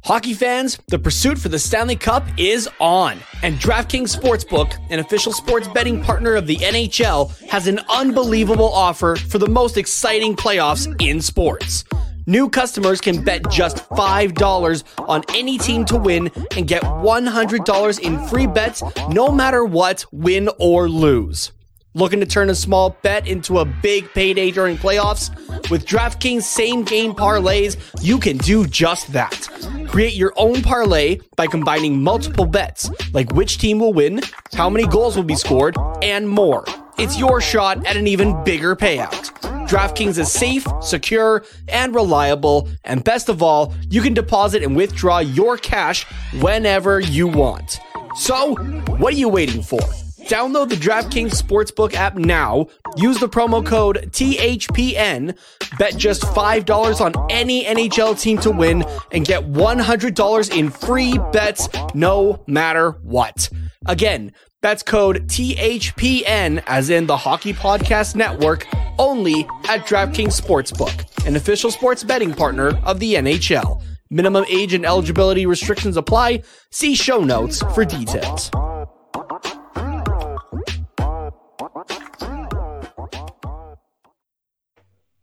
Hockey 0.03 0.33
fans, 0.33 0.79
the 0.87 0.99
pursuit 0.99 1.37
for 1.37 1.49
the 1.49 1.59
Stanley 1.59 1.97
Cup 1.97 2.25
is 2.37 2.69
on, 2.79 3.19
and 3.43 3.57
DraftKings 3.57 4.15
Sportsbook, 4.15 4.77
an 4.89 4.99
official 4.99 5.33
sports 5.33 5.67
betting 5.67 6.01
partner 6.01 6.35
of 6.35 6.47
the 6.47 6.55
NHL, 6.57 7.37
has 7.49 7.67
an 7.67 7.81
unbelievable 7.89 8.71
offer 8.71 9.17
for 9.17 9.37
the 9.37 9.49
most 9.49 9.75
exciting 9.75 10.33
playoffs 10.33 10.87
in 11.01 11.19
sports. 11.19 11.83
New 12.29 12.49
customers 12.49 12.99
can 12.99 13.23
bet 13.23 13.49
just 13.49 13.77
$5 13.77 14.83
on 14.99 15.23
any 15.33 15.57
team 15.57 15.85
to 15.85 15.95
win 15.95 16.29
and 16.57 16.67
get 16.67 16.83
$100 16.83 17.99
in 18.01 18.27
free 18.27 18.45
bets 18.45 18.83
no 19.09 19.31
matter 19.31 19.63
what, 19.63 20.03
win 20.11 20.49
or 20.59 20.89
lose. 20.89 21.53
Looking 21.93 22.19
to 22.19 22.25
turn 22.25 22.49
a 22.49 22.55
small 22.55 22.97
bet 23.01 23.27
into 23.27 23.59
a 23.59 23.65
big 23.65 24.11
payday 24.13 24.51
during 24.51 24.75
playoffs? 24.75 25.29
With 25.69 25.85
DraftKings 25.85 26.43
same 26.43 26.83
game 26.83 27.13
parlays, 27.13 27.77
you 28.03 28.19
can 28.19 28.35
do 28.39 28.67
just 28.67 29.13
that. 29.13 29.47
Create 29.87 30.13
your 30.13 30.33
own 30.35 30.61
parlay 30.61 31.19
by 31.37 31.47
combining 31.47 32.03
multiple 32.03 32.45
bets, 32.45 32.91
like 33.13 33.31
which 33.31 33.57
team 33.57 33.79
will 33.79 33.93
win, 33.93 34.19
how 34.53 34.69
many 34.69 34.85
goals 34.85 35.15
will 35.15 35.23
be 35.23 35.35
scored, 35.35 35.77
and 36.01 36.27
more. 36.27 36.65
It's 36.97 37.19
your 37.19 37.41
shot 37.41 37.85
at 37.85 37.95
an 37.95 38.07
even 38.07 38.43
bigger 38.43 38.75
payout. 38.75 39.31
DraftKings 39.69 40.17
is 40.17 40.31
safe, 40.31 40.65
secure, 40.81 41.45
and 41.67 41.93
reliable, 41.93 42.69
and 42.83 43.03
best 43.03 43.29
of 43.29 43.43
all, 43.43 43.75
you 43.89 44.01
can 44.01 44.15
deposit 44.15 44.63
and 44.63 44.75
withdraw 44.75 45.19
your 45.19 45.57
cash 45.57 46.05
whenever 46.39 46.99
you 46.99 47.27
want. 47.27 47.79
So, 48.15 48.55
what 48.55 49.13
are 49.13 49.17
you 49.17 49.29
waiting 49.29 49.61
for? 49.61 49.79
Download 50.27 50.67
the 50.67 50.75
DraftKings 50.75 51.39
Sportsbook 51.39 51.93
app 51.93 52.15
now. 52.15 52.67
Use 52.97 53.19
the 53.19 53.29
promo 53.29 53.63
code 53.63 54.09
THPN. 54.11 55.37
Bet 55.77 55.97
just 55.97 56.23
$5 56.23 56.99
on 56.99 57.31
any 57.31 57.63
NHL 57.63 58.19
team 58.19 58.37
to 58.39 58.49
win 58.49 58.83
and 59.11 59.23
get 59.23 59.43
$100 59.43 60.57
in 60.57 60.69
free 60.71 61.17
bets 61.31 61.69
no 61.93 62.43
matter 62.47 62.91
what. 63.03 63.49
Again, 63.85 64.33
that's 64.61 64.83
code 64.83 65.27
THPN, 65.27 66.63
as 66.67 66.89
in 66.89 67.05
the 67.05 67.17
Hockey 67.17 67.53
Podcast 67.53 68.15
Network, 68.15 68.67
only 68.97 69.41
at 69.67 69.85
DraftKings 69.85 70.39
Sportsbook, 70.39 71.25
an 71.25 71.35
official 71.35 71.71
sports 71.71 72.03
betting 72.03 72.33
partner 72.33 72.77
of 72.83 72.99
the 72.99 73.15
NHL. 73.15 73.81
Minimum 74.09 74.45
age 74.49 74.73
and 74.73 74.85
eligibility 74.85 75.45
restrictions 75.45 75.97
apply. 75.97 76.41
See 76.71 76.95
show 76.95 77.19
notes 77.19 77.61
for 77.73 77.83
details. 77.85 78.49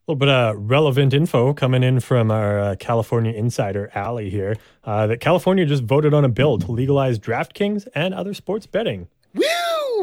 A 0.06 0.12
little 0.12 0.18
bit 0.18 0.28
of 0.28 0.70
relevant 0.70 1.14
info 1.14 1.54
coming 1.54 1.82
in 1.82 1.98
from 1.98 2.30
our 2.30 2.60
uh, 2.60 2.76
California 2.78 3.32
insider, 3.32 3.90
Allie, 3.94 4.28
here 4.28 4.54
uh, 4.84 5.06
that 5.06 5.18
California 5.18 5.64
just 5.64 5.82
voted 5.82 6.12
on 6.12 6.26
a 6.26 6.28
bill 6.28 6.58
to 6.58 6.70
legalize 6.70 7.18
DraftKings 7.18 7.88
and 7.94 8.12
other 8.12 8.34
sports 8.34 8.66
betting. 8.66 9.08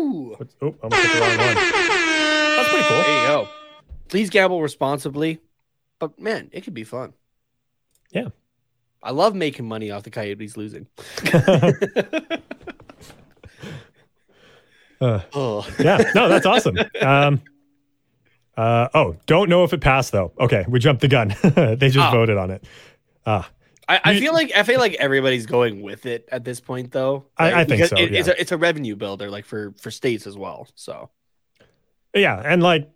Woo! 0.02 0.36
What's, 0.38 0.56
oh, 0.62 0.76
I 0.82 0.84
almost 0.84 1.02
hit 1.04 1.14
the 1.14 1.20
wrong 1.22 1.38
one. 1.38 1.56
That's 2.58 2.70
pretty 2.70 2.88
cool. 2.88 2.98
There 2.98 3.22
you 3.22 3.28
go. 3.28 3.50
Please 4.08 4.30
gamble 4.30 4.62
responsibly, 4.62 5.40
but 6.00 6.20
man, 6.20 6.50
it 6.52 6.62
could 6.64 6.74
be 6.74 6.84
fun. 6.84 7.14
Yeah. 8.12 8.30
I 9.04 9.12
love 9.12 9.34
making 9.36 9.68
money 9.68 9.90
off 9.92 10.04
the 10.04 10.10
Coyotes 10.12 10.58
losing. 10.58 10.88
Uh, 15.00 15.20
Oh, 15.34 15.68
yeah, 15.80 15.98
no, 16.14 16.30
that's 16.30 16.46
awesome. 16.46 16.78
Um, 17.02 17.42
uh, 18.56 18.88
oh, 18.94 19.16
don't 19.26 19.50
know 19.50 19.64
if 19.64 19.74
it 19.74 19.82
passed 19.82 20.12
though. 20.12 20.32
Okay, 20.40 20.64
we 20.70 20.78
jumped 20.80 21.02
the 21.02 21.08
gun. 21.08 21.30
they 21.44 21.90
just 21.90 22.08
Oh. 22.10 22.12
voted 22.12 22.38
on 22.38 22.52
it. 22.52 22.64
Ah, 23.26 23.50
I, 23.92 24.00
I 24.12 24.20
feel 24.20 24.34
like 24.34 24.52
I 24.56 24.64
feel 24.64 24.80
like 24.80 24.94
everybody's 24.96 25.46
going 25.46 25.82
with 25.82 26.06
it 26.06 26.28
at 26.32 26.44
this 26.44 26.60
point, 26.60 26.92
though. 26.92 27.26
I- 27.38 27.44
right? 27.46 27.54
I 27.54 27.58
think 27.66 27.70
Because 27.82 27.90
so, 27.90 27.98
it- 27.98 28.14
It's 28.14 28.28
a 28.28 28.40
it's 28.42 28.52
a 28.52 28.58
revenue 28.58 28.96
builder, 28.96 29.30
like 29.30 29.46
for 29.46 29.74
for 29.80 29.92
states 29.92 30.26
as 30.28 30.38
well. 30.38 30.68
So 30.76 31.10
yeah, 32.16 32.42
and 32.44 32.62
like 32.62 32.90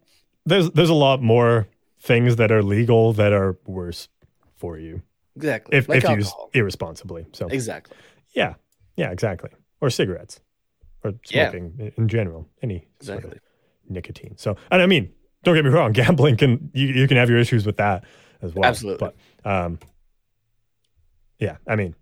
there's 0.45 0.71
there's 0.71 0.89
a 0.89 0.93
lot 0.95 1.21
more 1.21 1.67
things 2.01 2.35
that 2.35 2.51
are 2.51 2.61
legal 2.61 3.13
that 3.13 3.33
are 3.33 3.57
worse 3.65 4.09
for 4.57 4.77
you 4.77 5.01
exactly, 5.35 5.77
if 5.77 5.89
like 5.89 6.03
if 6.03 6.09
used 6.09 6.33
irresponsibly. 6.53 7.25
So 7.33 7.47
exactly. 7.47 7.97
yeah, 8.35 8.55
yeah, 8.95 9.11
exactly. 9.11 9.49
Or 9.81 9.89
cigarettes, 9.89 10.39
or 11.03 11.13
Yeah. 11.29 11.49
smoking 11.49 11.75
in- 11.79 11.91
in 11.97 12.07
general, 12.07 12.47
any 12.61 12.87
sort 13.01 13.19
of 13.19 13.23
Exactly. 13.25 13.39
nicotine. 13.89 14.37
So, 14.37 14.55
and 14.71 14.81
I 14.81 14.85
mean, 14.85 15.11
don't 15.43 15.55
get 15.55 15.65
me 15.65 15.71
wrong, 15.71 15.91
gambling 16.01 16.37
can 16.37 16.69
you, 16.73 16.87
you 16.87 17.07
can 17.07 17.17
have 17.17 17.29
your 17.29 17.39
issues 17.39 17.65
with 17.65 17.77
that 17.77 18.03
as 18.41 18.53
well. 18.53 18.65
Absolutely. 18.69 19.09
But 19.43 19.49
um, 19.49 19.79
yeah, 21.39 21.57
I 21.67 21.75
mean, 21.75 21.95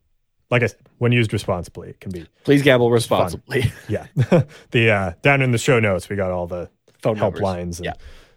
like 0.50 0.62
I 0.64 0.68
said, 0.68 0.80
when 1.00 1.12
used 1.12 1.34
responsibly, 1.34 1.90
it 1.90 2.00
can 2.00 2.12
be 2.12 2.26
Please 2.44 2.62
gamble 2.62 2.92
responsibly. 2.92 3.72
yeah. 3.90 4.08
the 4.72 4.90
uh, 4.92 5.14
down 5.22 5.42
in 5.42 5.52
the 5.52 5.58
show 5.58 5.80
notes, 5.80 6.10
we 6.10 6.16
got 6.16 6.32
all 6.32 6.48
the 6.48 6.70
Phone 7.02 7.18
helplines 7.18 7.78
and 7.78 7.86
Yeah. 7.86 7.94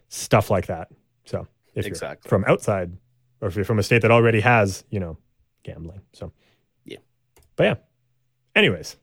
stuff 0.09 0.51
like 0.51 0.67
that. 0.67 0.89
So 1.25 1.47
if 1.75 1.87
Exactly. 1.87 2.27
you're 2.27 2.29
from 2.41 2.45
outside, 2.51 2.93
or 3.41 3.49
if 3.49 3.55
you're 3.57 3.65
from 3.65 3.79
a 3.79 3.83
state 3.83 4.03
that 4.03 4.11
already 4.11 4.41
has, 4.41 4.85
you 4.91 4.99
know, 4.99 5.19
gambling. 5.63 6.01
So 6.13 6.33
Yeah. 6.85 6.99
But 7.57 7.65
yeah. 7.65 7.75
Anyways, 8.55 8.97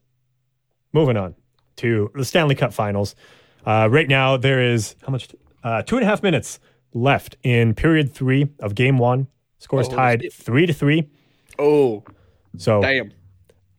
moving 0.92 1.18
on 1.18 1.36
to 1.78 2.12
the 2.16 2.26
Stanley 2.26 2.56
Cup 2.56 2.74
Finals. 2.74 3.16
Uh, 3.66 3.88
right 3.90 4.08
now, 4.10 4.36
there 4.38 4.62
is 4.62 4.96
how 5.06 5.12
much? 5.12 5.30
Uh, 5.64 5.82
two 5.82 5.96
and 5.96 6.04
a 6.04 6.08
half 6.08 6.22
minutes 6.24 6.60
left 6.94 7.38
in 7.44 7.74
period 7.74 8.14
three 8.14 8.50
of 8.60 8.76
Game 8.76 8.98
One. 8.98 9.28
Scores 9.60 9.88
Oh, 9.90 9.96
tied 9.96 10.22
shit. 10.24 10.34
three 10.34 10.66
to 10.66 10.74
three. 10.74 11.10
Oh, 11.60 12.04
So 12.58 12.82
damn! 12.82 13.12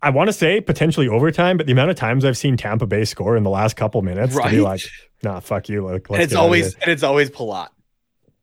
I 0.03 0.11
want 0.11 0.29
to 0.29 0.33
say 0.33 0.61
potentially 0.61 1.09
overtime, 1.09 1.57
but 1.57 1.67
the 1.67 1.73
amount 1.73 1.91
of 1.91 1.97
times 1.97 2.25
I've 2.25 2.37
seen 2.37 2.57
Tampa 2.57 2.87
Bay 2.87 3.05
score 3.05 3.37
in 3.37 3.43
the 3.43 3.51
last 3.51 3.77
couple 3.77 4.03
minutes 4.03 4.37
to 4.37 4.51
be 4.51 4.61
like, 4.61 4.83
nah, 5.23 5.41
fuck 5.41 5.69
you. 5.69 5.83
Like, 5.83 6.09
And 6.11 6.21
it's 6.23 6.33
get 6.33 6.39
out 6.39 6.41
of 6.41 6.45
always 6.45 6.75
and 6.75 6.91
it's 6.91 7.03
always 7.03 7.31
Palat. 7.31 7.69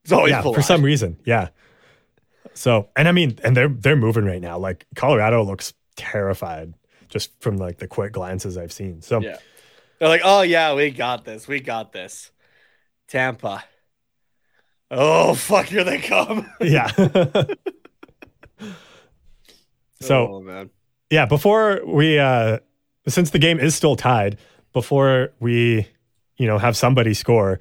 It's 0.04 0.12
always 0.12 0.32
yeah, 0.32 0.42
Palat. 0.42 0.56
for 0.56 0.62
some 0.62 0.84
reason, 0.84 1.20
yeah. 1.26 1.50
So, 2.54 2.90
and 2.96 3.08
I 3.08 3.12
mean, 3.12 3.38
and 3.44 3.56
they're 3.56 3.70
they're 3.70 3.96
moving 3.96 4.26
right 4.26 4.42
now. 4.42 4.58
Like 4.58 4.86
Colorado 4.96 5.44
looks 5.44 5.74
terrified 5.96 6.74
just 7.10 7.40
from 7.42 7.58
like 7.58 7.78
the 7.78 7.88
quick 7.88 8.14
glances 8.14 8.58
I've 8.58 8.72
seen. 8.72 9.02
So, 9.02 9.22
Yeah. 9.22 9.38
They're 10.00 10.10
like, 10.10 10.22
oh 10.24 10.42
yeah, 10.42 10.74
we 10.74 10.90
got 10.90 11.26
this. 11.26 11.48
We 11.48 11.60
got 11.60 11.92
this. 11.92 12.32
Tampa. 13.08 13.64
Oh 14.90 15.34
fuck, 15.36 15.68
here 15.68 15.84
they 15.84 16.00
come. 16.00 16.50
yeah. 16.60 16.90
so, 20.02 20.36
oh 20.36 20.42
man. 20.42 20.70
yeah, 21.10 21.26
before 21.26 21.82
we 21.86 22.20
uh 22.20 22.60
since 23.08 23.32
the 23.32 23.40
game 23.40 23.60
is 23.60 23.76
still 23.76 23.96
tied, 23.96 24.38
before 24.74 25.34
we, 25.40 25.88
you 26.38 26.48
know, 26.48 26.58
have 26.58 26.78
somebody 26.78 27.14
score, 27.14 27.60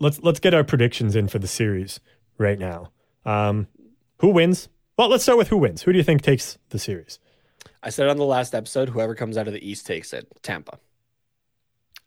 let's 0.00 0.20
let's 0.22 0.40
get 0.40 0.54
our 0.54 0.64
predictions 0.64 1.16
in 1.16 1.28
for 1.28 1.38
the 1.38 1.48
series 1.48 2.00
right 2.38 2.58
now. 2.58 2.90
Um 3.24 3.68
who 4.18 4.28
wins? 4.28 4.68
Well, 4.96 5.08
let's 5.08 5.24
start 5.24 5.38
with 5.38 5.48
who 5.48 5.56
wins. 5.56 5.82
Who 5.82 5.92
do 5.92 5.98
you 5.98 6.04
think 6.04 6.22
takes 6.22 6.58
the 6.70 6.78
series? 6.78 7.18
I 7.82 7.90
said 7.90 8.08
on 8.08 8.16
the 8.16 8.24
last 8.24 8.54
episode, 8.54 8.88
whoever 8.88 9.14
comes 9.14 9.36
out 9.36 9.46
of 9.46 9.52
the 9.52 9.68
East 9.68 9.86
takes 9.86 10.12
it. 10.12 10.26
Tampa. 10.42 10.78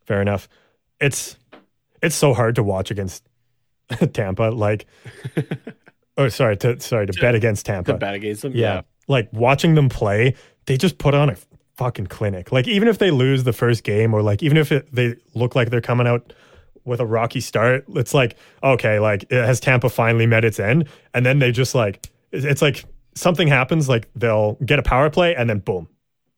Fair 0.04 0.20
enough. 0.22 0.48
It's 1.00 1.36
it's 2.02 2.16
so 2.16 2.34
hard 2.34 2.54
to 2.56 2.62
watch 2.62 2.90
against 2.90 3.24
Tampa. 4.12 4.44
Like, 4.44 4.86
oh, 6.16 6.28
sorry, 6.28 6.56
to 6.58 6.80
sorry 6.80 7.06
to 7.06 7.12
bet 7.20 7.34
against 7.34 7.66
Tampa. 7.66 7.92
To 7.92 7.98
bet 7.98 8.14
against 8.14 8.42
them. 8.42 8.52
yeah. 8.54 8.82
Like 9.08 9.28
watching 9.32 9.74
them 9.74 9.88
play, 9.88 10.34
they 10.66 10.76
just 10.76 10.98
put 10.98 11.14
on 11.14 11.30
a 11.30 11.36
fucking 11.76 12.06
clinic. 12.06 12.52
Like, 12.52 12.68
even 12.68 12.88
if 12.88 12.98
they 12.98 13.10
lose 13.10 13.44
the 13.44 13.52
first 13.52 13.84
game, 13.84 14.14
or 14.14 14.22
like 14.22 14.42
even 14.42 14.56
if 14.56 14.70
it, 14.70 14.88
they 14.94 15.16
look 15.34 15.54
like 15.56 15.70
they're 15.70 15.80
coming 15.80 16.06
out 16.06 16.32
with 16.84 17.00
a 17.00 17.06
rocky 17.06 17.40
start, 17.40 17.84
it's 17.90 18.14
like 18.14 18.36
okay, 18.62 18.98
like 18.98 19.30
has 19.30 19.60
Tampa 19.60 19.88
finally 19.88 20.26
met 20.26 20.44
its 20.44 20.60
end, 20.60 20.86
and 21.14 21.26
then 21.26 21.38
they 21.38 21.50
just 21.52 21.74
like 21.74 22.06
it's 22.32 22.62
like 22.62 22.84
something 23.14 23.48
happens, 23.48 23.88
like 23.88 24.08
they'll 24.14 24.54
get 24.64 24.78
a 24.78 24.82
power 24.82 25.10
play, 25.10 25.34
and 25.34 25.50
then 25.50 25.58
boom, 25.58 25.88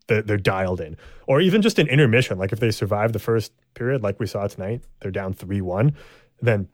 they're, 0.06 0.22
they're 0.22 0.36
dialed 0.38 0.80
in. 0.80 0.96
Or 1.26 1.40
even 1.40 1.62
just 1.62 1.78
an 1.78 1.86
intermission, 1.88 2.38
like 2.38 2.52
if 2.52 2.58
they 2.60 2.70
survive 2.70 3.12
the 3.12 3.18
first 3.18 3.52
period, 3.74 4.02
like 4.02 4.18
we 4.18 4.26
saw 4.26 4.46
tonight, 4.46 4.82
they're 5.00 5.10
down 5.12 5.32
3 5.34 5.60
1, 5.60 5.94
then 6.42 6.68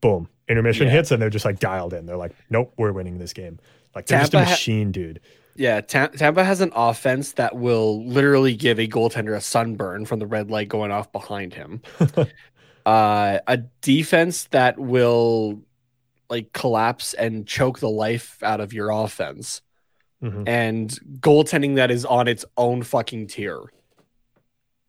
boom, 0.00 0.28
intermission 0.48 0.86
Yeah. 0.86 0.94
hits 0.94 1.10
and 1.10 1.20
they're 1.22 1.30
just 1.30 1.44
like 1.44 1.58
dialed 1.58 1.94
in. 1.94 2.06
They're 2.06 2.16
like, 2.16 2.32
nope, 2.50 2.72
we're 2.76 2.92
winning 2.92 3.18
this 3.18 3.32
game. 3.32 3.58
Like 3.96 4.06
they're 4.06 4.20
just 4.20 4.34
a 4.34 4.36
Tampa 4.36 4.44
ha- 4.44 4.50
machine, 4.52 4.92
dude. 4.92 5.18
Yeah, 5.56 5.80
Tam- 5.80 6.12
Tampa 6.12 6.44
has 6.44 6.60
an 6.60 6.70
offense 6.76 7.32
that 7.32 7.56
will 7.56 8.06
literally 8.06 8.54
give 8.54 8.78
a 8.78 8.86
goaltender 8.86 9.34
a 9.34 9.40
sunburn 9.40 10.04
from 10.04 10.18
the 10.20 10.26
red 10.26 10.50
light 10.50 10.68
going 10.68 10.90
off 10.92 11.10
behind 11.10 11.54
him. 11.54 11.80
uh, 12.86 13.38
a 13.46 13.56
defense 13.80 14.44
that 14.48 14.78
will 14.78 15.60
like 16.28 16.52
collapse 16.52 17.14
and 17.14 17.46
choke 17.46 17.78
the 17.78 17.88
life 17.88 18.42
out 18.42 18.60
of 18.60 18.72
your 18.72 18.90
offense. 18.90 19.62
Mhm. 20.22 20.44
and 20.48 20.90
goaltending 21.20 21.76
that 21.76 21.90
is 21.90 22.06
on 22.06 22.26
its 22.26 22.44
own 22.56 22.82
fucking 22.82 23.26
tier. 23.26 23.60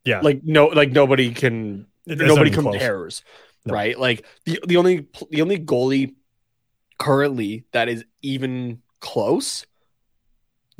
Yeah. 0.05 0.21
Like 0.21 0.41
no, 0.45 0.67
like 0.67 0.91
nobody 0.93 1.33
can, 1.33 1.85
it's 2.05 2.21
nobody 2.21 2.35
not 2.35 2.47
even 2.47 2.63
close. 2.63 2.73
compares, 2.75 3.23
No. 3.65 3.73
right? 3.73 3.99
Like 3.99 4.25
the 4.45 4.59
the 4.65 4.77
only 4.77 5.05
the 5.29 5.41
only 5.41 5.59
goalie 5.59 6.15
currently 6.97 7.65
that 7.73 7.89
is 7.89 8.05
even 8.21 8.81
close, 8.99 9.65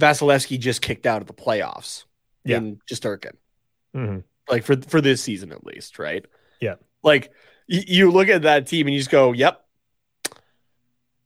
Vasilevskiy 0.02 0.60
just 0.60 0.82
kicked 0.82 1.06
out 1.06 1.22
of 1.22 1.28
the 1.28 1.34
playoffs 1.34 2.06
Yeah. 2.46 2.58
in 2.58 2.80
Shesterkin. 2.92 3.34
Mhm. 3.96 4.24
like 4.50 4.64
for 4.64 4.76
for 4.82 5.02
this 5.02 5.22
season 5.24 5.52
at 5.52 5.66
least, 5.66 5.98
right? 6.00 6.26
Yeah. 6.62 6.76
Like 7.04 7.32
y- 7.70 7.84
you 7.88 8.12
look 8.12 8.30
at 8.30 8.44
that 8.44 8.68
team 8.68 8.88
and 8.88 8.94
you 8.94 9.00
just 9.00 9.10
go, 9.12 9.32
"Yep, 9.34 9.62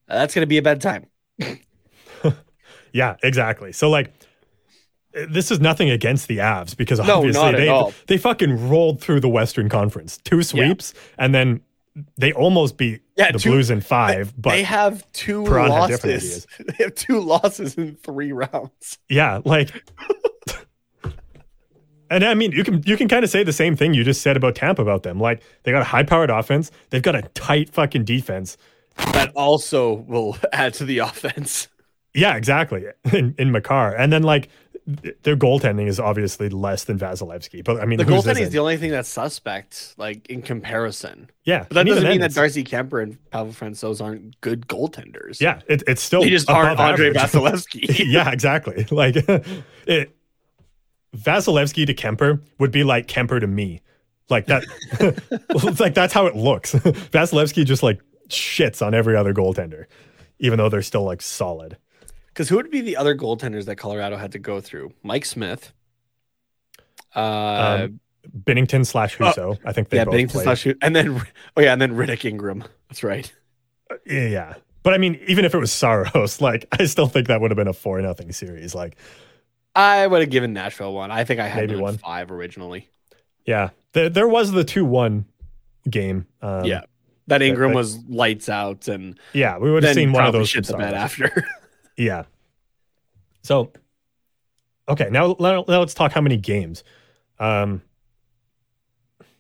that's 0.08 0.34
gonna 0.34 0.48
be 0.48 0.58
a 0.58 0.62
bad 0.62 0.82
time." 0.82 1.06
Yeah, 2.94 3.16
exactly. 3.24 3.72
So 3.72 3.89
like 3.89 4.12
this 5.14 5.50
is 5.50 5.62
nothing 5.62 5.89
against 5.89 6.28
the 6.28 6.39
Avs 6.39 6.76
because 6.76 7.00
obviously 7.00 7.42
at 7.42 7.56
they 7.56 7.92
they 8.08 8.18
fucking 8.18 8.70
rolled 8.70 9.00
through 9.02 9.22
the 9.22 9.30
Western 9.30 9.70
Conference. 9.70 10.18
Two 10.18 10.44
sweeps 10.44 10.94
and 11.18 11.34
then 11.34 11.62
they 12.18 12.34
almost 12.34 12.76
beat 12.78 13.02
Yeah, 13.26 13.32
the 13.32 13.39
two- 13.39 13.49
Blues 13.51 13.69
in 13.69 13.82
5, 13.82 14.34
but 14.41 14.51
they 14.51 14.63
have 14.63 15.09
two 15.13 15.43
Perron 15.45 15.72
had 15.72 15.88
different 15.88 16.15
losses. 16.15 16.47
They 16.78 16.84
have 16.84 16.95
two 16.95 17.19
losses 17.19 17.76
in 17.76 17.95
three 17.95 18.32
rounds. 18.32 18.97
yeah, 19.09 19.41
like 19.45 19.72
And 22.09 22.26
I 22.26 22.34
mean, 22.34 22.51
you 22.51 22.63
can 22.65 22.84
you 22.86 22.97
can 22.97 23.07
kind 23.07 23.24
of 23.24 23.30
say 23.30 23.43
the 23.43 23.53
same 23.53 23.78
thing 23.78 23.93
you 23.93 24.03
just 24.03 24.22
said 24.22 24.36
about 24.36 24.55
Tampa 24.55 24.82
about 24.82 25.03
them. 25.03 25.17
Like 25.19 25.41
they 25.63 25.72
got 25.72 25.82
a 25.82 25.86
high-powered 25.86 26.30
offense, 26.30 26.69
they've 26.89 27.01
got 27.01 27.15
a 27.15 27.22
tight 27.34 27.69
fucking 27.69 28.03
defense. 28.03 28.57
That 29.13 29.32
also 29.34 29.93
will 29.93 30.38
add 30.53 30.74
to 30.76 30.86
the 30.86 30.97
offense. 30.99 31.69
Yeah, 32.13 32.36
exactly. 32.36 32.84
In, 33.13 33.34
in 33.38 33.51
Makar. 33.53 33.95
And 33.95 34.11
then 34.11 34.24
like 34.24 34.49
their 34.88 35.36
goaltending 35.36 35.88
is 35.88 35.99
obviously 35.99 36.49
less 36.49 36.86
than 36.86 36.97
Vasilevskiy. 36.97 37.63
But 37.63 37.82
I 37.82 37.86
mean, 37.86 37.97
The 37.99 38.05
goaltending 38.05 38.41
is 38.41 38.49
the 38.49 38.59
only 38.59 38.77
thing 38.77 38.89
that's 38.91 39.07
suspect, 39.09 39.93
like 39.97 40.27
in 40.27 40.41
comparison. 40.41 41.29
yeah, 41.45 41.65
But 41.69 41.75
that 41.75 41.86
doesn't 41.86 42.07
mean 42.09 42.21
that 42.21 42.34
Darcy 42.34 42.63
Kuemper 42.63 43.03
and 43.03 43.32
Pavel 43.32 43.53
Francouz 43.53 44.03
aren't 44.03 44.39
good 44.41 44.67
goaltenders. 44.67 45.39
Yeah, 45.39 45.61
it, 45.67 45.84
it's 45.88 46.01
still 46.01 46.21
they 46.23 46.29
just 46.29 46.49
aren't 46.49 46.79
Andre 46.79 47.09
average. 47.09 47.32
Vasilevskiy. 47.32 48.05
yeah, 48.11 48.32
exactly. 48.32 48.86
Like 48.91 49.15
it, 49.88 50.15
Vasilevskiy 51.15 51.86
to 51.88 51.93
Kuemper 51.93 52.41
would 52.59 52.71
be 52.71 52.84
like 52.84 53.07
Kuemper 53.07 53.39
to 53.39 53.47
me. 53.47 53.82
Like 54.29 54.47
that. 54.47 54.63
it's 55.49 55.79
like 55.79 55.93
that's 55.93 56.13
how 56.13 56.25
it 56.25 56.36
looks. 56.36 56.73
Vasilevskiy 56.73 57.65
just 57.65 57.84
like 57.84 58.01
shits 58.29 58.86
on 58.86 58.93
every 58.93 59.15
other 59.15 59.34
goaltender, 59.34 59.86
even 60.39 60.57
though 60.57 60.69
they're 60.69 60.82
still 60.82 61.03
like 61.03 61.21
solid. 61.21 61.77
Because 62.34 62.49
who 62.49 62.55
would 62.55 62.71
be 62.71 62.82
the 62.82 62.95
other 62.97 63.15
goaltenders 63.15 63.65
that 63.65 63.75
Colorado 63.75 64.17
had 64.17 64.32
to 64.34 64.39
go 64.39 64.61
through? 64.61 64.93
Mike 65.03 65.25
Smith. 65.25 65.73
Uh, 67.15 67.19
Um, 67.86 67.99
Binnington 68.43 68.86
slash 68.86 69.17
Husso. 69.17 69.57
I 69.65 69.73
think 69.73 69.89
they 69.89 69.97
yeah, 69.97 70.05
both 70.05 70.13
Binnington 70.13 70.43
slash 70.43 70.67
and 70.82 70.95
then 70.95 71.21
oh 71.57 71.61
yeah, 71.61 71.73
and 71.73 71.82
then 71.82 71.93
Rittich 71.95 72.23
Ingram. 72.23 72.63
That's 72.89 73.03
right. 73.03 73.32
Yeah, 74.05 74.27
yeah. 74.27 74.53
But 74.84 74.93
I 74.93 74.97
mean, 74.97 75.19
even 75.27 75.43
if 75.43 75.53
it 75.53 75.57
was 75.57 75.71
Saros, 75.71 76.39
like 76.41 76.65
I 76.71 76.86
still 76.86 77.07
think 77.07 77.27
that 77.27 77.41
would 77.41 77.51
have 77.51 77.57
been 77.57 77.67
a 77.67 77.73
four 77.73 77.99
nothing 78.01 78.32
series. 78.32 78.73
Like, 78.75 78.95
I 79.75 80.05
would 80.07 80.21
have 80.21 80.29
given 80.29 80.53
Nashville 80.53 80.93
one. 80.93 81.11
I 81.11 81.23
think 81.23 81.39
I 81.39 81.47
had 81.47 81.67
Maybe 81.69 81.82
one. 81.82 81.97
five 81.97 82.32
originally. 82.32 82.89
yeah, 83.45 83.69
there, 83.93 84.07
there 84.09 84.27
was 84.27 84.51
the 84.51 84.63
two 84.63 84.86
one 84.86 85.25
game. 85.89 86.27
Um, 86.41 86.63
yeah, 86.65 86.82
that 87.27 87.41
Ingram 87.41 87.71
but- 87.71 87.77
was 87.77 87.97
lights 88.07 88.49
out, 88.49 88.88
and 88.88 89.19
yeah, 89.34 89.57
we 89.57 89.71
would 89.71 89.84
have 89.84 89.95
seen 89.95 90.11
one 90.13 90.25
of 90.25 90.34
those. 90.34 90.47
shit 90.49 90.65
the 90.67 90.77
bed 90.77 90.93
after. 90.93 91.45
Yeah. 91.98 92.24
So, 93.44 93.72
okay, 94.88 95.10
now, 95.12 95.36
now 95.39 95.66
now 95.68 95.80
let's 95.80 95.94
talk 95.94 96.12
how 96.12 96.22
many 96.22 96.38
games. 96.38 96.84
Um, 97.39 97.82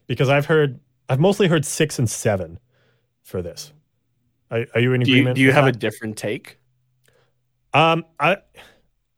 because 0.07 0.29
I've 0.29 0.45
heard, 0.45 0.79
I've 1.07 1.19
mostly 1.19 1.47
heard 1.47 1.65
six 1.65 1.99
and 1.99 2.09
seven 2.09 2.59
for 3.23 3.41
this. 3.41 3.71
Are, 4.49 4.65
are 4.73 4.81
you 4.81 4.93
in 4.93 5.01
do 5.01 5.09
you, 5.11 5.17
agreement? 5.17 5.35
do 5.35 5.41
you 5.41 5.47
with 5.47 5.55
have 5.55 5.67
a 5.67 5.71
different 5.71 6.17
take? 6.17 6.57
Um, 7.73 8.05
I, 8.19 8.37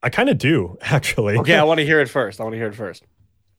I 0.04 0.10
kind 0.10 0.30
of 0.30 0.38
do 0.38 0.78
actually. 0.82 1.38
Okay, 1.38 1.58
I 1.58 1.64
want 1.66 1.80
to 1.80 1.86
hear 1.86 2.00
it 2.00 2.10
first. 2.10 2.40
I 2.40 2.44
want 2.44 2.54
to 2.54 2.58
hear 2.58 2.68
it 2.68 2.76
first. 2.76 3.04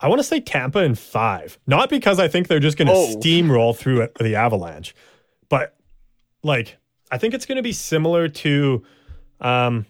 I 0.01 0.09
want 0.09 0.19
to 0.19 0.25
say 0.25 0.41
Tampa 0.41 0.81
in 0.81 0.95
five, 0.95 1.59
not 1.67 1.89
because 1.89 2.19
I 2.19 2.29
think 2.29 2.49
they're 2.49 2.61
just 2.61 2.77
going 2.77 2.89
to 2.89 2.95
Oh. 2.95 3.17
steamroll 3.17 3.75
through 3.75 4.03
it- 4.03 4.15
the 4.17 4.35
Avalanche, 4.37 4.95
but 5.49 5.75
like 6.43 6.77
I 7.11 7.17
think 7.19 7.33
it's 7.33 7.47
going 7.47 7.57
to 7.57 7.63
be 7.63 7.73
similar 7.73 8.29
to, 8.29 8.83
um, 9.41 9.87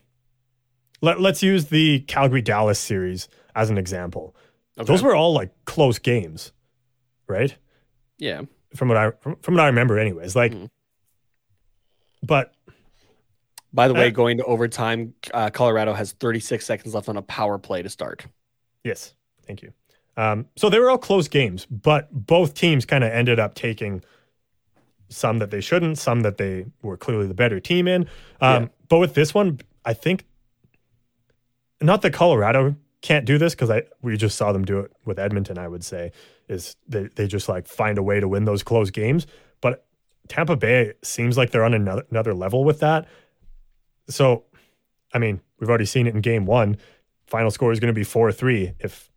let, 1.01 1.21
let's 1.21 1.43
use 1.43 1.67
the 1.67 2.01
Calgary 2.01 2.43
Dallas 2.43 2.79
series 2.79 3.29
as 3.55 3.71
an 3.71 3.79
example. 3.79 4.35
Okay. 4.79 4.87
Those 4.87 5.03
were 5.03 5.15
all 5.15 5.33
like 5.33 5.51
close 5.65 5.99
games, 5.99 6.53
right? 7.29 7.57
yeah. 8.19 8.43
From 8.75 8.89
what 8.89 8.97
I 8.97 9.11
from, 9.21 9.37
from 9.37 9.55
what 9.55 9.63
I 9.63 9.67
remember, 9.69 9.99
anyways. 10.01 10.35
Like, 10.35 10.53
Mhm. 10.53 10.69
but 12.23 12.55
By 13.73 13.89
the 13.89 13.95
way, 13.95 14.07
Uh, 14.07 14.11
going 14.11 14.37
to 14.39 14.45
overtime, 14.45 15.15
uh, 15.33 15.51
Colorado 15.51 15.93
has 15.95 16.13
36 16.13 16.65
seconds 16.65 16.95
left 16.95 17.09
on 17.09 17.17
a 17.17 17.23
power 17.23 17.59
play 17.59 17.83
to 17.83 17.89
start. 17.89 18.27
Yes, 18.85 19.15
thank 19.47 19.63
you. 19.63 19.73
Um, 20.17 20.47
so 20.57 20.69
they 20.71 20.79
were 20.79 20.91
all 20.91 20.99
close 20.99 21.27
games, 21.27 21.67
but 21.67 22.09
both 22.13 22.55
teams 22.55 22.85
kind 22.85 23.03
of 23.03 23.11
ended 23.13 23.41
up 23.41 23.55
taking 23.57 24.03
some 25.09 25.39
that 25.41 25.51
they 25.51 25.61
shouldn't, 25.61 25.99
some 25.99 26.21
that 26.21 26.39
they 26.39 26.67
were 26.83 26.97
clearly 26.97 27.27
the 27.27 27.35
better 27.35 27.59
team 27.61 27.87
in. 27.89 28.03
Um, 28.41 28.63
Yeah. 28.65 28.69
But 28.89 28.99
with 28.99 29.15
this 29.15 29.35
one, 29.35 29.61
I 29.85 29.95
think 29.95 30.25
not 31.81 32.03
that 32.03 32.13
Colorado 32.13 32.77
can't 33.03 33.27
do 33.27 33.37
this 33.37 33.55
because 33.55 33.71
I 33.71 33.83
we 34.03 34.17
just 34.17 34.37
saw 34.37 34.53
them 34.53 34.65
do 34.65 34.79
it 34.81 34.93
with 35.05 35.19
Edmonton. 35.19 35.59
I 35.59 35.69
would 35.69 35.85
say 35.85 36.13
is 36.49 36.77
they 36.89 37.09
they 37.15 37.27
just 37.27 37.49
like 37.49 37.67
find 37.67 37.99
a 37.99 38.03
way 38.03 38.21
to 38.21 38.29
win 38.29 38.45
those 38.45 38.63
close 38.63 38.91
games, 38.91 39.27
but 39.61 39.85
Tampa 40.29 40.57
Bay 40.57 40.95
seems 41.03 41.37
like 41.37 41.51
they're 41.51 41.65
on 41.65 41.75
another 41.75 42.05
another 42.11 42.35
level 42.35 42.65
with 42.65 42.81
that. 42.81 43.07
So, 44.09 44.45
I 45.13 45.19
mean, 45.19 45.41
we've 45.59 45.69
already 45.69 45.85
seen 45.87 46.07
it 46.07 46.15
in 46.15 46.21
Game 46.21 46.47
One. 46.47 46.77
Final 47.27 47.51
score 47.51 47.73
is 47.73 47.81
going 47.81 47.93
to 47.93 47.99
be 47.99 48.05
four 48.05 48.33
three. 48.33 48.73
If 48.79 49.11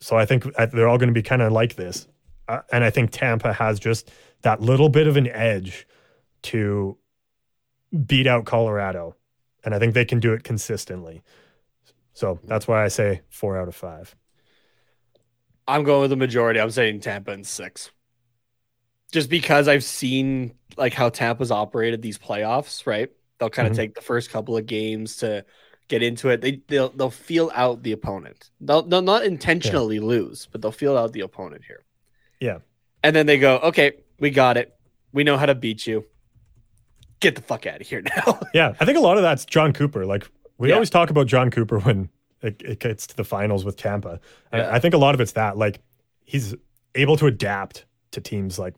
so, 0.00 0.16
I 0.16 0.26
think 0.26 0.44
they're 0.72 0.88
all 0.88 0.98
going 0.98 1.08
to 1.08 1.14
be 1.14 1.22
kind 1.22 1.42
of 1.42 1.52
like 1.52 1.76
this, 1.76 2.06
uh, 2.46 2.60
and 2.70 2.84
I 2.84 2.90
think 2.90 3.10
Tampa 3.10 3.52
has 3.54 3.80
just 3.80 4.10
that 4.42 4.60
little 4.60 4.88
bit 4.88 5.06
of 5.06 5.16
an 5.16 5.28
edge 5.28 5.86
to 6.42 6.96
beat 8.06 8.26
out 8.26 8.44
Colorado, 8.44 9.16
and 9.64 9.74
I 9.74 9.78
think 9.78 9.94
they 9.94 10.04
can 10.04 10.20
do 10.20 10.32
it 10.32 10.44
consistently. 10.44 11.22
So 12.14 12.40
that's 12.44 12.68
why 12.68 12.84
I 12.84 12.88
say 12.88 13.22
four 13.30 13.58
out 13.58 13.68
of 13.68 13.74
five. 13.76 14.16
I'm 15.66 15.84
going 15.84 16.02
with 16.02 16.10
the 16.10 16.16
majority. 16.16 16.60
I'm 16.60 16.70
saying 16.70 17.00
Tampa 17.00 17.32
in 17.32 17.44
six. 17.44 17.90
Just 19.12 19.30
because 19.30 19.68
I've 19.68 19.84
seen 19.84 20.54
like 20.76 20.92
how 20.94 21.08
Tampa's 21.08 21.50
operated 21.50 22.02
these 22.02 22.18
playoffs, 22.18 22.86
right? 22.86 23.10
They'll 23.38 23.50
kind 23.50 23.66
of 23.68 23.72
Mhm. 23.72 23.76
take 23.76 23.94
the 23.94 24.00
first 24.02 24.30
couple 24.30 24.56
of 24.56 24.66
games 24.66 25.16
to 25.18 25.44
get 25.88 26.02
into 26.02 26.28
it. 26.28 26.40
They 26.40 26.62
they'll 26.68 26.90
they'll 26.90 27.10
feel 27.10 27.50
out 27.54 27.82
the 27.82 27.92
opponent. 27.92 28.50
They'll 28.60 28.82
they'll 28.82 29.02
not 29.02 29.24
intentionally 29.24 30.00
lose, 30.00 30.46
but 30.50 30.60
they'll 30.60 30.72
feel 30.72 30.96
out 30.96 31.12
the 31.12 31.20
opponent 31.20 31.64
here. 31.66 31.84
Yeah. 32.40 32.58
And 33.02 33.14
then 33.14 33.26
they 33.26 33.38
go, 33.38 33.58
okay, 33.58 33.92
we 34.18 34.30
got 34.30 34.56
it. 34.56 34.74
We 35.12 35.24
know 35.24 35.36
how 35.36 35.46
to 35.46 35.54
beat 35.54 35.86
you. 35.86 36.04
Get 37.20 37.34
the 37.36 37.42
fuck 37.42 37.66
out 37.66 37.80
of 37.80 37.86
here 37.86 38.02
now. 38.02 38.40
Yeah, 38.54 38.74
I 38.80 38.84
think 38.84 38.96
a 38.98 39.00
lot 39.00 39.16
of 39.16 39.22
that's 39.22 39.44
Jon 39.44 39.72
Cooper. 39.72 40.06
Like 40.06 40.28
we 40.58 40.68
Yeah. 40.68 40.74
always 40.74 40.90
talk 40.90 41.10
about 41.10 41.26
Jon 41.26 41.50
Cooper 41.50 41.78
when 41.80 42.08
it, 42.42 42.62
it 42.64 42.78
gets 42.80 43.06
to 43.08 43.16
the 43.16 43.24
finals 43.24 43.64
with 43.64 43.76
Tampa. 43.76 44.20
Yeah. 44.52 44.68
I 44.72 44.78
think 44.78 44.94
a 44.94 44.98
lot 44.98 45.14
of 45.14 45.20
it's 45.20 45.32
that 45.32 45.56
like 45.56 45.80
he's 46.24 46.54
able 46.94 47.16
to 47.16 47.26
adapt 47.26 47.84
to 48.12 48.20
teams 48.20 48.58
like 48.58 48.74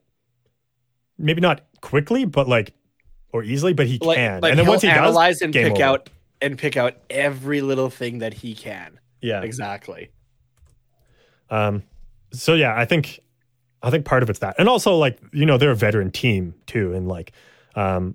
maybe 1.18 1.40
not 1.40 1.60
quickly, 1.82 2.24
but 2.24 2.48
like 2.48 2.72
or 3.32 3.42
easily, 3.44 3.72
but 3.74 3.86
he 3.86 3.98
like, 3.98 4.16
can. 4.16 4.40
like 4.40 4.50
and 4.52 4.58
then 4.58 4.66
once 4.66 4.82
he 4.82 4.88
analyze 4.88 5.36
does, 5.36 5.42
and 5.42 5.52
pick 5.54 5.72
over. 5.74 5.82
out 5.82 6.10
and 6.40 6.56
pick 6.58 6.76
out 6.76 6.94
every 7.10 7.60
little 7.60 7.90
thing 7.90 8.18
that 8.18 8.32
he 8.34 8.54
can. 8.54 8.98
yeah, 9.20 9.42
Exactly. 9.42 10.10
Um, 11.50 11.82
so 12.32 12.54
yeah, 12.54 12.74
I 12.76 12.84
think 12.84 13.20
I 13.82 13.90
think 13.90 14.04
part 14.04 14.22
of 14.22 14.30
it's 14.30 14.38
that, 14.38 14.54
and 14.58 14.68
also 14.68 14.96
like 14.96 15.18
you 15.32 15.44
know 15.46 15.58
they're 15.58 15.70
a 15.72 15.76
veteran 15.76 16.10
team 16.10 16.54
too, 16.66 16.92
and 16.94 17.08
like 17.08 17.32
um, 17.74 18.14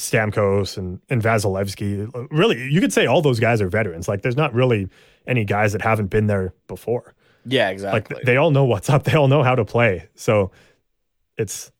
Stamkos 0.00 0.76
and 0.76 1.00
and 1.08 1.22
Vasilevskiy. 1.22 2.28
Really, 2.30 2.68
you 2.70 2.80
could 2.80 2.92
say 2.92 3.06
all 3.06 3.22
those 3.22 3.40
guys 3.40 3.60
are 3.60 3.68
veterans. 3.68 4.08
Like 4.08 4.22
there's 4.22 4.36
not 4.36 4.52
really 4.54 4.88
any 5.26 5.44
guys 5.44 5.72
that 5.72 5.82
haven't 5.82 6.08
been 6.08 6.26
there 6.26 6.54
before. 6.66 7.14
Yeah, 7.44 7.70
exactly. 7.70 8.16
Like 8.16 8.24
they 8.24 8.36
all 8.36 8.50
know 8.50 8.64
what's 8.64 8.90
up. 8.90 9.04
They 9.04 9.14
all 9.14 9.28
know 9.28 9.42
how 9.42 9.54
to 9.54 9.64
play. 9.64 10.08
So 10.14 10.50
it's 11.36 11.70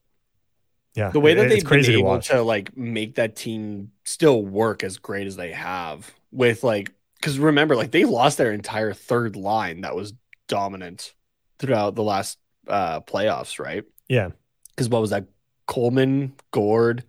yeah, 0.95 1.09
the 1.11 1.19
way 1.19 1.33
that 1.33 1.45
it- 1.45 1.49
they've 1.49 1.63
crazy 1.65 1.91
been 1.93 1.99
to 1.99 1.99
able 2.01 2.09
watch. 2.09 2.27
to, 2.29 2.41
like 2.41 2.75
make 2.75 3.15
that 3.15 3.35
team 3.35 3.91
still 4.03 4.43
work 4.43 4.83
as 4.83 4.97
great 4.97 5.27
as 5.27 5.35
they 5.35 5.51
have 5.51 6.11
with 6.31 6.63
like 6.63 6.91
because 7.17 7.37
remember 7.39 7.75
like 7.75 7.91
they 7.91 8.03
lost 8.05 8.37
their 8.37 8.51
entire 8.51 8.93
third 8.93 9.35
line 9.35 9.81
that 9.81 9.95
was 9.95 10.13
dominant 10.47 11.13
throughout 11.59 11.95
the 11.95 12.03
last 12.03 12.39
uh 12.67 12.99
playoffs 13.01 13.59
right 13.59 13.83
Yeah, 14.09 14.29
because 14.75 14.89
what 14.89 14.99
was 15.01 15.11
that 15.11 15.25
coleman 15.67 16.33
Gourde 16.51 17.03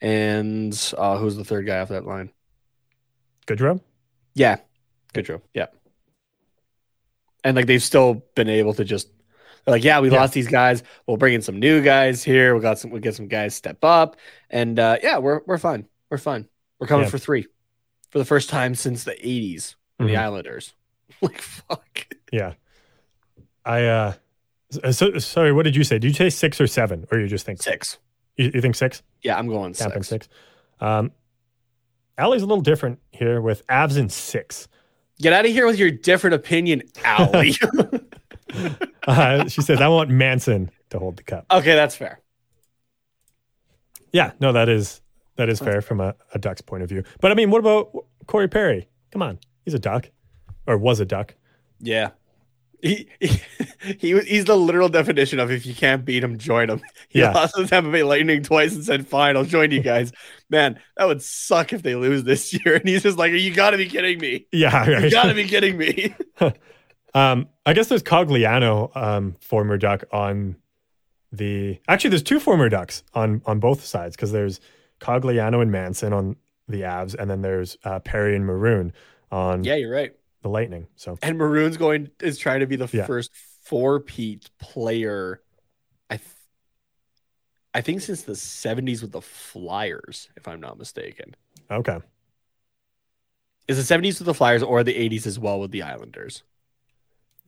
and 0.00 0.92
uh 0.98 1.16
who's 1.18 1.36
the 1.36 1.44
third 1.44 1.66
guy 1.66 1.78
off 1.80 1.88
that 1.88 2.06
line 2.06 2.30
Goodrow. 3.46 3.80
Yeah, 4.34 4.56
Goodrow. 5.14 5.40
Yeah, 5.54 5.66
and 7.44 7.56
like 7.56 7.66
they've 7.66 7.82
still 7.82 8.24
been 8.34 8.48
able 8.48 8.74
to 8.74 8.84
just 8.84 9.08
like, 9.66 9.82
yeah, 9.84 10.00
we 10.00 10.10
Yeah. 10.10 10.20
lost 10.20 10.32
these 10.34 10.46
guys. 10.48 10.82
We'll 11.06 11.16
bring 11.16 11.34
in 11.34 11.42
some 11.42 11.58
new 11.58 11.82
guys 11.82 12.22
here. 12.22 12.54
We 12.54 12.60
got 12.60 12.78
some. 12.78 12.90
We 12.90 13.00
get 13.00 13.14
some 13.14 13.28
guys 13.28 13.54
step 13.54 13.78
up, 13.82 14.16
and 14.50 14.78
uh, 14.78 14.98
yeah, 15.02 15.18
we're 15.18 15.40
we're 15.46 15.58
fine. 15.58 15.86
We're 16.10 16.18
fine. 16.18 16.48
We're 16.78 16.86
coming 16.86 17.04
Yeah. 17.06 17.10
for 17.10 17.18
three 17.18 17.46
for 18.10 18.18
the 18.18 18.24
first 18.24 18.48
time 18.50 18.74
since 18.74 19.04
the 19.04 19.12
'80s. 19.14 19.74
for 19.98 20.06
The. 20.06 20.16
Islanders. 20.16 20.74
like 21.20 21.40
fuck. 21.40 22.06
Yeah. 22.32 22.54
I 23.64 23.84
uh 23.86 24.12
so, 24.90 25.18
sorry, 25.18 25.52
what 25.52 25.62
did 25.62 25.74
you 25.76 25.84
say? 25.84 25.98
Did 25.98 26.08
you 26.08 26.14
say 26.14 26.30
six 26.30 26.60
or 26.60 26.66
seven? 26.66 27.06
Or 27.10 27.18
you 27.18 27.28
just 27.28 27.46
think 27.46 27.62
Six. 27.62 27.98
You, 28.36 28.50
you 28.54 28.60
think 28.60 28.74
six? 28.74 29.02
Yeah, 29.26 29.36
I'm 29.36 29.48
going 29.48 29.72
Tapping 29.72 30.02
six. 30.02 30.26
six. 30.26 30.28
Um 30.80 31.12
Allie's 32.18 32.42
a 32.42 32.46
little 32.46 32.62
different 32.62 32.98
here 33.10 33.40
with 33.42 33.66
Avs 33.66 33.98
in 33.98 34.08
six. 34.08 34.68
Get 35.20 35.32
out 35.34 35.44
of 35.44 35.50
here 35.52 35.66
with 35.66 35.78
your 35.78 35.90
different 35.90 36.34
opinion, 36.34 36.82
Allie. 37.04 37.54
Uh, 39.06 39.46
she 39.48 39.60
says, 39.60 39.80
I 39.80 39.86
want 39.88 40.08
Manson 40.10 40.70
to 40.90 40.98
hold 40.98 41.16
the 41.16 41.22
cup. 41.22 41.46
okay, 41.50 41.74
that's 41.76 41.94
fair. 41.94 42.20
Yeah, 44.12 44.32
no, 44.40 44.52
that 44.52 44.68
is 44.68 45.00
that 45.36 45.48
is 45.48 45.60
fair 45.60 45.80
from 45.82 46.00
a, 46.00 46.14
a 46.34 46.38
Ducks 46.38 46.60
point 46.60 46.82
of 46.82 46.88
view. 46.88 47.04
But 47.20 47.30
I 47.30 47.34
mean, 47.34 47.50
what 47.50 47.58
about 47.58 47.92
Corey 48.26 48.48
Perry? 48.48 48.88
Come 49.12 49.22
on, 49.22 49.38
he's 49.64 49.74
a 49.74 49.78
Duck, 49.78 50.10
or 50.66 50.76
was 50.78 50.98
a 51.00 51.04
Duck. 51.04 51.34
Yeah. 51.80 52.10
He, 52.82 53.08
he, 53.20 53.40
he 53.98 54.14
was- 54.14 54.26
he's 54.26 54.44
the 54.44 54.56
literal 54.56 54.88
definition 54.88 55.38
of 55.40 55.50
if 55.50 55.64
you 55.66 55.74
can't 55.74 56.04
beat 56.04 56.22
him, 56.22 56.38
join 56.38 56.68
him. 56.70 56.80
He 57.08 57.20
Yeah. 57.20 57.30
lost 57.32 57.54
to 57.56 57.66
Tampa 57.66 57.90
Bay 57.90 58.02
Lightning 58.02 58.42
twice 58.42 58.74
and 58.74 58.84
said, 58.84 59.06
"Fine, 59.06 59.36
I'll 59.36 59.44
join 59.44 59.70
you 59.70 59.80
guys." 59.80 60.12
Man, 60.50 60.78
that 60.96 61.06
would 61.06 61.22
suck 61.22 61.72
if 61.72 61.82
they 61.82 61.94
lose 61.94 62.24
this 62.24 62.52
year. 62.64 62.74
And 62.76 62.88
he's 62.88 63.02
just 63.02 63.16
like, 63.18 63.32
"You 63.32 63.54
got 63.54 63.70
to 63.70 63.76
be 63.76 63.86
kidding 63.86 64.18
me! 64.18 64.46
Yeah, 64.52 64.86
You 65.00 65.10
got 65.10 65.24
to 65.28 65.34
be 65.34 65.44
kidding 65.48 65.78
me!" 65.78 66.14
Um, 67.14 67.48
I 67.64 67.72
guess 67.72 67.88
there's 67.88 68.02
Cogliano, 68.02 68.94
um, 68.96 69.36
former 69.40 69.78
Duck 69.78 70.04
on 70.12 70.56
the. 71.32 71.78
Actually, 71.88 72.10
there's 72.10 72.22
two 72.22 72.40
former 72.40 72.68
Ducks 72.68 73.02
on 73.14 73.40
on 73.46 73.58
both 73.60 73.84
sides 73.84 74.16
because 74.16 74.32
there's 74.32 74.60
Cogliano 75.00 75.62
and 75.62 75.70
Manson 75.72 76.12
on 76.12 76.36
the 76.68 76.82
Avs, 76.82 77.14
and 77.14 77.30
then 77.30 77.40
there's 77.42 77.78
uh, 77.84 78.00
Perry 78.00 78.36
and 78.36 78.44
Maroon 78.44 78.92
on 79.32 79.64
yeah, 79.64 79.76
you're 79.76 79.90
right. 79.92 80.12
The 80.46 80.52
Lightning. 80.52 80.86
So 80.94 81.18
And 81.22 81.38
Maroon's 81.38 81.76
going 81.76 82.08
is 82.22 82.38
trying 82.38 82.60
to 82.60 82.68
be 82.68 82.76
the 82.76 82.88
Yeah. 82.92 83.04
first 83.04 83.32
four-peat 83.64 84.48
player. 84.60 85.42
I, 86.08 86.18
th- 86.18 86.28
I 87.74 87.80
think 87.80 88.00
since 88.00 88.22
the 88.22 88.34
'70s 88.34 89.02
with 89.02 89.10
the 89.10 89.20
Flyers, 89.20 90.28
if 90.36 90.46
I'm 90.46 90.60
not 90.60 90.78
mistaken. 90.78 91.34
okay, 91.68 91.98
Is 93.66 93.76
the 93.76 93.82
'70s 93.82 94.20
with 94.20 94.26
the 94.26 94.34
Flyers 94.34 94.62
or 94.62 94.84
the 94.84 94.94
'80s 94.94 95.26
as 95.26 95.36
well 95.36 95.58
with 95.58 95.72
the 95.72 95.82
Islanders? 95.82 96.44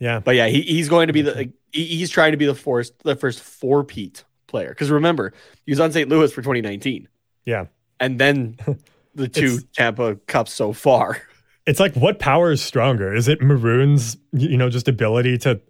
yeah, 0.00 0.18
But 0.18 0.34
yeah, 0.34 0.48
he, 0.48 0.62
he's 0.62 0.88
going 0.88 1.06
to 1.06 1.12
be 1.12 1.22
the 1.22 1.34
like, 1.36 1.50
he's 1.70 2.10
trying 2.10 2.32
to 2.32 2.36
be 2.36 2.46
the 2.46 2.54
first 2.56 2.98
the 3.04 3.14
first 3.14 3.40
four-peat 3.40 4.24
player 4.48 4.70
because 4.70 4.90
remember 4.90 5.32
he 5.66 5.70
was 5.70 5.78
on 5.78 5.92
St. 5.92 6.08
Louis 6.08 6.32
for 6.32 6.42
2019 6.42 7.06
yeah. 7.44 7.66
and 8.00 8.18
then 8.18 8.58
the 9.14 9.28
two 9.28 9.60
Tampa 9.72 10.16
Cups 10.26 10.52
so 10.52 10.72
far. 10.72 11.22
It's 11.68 11.78
like 11.80 11.94
what 11.94 12.18
power 12.18 12.50
is 12.50 12.62
stronger? 12.62 13.14
Is 13.14 13.28
it 13.28 13.42
Maroon's, 13.42 14.16
you 14.32 14.56
know, 14.56 14.70
just 14.70 14.88
ability 14.88 15.36
to, 15.38 15.60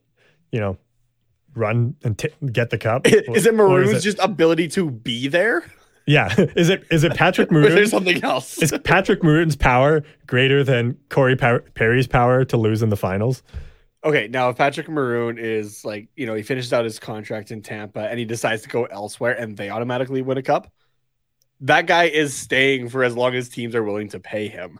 you 0.53 0.61
know, 0.61 0.79
run 1.55 1.97
and 2.05 2.17
t- 2.17 2.29
get 2.53 2.71
the 2.71 2.79
cup? 2.79 3.07
is 3.07 3.47
it 3.47 3.55
Maroon's 3.55 3.91
it- 3.95 4.01
just 4.01 4.19
ability 4.21 4.69
to 4.69 4.91
be 4.91 5.27
there? 5.29 5.65
yeah. 6.07 6.33
Is 6.57 6.69
it 6.71 6.85
is 6.91 7.05
it 7.05 7.15
Patrick 7.15 7.51
Or 7.53 7.61
is 7.63 7.75
there 7.75 7.87
something 7.87 8.23
else? 8.25 8.63
is 8.63 8.73
Patrick 8.85 9.23
Maroon's 9.23 9.57
power 9.57 10.03
greater 10.27 10.65
than 10.65 10.97
Corey 11.11 11.37
Par- 11.37 11.65
Perry's 11.75 12.07
power 12.07 12.45
to 12.47 12.57
lose 12.57 12.81
in 12.83 12.89
the 12.91 12.97
finals? 12.97 13.43
okay, 14.05 14.29
now 14.29 14.49
if 14.51 14.57
Patrick 14.57 14.89
Maroon 14.89 15.37
is 15.37 15.85
like 15.85 16.09
you 16.17 16.25
know 16.25 16.35
he 16.35 16.43
finishes 16.43 16.73
out 16.73 16.85
his 16.85 16.99
contract 17.01 17.51
in 17.51 17.61
Tampa 17.61 18.09
and 18.09 18.19
he 18.21 18.25
decides 18.25 18.63
to 18.63 18.69
go 18.69 18.85
elsewhere 18.85 19.33
and 19.33 19.57
they 19.57 19.69
automatically 19.69 20.23
win 20.23 20.39
a 20.39 20.43
cup, 20.43 20.73
that 21.61 21.87
guy 21.87 22.05
is 22.05 22.35
staying 22.35 22.89
for 22.89 23.03
as 23.05 23.17
long 23.17 23.35
as 23.35 23.49
teams 23.49 23.75
are 23.75 23.83
willing 23.83 24.09
to 24.11 24.21
pay 24.21 24.47
him. 24.49 24.79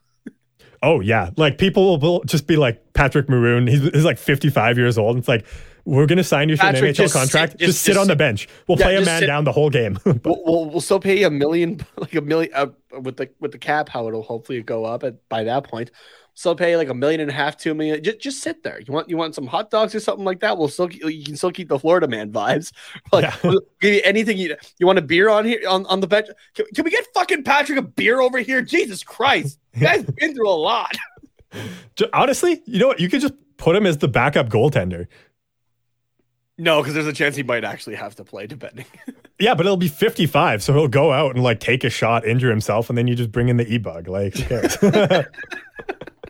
Oh 0.83 1.01
yeah, 1.01 1.31
like 1.37 1.59
people 1.59 1.99
will 1.99 2.23
just 2.25 2.47
be 2.47 2.57
like 2.57 2.93
Patrick 2.93 3.29
Maroon. 3.29 3.67
He's, 3.67 3.81
he's 3.83 4.05
like 4.05 4.19
55 4.19 4.79
years 4.79 4.97
old. 4.99 5.17
It's 5.19 5.29
like 5.29 5.45
we're 5.85 6.07
gonna 6.07 6.23
sign 6.25 6.49
you 6.51 6.57
to 6.57 6.67
an 6.67 6.75
NHL 6.75 6.95
just 6.95 7.13
sit- 7.15 7.19
contract. 7.21 7.53
just, 7.59 7.65
just- 7.73 7.81
sit 7.83 7.93
just 7.93 8.01
on 8.01 8.07
the 8.09 8.17
bench. 8.17 8.49
We'll 8.67 8.79
Yeah, 8.79 8.85
play 8.85 8.97
a 8.97 9.05
man 9.05 9.21
sit- 9.21 9.27
down 9.27 9.45
the 9.45 9.53
whole 9.53 9.71
game. 9.71 9.99
we'll, 10.05 10.21
we'll, 10.25 10.71
we'll 10.71 10.81
still 10.81 11.01
pay 11.01 11.21
you 11.21 11.27
a 11.27 11.31
million, 11.31 11.81
like 11.97 12.15
a 12.15 12.21
million 12.21 12.53
uh, 12.55 12.67
with 13.01 13.17
the 13.17 13.31
with 13.41 13.53
the 13.53 13.59
cap. 13.59 13.89
How 13.89 14.07
it'll 14.09 14.23
hopefully 14.23 14.63
go 14.63 14.85
up 14.85 15.03
at 15.03 15.29
by 15.29 15.45
that 15.45 15.65
point. 15.65 15.91
Still 16.39 16.55
pay 16.55 16.77
like 16.77 16.89
a 16.89 16.95
million 16.95 17.21
and 17.21 17.31
a 17.31 17.33
half, 17.33 17.57
two 17.57 17.75
million. 17.75 18.01
Just, 18.01 18.21
just 18.21 18.43
sit 18.45 18.63
there. 18.63 18.79
You 18.79 18.93
want 18.95 19.11
you 19.11 19.17
want 19.17 19.35
some 19.35 19.49
hot 19.49 19.73
dogs 19.73 19.93
or 19.93 19.99
something 19.99 20.25
like 20.25 20.39
that. 20.39 20.57
We'll 20.57 20.69
still 20.69 20.89
you 20.89 21.25
can 21.25 21.37
still 21.37 21.51
keep 21.51 21.69
the 21.69 21.81
Florida 21.81 22.07
man 22.07 22.31
vibes. 22.31 22.71
Like 23.13 23.25
Yeah. 23.25 23.35
we'll 23.43 23.61
give 23.81 23.93
you 23.95 24.01
anything 24.05 24.39
you 24.39 24.55
you 24.79 24.87
want 24.87 25.01
a 25.01 25.03
beer 25.03 25.31
on 25.31 25.45
here 25.45 25.61
on, 25.69 25.85
on 25.87 25.99
the 25.99 26.07
bench. 26.07 26.29
Can, 26.55 26.67
can 26.73 26.85
we 26.85 26.93
get 26.93 27.05
fucking 27.13 27.43
Patrick 27.43 27.77
a 27.77 27.83
beer 27.83 28.21
over 28.21 28.39
here? 28.39 28.63
Jesus 28.63 29.03
Christ, 29.03 29.59
you 29.75 29.81
guys 29.81 30.05
been 30.05 30.33
through 30.33 30.49
a 30.49 30.55
lot. 30.55 30.93
Honestly, 32.13 32.63
you 32.67 32.79
know 32.79 32.87
what? 32.87 33.01
You 33.01 33.09
could 33.09 33.21
just 33.21 33.35
put 33.57 33.75
him 33.75 33.85
as 33.85 33.99
the 33.99 34.07
backup 34.07 34.49
goaltender. 34.49 35.09
No, 36.57 36.81
because 36.83 36.95
there's 36.95 37.09
a 37.09 37.13
chance 37.13 37.35
he 37.35 37.43
might 37.43 37.65
actually 37.65 37.97
have 37.97 38.15
to 38.15 38.23
play, 38.25 38.47
depending. 38.47 38.87
Yeah, 39.41 39.55
but 39.55 39.67
it'll 39.67 39.77
be 39.77 39.87
55, 39.87 40.65
so 40.65 40.73
he'll 40.73 40.89
go 40.89 41.13
out 41.13 41.37
and 41.37 41.45
like 41.45 41.61
take 41.61 41.85
a 41.85 41.91
shot, 41.91 42.27
injure 42.27 42.51
himself, 42.51 42.89
and 42.89 42.99
then 42.99 43.07
you 43.07 43.15
just 43.15 43.31
bring 43.31 43.49
in 43.49 43.57
the 43.57 43.65
e 43.73 43.79
bug. 43.79 44.09
Like? 44.09 44.35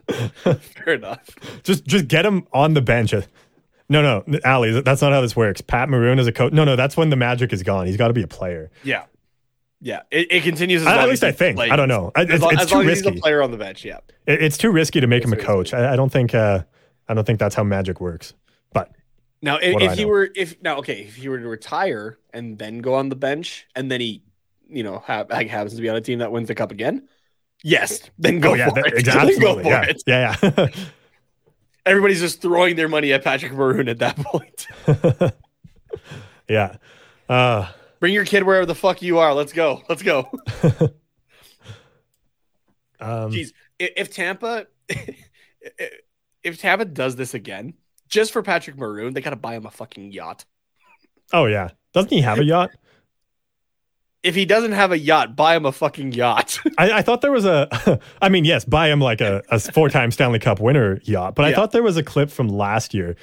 Fair 0.42 0.94
enough. 0.94 1.28
just 1.62 1.84
just 1.86 2.09
get 2.09 2.24
him 2.24 2.46
on 2.52 2.74
the 2.74 2.80
bench. 2.82 3.12
No, 3.90 4.22
no, 4.26 4.38
Ali, 4.44 4.80
that's 4.82 5.00
not 5.00 5.12
how 5.12 5.20
this 5.20 5.34
works. 5.34 5.61
Pat 5.62 5.88
Maroon 5.88 6.18
is 6.18 6.26
a 6.26 6.32
coach. 6.32 6.52
No, 6.52 6.64
no, 6.64 6.76
that's 6.76 6.96
when 6.96 7.09
the 7.11 7.16
magic 7.16 7.52
is 7.52 7.62
gone. 7.62 7.86
He's 7.86 7.96
got 7.96 8.09
to 8.09 8.14
be 8.14 8.22
a 8.22 8.26
player. 8.28 8.70
Yeah. 8.84 9.04
Yeah, 9.80 10.00
it, 10.11 10.26
it 10.32 10.42
continues. 10.42 10.82
As 10.82 10.88
At 10.88 11.09
least 11.09 11.22
I 11.22 11.30
think. 11.32 11.59
I 11.61 11.76
don't 11.76 11.88
know. 11.88 12.11
I- 12.16 12.22
As, 12.22 12.30
It's, 12.30 12.42
long, 12.42 12.52
it's 12.52 12.62
as 12.62 12.68
too 12.68 12.74
long 12.74 12.88
as 12.88 12.98
he's 12.98 13.06
a 13.06 13.12
player 13.12 13.40
on 13.42 13.52
the 13.52 13.56
bench, 13.56 13.84
yeah. 13.84 13.98
It- 14.26 14.42
it's 14.42 14.59
too 14.59 14.72
risky 14.72 15.00
to 15.00 15.06
make 15.06 15.24
him 15.24 15.32
a 15.32 15.36
coach. 15.36 15.72
I, 15.72 15.92
I 15.92 15.96
don't 15.96 16.11
think. 16.11 16.34
Uh, 16.34 16.64
I 17.09 17.14
don't 17.14 17.24
think 17.24 17.38
that's 17.38 17.54
how 17.54 17.62
magic 17.62 18.00
works. 18.00 18.34
But 18.72 18.90
Now, 19.40 19.56
if, 19.59 19.80
if 19.80 19.92
he 19.96 20.02
know? 20.02 20.09
were, 20.11 20.28
if 20.34 20.61
now, 20.62 20.78
okay, 20.78 21.02
if 21.04 21.14
he 21.16 21.28
were 21.28 21.38
to 21.38 21.48
retire 21.48 22.18
and 22.34 22.59
then 22.59 22.80
go 22.80 22.94
on 22.94 23.09
the 23.09 23.16
bench, 23.16 23.66
and 23.76 23.88
then 23.90 24.00
he, 24.02 24.22
you 24.68 24.82
know, 24.82 25.02
like, 25.09 25.48
happens 25.48 25.74
to 25.76 25.80
be 25.80 25.88
on 25.88 25.96
a 25.96 26.00
team 26.02 26.18
that 26.18 26.32
wins 26.32 26.48
the 26.48 26.54
cup 26.54 26.72
again, 26.72 27.09
yes, 27.62 28.00
then 28.18 28.40
go 28.40 28.52
oh 28.52 28.54
yeah, 28.54 28.68
for 28.68 28.74
that- 28.76 28.86
it. 28.86 28.94
exactly. 28.98 29.34
Then 29.34 29.42
go 29.42 29.54
for 29.62 29.68
yeah, 29.68 29.82
it. 29.82 30.02
yeah, 30.06 30.36
yeah. 30.42 30.66
Everybody's 31.86 32.20
just 32.20 32.42
throwing 32.42 32.76
their 32.76 32.88
money 32.88 33.12
at 33.12 33.24
Patrick 33.24 33.52
Maroon 33.52 33.88
at 33.88 33.98
that 34.00 34.16
point. 34.18 34.66
yeah. 36.48 36.76
Uh, 37.28 37.68
Bring 38.00 38.12
your 38.12 38.24
kid 38.26 38.42
wherever 38.42 38.66
the 38.66 38.74
fuck 38.74 39.00
you 39.02 39.18
are. 39.18 39.32
Let's 39.34 39.52
go. 39.54 39.82
Let's 39.88 40.02
go. 40.02 40.28
um, 43.00 43.30
Jeez, 43.32 43.52
if, 43.78 43.92
if 43.96 44.11
Tampa, 44.14 44.66
if 46.42 46.61
Tampa 46.61 46.84
does 46.84 47.16
this 47.16 47.34
again, 47.34 47.74
just 48.09 48.32
for 48.32 48.42
Patrick 48.42 48.76
Maroon, 48.76 49.14
they 49.14 49.20
got 49.20 49.30
to 49.30 49.36
buy 49.36 49.54
him 49.54 49.66
a 49.66 49.70
fucking 49.70 50.12
yacht. 50.12 50.44
oh 51.32 51.46
yeah. 51.46 51.70
Doesn't 51.94 52.12
he 52.12 52.20
have 52.20 52.38
a 52.38 52.44
yacht? 52.44 52.70
If 54.22 54.34
he 54.34 54.44
doesn't 54.44 54.72
have 54.72 54.90
a 54.90 54.98
yacht, 54.98 55.36
buy 55.36 55.54
him 55.56 55.64
a 55.64 55.72
fucking 55.72 56.12
yacht. 56.12 56.58
I, 56.78 56.90
I 56.92 57.02
thought 57.02 57.20
there 57.20 57.30
was 57.32 57.44
a. 57.44 58.00
I 58.22 58.28
mean, 58.28 58.44
yes, 58.44 58.64
buy 58.64 58.88
him 58.90 59.00
like 59.00 59.20
a, 59.20 59.42
a 59.48 59.60
four-time 59.60 60.10
Stanley 60.10 60.38
Cup 60.40 60.58
winner 60.60 61.00
yacht. 61.04 61.34
But 61.36 61.44
I 61.46 61.54
thought 61.54 61.70
there 61.72 61.82
was 61.84 61.96
a 61.96 62.02
clip 62.02 62.30
from 62.30 62.48
last 62.48 62.94
year 62.94 63.16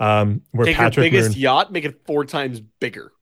um, 0.00 0.42
where 0.50 0.66
Take 0.66 0.76
Patrick 0.76 1.12
your 1.12 1.22
biggest 1.22 1.36
yacht, 1.36 1.72
make 1.72 1.84
it 1.84 2.04
four 2.04 2.24
times 2.24 2.60
bigger. 2.60 3.12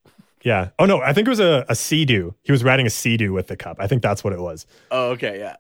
Yeah. 0.43 0.71
Oh 0.79 0.87
no, 0.87 1.01
I 1.03 1.13
think 1.13 1.27
it 1.27 1.31
was 1.31 1.41
a, 1.41 1.67
a 1.69 1.75
Sea-Doo. 1.75 2.35
He 2.45 2.53
was 2.53 2.65
riding 2.65 2.87
a 2.87 2.91
Sea-Doo 2.91 3.33
with 3.33 3.49
the 3.49 3.57
cup. 3.57 3.77
I 3.81 3.87
think 3.89 4.03
that's 4.03 4.23
what 4.25 4.33
it 4.33 4.41
was. 4.41 4.65
Oh, 4.91 5.11
okay, 5.11 5.39
yeah. 5.41 5.57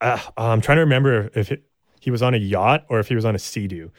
Uh, 0.00 0.18
I'm 0.36 0.60
trying 0.60 0.76
to 0.76 0.82
remember 0.82 1.30
if 1.34 1.52
it, 1.52 1.62
he 2.00 2.10
was 2.10 2.20
on 2.20 2.34
a 2.34 2.38
yacht 2.38 2.84
or 2.90 2.98
if 2.98 3.08
he 3.08 3.14
was 3.14 3.24
on 3.24 3.34
a 3.36 3.38
Sea-Doo. 3.38 3.90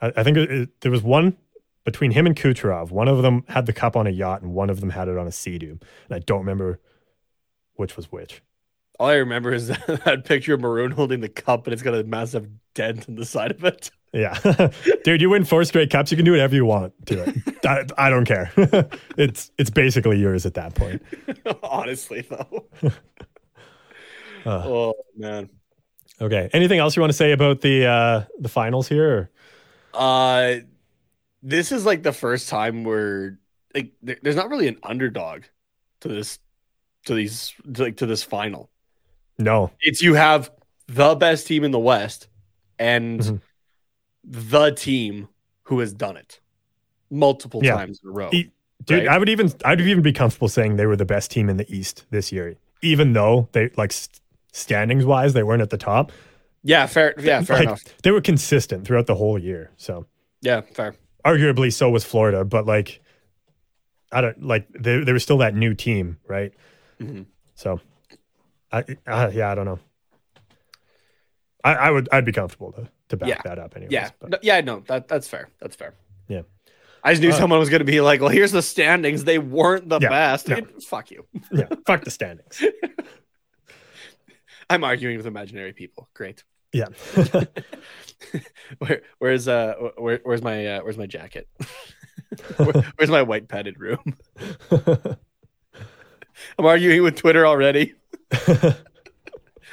I, 0.00 0.12
I 0.16 0.22
think 0.24 0.38
it, 0.38 0.50
it- 0.50 0.80
there 0.80 0.90
was 0.90 1.02
one 1.02 1.36
between 1.84 2.10
him 2.10 2.26
and 2.26 2.34
Kucherov. 2.36 2.90
One 2.90 3.08
of 3.08 3.22
them 3.22 3.44
had 3.48 3.66
the 3.66 3.72
cup 3.72 3.96
on 3.96 4.06
a 4.06 4.10
yacht, 4.10 4.42
and 4.42 4.52
one 4.54 4.70
of 4.70 4.80
them 4.80 4.90
had 4.90 5.08
it 5.08 5.16
on 5.18 5.26
a 5.26 5.32
Sea-Doo. 5.32 5.78
And 6.08 6.16
I 6.16 6.18
don't 6.20 6.40
remember 6.40 6.80
which 7.74 7.96
was 7.96 8.10
which. 8.10 8.42
All 8.98 9.08
I 9.08 9.14
remember 9.14 9.52
is 9.52 9.68
that, 9.68 9.86
that 10.04 10.24
picture 10.24 10.54
of 10.54 10.60
Maroon 10.60 10.90
holding 10.92 11.20
the 11.20 11.28
cup, 11.28 11.66
and 11.66 11.72
it's 11.74 11.82
got 11.82 11.94
a 11.94 12.04
massive 12.04 12.48
dent 12.74 13.08
in 13.08 13.16
the 13.16 13.24
side 13.24 13.50
of 13.50 13.64
it. 13.64 13.90
Yeah, 14.12 14.38
dude, 15.04 15.20
you 15.20 15.30
win 15.30 15.44
four 15.44 15.64
straight 15.64 15.90
cups. 15.90 16.12
You 16.12 16.16
can 16.16 16.24
do 16.24 16.30
whatever 16.30 16.54
you 16.54 16.64
want 16.64 16.92
to 17.06 17.24
it. 17.24 17.36
I, 17.66 18.06
I 18.06 18.10
don't 18.10 18.24
care. 18.26 18.52
it's 19.18 19.50
it's 19.58 19.70
basically 19.70 20.20
yours 20.20 20.46
at 20.46 20.54
that 20.54 20.76
point. 20.76 21.02
Honestly, 21.64 22.20
though. 22.20 22.66
Uh. 24.46 24.62
oh 24.64 24.94
man. 25.16 25.50
Okay. 26.20 26.48
Anything 26.52 26.78
else 26.78 26.94
you 26.94 27.00
want 27.02 27.10
to 27.10 27.16
say 27.16 27.32
about 27.32 27.60
the 27.60 27.86
uh, 27.86 28.24
the 28.38 28.48
finals 28.48 28.86
here? 28.88 29.10
or- 29.10 29.30
Uh, 29.94 30.56
this 31.46 31.70
is 31.70 31.84
like 31.86 32.02
the 32.02 32.12
first 32.12 32.48
time 32.48 32.82
where 32.84 33.38
like 33.74 33.92
there's 34.02 34.34
not 34.36 34.48
really 34.48 34.66
an 34.66 34.78
underdog 34.82 35.42
to 36.00 36.08
this 36.08 36.38
to 37.04 37.14
these 37.14 37.52
to, 37.74 37.82
like 37.84 37.96
to 37.98 38.06
this 38.06 38.22
final. 38.22 38.70
No. 39.38 39.70
It's 39.80 40.00
you 40.02 40.14
have 40.14 40.50
the 40.86 41.14
best 41.14 41.46
team 41.46 41.62
in 41.64 41.70
the 41.70 41.78
West 41.78 42.28
and 42.78 43.20
Mhm. 43.20 43.40
the 44.24 44.70
team 44.70 45.28
who 45.64 45.80
has 45.80 45.92
done 45.92 46.16
it 46.16 46.40
multiple 47.10 47.60
Yeah. 47.62 47.74
times 47.76 48.00
in 48.02 48.08
a 48.10 48.12
row. 48.12 48.30
E- 48.32 48.50
Dude, 48.84 48.98
Right. 49.06 49.08
I 49.08 49.18
would 49.18 49.28
even 49.28 49.50
I'd 49.64 49.80
even 49.80 50.02
be 50.02 50.12
comfortable 50.12 50.48
saying 50.48 50.76
they 50.76 50.84
were 50.86 50.96
the 50.96 51.04
best 51.06 51.30
team 51.30 51.48
in 51.48 51.56
the 51.56 51.70
East 51.74 52.04
this 52.10 52.32
year, 52.32 52.56
even 52.82 53.12
though 53.12 53.48
they 53.52 53.70
like 53.76 53.92
st- 53.92 54.20
standings 54.52 55.04
wise 55.06 55.32
they 55.32 55.42
weren't 55.42 55.62
at 55.62 55.70
the 55.70 55.78
top. 55.78 56.10
yeah, 56.62 56.86
fair. 56.86 57.14
Yeah, 57.18 57.42
fair 57.42 57.56
like, 57.58 57.64
enough. 57.68 57.82
They 58.02 58.10
were 58.10 58.20
consistent 58.20 58.86
throughout 58.86 59.06
the 59.06 59.14
whole 59.14 59.38
year. 59.38 59.70
So 59.76 60.06
Yeah, 60.42 60.60
fair. 60.62 60.94
Arguably 61.24 61.72
so 61.72 61.90
was 61.90 62.04
Florida, 62.04 62.44
but 62.44 62.66
like 62.66 63.00
I 64.12 64.20
don't 64.20 64.42
like 64.42 64.66
they 64.78 65.02
they 65.02 65.12
were 65.12 65.18
still 65.18 65.38
that 65.38 65.54
new 65.54 65.74
team, 65.74 66.18
right? 66.28 66.52
Mhm. 67.00 67.26
So 67.54 67.80
I, 68.72 68.84
I 69.06 69.28
yeah, 69.28 69.50
I 69.50 69.54
don't 69.54 69.64
know. 69.66 69.78
I, 71.62 71.74
I 71.74 71.90
would 71.90 72.08
I'd 72.12 72.24
be 72.24 72.32
comfortable 72.32 72.72
to 72.72 72.88
to 73.08 73.16
back 73.16 73.28
Yeah. 73.28 73.40
that 73.44 73.58
up 73.58 73.76
anyways. 73.76 73.92
Yeah, 73.92 74.10
but- 74.20 74.30
no, 74.30 74.38
yeah, 74.42 74.60
no, 74.60 74.80
that 74.86 75.08
that's 75.08 75.28
fair. 75.28 75.48
That's 75.60 75.76
fair. 75.76 75.94
Yeah. 76.28 76.42
I 77.06 77.12
just 77.12 77.22
knew 77.22 77.30
Uh, 77.30 77.34
someone 77.34 77.58
was 77.58 77.68
going 77.68 77.80
to 77.80 77.84
be 77.84 78.00
like, 78.00 78.20
"Well, 78.20 78.30
here's 78.30 78.52
the 78.52 78.62
standings. 78.62 79.24
They 79.24 79.38
weren't 79.38 79.88
the 79.90 79.98
Yeah, 80.00 80.08
best." 80.08 80.48
no. 80.48 80.56
It- 80.56 80.82
fuck 80.82 81.10
you. 81.10 81.26
yeah, 81.52 81.66
fuck 81.86 82.02
the 82.04 82.10
standings. 82.10 82.62
I'm 84.70 84.84
arguing 84.84 85.18
with 85.18 85.26
imaginary 85.26 85.74
people. 85.74 86.08
Great. 86.14 86.44
Yeah. 86.74 86.86
Where, 88.78 89.02
where's 89.18 89.46
uh 89.48 89.74
where, 89.96 90.18
where's 90.24 90.42
my 90.42 90.66
uh, 90.66 90.80
where's 90.82 90.96
my 90.98 91.06
jacket? 91.06 91.46
Where- 92.56 92.82
where's 92.96 93.10
my 93.10 93.22
white 93.22 93.48
padded 93.48 93.78
room? 93.78 94.16
I'm 96.58 96.66
arguing 96.66 97.02
with 97.02 97.16
Twitter 97.16 97.46
already. 97.46 97.94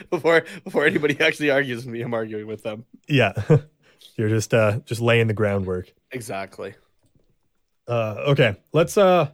before 0.10 0.44
before 0.64 0.86
anybody 0.86 1.20
actually 1.20 1.50
argues 1.50 1.86
with 1.86 1.94
me, 1.94 2.02
I'm 2.02 2.14
arguing 2.14 2.46
with 2.48 2.64
them. 2.64 2.86
yeah. 3.08 3.34
You're 4.18 4.30
just 4.30 4.54
uh 4.54 4.80
just 4.86 5.02
laying 5.02 5.28
the 5.28 5.34
groundwork. 5.34 5.92
Exactly. 6.12 6.76
Uh 7.88 8.16
okay. 8.28 8.58
Let's 8.74 8.98
uh 8.98 9.32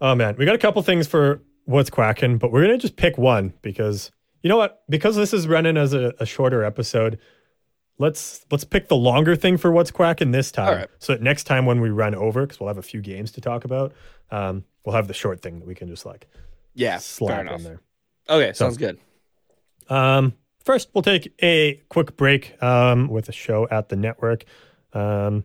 oh 0.00 0.14
man, 0.14 0.36
we 0.36 0.44
got 0.44 0.54
a 0.54 0.58
couple 0.58 0.82
things 0.82 1.06
for 1.08 1.42
what's 1.64 1.90
quacking, 1.90 2.38
but 2.38 2.52
we're 2.52 2.62
gonna 2.62 2.78
just 2.78 2.96
pick 2.96 3.16
one 3.18 3.52
because 3.62 4.10
you 4.44 4.50
know 4.50 4.58
what? 4.58 4.82
Because 4.90 5.16
this 5.16 5.32
is 5.32 5.48
running 5.48 5.78
as 5.78 5.94
a, 5.94 6.12
a 6.20 6.26
shorter 6.26 6.62
episode, 6.62 7.18
let's 7.98 8.44
let's 8.50 8.62
pick 8.62 8.88
the 8.88 8.94
longer 8.94 9.34
thing 9.34 9.56
for 9.56 9.72
what's 9.72 9.90
quacking 9.90 10.32
this 10.32 10.52
time. 10.52 10.76
Right. 10.76 10.88
So 10.98 11.14
that 11.14 11.22
next 11.22 11.44
time 11.44 11.64
when 11.64 11.80
we 11.80 11.88
run 11.88 12.14
over, 12.14 12.42
because 12.42 12.60
we'll 12.60 12.68
have 12.68 12.76
a 12.76 12.82
few 12.82 13.00
games 13.00 13.32
to 13.32 13.40
talk 13.40 13.64
about, 13.64 13.94
um, 14.30 14.64
we'll 14.84 14.94
have 14.94 15.08
the 15.08 15.14
short 15.14 15.40
thing 15.40 15.60
that 15.60 15.66
we 15.66 15.74
can 15.74 15.88
just 15.88 16.04
like 16.04 16.28
Yeah, 16.74 16.98
slap 16.98 17.50
in 17.50 17.62
there. 17.64 17.80
Okay, 18.28 18.52
sounds 18.52 18.76
good. 18.76 18.98
Um, 19.88 20.34
first, 20.62 20.90
we'll 20.92 21.00
take 21.00 21.32
a 21.42 21.80
quick 21.88 22.14
break 22.18 22.62
um, 22.62 23.08
with 23.08 23.30
a 23.30 23.32
show 23.32 23.66
at 23.70 23.88
the 23.88 23.96
network. 23.96 24.44
Um, 24.92 25.44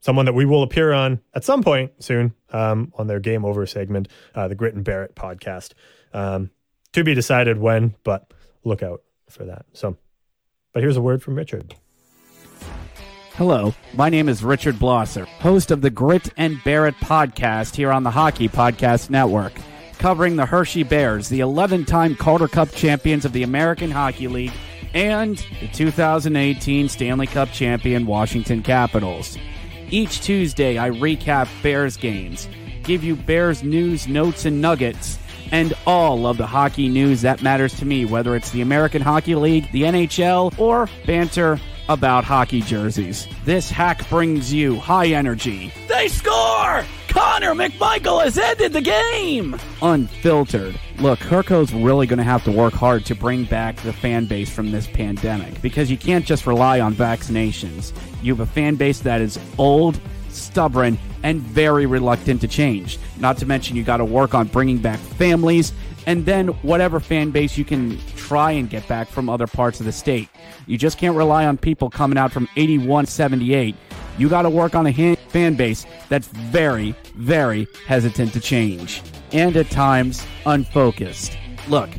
someone 0.00 0.26
that 0.26 0.34
we 0.34 0.44
will 0.44 0.64
appear 0.64 0.92
on 0.92 1.20
at 1.34 1.44
some 1.44 1.62
point 1.62 1.92
soon 2.00 2.34
um, 2.52 2.92
on 2.98 3.06
their 3.06 3.20
Game 3.20 3.44
Over 3.44 3.64
segment, 3.64 4.08
uh, 4.34 4.48
the 4.48 4.56
Grit 4.56 4.74
and 4.74 4.84
Bear 4.84 5.04
It 5.04 5.14
podcast. 5.14 5.74
Um, 6.12 6.50
to 6.94 7.04
be 7.04 7.14
decided 7.14 7.58
when, 7.58 7.94
but 8.04 8.32
look 8.64 8.82
out 8.82 9.02
for 9.28 9.44
that. 9.44 9.66
So, 9.72 9.96
but 10.72 10.82
here's 10.82 10.96
a 10.96 11.02
word 11.02 11.22
from 11.22 11.34
Richard. 11.34 11.74
Hello, 13.34 13.74
my 13.94 14.08
name 14.08 14.28
is 14.28 14.44
Richard 14.44 14.76
Blosser, 14.76 15.26
host 15.26 15.72
of 15.72 15.82
the 15.82 15.90
Grit 15.90 16.30
and 16.36 16.62
Bear 16.62 16.86
It 16.86 16.94
podcast 16.96 17.74
here 17.74 17.90
on 17.90 18.04
the 18.04 18.10
Hockey 18.12 18.48
Podcast 18.48 19.10
Network, 19.10 19.52
covering 19.98 20.36
the 20.36 20.46
Hershey 20.46 20.84
Bears, 20.84 21.28
the 21.28 21.40
11 21.40 21.84
time 21.84 22.14
Calder 22.14 22.46
Cup 22.46 22.70
champions 22.70 23.24
of 23.24 23.32
the 23.32 23.42
American 23.42 23.90
Hockey 23.90 24.28
League, 24.28 24.52
and 24.94 25.44
the 25.60 25.66
2018 25.66 26.88
Stanley 26.88 27.26
Cup 27.26 27.50
champion 27.50 28.06
Washington 28.06 28.62
Capitals. 28.62 29.36
Each 29.90 30.20
Tuesday, 30.20 30.78
I 30.78 30.90
recap 30.90 31.48
Bears 31.60 31.96
games, 31.96 32.48
give 32.84 33.02
you 33.02 33.16
Bears 33.16 33.64
news, 33.64 34.06
notes, 34.06 34.44
and 34.44 34.62
nuggets, 34.62 35.18
and 35.52 35.74
all 35.86 36.26
of 36.26 36.36
the 36.36 36.46
hockey 36.46 36.88
news 36.88 37.22
that 37.22 37.42
matters 37.42 37.74
to 37.78 37.84
me, 37.84 38.04
whether 38.04 38.34
it's 38.36 38.50
the 38.50 38.60
American 38.60 39.02
Hockey 39.02 39.34
League, 39.34 39.70
the 39.72 39.82
NHL, 39.82 40.58
or 40.58 40.88
banter 41.06 41.58
about 41.88 42.24
hockey 42.24 42.60
jerseys. 42.60 43.28
This 43.44 43.70
hack 43.70 44.08
brings 44.08 44.52
you 44.52 44.76
high 44.76 45.08
energy. 45.08 45.72
They 45.88 46.08
score! 46.08 46.84
Connor 47.08 47.54
McMichael 47.54 48.24
has 48.24 48.36
ended 48.36 48.72
the 48.72 48.80
game! 48.80 49.56
Unfiltered. 49.82 50.78
Look, 50.98 51.20
Herco's 51.20 51.72
really 51.72 52.06
going 52.06 52.18
to 52.18 52.24
have 52.24 52.42
to 52.44 52.50
work 52.50 52.74
hard 52.74 53.04
to 53.06 53.14
bring 53.14 53.44
back 53.44 53.76
the 53.76 53.92
fan 53.92 54.26
base 54.26 54.50
from 54.50 54.72
this 54.72 54.86
pandemic 54.86 55.60
because 55.62 55.90
you 55.90 55.96
can't 55.96 56.24
just 56.24 56.46
rely 56.46 56.80
on 56.80 56.94
vaccinations. 56.94 57.92
You 58.22 58.34
have 58.34 58.40
a 58.40 58.50
fan 58.50 58.74
base 58.76 59.00
that 59.00 59.20
is 59.20 59.38
old, 59.58 60.00
stubborn, 60.30 60.98
and 61.24 61.40
very 61.40 61.86
reluctant 61.86 62.40
to 62.42 62.46
change. 62.46 62.98
Not 63.18 63.38
to 63.38 63.46
mention, 63.46 63.74
you 63.74 63.82
got 63.82 63.96
to 63.96 64.04
work 64.04 64.34
on 64.34 64.46
bringing 64.46 64.78
back 64.78 65.00
families 65.00 65.72
and 66.06 66.24
then 66.26 66.48
whatever 66.62 67.00
fan 67.00 67.30
base 67.30 67.56
you 67.56 67.64
can 67.64 67.98
try 68.14 68.52
and 68.52 68.68
get 68.68 68.86
back 68.86 69.08
from 69.08 69.28
other 69.28 69.46
parts 69.46 69.80
of 69.80 69.86
the 69.86 69.92
state. 69.92 70.28
You 70.66 70.78
just 70.78 70.98
can't 70.98 71.16
rely 71.16 71.46
on 71.46 71.56
people 71.56 71.90
coming 71.90 72.18
out 72.18 72.30
from 72.30 72.46
81 72.56 73.06
78. 73.06 73.74
You 74.18 74.28
got 74.28 74.42
to 74.42 74.50
work 74.50 74.74
on 74.74 74.86
a 74.86 75.16
fan 75.16 75.54
base 75.54 75.86
that's 76.08 76.28
very, 76.28 76.94
very 77.16 77.66
hesitant 77.86 78.32
to 78.34 78.40
change 78.40 79.02
and 79.32 79.56
at 79.56 79.70
times 79.70 80.24
unfocused. 80.46 81.36
Look, 81.68 81.90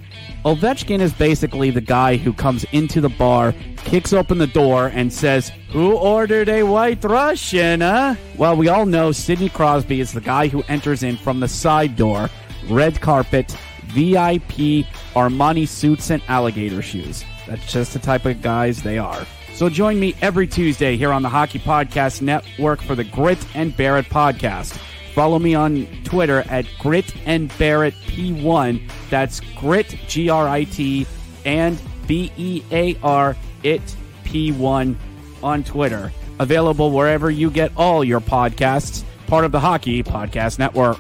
Ovechkin 0.46 1.02
is 1.02 1.12
basically 1.12 1.72
the 1.72 1.82
guy 1.82 2.18
who 2.18 2.32
comes 2.32 2.64
into 2.66 3.02
the 3.02 3.10
bar, 3.10 3.56
kicks 3.86 4.12
open 4.12 4.38
the 4.38 4.48
door, 4.48 4.88
and 4.88 5.14
says, 5.14 5.52
Who 5.70 5.94
ordered 5.96 6.50
a 6.50 6.64
white 6.64 7.04
Russian, 7.04 7.82
huh? 7.82 8.16
Well, 8.38 8.58
we 8.58 8.68
all 8.68 8.86
know 8.86 9.12
Sidney 9.12 9.50
Crosby 9.50 10.02
is 10.02 10.12
the 10.12 10.22
guy 10.22 10.48
who 10.48 10.64
enters 10.64 11.04
in 11.04 11.16
from 11.16 11.40
the 11.40 11.48
side 11.48 11.96
door, 11.96 12.30
red 12.70 13.00
carpet, 13.00 13.56
VIP, 13.86 14.86
Armani 15.14 15.68
suits, 15.68 16.10
and 16.10 16.22
alligator 16.28 16.82
shoes. 16.82 17.24
That's 17.48 17.72
just 17.72 17.94
the 17.94 18.00
type 18.00 18.26
of 18.26 18.42
guys 18.42 18.84
they 18.84 18.98
are. 18.98 19.26
So 19.54 19.70
join 19.70 20.00
me 20.00 20.16
every 20.22 20.48
Tuesday 20.48 20.98
here 20.98 21.14
on 21.14 21.22
the 21.22 21.30
Hockey 21.30 21.60
Podcast 21.60 22.22
Network 22.22 22.82
for 22.82 22.96
the 22.96 23.06
Grit 23.06 23.40
and 23.56 23.76
Bear 23.78 23.98
It 23.98 24.08
podcast. 24.08 24.78
Follow 25.14 25.40
me 25.40 25.56
on 25.56 25.88
Twitter 26.04 26.44
at 26.50 26.66
Grit 26.78 27.16
and 27.26 27.56
Bear 27.58 27.86
It 27.86 27.94
P1. 28.06 28.82
That's 29.10 29.40
Grit 29.56 29.96
G 30.08 30.28
R 30.28 30.50
I 30.50 30.66
T 30.66 31.08
and 31.46 31.82
B 32.06 32.34
E 32.36 32.64
A 32.72 32.98
R 33.02 33.38
It 33.66 33.82
P1 34.24 34.96
on 35.42 35.64
Twitter. 35.64 36.12
Available 36.40 36.92
wherever 36.92 37.30
you 37.32 37.50
get 37.50 37.72
all 37.76 38.04
your 38.04 38.20
podcasts. 38.22 39.04
Part 39.28 39.44
of 39.44 39.52
the 39.52 39.60
Hockey 39.60 40.04
Podcast 40.04 40.60
Network. 40.60 41.00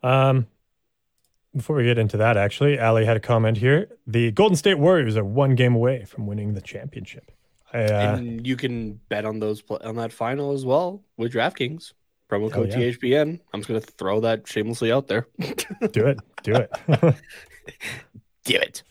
Um, 0.00 0.46
before 1.54 1.76
we 1.76 1.84
get 1.84 1.98
into 1.98 2.16
that, 2.16 2.38
actually, 2.38 2.78
Ali 2.78 3.04
had 3.04 3.16
a 3.16 3.20
comment 3.20 3.58
here. 3.58 3.88
The 4.06 4.30
Golden 4.32 4.56
State 4.56 4.78
Warriors 4.78 5.16
are 5.16 5.24
one 5.24 5.54
game 5.54 5.74
away 5.74 6.04
from 6.04 6.26
winning 6.26 6.54
the 6.54 6.62
championship. 6.62 7.30
Uh, 7.72 7.78
and 7.78 8.46
you 8.46 8.56
can 8.56 9.00
bet 9.08 9.24
on 9.24 9.40
those 9.40 9.62
on 9.82 9.96
that 9.96 10.12
final 10.12 10.52
as 10.52 10.64
well 10.64 11.02
with 11.16 11.32
DraftKings. 11.32 11.92
Promo 12.30 12.52
code 12.52 12.68
yeah. 12.68 12.76
THPN. 12.76 13.40
I'm 13.52 13.60
just 13.60 13.68
gonna 13.68 13.80
throw 13.80 14.20
that 14.20 14.46
shamelessly 14.46 14.92
out 14.92 15.06
there. 15.06 15.26
do 15.92 16.06
it, 16.06 16.18
do 16.42 16.54
it. 16.54 16.70
Do 18.44 18.56
it. 18.56 18.82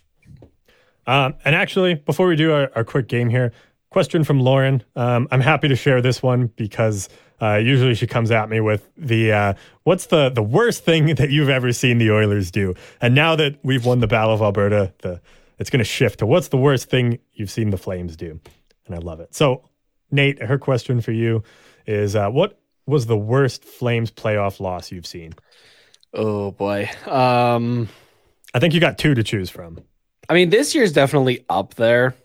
Um, 1.08 1.34
and 1.44 1.56
actually, 1.56 1.96
before 1.96 2.28
we 2.28 2.36
do 2.36 2.52
our, 2.52 2.70
our 2.76 2.84
quick 2.84 3.08
game 3.08 3.30
here, 3.30 3.52
question 3.90 4.24
from 4.24 4.40
Lauren. 4.40 4.84
Um, 4.96 5.28
I'm 5.32 5.42
happy 5.42 5.68
to 5.68 5.76
share 5.76 6.00
this 6.02 6.22
one 6.22 6.52
because 6.58 7.10
uh, 7.42 7.56
usually 7.56 7.96
she 7.96 8.06
comes 8.06 8.30
at 8.30 8.50
me 8.50 8.60
with 8.60 8.88
the 8.98 9.32
uh, 9.32 9.54
what's 9.84 10.08
the 10.08 10.30
the 10.30 10.44
worst 10.44 10.86
thing 10.86 11.16
that 11.16 11.32
you've 11.32 11.50
ever 11.50 11.72
seen 11.74 11.98
the 11.98 12.12
Oilers 12.12 12.52
do. 12.52 12.76
And 13.02 13.16
now 13.16 13.36
that 13.36 13.58
we've 13.64 13.86
won 13.86 14.00
the 14.00 14.08
Battle 14.08 14.34
of 14.34 14.42
Alberta, 14.42 14.94
the 15.00 15.22
it's 15.58 15.72
going 15.72 15.80
to 15.80 15.86
shift 15.86 16.20
to 16.20 16.28
what's 16.28 16.50
the 16.50 16.58
worst 16.58 16.88
thing 16.90 17.18
you've 17.34 17.50
seen 17.50 17.72
the 17.72 17.78
Flames 17.78 18.16
do. 18.16 18.40
And 18.88 18.96
I 18.96 19.00
love 19.00 19.20
it. 19.20 19.36
So, 19.36 19.70
Nate, 20.12 20.42
her 20.42 20.58
question 20.58 21.02
for 21.02 21.12
you 21.12 21.44
is 21.86 22.16
uh, 22.16 22.30
what 22.30 22.60
was 22.86 23.06
the 23.06 23.18
worst 23.18 23.64
Flames 23.64 24.10
playoff 24.12 24.60
loss 24.60 24.92
you've 24.92 25.06
seen? 25.06 25.34
Oh 26.14 26.52
boy. 26.52 26.90
Um, 27.06 27.90
I 28.54 28.60
think 28.60 28.74
you 28.74 28.80
got 28.80 28.98
two 28.98 29.14
to 29.14 29.24
choose 29.24 29.50
from. 29.50 29.80
I 30.30 30.34
mean, 30.34 30.50
this 30.50 30.74
year's 30.74 30.94
definitely 30.94 31.46
up 31.50 31.76
there. 31.76 32.16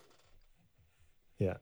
Yeah. 1.37 1.55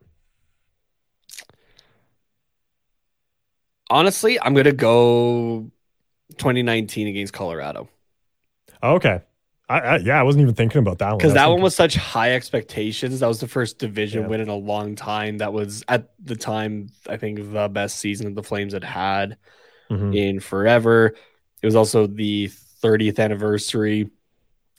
Honestly, 3.89 4.39
I'm 4.39 4.54
gonna 4.54 4.72
go 4.72 5.72
2019 6.38 7.08
against 7.08 7.34
Colorado. 7.34 7.89
Okay. 8.82 9.22
I, 9.72 9.80
I, 9.80 9.97
yeah, 9.97 10.19
I 10.19 10.24
wasn't 10.24 10.41
even 10.43 10.55
thinking 10.55 10.80
about 10.80 10.99
that 10.99 11.09
one. 11.09 11.17
because 11.17 11.34
that 11.34 11.47
one 11.49 11.61
was 11.61 11.76
such 11.76 11.95
high 11.95 12.34
expectations. 12.34 13.19
That 13.22 13.28
was 13.28 13.39
the 13.39 13.47
first 13.47 13.78
division 13.80 14.24
Yeah. 14.24 14.28
win 14.28 14.41
in 14.41 14.49
a 14.49 14.55
long 14.55 14.95
time. 14.95 15.38
That 15.38 15.53
was 15.53 15.84
at 15.88 16.09
the 16.24 16.36
time, 16.36 16.89
I 17.07 17.17
think, 17.17 17.51
the 17.53 17.69
best 17.69 17.97
season 17.97 18.26
that 18.28 18.36
the 18.36 18.43
Flames 18.47 18.74
had 18.74 18.84
had 18.84 19.38
Mhm. 19.89 20.15
in 20.15 20.39
forever. 20.39 21.15
It 21.61 21.65
was 21.65 21.76
also 21.76 22.07
the 22.07 22.47
30th 22.82 23.19
anniversary 23.19 24.09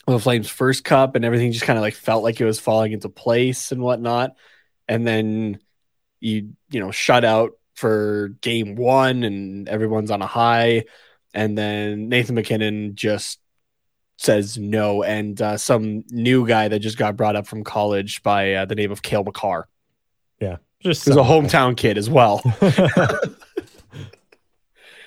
of 0.07 0.13
the 0.15 0.19
Flames' 0.19 0.49
first 0.49 0.85
cup, 0.85 1.15
and 1.15 1.25
everything 1.25 1.53
just 1.53 1.65
kind 1.65 1.79
of 1.79 1.83
like 1.83 1.95
felt 1.95 2.23
like 2.25 2.41
it 2.41 2.45
was 2.45 2.59
falling 2.59 2.93
into 2.93 3.09
place 3.09 3.73
and 3.73 3.81
whatnot. 3.81 4.35
And 4.89 5.07
then 5.07 5.59
you, 6.21 6.51
you 6.71 6.81
know, 6.81 6.91
shut 6.91 7.25
out 7.25 7.53
for 7.75 8.29
game 8.43 8.75
one, 8.77 9.23
and 9.25 9.69
everyone's 9.69 10.11
on 10.11 10.23
a 10.23 10.27
high. 10.27 10.85
And 11.35 11.57
then 11.57 12.09
Nathan 12.09 12.37
McKinnon 12.37 12.95
just 12.95 13.39
says 14.17 14.57
no, 14.59 15.03
and 15.03 15.41
uh, 15.43 15.57
some 15.57 16.05
new 16.11 16.47
guy 16.47 16.69
that 16.69 16.79
just 16.81 16.97
got 16.99 17.17
brought 17.17 17.35
up 17.37 17.47
from 17.47 17.65
college 17.65 18.23
by 18.23 18.55
uh, 18.55 18.65
the 18.65 18.75
name 18.75 18.93
of 18.93 19.03
Cale 19.03 19.25
Makar, 19.25 19.69
Yeah, 20.41 20.57
just 20.81 21.05
who's 21.07 21.17
a 21.17 21.21
hometown 21.21 21.77
kid 21.77 21.99
as 21.99 22.09
well. 22.11 22.41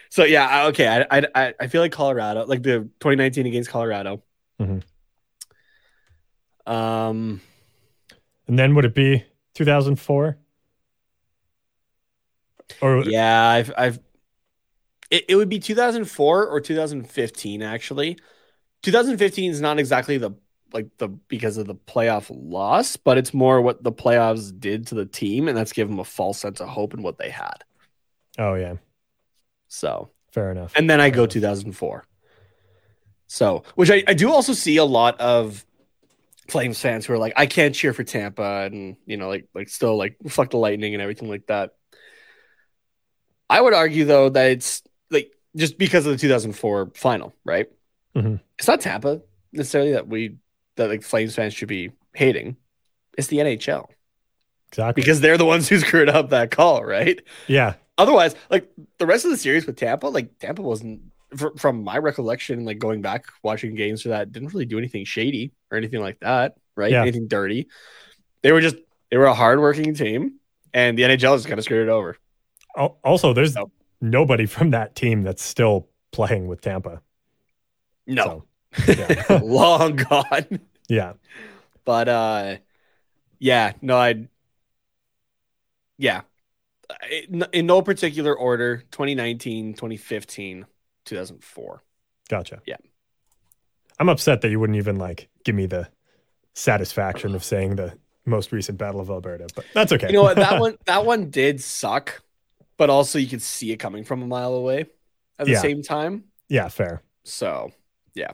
So 0.09 0.23
yeah, 0.23 0.67
okay. 0.67 1.05
I 1.11 1.23
I 1.35 1.53
I- 1.59 1.67
feel 1.67 1.81
like 1.81 1.91
Colorado, 1.91 2.45
like 2.45 2.63
the 2.63 2.89
2019 3.01 3.47
against 3.47 3.69
Colorado. 3.69 4.23
Mhm. 4.61 4.81
Um, 6.65 7.41
and 8.47 8.57
then 8.57 8.75
would 8.75 8.85
it 8.85 8.95
be 8.95 9.25
2004? 9.55 10.37
Or 12.81 13.03
yeah, 13.03 13.45
I've 13.49 13.73
I've 13.77 13.99
it, 15.11 15.25
it 15.27 15.35
would 15.35 15.49
be 15.49 15.59
2004 15.59 16.47
or 16.47 16.61
2015 16.61 17.61
actually. 17.61 18.17
2015 18.85 19.51
is 19.51 19.61
not 19.61 19.79
exactly 19.79 20.17
the 20.17 20.31
like 20.73 20.87
the 20.97 21.07
because 21.07 21.57
of 21.57 21.67
the 21.67 21.75
playoff 21.75 22.27
loss, 22.29 22.95
but 22.97 23.17
it's 23.17 23.33
more 23.33 23.61
what 23.61 23.83
the 23.83 23.91
playoffs 23.91 24.57
did 24.59 24.87
to 24.87 24.95
the 24.95 25.05
team, 25.05 25.47
and 25.47 25.57
that's 25.57 25.71
given 25.73 25.91
them 25.93 25.99
a 25.99 26.03
false 26.05 26.39
sense 26.39 26.59
of 26.59 26.67
hope 26.67 26.93
in 26.93 27.01
what 27.03 27.17
they 27.17 27.29
had. 27.29 27.63
oh 28.37 28.55
yeah, 28.55 28.75
So 29.67 30.09
fair 30.31 30.51
enough. 30.51 30.73
and 30.75 30.89
then 30.89 30.99
I 30.99 31.09
go 31.11 31.25
2004. 31.25 32.03
So, 33.27 33.63
which 33.75 33.89
I, 33.89 34.03
I 34.07 34.13
do 34.13 34.31
also 34.31 34.53
see 34.53 34.77
a 34.77 34.85
lot 34.85 35.19
of 35.19 35.65
Flames 36.47 36.79
fans 36.79 37.05
who 37.07 37.13
are 37.13 37.17
like, 37.17 37.33
I 37.35 37.47
can't 37.47 37.73
cheer 37.73 37.91
for 37.93 38.03
Tampa, 38.03 38.69
and 38.71 38.97
you 39.05 39.17
know, 39.17 39.29
like 39.29 39.47
like 39.55 39.69
still 39.69 39.97
like 39.97 40.17
fuck 40.27 40.51
the 40.51 40.57
Lightning 40.57 40.93
and 40.93 41.01
everything 41.01 41.29
like 41.29 41.47
that. 41.47 41.71
I 43.49 43.61
would 43.61 43.73
argue 43.73 44.05
though 44.05 44.29
that 44.29 44.51
it's 44.51 44.83
like 45.09 45.31
just 45.55 45.77
because 45.77 46.05
of 46.05 46.11
the 46.13 46.17
2004 46.17 46.91
final, 46.95 47.33
right? 47.45 47.67
Mhm. 48.15 48.39
It's 48.57 48.67
not 48.67 48.81
Tampa 48.81 49.21
necessarily 49.51 49.91
that 49.93 50.07
we 50.07 50.37
that 50.75 50.89
like 50.89 51.03
Flames 51.03 51.35
fans 51.35 51.53
should 51.53 51.67
be 51.67 51.91
hating. 52.13 52.57
It's 53.17 53.27
the 53.27 53.37
NHL 53.37 53.89
exactly. 54.71 55.01
because 55.01 55.21
they're 55.21 55.37
the 55.37 55.45
ones 55.45 55.69
who 55.69 55.79
screwed 55.79 56.09
up 56.09 56.29
that 56.29 56.51
call, 56.51 56.83
right? 56.83 57.21
yeah, 57.47 57.73
otherwise, 57.97 58.35
like 58.49 58.69
the 58.97 59.05
rest 59.05 59.25
of 59.25 59.31
the 59.31 59.37
series 59.37 59.65
with 59.65 59.77
Tampa, 59.77 60.07
like 60.07 60.37
Tampa 60.39 60.61
wasn't, 60.61 61.01
fr- 61.35 61.55
from 61.57 61.83
my 61.83 61.97
recollection, 61.97 62.65
like 62.65 62.77
going 62.79 63.01
back 63.01 63.25
watching 63.43 63.75
games 63.75 64.01
for 64.01 64.09
that, 64.09 64.31
didn't 64.31 64.53
really 64.53 64.65
do 64.65 64.77
anything 64.77 65.05
shady 65.05 65.51
or 65.71 65.77
anything 65.77 66.01
like 66.01 66.19
that, 66.21 66.55
right? 66.75 66.91
Yeah. 66.91 67.01
Anything 67.01 67.27
dirty. 67.27 67.67
They 68.41 68.51
were 68.51 68.61
just 68.61 68.75
they 69.11 69.17
were 69.17 69.25
a 69.25 69.33
hardworking 69.33 69.93
team, 69.93 70.39
and 70.73 70.97
the 70.97 71.03
NHL 71.03 71.35
just 71.35 71.47
kind 71.47 71.57
of 71.57 71.63
screwed 71.65 71.87
it 71.87 71.91
over. 71.91 72.17
Also 73.03 73.31
there's 73.33 73.55
No. 73.55 73.71
nobody 74.01 74.45
from 74.45 74.71
that 74.71 74.95
team 74.95 75.21
that's 75.23 75.41
still 75.43 75.87
playing 76.11 76.47
with 76.47 76.59
Tampa. 76.61 77.01
No, 78.07 78.45
So, 78.77 78.85
yeah. 78.93 79.39
long 79.43 79.95
gone. 79.95 80.59
yeah. 80.89 81.13
But 81.85 82.07
uh, 82.09 82.55
yeah, 83.39 83.73
no, 83.81 83.97
I, 83.97 84.27
yeah, 85.97 86.21
in, 87.53 87.65
no 87.65 87.81
particular 87.81 88.35
order 88.35 88.83
2019, 88.91 89.73
2015, 89.73 90.65
2004. 91.05 91.83
Gotcha. 92.29 92.61
Yeah. 92.65 92.77
I'm 93.99 94.09
upset 94.09 94.41
that 94.41 94.49
you 94.49 94.59
wouldn't 94.59 94.77
even 94.77 94.97
like 94.97 95.29
give 95.43 95.55
me 95.55 95.67
the 95.67 95.87
satisfaction 96.53 97.35
of 97.35 97.43
saying 97.43 97.75
the 97.75 97.97
most 98.25 98.51
recent 98.51 98.77
Battle 98.77 98.99
of 98.99 99.09
Alberta, 99.09 99.47
but 99.55 99.65
that's 99.73 99.91
okay. 99.93 100.07
You 100.07 100.13
know 100.13 100.23
what? 100.23 100.35
That 100.35 100.59
one 100.59 100.77
that 100.85 101.05
one 101.05 101.29
did 101.29 101.61
suck, 101.61 102.21
but 102.77 102.89
also 102.89 103.19
you 103.19 103.27
could 103.27 103.41
see 103.41 103.71
it 103.71 103.77
coming 103.77 104.03
from 104.03 104.21
a 104.21 104.27
mile 104.27 104.53
away 104.53 104.85
at 105.39 105.45
the 105.45 105.51
Yeah. 105.53 105.61
same 105.61 105.81
time. 105.81 106.25
yeah, 106.49 106.67
fair. 106.67 107.01
So 107.23 107.71
yeah. 108.15 108.31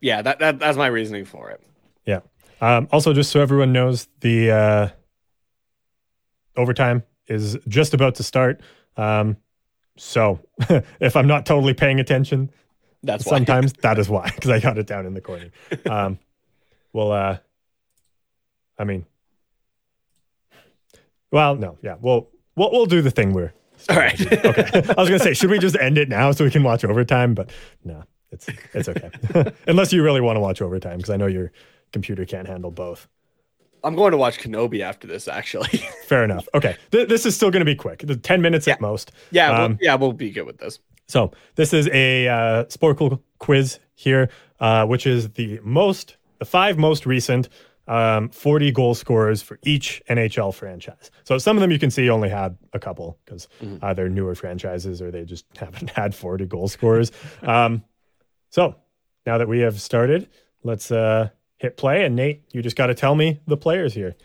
Yeah, 0.00 0.22
that, 0.22 0.38
that 0.38 0.58
that's 0.60 0.78
my 0.78 0.86
reasoning 0.86 1.24
for 1.24 1.50
it. 1.50 1.60
Yeah. 2.06 2.20
Um, 2.60 2.88
also, 2.92 3.12
just 3.12 3.30
so 3.30 3.40
everyone 3.40 3.72
knows, 3.72 4.08
the 4.20 4.50
uh, 4.50 4.88
overtime 6.56 7.02
is 7.26 7.56
just 7.68 7.94
about 7.94 8.14
to 8.16 8.22
start. 8.22 8.60
Um, 8.96 9.36
so 9.96 10.40
if 11.00 11.16
I'm 11.16 11.26
not 11.26 11.46
totally 11.46 11.74
paying 11.74 11.98
attention, 12.00 12.50
That's 13.02 13.26
why. 13.26 13.38
sometimes 13.38 13.72
that 13.82 13.98
is 13.98 14.08
why, 14.08 14.30
because 14.34 14.50
I 14.50 14.60
got 14.60 14.78
it 14.78 14.86
down 14.86 15.06
in 15.06 15.14
the 15.14 15.20
corner. 15.20 15.50
Um, 15.90 16.18
well, 16.92 17.12
uh, 17.12 17.38
I 18.78 18.84
mean, 18.84 19.04
well, 21.30 21.54
no, 21.56 21.76
yeah, 21.82 21.96
well, 22.00 22.28
we'll 22.56 22.70
we'll 22.72 22.86
do 22.86 23.02
the 23.02 23.10
thing 23.10 23.32
we're. 23.32 23.52
All 23.90 23.96
right. 23.96 24.20
okay. 24.44 24.70
I 24.74 25.00
was 25.00 25.08
gonna 25.08 25.18
say, 25.18 25.34
should 25.34 25.50
we 25.50 25.58
just 25.58 25.76
end 25.78 25.98
it 25.98 26.08
now 26.08 26.32
so 26.32 26.44
we 26.44 26.50
can 26.50 26.62
watch 26.62 26.84
overtime? 26.84 27.34
But 27.34 27.50
no, 27.84 28.04
it's 28.30 28.46
it's 28.74 28.88
okay. 28.88 29.10
Unless 29.66 29.92
you 29.92 30.02
really 30.02 30.20
want 30.20 30.36
to 30.36 30.40
watch 30.40 30.60
overtime, 30.62 30.98
because 30.98 31.10
I 31.10 31.16
know 31.16 31.26
your 31.26 31.52
computer 31.92 32.24
can't 32.24 32.46
handle 32.46 32.70
both. 32.70 33.08
I'm 33.84 33.94
going 33.94 34.10
to 34.10 34.16
watch 34.16 34.38
Kenobi 34.40 34.80
after 34.80 35.06
this 35.06 35.28
actually. 35.28 35.68
Fair 36.06 36.24
enough. 36.24 36.48
Okay, 36.54 36.76
Th- 36.90 37.08
this 37.08 37.24
is 37.24 37.34
still 37.36 37.50
going 37.50 37.60
to 37.60 37.66
be 37.66 37.76
quick. 37.76 38.00
The 38.00 38.16
ten 38.16 38.42
minutes 38.42 38.66
at 38.68 38.80
most. 38.80 39.12
yeah, 39.30 39.50
Um, 39.52 39.72
we'll, 39.72 39.78
yeah, 39.80 39.94
we'll 39.94 40.12
be 40.12 40.30
good 40.30 40.46
with 40.46 40.58
this. 40.58 40.80
So 41.06 41.32
this 41.54 41.72
is 41.72 41.88
a 41.88 42.28
uh, 42.28 42.64
Sporcle 42.64 43.20
quiz 43.38 43.78
here, 43.94 44.28
uh, 44.60 44.84
which 44.86 45.06
is 45.06 45.30
the 45.30 45.58
most, 45.62 46.16
the 46.38 46.44
five 46.44 46.76
most 46.76 47.06
recent 47.06 47.48
um, 47.86 48.28
40 48.28 48.70
goal 48.72 48.94
scorers 48.94 49.40
for 49.40 49.58
each 49.64 50.02
NHL 50.10 50.52
franchise. 50.52 51.10
So 51.24 51.38
some 51.38 51.56
of 51.56 51.62
them 51.62 51.70
you 51.70 51.78
can 51.78 51.90
see 51.90 52.10
only 52.10 52.28
had 52.28 52.58
a 52.74 52.78
couple 52.78 53.18
because 53.24 53.48
either 53.80 54.10
newer 54.10 54.34
franchises 54.34 55.00
or 55.00 55.10
they 55.10 55.24
just 55.24 55.46
haven't 55.56 55.88
had 55.90 56.14
40 56.14 56.44
goal 56.44 56.68
scorers. 56.68 57.10
Um, 57.42 57.82
so 58.50 58.74
now 59.26 59.38
that 59.38 59.48
we 59.48 59.60
have 59.60 59.80
started, 59.80 60.28
let's 60.62 60.90
uh, 60.90 61.30
hit 61.58 61.76
play. 61.76 62.04
And 62.04 62.16
Nate, 62.16 62.42
you 62.52 62.62
just 62.62 62.76
got 62.76 62.86
to 62.86 62.94
tell 62.94 63.14
me 63.14 63.40
the 63.46 63.56
players 63.56 63.94
here. 63.94 64.16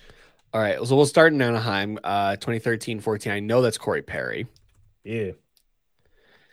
All 0.54 0.62
right, 0.62 0.78
so 0.86 0.96
we'll 0.96 1.08
start 1.08 1.34
in 1.34 1.42
Anaheim, 1.42 1.98
uh 2.04 2.36
2013-14. 2.40 3.32
I 3.32 3.40
know 3.40 3.62
that's 3.64 3.80
Corey 3.80 4.04
Perry. 4.04 4.46
Yeah, 5.04 5.32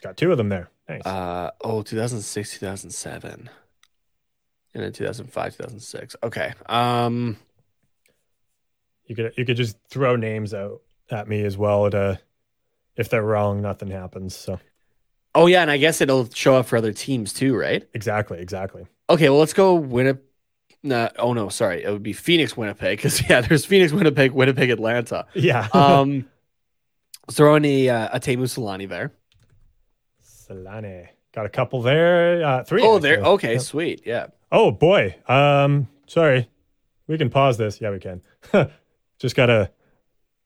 got 0.03 0.17
two 0.17 0.33
of 0.33 0.39
them 0.39 0.49
there. 0.49 0.71
Nice. 0.89 1.05
Uh 1.05 1.51
oh, 1.61 1.83
2006, 1.83 2.55
2007. 2.59 3.51
And 4.73 4.83
then 4.83 4.93
2005, 4.93 5.53
2006. 5.57 6.17
Okay. 6.23 6.55
Um 6.67 7.37
You 9.05 9.15
could 9.15 9.35
you 9.37 9.45
could 9.45 9.59
just 9.59 9.77
throw 9.91 10.17
names 10.17 10.55
out 10.55 10.81
at 11.11 11.29
me 11.29 11.45
as 11.45 11.59
well. 11.59 11.91
To, 11.91 12.19
if 12.97 13.11
they're 13.11 13.23
wrong, 13.23 13.61
nothing 13.61 13.91
happens. 13.91 14.35
So 14.35 14.59
Oh 15.35 15.47
yeah, 15.47 15.63
and 15.63 15.71
I 15.71 15.77
guess 15.77 16.01
it'll 16.01 16.29
show 16.31 16.57
up 16.57 16.67
for 16.67 16.77
other 16.77 16.93
teams 16.93 17.33
too, 17.33 17.57
right? 17.57 17.87
exactly, 17.95 18.39
exactly. 18.41 18.87
Okay, 19.09 19.29
well 19.29 19.39
let's 19.39 19.53
go 19.53 19.75
Winnipeg. 19.75 20.23
Nah, 20.83 21.11
oh 21.19 21.35
no, 21.35 21.49
sorry, 21.51 21.85
it 21.85 21.91
would 21.91 22.03
be 22.03 22.13
Phoenix, 22.15 22.57
Winnipeg. 22.57 22.97
Because 22.99 23.21
yeah, 23.29 23.41
there's 23.43 23.65
Phoenix, 23.67 23.93
Winnipeg, 23.93 24.33
Winnipeg, 24.33 24.71
Atlanta. 24.71 25.27
Yeah. 25.35 25.69
Um, 25.75 26.27
throw 27.31 27.55
in 27.57 27.65
a 27.65 27.89
uh, 27.89 28.09
a 28.17 28.21
Teemu 28.21 28.43
Selanne 28.45 28.89
there. 28.89 29.13
Selanne 30.25 31.09
got 31.33 31.47
a 31.47 31.49
couple 31.51 31.83
there. 31.83 32.45
Uh, 32.45 32.65
three. 32.65 32.83
Oh, 32.83 32.99
there. 32.99 33.21
Okay, 33.21 33.53
Yep. 33.55 33.63
sweet. 33.63 34.03
Yeah. 34.05 34.27
Oh 34.51 34.71
boy. 34.71 35.15
Um, 35.29 35.89
sorry. 36.07 36.49
We 37.07 37.19
can 37.19 37.31
pause 37.31 37.57
this. 37.59 37.81
Yeah, 37.81 37.91
we 37.91 37.99
can. 37.99 38.23
just 39.19 39.37
gotta. 39.37 39.71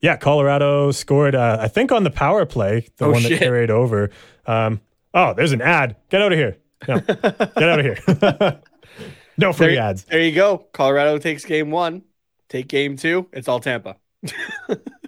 Yeah, 0.05 0.17
Colorado 0.19 0.91
scored. 0.91 1.35
Uh, 1.35 1.57
I 1.61 1.69
think 1.69 1.91
on 1.91 2.05
the 2.05 2.11
power 2.11 2.45
play, 2.45 2.87
the 2.99 3.07
Oh, 3.07 3.11
one 3.13 3.23
that 3.23 3.29
shit. 3.31 3.39
carried 3.39 3.71
over. 3.71 4.11
Um, 4.47 4.83
oh, 5.15 5.33
there's 5.33 5.53
an 5.53 5.63
ad. 5.63 5.97
Get 6.11 6.21
out 6.21 6.31
of 6.31 6.39
here. 6.39 6.59
No, 6.87 7.01
get 7.01 7.63
out 7.63 7.81
of 7.81 7.87
here. 7.87 8.61
no 9.39 9.55
free 9.55 9.75
There, 9.77 9.83
ads. 9.83 10.05
there 10.05 10.21
you 10.21 10.33
go. 10.35 10.59
Colorado 10.75 11.17
takes 11.17 11.47
game 11.47 11.71
one. 11.71 12.03
Take 12.51 12.69
game 12.69 12.97
two. 12.99 13.29
It's 13.33 13.49
all 13.49 13.61
Tampa. 13.61 13.97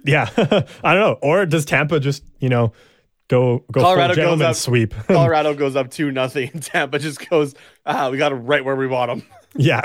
Yeah, 0.03 0.29
I 0.37 0.93
don't 0.93 1.01
know. 1.01 1.17
Or 1.21 1.45
does 1.45 1.65
Tampa 1.65 1.99
just 1.99 2.23
you 2.39 2.47
know 2.47 2.71
go 3.27 3.65
go 3.73 3.81
Colorado 3.81 4.13
full 4.13 4.15
goes 4.15 4.23
gentleman 4.23 4.47
up- 4.47 4.55
sweep? 4.55 4.93
Colorado 5.07 5.53
goes 5.53 5.75
up 5.75 5.91
two 5.91 6.11
nothing. 6.11 6.49
and 6.53 6.63
Tampa 6.63 6.97
just 6.97 7.29
goes. 7.29 7.53
Ah, 7.85 8.09
we 8.09 8.17
got 8.17 8.31
it 8.31 8.35
right 8.35 8.63
where 8.63 8.77
we 8.77 8.87
want 8.87 9.09
them. 9.11 9.23
yeah. 9.57 9.81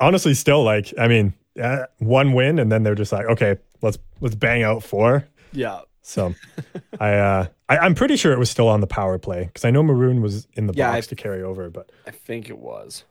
Honestly, 0.00 0.32
still 0.34 0.62
like 0.64 0.94
I 0.98 1.08
mean, 1.08 1.34
uh, 1.58 1.86
one 1.98 2.32
win 2.32 2.58
and 2.58 2.70
then 2.70 2.82
they're 2.82 2.94
just 2.94 3.12
like, 3.12 3.26
okay, 3.26 3.56
let's 3.82 3.98
let's 4.20 4.34
bang 4.34 4.62
out 4.62 4.82
four. 4.82 5.26
Yeah. 5.52 5.80
So 6.02 6.34
I, 7.00 7.12
uh, 7.14 7.46
I 7.68 7.78
I'm 7.78 7.94
pretty 7.94 8.16
sure 8.16 8.32
it 8.32 8.38
was 8.38 8.50
still 8.50 8.68
on 8.68 8.80
the 8.80 8.86
power 8.86 9.18
play 9.18 9.44
because 9.44 9.64
I 9.64 9.70
know 9.70 9.82
Maroon 9.82 10.22
was 10.22 10.46
in 10.54 10.66
the 10.66 10.72
Yeah, 10.74 10.92
box 10.92 11.06
I- 11.06 11.10
to 11.10 11.16
carry 11.16 11.42
over, 11.42 11.68
but 11.70 11.90
I 12.06 12.10
think 12.10 12.48
it 12.48 12.58
was. 12.58 13.04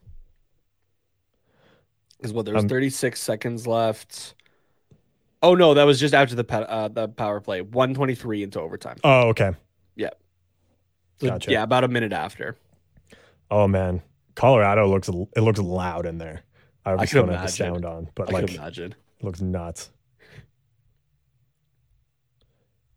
Because 2.17 2.33
what 2.33 2.45
there 2.45 2.55
was 2.55 2.63
Um, 2.63 2.69
36 2.69 3.19
seconds 3.21 3.67
left. 3.67 4.33
Oh 5.43 5.53
no, 5.53 5.75
that 5.75 5.83
was 5.83 5.99
just 5.99 6.15
after 6.15 6.33
the 6.35 6.51
uh, 6.69 6.87
the 6.87 7.07
power 7.07 7.39
play. 7.39 7.61
123 7.61 8.41
into 8.43 8.59
overtime. 8.59 8.97
oh 9.03 9.29
okay. 9.29 9.51
So, 11.19 11.29
Gotcha. 11.29 11.49
Yeah, 11.51 11.63
about 11.63 11.83
a 11.83 11.87
minute 11.87 12.13
after. 12.13 12.55
Oh 13.49 13.67
man, 13.67 14.03
Colorado 14.35 14.87
looks 14.87 15.09
it 15.09 15.41
looks 15.41 15.57
loud 15.59 16.05
in 16.05 16.19
there. 16.19 16.43
I 16.89 16.93
obviously 16.93 17.19
could 17.21 17.25
don't 17.27 17.35
have 17.37 17.47
the 17.47 17.51
sound 17.51 17.85
on, 17.85 18.09
but 18.15 18.29
I 18.29 18.31
like 18.39 18.53
imagine. 18.55 18.95
it 19.19 19.23
looks 19.25 19.41
nuts. 19.41 19.89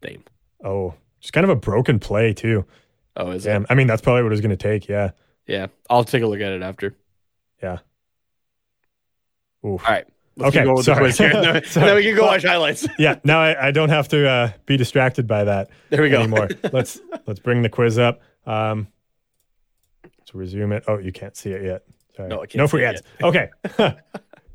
Damn. 0.00 0.22
Oh, 0.64 0.94
just 1.20 1.32
kind 1.32 1.44
of 1.44 1.50
a 1.50 1.56
broken 1.56 1.98
play 1.98 2.32
too. 2.32 2.64
Oh, 3.16 3.30
is 3.32 3.44
Damn. 3.44 3.62
it? 3.62 3.66
I 3.70 3.74
mean, 3.74 3.86
that's 3.86 4.00
probably 4.02 4.22
what 4.22 4.28
it 4.28 4.30
was 4.30 4.40
going 4.40 4.50
to 4.50 4.56
take. 4.56 4.88
Yeah. 4.88 5.10
Yeah, 5.46 5.66
I'll 5.88 6.04
take 6.04 6.22
a 6.22 6.26
look 6.26 6.40
at 6.40 6.52
it 6.52 6.62
after. 6.62 6.96
Yeah. 7.62 7.78
Oof. 9.64 9.82
All 9.84 9.92
right. 9.94 10.06
Let's 10.36 10.56
Okay, 10.56 10.66
with 10.66 10.84
sorry. 10.84 10.96
the 10.96 11.00
quiz 11.00 11.18
here. 11.18 11.32
Then, 11.52 11.64
Sorry. 11.64 11.86
then 11.86 11.96
we 11.96 12.02
can 12.04 12.14
go 12.16 12.22
watch 12.26 12.44
highlights. 12.44 12.86
Yeah. 12.98 13.16
Now 13.24 13.40
I, 13.40 13.68
I 13.68 13.70
don't 13.72 13.88
have 13.90 14.08
to 14.08 14.26
uh, 14.28 14.52
be 14.64 14.76
distracted 14.76 15.26
by 15.26 15.44
that 15.44 15.68
There 15.90 16.00
we 16.00 16.08
go. 16.08 16.20
anymore. 16.20 16.48
let's 16.72 17.00
let's 17.26 17.40
bring 17.40 17.62
the 17.62 17.68
quiz 17.68 17.98
up. 17.98 18.22
Um, 18.46 18.86
let's 20.18 20.32
resume 20.34 20.72
it. 20.72 20.84
Oh, 20.86 20.98
you 20.98 21.12
can't 21.12 21.36
see 21.36 21.50
it 21.50 21.62
yet. 21.64 21.82
No, 22.28 22.44
no 22.54 22.68
free 22.68 22.84
ads. 22.84 23.02
Okay. 23.22 23.50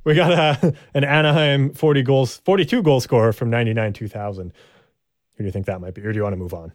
we 0.03 0.13
got 0.13 0.31
uh, 0.63 0.71
an 0.93 1.03
Anaheim 1.03 1.73
40 1.73 2.03
goals, 2.03 2.37
42 2.45 2.81
goal 2.83 3.01
scorer 3.01 3.33
from 3.33 3.49
99 3.49 3.93
2000. 3.93 4.53
Who 5.33 5.43
do 5.43 5.45
you 5.45 5.51
think 5.51 5.65
that 5.65 5.81
might 5.81 5.93
be? 5.93 6.01
Or 6.01 6.11
do 6.11 6.17
you 6.17 6.23
want 6.23 6.33
to 6.33 6.37
move 6.37 6.53
on? 6.53 6.71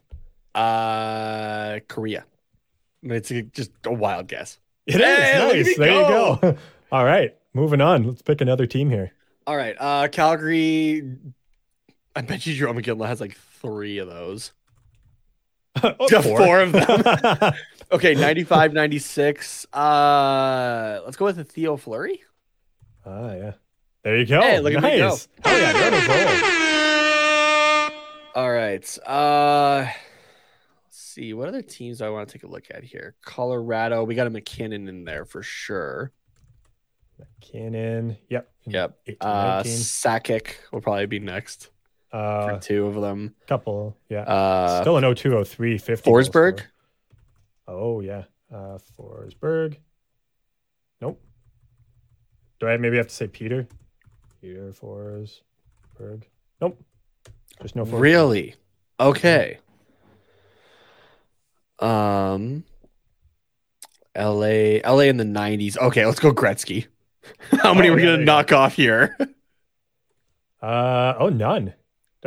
Uh, 0.55 1.81
Kariya. 1.89 2.21
I 2.23 3.07
mean, 3.07 3.17
it's 3.17 3.31
a, 3.31 3.43
just 3.43 3.71
a 3.85 3.93
wild 3.93 4.27
guess. 4.29 4.59
It 4.87 4.97
is 4.97 5.07
Hey, 5.07 5.62
nice. 5.62 5.79
There 5.79 5.89
you 5.89 6.09
go. 6.09 6.39
go. 6.41 6.57
All 6.93 7.05
right. 7.05 7.35
Moving 7.55 7.81
on. 7.81 8.05
Let's 8.05 8.23
pick 8.23 8.41
another 8.41 8.67
team 8.67 8.91
here. 8.91 9.12
All 9.47 9.57
right. 9.57 9.77
Uh, 9.79 10.09
Calgary. 10.09 11.17
I 12.15 12.21
bet 12.23 12.45
you 12.47 12.55
Jarome 12.55 12.83
Iginla 12.83 13.07
has 13.07 13.21
like 13.21 13.37
three 13.61 13.99
of 13.99 14.09
those. 14.09 14.53
Oh, 15.83 16.23
four 16.23 16.61
of 16.61 16.73
them. 16.73 17.53
Okay, 17.93 18.15
95, 18.15 18.73
96. 18.73 19.67
Uh, 19.73 21.01
let's 21.05 21.17
go 21.17 21.25
with 21.25 21.37
the 21.37 21.45
Theo 21.45 21.77
Fleury. 21.77 22.23
Ah, 23.05 23.33
yeah. 23.35 23.53
There 24.05 24.17
you 24.17 24.27
go. 24.27 24.41
Hey, 24.41 24.61
look 24.61 24.75
at 24.75 24.83
me 24.83 24.99
go. 24.99 25.09
nice. 25.09 25.29
Oh, 25.45 25.57
yeah. 25.57 25.73
On. 28.37 28.43
All 28.43 28.53
right. 28.53 28.99
Uh, 29.07 29.87
let's 30.87 30.97
see. 30.99 31.35
What 31.35 31.49
other 31.49 31.62
teams 31.62 31.99
do 31.99 32.05
I 32.05 32.11
want 32.11 32.29
to 32.29 32.33
take 32.33 32.45
a 32.45 32.47
look 32.47 32.67
at 32.71 32.85
here? 32.85 33.17
Colorado. 33.25 34.05
We 34.05 34.15
got 34.15 34.29
a 34.29 34.31
MacKinnon 34.31 34.87
in 34.89 35.05
there 35.05 35.25
for 35.25 35.43
sure. 35.43 36.12
MacKinnon. 37.19 38.17
Yep. 38.29 38.51
Yep. 38.67 38.99
18, 39.09 39.17
Uh, 39.21 39.62
19. 39.65 39.73
Sakic 39.73 40.55
will 40.73 40.81
probably 40.81 41.07
be 41.07 41.19
next 41.19 41.71
for 42.11 42.17
Uh, 42.17 42.59
two 42.61 42.87
of 42.87 42.95
them. 43.01 43.35
couple. 43.49 43.97
Yeah. 44.09 44.21
Uh, 44.23 44.81
Still 44.83 44.97
an 44.97 45.05
02, 45.05 45.45
03, 45.45 45.77
50. 45.79 46.09
goal 46.11 46.21
Forsberg. 46.21 46.61
Oh, 47.71 48.01
yeah. 48.01 48.25
Uh, 48.53 48.79
Forsberg. 48.99 49.77
Nope. 51.01 51.23
Do 52.59 52.67
I 52.67 52.77
maybe 52.77 52.97
have 52.97 53.07
to 53.07 53.15
say 53.15 53.29
Peter? 53.29 53.67
Peter 54.41 54.73
Forsberg. 54.73 56.25
Nope. 56.61 56.83
There's 57.59 57.77
no 57.77 57.85
Forsberg. 57.85 58.01
Really? 58.01 58.55
Okay. 58.99 59.59
Um, 61.79 62.65
L.A. 64.15 64.83
L.A. 64.83 65.09
in 65.09 65.17
the 65.17 65.25
'90s. 65.25 65.79
Okay, 65.79 66.05
let's 66.05 66.21
go 66.21 66.33
Gretzky. 66.33 66.87
How 67.63 67.73
many 67.75 67.89
Oh, 67.89 67.93
are 67.93 67.95
we 67.95 68.03
yeah, 68.03 68.11
gonna 68.13 68.25
knock 68.25 68.53
off 68.53 68.75
here? 68.75 69.17
Uh, 70.63 71.15
oh, 71.19 71.29
none. 71.31 71.67
Did 71.67 71.75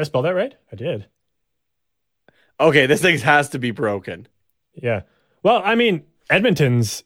I 0.02 0.04
spell 0.04 0.24
that 0.24 0.34
right? 0.34 0.56
I 0.72 0.76
did. 0.76 1.08
okay, 2.60 2.86
this 2.88 3.02
thing 3.02 3.18
has 3.20 3.50
to 3.50 3.60
be 3.60 3.72
broken. 3.72 4.28
Yeah. 4.74 5.02
Well, 5.44 5.62
I 5.64 5.76
mean, 5.76 6.04
Edmonton's 6.30 7.04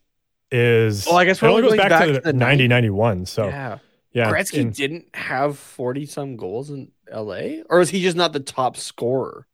is. 0.52 1.06
Well, 1.06 1.18
I 1.18 1.26
guess 1.26 1.38
it 1.38 1.42
we're 1.42 1.50
only 1.50 1.64
only 1.64 1.78
goes 1.78 1.78
going 1.80 1.90
back, 1.90 2.00
back 2.00 2.08
to 2.08 2.14
to 2.14 2.20
the 2.22 2.34
the 2.34 2.34
90 2.34 2.68
91. 2.68 3.26
So, 3.26 3.48
yeah, 3.48 3.78
yeah. 4.14 4.32
Gretzky 4.32 4.60
in- 4.60 4.72
didn't 4.72 5.08
have 5.16 5.58
forty 5.58 6.06
some 6.06 6.38
goals 6.38 6.70
in 6.70 6.92
L.A. 7.12 7.64
or 7.70 7.82
is 7.82 7.90
he 7.90 8.02
just 8.02 8.16
not 8.16 8.34
the 8.34 8.40
top 8.40 8.78
scorer? 8.78 9.48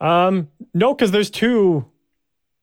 Um, 0.00 0.48
no, 0.74 0.94
because 0.94 1.10
there's 1.12 1.30
two 1.30 1.84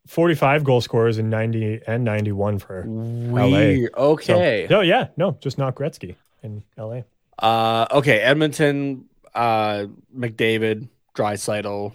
45 0.08 0.64
goal 0.64 0.82
scorers 0.82 1.18
in 1.18 1.30
90 1.30 1.82
and 1.88 2.04
91 2.04 2.60
for 2.60 2.84
Weird. 2.86 3.92
So- 3.96 4.02
Okay. 4.14 4.68
no, 4.70 4.82
yeah, 4.82 5.08
no, 5.16 5.38
just 5.40 5.58
not 5.58 5.76
Gretzky 5.76 6.16
in 6.44 6.64
LA. 6.78 7.02
Uh, 7.38 7.86
okay. 7.92 8.20
Edmonton. 8.20 9.06
Uh, 9.34 9.86
McDavid, 10.18 10.90
Draisaitl. 11.16 11.94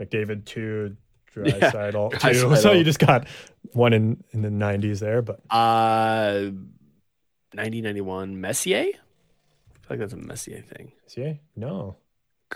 McDavid 0.00 0.44
two, 0.46 0.96
Yeah, 1.36 1.42
Draisaitl 1.70 2.10
two. 2.12 2.16
Draisaitl. 2.18 2.56
So 2.58 2.72
you 2.72 2.84
just 2.84 2.98
got 2.98 3.26
one 3.72 3.92
in 3.92 4.22
in 4.32 4.42
the 4.42 4.48
90s 4.48 4.98
there, 5.00 5.22
but 5.22 5.40
Uh, 5.50 6.50
1991 7.52 8.40
Messier. 8.40 8.78
I 8.78 8.82
feel 8.82 8.92
like 9.90 9.98
that's 10.00 10.12
a 10.12 10.16
Messier 10.16 10.60
thing. 10.62 10.92
see, 11.06 11.40
no 11.56 11.96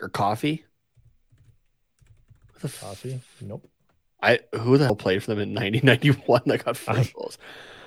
Or 0.00 0.08
Coffey. 0.08 0.64
What 2.52 2.62
the 2.62 2.78
Coffey, 2.78 3.20
nope. 3.40 3.68
I 4.22 4.40
who 4.54 4.78
the 4.78 4.86
hell 4.86 4.96
played 4.96 5.22
for 5.22 5.30
them 5.34 5.40
in 5.40 5.54
1991 5.54 6.42
that 6.46 6.64
got 6.64 6.76
I- 6.88 7.02
four 7.02 7.20
goals? 7.22 7.38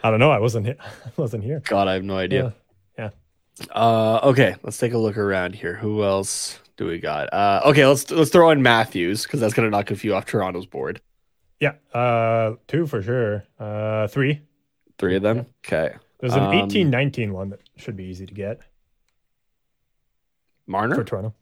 I 0.03 0.11
don't 0.11 0.19
know. 0.19 0.29
I 0.31 0.39
wasn't 0.39 0.67
here. 0.67 0.75
I 1.05 1.09
wasn't 1.17 1.43
here. 1.43 1.61
God, 1.65 1.87
I 1.87 1.93
have 1.93 2.03
no 2.03 2.17
idea. 2.17 2.53
Yeah. 2.97 3.09
Uh, 3.71 4.19
okay, 4.23 4.55
let's 4.61 4.77
take 4.77 4.93
a 4.93 4.97
look 4.99 5.17
around 5.17 5.55
here. 5.55 5.75
Who 5.75 6.03
else 6.03 6.59
do 6.77 6.85
we 6.85 6.99
got? 6.99 7.33
Uh, 7.33 7.61
okay, 7.65 7.85
let's 7.85 8.09
let's 8.11 8.29
throw 8.29 8.49
in 8.51 8.61
Matthews 8.61 9.23
because 9.23 9.39
that's 9.39 9.53
gonna 9.53 9.69
knock 9.69 9.91
a 9.91 9.95
few 9.95 10.15
off 10.15 10.25
Toronto's 10.25 10.65
board. 10.65 11.01
Yeah, 11.59 11.73
uh, 11.93 12.55
two 12.67 12.85
for 12.85 13.01
sure. 13.01 13.43
Uh, 13.59 14.07
three. 14.07 14.41
Three 14.99 15.15
of 15.15 15.23
them. 15.23 15.45
Okay, 15.65 15.95
There's 16.19 16.33
an 16.33 16.43
Um, 16.43 16.53
18 16.53 16.89
19 16.89 17.33
one 17.33 17.49
that 17.49 17.59
should 17.75 17.95
be 17.95 18.05
easy 18.05 18.25
to 18.25 18.33
get 18.33 18.61
Marner 20.65 20.95
for 20.95 21.03
Toronto. 21.03 21.33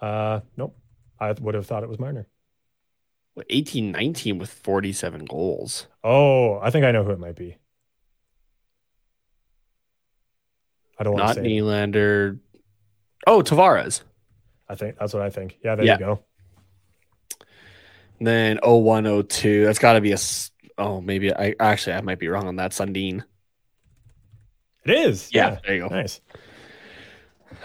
Uh, 0.00 0.40
nope. 0.56 0.76
I 1.18 1.32
would 1.32 1.54
have 1.54 1.66
thought 1.66 1.82
it 1.82 1.88
was 1.88 1.98
Marner. 1.98 2.26
18 3.48 3.90
19 3.92 4.38
with 4.38 4.50
47 4.50 5.24
goals. 5.24 5.86
Oh, 6.04 6.58
I 6.58 6.70
think 6.70 6.84
I 6.84 6.92
know 6.92 7.04
who 7.04 7.10
it 7.10 7.18
might 7.18 7.36
be. 7.36 7.56
I 10.98 11.04
don't 11.04 11.14
want 11.14 11.24
Not 11.24 11.34
to 11.36 11.42
say. 11.42 11.48
Nylander. 11.48 12.38
Oh, 13.26 13.42
Tavares. 13.42 14.02
I 14.68 14.74
think 14.74 14.96
that's 14.98 15.12
what 15.12 15.22
I 15.22 15.30
think. 15.30 15.58
Yeah, 15.64 15.74
there 15.76 15.84
Yeah. 15.84 15.92
you 15.94 15.98
go. 15.98 16.20
Then 18.20 18.58
0102. 18.62 19.64
That's 19.64 19.78
got 19.78 19.94
to 19.94 20.00
be 20.00 20.12
a. 20.12 20.18
Oh, 20.78 21.00
maybe 21.00 21.34
I 21.34 21.54
actually 21.58 21.94
I 21.94 22.00
might 22.02 22.18
be 22.18 22.28
wrong 22.28 22.46
on 22.48 22.56
that. 22.56 22.72
Sundin. 22.72 23.24
It 24.84 24.90
is. 24.92 25.28
Yeah, 25.32 25.58
there 25.64 25.74
you 25.74 25.82
go. 25.82 25.94
Nice. 25.94 26.20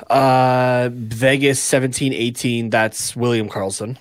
Uh, 0.10 0.90
Vegas 0.91 1.61
17 1.61 2.11
18. 2.14 2.69
That's 2.69 3.15
William 3.15 3.48
Karlsson. 3.49 3.98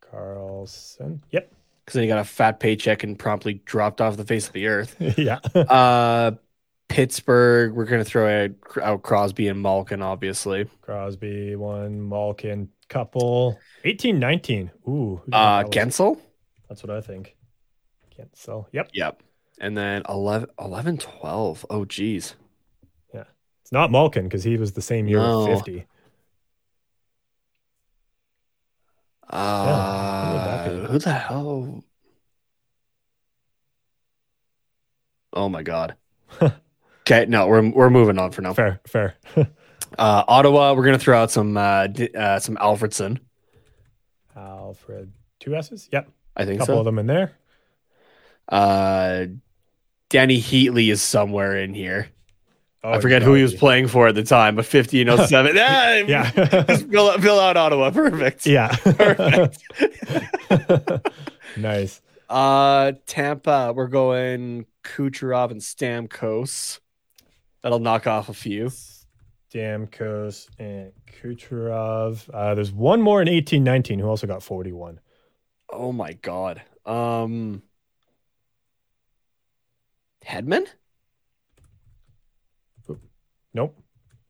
Karlsson. 0.00 1.20
Yep. 1.30 1.52
Because 1.84 1.94
then 1.94 2.02
he 2.02 2.08
got 2.08 2.18
a 2.18 2.24
fat 2.24 2.58
paycheck 2.60 3.04
and 3.04 3.18
promptly 3.18 3.54
dropped 3.64 4.00
off 4.00 4.16
the 4.16 4.24
face 4.24 4.46
of 4.48 4.52
the 4.52 4.66
earth. 4.66 4.96
yeah. 5.18 5.38
Uh, 5.54 6.32
Pittsburgh. 6.88 7.74
We're 7.74 7.84
gonna 7.84 8.04
throw 8.04 8.44
out, 8.44 8.50
out 8.82 9.02
Crosby 9.02 9.48
and 9.48 9.60
Malkin, 9.60 10.02
obviously. 10.02 10.68
Crosby 10.82 11.56
one. 11.56 12.08
Malkin 12.08 12.68
couple. 12.88 13.58
18 13.84 14.18
19. 14.18 14.70
Ooh. 14.88 14.90
who 14.90 14.92
do 14.92 14.92
you 14.92 15.16
think 15.24 15.34
Uh, 15.34 15.62
that? 15.64 15.70
Guentzel. 15.72 16.20
That's 16.68 16.82
what 16.82 16.90
I 16.90 17.00
think. 17.00 17.36
Guentzel. 18.16 18.66
Yep. 18.72 18.90
Yep. 18.94 19.22
And 19.60 19.76
then 19.76 20.02
11, 20.08 20.48
11 20.60 20.98
12. 20.98 21.66
Oh, 21.70 21.84
geez. 21.84 22.34
Yeah. 23.14 23.24
It's 23.62 23.72
not 23.72 23.90
Malkin 23.90 24.24
because 24.24 24.44
he 24.44 24.56
was 24.56 24.72
the 24.72 24.82
same 24.82 25.08
year 25.08 25.18
No. 25.18 25.40
with 25.46 25.58
50. 25.58 25.86
Uh, 29.28 30.68
be? 30.68 30.86
who 30.86 30.98
the 30.98 31.12
hell? 31.12 31.82
Oh 35.32 35.48
my 35.48 35.62
god. 35.62 35.96
okay, 37.06 37.26
no, 37.26 37.46
we're 37.46 37.68
we're 37.70 37.90
moving 37.90 38.18
on 38.18 38.32
for 38.32 38.42
now. 38.42 38.52
Fair, 38.54 38.80
fair. 38.86 39.14
Uh, 39.98 40.24
Ottawa, 40.28 40.74
we're 40.74 40.84
gonna 40.84 40.98
throw 40.98 41.16
out 41.16 41.30
some 41.30 41.56
uh, 41.56 41.86
D- 41.86 42.10
uh 42.14 42.38
some 42.38 42.56
Alfredsson. 42.56 43.18
Alfred. 44.36 45.12
Two 45.40 45.54
S's? 45.54 45.88
Yep. 45.92 46.10
I 46.36 46.44
think 46.44 46.56
a 46.56 46.58
couple 46.58 46.74
so. 46.74 46.78
of 46.80 46.84
them 46.84 46.98
in 46.98 47.06
there. 47.06 47.32
Uh, 48.48 49.26
Dany 50.10 50.38
Heatley 50.38 50.90
is 50.90 51.00
somewhere 51.02 51.56
in 51.56 51.72
here. 51.72 52.08
Oh, 52.84 52.92
I 52.92 53.00
forget 53.00 53.22
who 53.22 53.32
he 53.34 53.42
was 53.42 53.54
playing 53.54 53.88
for 53.88 54.08
at 54.08 54.14
the 54.14 54.22
time, 54.22 54.54
but 54.56 54.66
15 54.66 55.26
07. 55.26 55.56
yeah, 55.56 55.94
Yeah. 56.06 56.30
just 56.68 56.88
fill, 56.90 57.10
out- 57.10 57.20
fill 57.22 57.40
out 57.40 57.56
Ottawa. 57.56 57.90
Perfect. 57.90 58.44
yeah. 58.46 58.68
Perfect. 58.76 59.58
nice. 61.56 62.02
Uh, 62.28 62.92
Tampa, 63.06 63.72
we're 63.74 63.88
going 63.88 64.66
Kucherov 64.84 65.52
and 65.52 65.60
Stamkos. 65.60 66.80
That'll 67.66 67.80
knock 67.80 68.06
off 68.06 68.28
a 68.28 68.32
few. 68.32 68.70
Stamkos 69.52 70.46
and 70.56 70.92
Kucherov. 71.20 72.30
Uh, 72.32 72.54
there's 72.54 72.70
one 72.70 73.02
more 73.02 73.20
in 73.20 73.26
1819 73.26 73.98
who 73.98 74.08
also 74.08 74.28
got 74.28 74.40
41. 74.44 75.00
Oh 75.68 75.90
my 75.90 76.12
god. 76.12 76.62
Um, 76.84 77.64
Hedman. 80.24 80.68
Nope. 83.52 83.74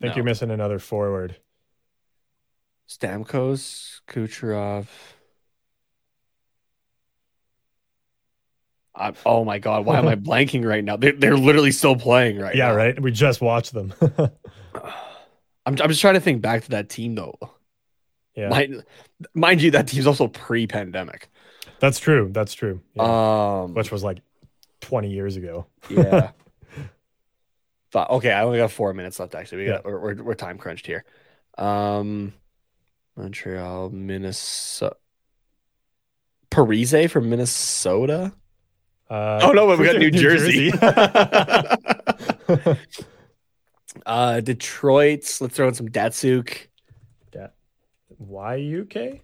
think 0.00 0.12
No. 0.12 0.16
you're 0.16 0.24
missing 0.24 0.50
another 0.50 0.78
forward. 0.78 1.36
Stamkos, 2.88 4.00
Kucherov. 4.08 4.86
I, 8.96 9.12
oh 9.26 9.44
my 9.44 9.58
god, 9.58 9.84
why 9.84 9.98
am 9.98 10.08
I 10.08 10.14
blanking 10.16 10.64
right 10.64 10.82
now? 10.82 10.96
They're, 10.96 11.12
they're 11.12 11.36
literally 11.36 11.70
still 11.72 11.96
playing 11.96 12.38
right 12.38 12.56
yeah, 12.56 12.68
now. 12.68 12.74
right. 12.74 13.00
We 13.00 13.10
just 13.12 13.40
watched 13.40 13.72
them. 13.74 13.92
I'm, 14.74 15.76
I'm 15.80 15.88
just 15.88 16.00
trying 16.00 16.14
to 16.14 16.20
think 16.20 16.40
back 16.42 16.62
to 16.64 16.70
that 16.70 16.88
team 16.88 17.14
though. 17.14 17.38
yeah, 18.34 18.48
Mind, 18.48 18.84
mind 19.34 19.60
you, 19.62 19.70
that 19.72 19.88
team's 19.88 20.06
also 20.06 20.28
pre-pandemic. 20.28 21.28
that's 21.80 21.98
true. 21.98 22.30
That's 22.32 22.54
true. 22.54 22.80
Yeah. 22.94 23.62
Um, 23.62 23.74
Which 23.74 23.90
was 23.92 24.02
like 24.04 24.18
20 24.80 25.10
years 25.10 25.36
ago. 25.36 25.66
yeah. 25.90 26.30
but 27.92 28.10
okay, 28.10 28.30
I 28.32 28.42
only 28.44 28.58
got 28.58 28.70
four 28.70 28.94
minutes 28.94 29.18
left. 29.18 29.34
Actually, 29.34 29.58
we 29.58 29.66
Yeah. 29.66 29.72
got 29.76 29.84
we're, 29.84 29.98
we're 30.00 30.22
we're 30.22 30.34
time 30.34 30.56
crunched 30.58 30.86
here. 30.86 31.04
Um, 31.58 32.32
Montreal, 33.16 33.90
Minnesota. 33.90 34.96
Parise 36.50 37.10
from 37.10 37.28
Minnesota. 37.30 38.32
Uh, 39.08 39.38
Oh 39.42 39.52
no, 39.52 39.66
but 39.66 39.78
we 39.78 39.86
got 39.86 39.96
New, 39.98 40.10
Jersey. 40.10 40.70
Jersey. 40.72 40.78
uh, 44.06 44.40
Detroit. 44.40 45.38
Let's 45.40 45.54
throw 45.54 45.68
in 45.68 45.74
some 45.74 45.88
Datsyuk. 45.88 46.66
Da- 47.30 47.48
Y-U-K? 48.18 49.22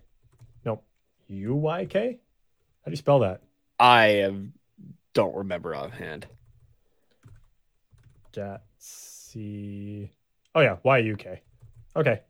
Nope. 0.64 0.84
U-Y-K? 1.28 2.18
How 2.80 2.84
do 2.84 2.90
you 2.90 2.96
spell 2.96 3.20
that? 3.20 3.40
I 3.78 4.06
have, 4.06 4.36
don't 5.14 5.34
remember 5.34 5.74
offhand. 5.74 6.26
Datsy. 8.32 10.10
Oh 10.54 10.60
yeah, 10.60 10.76
Y-U-K. 10.82 11.40
Okay. 11.96 12.20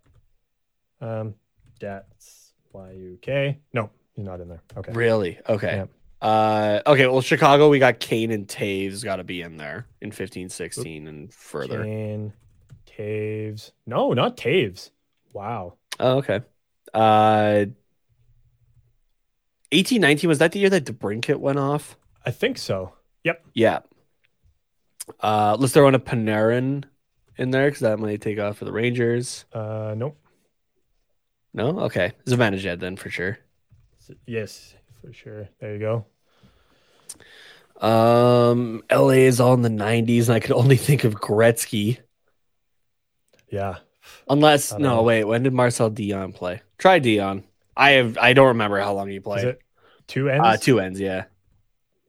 Um, 1.01 1.35
Dats 1.79 2.53
Y-U-K. 2.73 3.59
No, 3.73 3.91
he's 4.15 4.25
not 4.25 4.41
in 4.41 4.49
there. 4.49 4.63
Okay. 4.77 4.93
Really? 4.93 5.39
Okay. 5.49 5.77
Yeah. 5.77 5.85
Uh, 6.23 6.81
okay. 6.87 7.09
Well, 7.09 7.21
Chicago, 7.21 7.69
we 7.69 7.81
got 7.81 7.99
Kane 7.99 8.31
and 8.31 8.47
Toews 8.47 9.03
got 9.05 9.17
to 9.17 9.25
be 9.25 9.43
in 9.43 9.57
there 9.57 9.87
in 10.01 10.13
15, 10.13 10.49
16 10.49 11.09
and 11.09 11.35
further. 11.35 11.83
Kane, 11.83 12.33
Toews. 12.87 13.73
No, 13.87 14.13
not 14.13 14.37
Toews. 14.37 14.91
Wow. 15.33 15.75
Oh, 15.99 16.19
okay. 16.19 16.41
Uh, 16.95 17.67
18, 19.73 20.01
19, 20.01 20.29
was 20.29 20.39
that 20.39 20.53
the 20.53 20.61
year 20.61 20.71
that 20.71 20.85
DeBrincat 20.85 21.37
went 21.37 21.59
off? 21.59 21.97
I 22.25 22.31
think 22.31 22.57
so. 22.57 22.93
Yep. 23.25 23.45
Yeah. 23.55 23.81
Uh, 25.19 25.57
let's 25.59 25.73
throw 25.73 25.89
in 25.89 25.97
a 25.97 25.99
Panarin 25.99 26.85
in 27.37 27.51
there 27.51 27.67
because 27.67 27.81
that 27.81 27.99
might 27.99 28.21
take 28.21 28.39
off 28.39 28.59
for 28.59 28.65
the 28.65 28.73
Rangers. 28.73 29.45
Uh, 29.53 29.95
nope. 29.97 30.17
No? 31.53 31.81
Okay. 31.81 32.13
Zibanejad 32.27 32.79
then 32.79 32.97
for 32.97 33.11
sure. 33.11 33.39
Yes, 34.27 34.75
for 35.01 35.13
sure. 35.13 35.49
There 35.59 35.73
you 35.73 35.81
go. 35.81 36.07
Um, 37.83 38.83
LA 38.91 39.09
is 39.27 39.41
all 39.41 39.55
in 39.55 39.63
the 39.63 39.69
90s, 39.69 40.27
and 40.29 40.31
I 40.35 40.41
could 40.41 40.53
only 40.53 40.77
think 40.89 41.05
of 41.05 41.15
Gretzky. 41.17 41.99
Yeah. 43.51 43.79
Unless 44.29 44.73
no, 44.73 44.79
know. 44.79 45.03
wait, 45.03 45.25
when 45.25 45.43
did 45.43 45.53
Marcel 45.53 45.91
Dionne 45.91 46.35
play? 46.35 46.63
Try 46.79 47.01
Dionne. 47.01 47.43
I 47.77 47.91
have 47.93 48.17
I 48.19 48.33
don't 48.35 48.49
remember 48.49 48.79
how 48.81 48.95
long 48.95 49.09
he 49.09 49.17
Is 49.17 49.23
played. 49.23 49.45
it 49.47 49.61
two 50.07 50.29
ends? 50.31 50.45
Uh 50.47 50.57
two 50.57 50.81
ends, 50.81 51.01
yeah. 51.01 51.25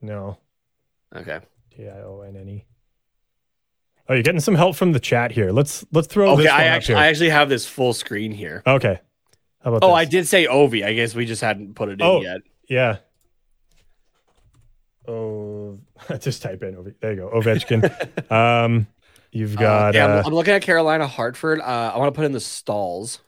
No. 0.00 0.38
Okay. 1.14 1.40
T 1.74 1.88
I 1.88 2.00
O 2.02 2.20
N 2.26 2.36
N 2.36 2.48
E. 2.48 2.64
Oh, 4.08 4.14
you're 4.14 4.22
getting 4.22 4.40
some 4.40 4.54
help 4.54 4.76
from 4.76 4.92
the 4.92 5.00
chat 5.00 5.32
here. 5.32 5.50
Let's 5.52 5.84
let's 5.92 6.06
throw 6.06 6.32
okay, 6.32 6.42
this 6.44 6.52
I 6.52 6.64
actually 6.64 6.96
I 6.96 7.06
actually 7.06 7.30
have 7.30 7.48
this 7.48 7.66
full 7.66 7.92
screen 7.94 8.32
here. 8.32 8.62
okay. 8.66 9.00
How 9.62 9.74
about 9.74 9.84
Oh, 9.86 9.88
this? 9.88 9.96
I 9.96 10.04
did 10.04 10.28
say 10.28 10.46
Ovi. 10.46 10.84
I 10.84 10.92
guess 10.94 11.14
we 11.14 11.24
just 11.26 11.40
hadn't 11.42 11.74
put 11.74 11.88
it 11.88 12.00
in 12.00 12.02
Oh. 12.02 12.20
yet. 12.20 12.40
Yeah. 12.68 12.98
Oh, 15.06 15.53
just 16.20 16.42
type 16.42 16.62
in 16.62 16.76
over. 16.76 16.94
There 17.00 17.12
you 17.12 17.16
go, 17.16 17.30
Ovechkin. 17.30 18.30
um, 18.30 18.86
you've 19.30 19.56
got. 19.56 19.94
Uh, 19.94 19.98
yeah, 19.98 20.06
uh, 20.06 20.18
I'm, 20.20 20.26
I'm 20.26 20.34
looking 20.34 20.54
at 20.54 20.62
Carolina 20.62 21.06
Hartford. 21.06 21.60
Uh, 21.60 21.92
I 21.94 21.98
want 21.98 22.12
to 22.12 22.16
put 22.16 22.24
in 22.24 22.32
the 22.32 22.40
Staals. 22.40 23.18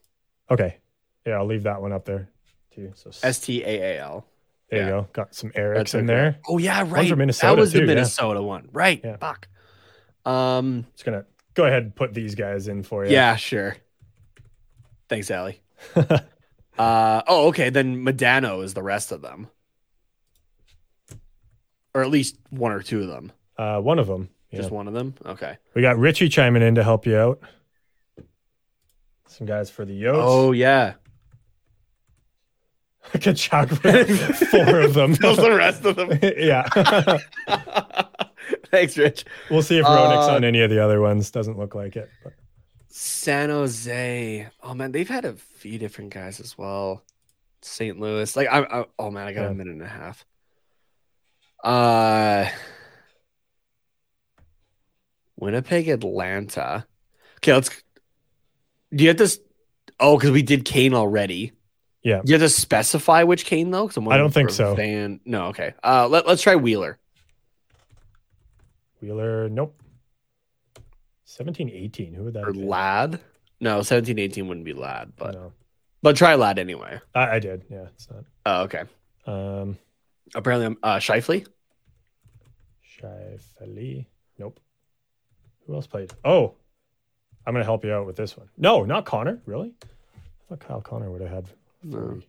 okay, 0.50 0.78
yeah, 1.26 1.34
I'll 1.34 1.46
leave 1.46 1.64
that 1.64 1.80
one 1.80 1.92
up 1.92 2.04
there 2.04 2.28
too. 2.74 2.92
So 2.94 3.10
s- 3.22 3.40
T 3.40 3.62
A 3.62 3.66
A 3.96 4.00
L. 4.00 4.26
there 4.70 4.80
yeah. 4.80 4.86
you 4.86 4.92
go. 4.92 5.08
Got 5.12 5.34
some 5.34 5.50
Erics 5.50 5.98
in 5.98 6.06
there. 6.06 6.38
Oh 6.48 6.58
yeah, 6.58 6.84
right. 6.86 7.08
from 7.08 7.18
Minnesota, 7.18 7.54
that 7.54 7.60
was 7.60 7.72
too, 7.72 7.78
the 7.78 7.84
yeah. 7.84 7.94
Minnesota 7.94 8.42
one. 8.42 8.68
Right. 8.72 9.00
Yeah. 9.02 9.16
Fuck. 9.16 9.48
Um 10.24 10.86
Just 10.92 11.04
gonna 11.04 11.24
go 11.54 11.64
ahead 11.64 11.84
and 11.84 11.94
put 11.94 12.12
these 12.14 12.34
guys 12.34 12.68
in 12.68 12.82
for 12.82 13.04
you. 13.04 13.12
yeah, 13.12 13.36
sure. 13.36 13.76
Thanks, 15.08 15.30
Allie. 15.30 15.60
Uh 16.78 17.22
oh, 17.26 17.48
okay. 17.48 17.70
Then 17.70 18.04
Modano 18.04 18.62
is 18.62 18.74
the 18.74 18.82
rest 18.82 19.10
of 19.10 19.22
them, 19.22 19.48
or 21.96 22.02
at 22.02 22.10
least 22.10 22.36
one 22.50 22.72
or 22.72 22.82
two 22.82 23.02
of 23.02 23.08
them. 23.08 23.32
uh, 23.56 23.80
one 23.80 23.98
of 23.98 24.06
them. 24.06 24.28
Yeah. 24.50 24.58
Just 24.60 24.70
one 24.70 24.86
of 24.86 24.94
them. 24.94 25.14
Okay. 25.24 25.56
We 25.74 25.82
got 25.82 25.98
Richie 25.98 26.28
chiming 26.28 26.62
in 26.62 26.74
to 26.76 26.84
help 26.84 27.06
you 27.06 27.16
out. 27.16 27.40
Some 29.28 29.46
guys 29.46 29.70
for 29.70 29.84
the 29.84 30.00
Yotes. 30.02 30.14
Oh 30.16 30.52
yeah. 30.52 30.94
Tkachuk 33.12 33.68
for 33.78 34.46
four 34.46 34.80
of 34.80 34.94
them. 34.94 35.14
Those 35.20 35.36
the 35.36 35.50
rest 35.56 35.84
of 35.84 35.96
them. 35.96 36.18
yeah. 36.22 36.68
Thanks, 38.70 38.96
Rich. 38.98 39.24
we'll 39.50 39.62
see 39.62 39.78
if 39.78 39.84
Roenick's 39.84 40.28
Uh, 40.28 40.34
on 40.36 40.44
any 40.44 40.60
of 40.60 40.70
the 40.70 40.82
other 40.82 41.00
ones. 41.00 41.30
Doesn't 41.30 41.58
look 41.58 41.74
like 41.74 41.96
it. 41.96 42.08
But 42.22 42.32
San 42.88 43.50
Jose. 43.50 44.48
Oh 44.62 44.74
man, 44.74 44.92
they've 44.92 45.08
had 45.08 45.24
a 45.24 45.34
few 45.34 45.78
different 45.78 46.10
guys 46.12 46.40
as 46.40 46.56
well. 46.58 47.02
St. 47.62 47.98
Louis. 47.98 48.34
Like 48.36 48.48
I, 48.48 48.60
I 48.62 48.84
oh 48.98 49.10
man, 49.10 49.26
I 49.26 49.32
got 49.32 49.42
Yeah. 49.42 49.48
a 49.50 49.54
minute 49.54 49.72
and 49.74 49.82
a 49.82 49.88
half. 49.88 50.24
Uh 51.62 52.48
Winnipeg, 55.36 55.88
Atlanta. 55.88 56.86
Okay, 57.38 57.52
let's 57.52 57.70
do 58.94 59.04
you 59.04 59.08
have 59.08 59.16
this 59.18 59.38
oh, 60.00 60.16
because 60.16 60.30
we 60.30 60.42
did 60.42 60.64
Kane 60.64 60.94
already. 60.94 61.52
yeah. 62.02 62.20
Do 62.24 62.32
you 62.32 62.38
have 62.38 62.42
to 62.42 62.48
specify 62.48 63.22
which 63.24 63.44
Kane 63.44 63.70
though? 63.70 63.86
'Cause 63.88 63.96
I'm 63.96 64.08
I 64.08 64.16
don't 64.16 64.32
think 64.32 64.50
so. 64.50 64.74
Van... 64.74 65.20
No, 65.24 65.46
okay. 65.46 65.74
Uh 65.84 66.08
let, 66.08 66.26
let's 66.26 66.42
try 66.42 66.56
Wheeler. 66.56 66.98
Wheeler, 69.02 69.48
nope. 69.48 69.80
17, 71.24 71.68
18. 71.68 72.14
Who 72.14 72.24
would 72.24 72.34
that 72.34 72.44
Or 72.44 72.52
be? 72.52 72.62
Ladd. 72.64 73.20
No, 73.60 73.82
17, 73.82 74.18
18 74.18 74.48
wouldn't 74.48 74.64
be 74.64 74.72
Ladd, 74.72 75.12
but 75.16 75.34
No. 75.34 75.52
but 76.02 76.16
try 76.16 76.34
Ladd 76.34 76.58
anyway. 76.58 76.98
I, 77.14 77.36
I 77.36 77.38
did. 77.40 77.64
Yeah, 77.68 77.86
it's 77.94 78.08
not. 78.10 78.24
Oh, 78.46 78.62
okay. 78.62 78.84
Um, 79.26 79.76
Apparently 80.34 80.66
I'm 80.66 80.76
uh 80.82 80.96
Scheifele. 80.96 81.46
Scheifele. 82.84 84.06
Nope. 84.38 84.60
Who 85.66 85.74
else 85.74 85.86
played? 85.86 86.12
Oh, 86.24 86.54
I'm 87.46 87.52
going 87.54 87.62
to 87.62 87.66
help 87.66 87.84
you 87.84 87.92
out 87.92 88.06
with 88.06 88.16
this 88.16 88.36
one. 88.36 88.48
No, 88.56 88.84
not 88.84 89.04
Connor. 89.04 89.40
Really? 89.46 89.72
I 89.82 90.48
thought 90.48 90.60
Kyle 90.60 90.80
Connor 90.80 91.10
would 91.10 91.20
have 91.22 91.30
had. 91.30 91.50
No. 91.82 92.20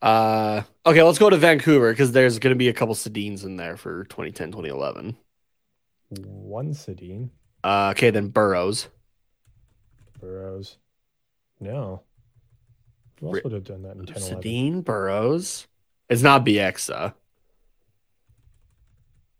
Uh, 0.00 0.62
okay, 0.86 1.02
let's 1.02 1.18
go 1.18 1.28
to 1.28 1.36
Vancouver 1.36 1.90
because 1.92 2.12
there's 2.12 2.38
going 2.38 2.52
to 2.54 2.58
be 2.58 2.68
a 2.68 2.72
couple 2.72 2.94
Sedins 2.94 3.44
in 3.44 3.56
there 3.56 3.76
for 3.76 4.04
2010, 4.04 4.52
2011. 4.52 5.16
One 6.10 6.72
Sedin. 6.72 7.30
Uh, 7.64 7.92
okay, 7.94 8.10
then 8.10 8.28
Burrows. 8.28 8.88
Burrows. 10.20 10.78
No. 11.60 12.02
Who 13.20 13.28
else 13.34 13.44
would 13.44 13.52
have 13.52 13.64
done 13.64 13.82
that 13.82 13.96
in 13.96 14.06
10 14.06 14.16
11? 14.16 14.42
Sedin, 14.42 14.84
Burrows. 14.84 15.66
It's 16.08 16.22
not 16.22 16.44
BX, 16.44 17.12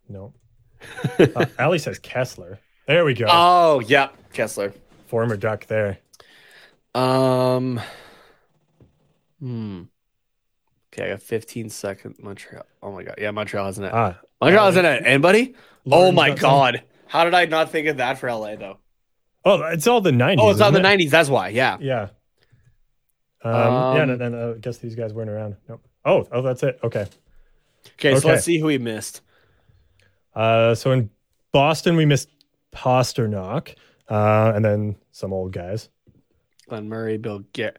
No. 0.09 0.32
uh, 1.19 1.47
Ali 1.59 1.78
says 1.78 1.99
Kesler. 1.99 2.59
There 2.86 3.05
we 3.05 3.15
go. 3.15 3.27
Oh, 3.28 3.81
yeah, 3.81 4.11
Kesler. 4.32 4.73
Former 5.07 5.36
Duck 5.36 5.66
there. 5.66 5.99
Um, 6.95 7.81
hmm. 9.40 9.82
Okay, 10.93 11.07
I 11.07 11.11
got 11.11 11.23
15 11.23 11.69
second 11.70 12.16
Montreal. 12.20 12.65
Oh 12.82 12.93
my 12.93 13.03
god, 13.03 13.16
yeah, 13.19 13.31
Montreal 13.31 13.66
hasn't 13.66 13.86
it. 13.86 13.93
Ah, 13.93 14.19
Montreal 14.40 14.66
has 14.66 14.77
an 14.77 14.82
net. 14.82 15.03
Anybody? 15.05 15.55
Oh 15.90 16.12
my 16.12 16.28
some. 16.31 16.39
god, 16.39 16.82
how 17.07 17.24
did 17.24 17.35
I 17.35 17.45
not 17.47 17.70
think 17.70 17.86
of 17.89 17.99
that 17.99 18.19
for 18.19 18.31
LA 18.32 18.57
though? 18.57 18.78
Oh, 19.45 19.62
it's 19.65 19.86
all 19.86 20.01
the 20.01 20.11
90s. 20.11 20.36
Oh, 20.39 20.51
it's 20.51 20.61
on 20.61 20.73
the 20.73 20.81
it? 20.81 20.82
nineties. 20.82 21.11
That's 21.11 21.28
why. 21.28 21.49
Yeah. 21.49 21.77
Yeah. 21.81 22.09
Um, 23.45 23.53
yeah, 23.55 24.03
Um, 24.03 24.11
and 24.11 24.20
then 24.20 24.35
uh, 24.35 24.55
I 24.57 24.59
guess 24.59 24.78
these 24.78 24.95
guys 24.95 25.12
weren't 25.15 25.31
around. 25.31 25.57
Nope. 25.69 25.81
Oh, 26.09 26.26
oh, 26.32 26.43
that's 26.43 26.62
it. 26.62 26.78
Okay. 26.82 27.06
Okay, 27.94 28.12
so 28.12 28.18
Okay. 28.18 28.28
let's 28.28 28.44
see 28.44 28.59
who 28.59 28.66
we 28.66 28.78
missed. 28.78 29.20
Uh, 30.35 30.74
so 30.74 30.93
in 30.93 31.10
Boston, 31.52 31.97
we 31.97 32.06
missed 32.06 32.28
Pastrnak, 32.72 33.74
uh, 34.09 34.52
and 34.55 34.64
then 34.64 34.97
some 35.12 35.32
old 35.32 35.52
guys. 35.52 35.89
Glen 36.68 36.89
Murray, 36.89 37.16
Bill 37.18 37.40
Gar- 37.55 37.74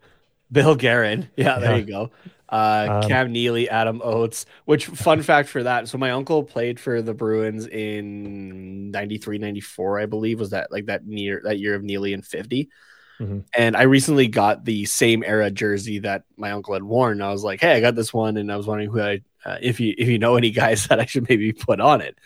Bill 0.51 0.76
Guerin. 0.76 1.30
Yeah, 1.35 1.60
there 1.60 1.72
Yeah. 1.72 1.77
you 1.77 1.85
go. 1.85 2.11
Uh, 2.51 2.99
Um, 3.03 3.07
Cam 3.10 3.31
Neely, 3.31 3.69
Adam 3.69 4.01
Oates. 4.03 4.45
Which 4.65 4.88
fun 4.88 5.22
fact 5.22 5.49
for 5.49 5.61
that? 5.64 5.88
So 5.88 5.97
my 5.99 6.11
uncle 6.11 6.43
played 6.43 6.80
for 6.80 7.01
the 7.03 7.14
Bruins 7.14 7.68
in 7.68 8.89
93, 8.91 9.38
94, 9.38 9.99
I 9.99 10.06
believe. 10.07 10.39
Was 10.39 10.49
that 10.49 10.72
like 10.72 10.85
that 10.88 11.06
near 11.06 11.41
that 11.45 11.60
year 11.60 11.76
of 11.76 11.84
Neely 11.84 12.14
and 12.14 12.26
50? 12.26 12.69
Mhm. 13.19 13.43
And 13.57 13.75
I 13.75 13.83
recently 13.83 14.27
got 14.27 14.63
the 14.65 14.85
same 14.85 15.23
era 15.25 15.51
jersey 15.51 15.99
that 15.99 16.23
my 16.37 16.51
uncle 16.51 16.73
had 16.73 16.83
worn. 16.83 17.21
I 17.21 17.31
was 17.31 17.43
like, 17.43 17.59
"Hey, 17.61 17.73
I 17.73 17.81
got 17.81 17.95
this 17.95 18.13
one," 18.13 18.37
and 18.37 18.51
I 18.51 18.55
was 18.55 18.65
wondering 18.67 18.89
who 18.89 19.01
I, 19.01 19.21
uh, 19.45 19.57
if 19.61 19.79
you 19.79 19.93
if 19.97 20.07
you 20.07 20.17
know 20.19 20.35
any 20.37 20.51
guys 20.63 20.87
that 20.87 20.99
I 20.99 21.05
should 21.05 21.27
maybe 21.27 21.51
put 21.51 21.79
on 21.81 22.01
it. 22.01 22.17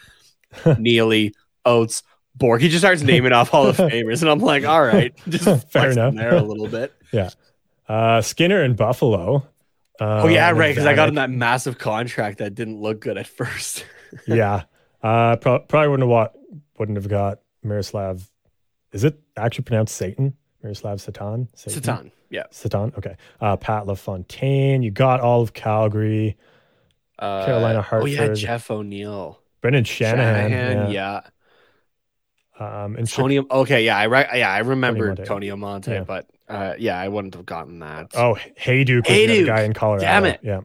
Neely, 0.79 1.33
Oates, 1.65 2.03
Bourque. 2.35 2.61
He 2.61 2.69
just 2.69 2.81
starts 2.81 3.01
naming 3.01 3.31
off 3.33 3.49
Hall 3.49 3.67
of 3.67 3.77
Famers, 3.77 4.21
and 4.21 4.29
I'm 4.29 4.39
like, 4.39 4.65
"All 4.65 4.83
right, 4.83 5.13
just 5.29 5.71
Fair 5.71 5.91
enough. 5.91 6.13
there 6.15 6.35
a 6.35 6.41
little 6.43 6.67
bit." 6.67 6.93
Yeah, 7.11 7.29
uh, 7.89 8.21
Skinner 8.21 8.63
in 8.63 8.75
Buffalo. 8.75 9.47
Uh, 9.99 10.21
Oh 10.23 10.27
yeah, 10.27 10.51
right. 10.51 10.69
Because 10.71 10.85
I 10.85 10.95
got 10.95 11.09
him 11.09 11.15
that 11.15 11.29
massive 11.29 11.77
contract 11.77 12.39
that 12.39 12.55
didn't 12.55 12.79
look 12.81 12.99
good 13.01 13.17
at 13.17 13.27
first. 13.27 13.85
yeah. 14.27 14.63
Uh, 15.01 15.35
pro- 15.37 15.59
probably 15.59 15.89
wouldn't 15.89 16.07
have 16.07 16.09
wa- 16.09 16.57
wouldn't 16.79 16.97
have 16.97 17.07
got 17.09 17.39
Miroslav. 17.63 18.27
Is 18.91 19.03
it 19.03 19.19
actually 19.35 19.63
pronounced 19.65 19.95
Satan? 19.95 20.35
Miroslav 20.63 21.01
Satan? 21.01 21.49
Satan. 21.55 22.11
Yeah. 22.29 22.43
Satan. 22.51 22.93
Okay. 22.97 23.15
Uh, 23.41 23.57
Pat 23.57 23.85
LaFontaine. 23.85 24.81
You 24.83 24.91
got 24.91 25.19
all 25.19 25.41
of 25.41 25.53
Calgary. 25.53 26.37
Uh, 27.19 27.45
Carolina 27.45 27.81
Hart. 27.81 28.03
Oh 28.03 28.05
yeah, 28.05 28.33
Jeff 28.33 28.71
O'Neill. 28.71 29.39
Brendan 29.61 29.83
Shanahan. 29.83 30.91
yeah. 30.91 31.21
Um, 32.59 32.95
and 32.95 33.09
Tony. 33.09 33.39
Okay, 33.39 33.85
yeah, 33.85 33.97
I 33.97 34.03
re- 34.03 34.27
yeah, 34.35 34.49
I 34.51 34.59
remember 34.59 35.07
Monte. 35.07 35.23
Tony 35.25 35.47
Amonte, 35.47 35.87
Yeah. 35.87 36.03
but 36.03 36.29
uh, 36.47 36.73
yeah, 36.77 36.99
I 36.99 37.07
wouldn't 37.07 37.33
have 37.35 37.45
gotten 37.45 37.79
that. 37.79 38.11
oh, 38.15 38.37
Hejduk 38.59 39.07
was 39.07 39.17
the 39.17 39.23
other 39.33 39.45
guy 39.45 39.63
in 39.63 39.73
Colorado. 39.73 40.03
Damn 40.05 40.25
it. 40.25 40.39
Yeah. 40.43 40.61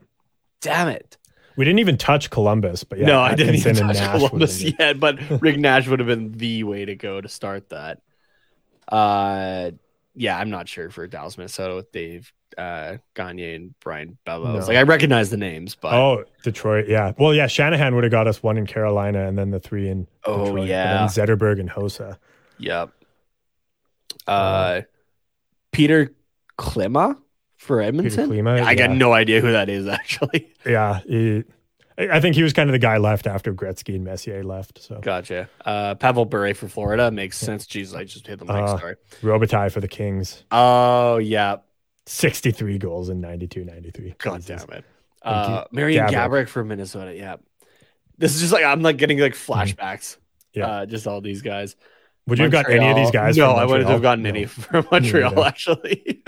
damn 0.60 0.88
it! 0.88 1.16
We 1.56 1.64
didn't 1.64 1.78
even 1.80 1.96
touch 1.96 2.30
Columbus, 2.30 2.84
but 2.84 2.98
yeah. 2.98 3.06
no, 3.06 3.20
I 3.20 3.34
didn't 3.34 3.54
even 3.56 3.74
touch 3.74 3.96
Nash 3.96 4.10
Columbus 4.18 4.62
yet, 4.62 5.00
but 5.00 5.18
Rick 5.40 5.58
Nash 5.58 5.88
would 5.88 5.98
have 5.98 6.08
been 6.08 6.32
the 6.32 6.64
way 6.64 6.84
to 6.84 6.94
go 6.94 7.20
to 7.20 7.28
start 7.28 7.70
that. 7.70 8.00
Uh, 8.86 9.70
yeah, 10.18 10.38
I'm 10.38 10.50
not 10.50 10.68
sure 10.68 10.90
for 10.90 11.06
Dallas, 11.06 11.38
Minnesota 11.38 11.74
with 11.76 11.90
Dave 11.92 12.32
uh, 12.56 12.96
Gagne 13.14 13.54
and 13.54 13.74
Brian 13.80 14.18
Bellows. 14.24 14.62
No. 14.62 14.66
Like 14.66 14.76
I 14.76 14.82
recognize 14.82 15.30
the 15.30 15.36
names, 15.36 15.74
but 15.74 15.92
Oh, 15.94 16.24
Detroit. 16.42 16.86
Yeah. 16.88 17.12
Well, 17.18 17.32
yeah. 17.34 17.46
Shanahan 17.46 17.94
would 17.94 18.04
have 18.04 18.10
got 18.10 18.26
us 18.26 18.42
one 18.42 18.56
in 18.58 18.66
Carolina 18.66 19.26
and 19.28 19.38
then 19.38 19.50
the 19.50 19.60
three 19.60 19.88
in 19.88 20.08
Oh, 20.24 20.46
Detroit. 20.46 20.68
yeah. 20.68 20.98
then 20.98 21.08
Zetterberg 21.08 21.60
and 21.60 21.70
Hossa. 21.70 22.16
Yep. 22.58 22.90
Uh, 24.26 24.80
Petr 25.72 26.14
Klima 26.58 27.16
for 27.56 27.80
Edmonton. 27.80 28.30
Klima, 28.30 28.60
I 28.62 28.74
got 28.74 28.90
no 28.90 29.12
idea 29.12 29.40
who 29.40 29.52
that 29.52 29.68
is 29.68 29.86
actually. 29.88 30.52
Yeah. 30.66 31.00
He, 31.06 31.44
I 31.98 32.20
think 32.20 32.36
he 32.36 32.42
was 32.44 32.52
kind 32.52 32.68
of 32.70 32.72
the 32.72 32.78
guy 32.78 32.96
left 32.98 33.26
after 33.26 33.52
Gretzky 33.52 33.94
and 33.96 34.04
Messier 34.04 34.44
left. 34.44 34.80
So 34.80 35.00
Gotcha. 35.00 35.48
Uh, 35.64 35.96
Pavel 35.96 36.24
Bure 36.26 36.54
for 36.54 36.68
Florida 36.68 37.10
makes 37.10 37.36
sense. 37.36 37.66
Jesus, 37.66 37.94
I 37.94 38.04
just 38.04 38.26
hit 38.26 38.38
the 38.38 38.44
mic. 38.44 38.54
Uh, 38.54 38.78
sorry. 38.78 38.96
Robitaille 39.22 39.72
for 39.72 39.80
the 39.80 39.88
Kings. 39.88 40.44
Oh 40.52 41.16
yeah. 41.18 41.56
63 42.06 42.78
goals 42.78 43.08
in 43.08 43.20
92 43.20 43.64
93. 43.64 44.14
God 44.18 44.40
Jesus. 44.42 44.64
damn 44.64 44.78
it. 44.78 44.84
Uh, 45.22 45.64
Marian 45.72 46.06
Gaborik. 46.06 46.12
Gabrick 46.12 46.48
for 46.48 46.64
Minnesota. 46.64 47.14
Yeah. 47.14 47.36
This 48.16 48.34
is 48.34 48.40
just 48.40 48.52
like 48.52 48.64
I'm 48.64 48.80
like 48.82 48.96
getting 48.96 49.18
like 49.18 49.34
flashbacks. 49.34 49.76
Mm-hmm. 50.16 50.20
Yeah. 50.60 50.66
Uh, 50.66 50.86
just 50.86 51.06
all 51.06 51.20
these 51.20 51.42
guys. 51.42 51.74
Would 52.28 52.38
you 52.38 52.44
have 52.44 52.52
got 52.52 52.70
any 52.70 52.86
of 52.86 52.94
these 52.96 53.10
guys? 53.10 53.36
No, 53.36 53.52
I 53.52 53.64
wouldn't 53.64 53.88
have 53.88 54.02
gotten 54.02 54.22
No. 54.22 54.28
any 54.28 54.44
from 54.44 54.86
Montreal 54.92 55.42
actually. 55.44 56.22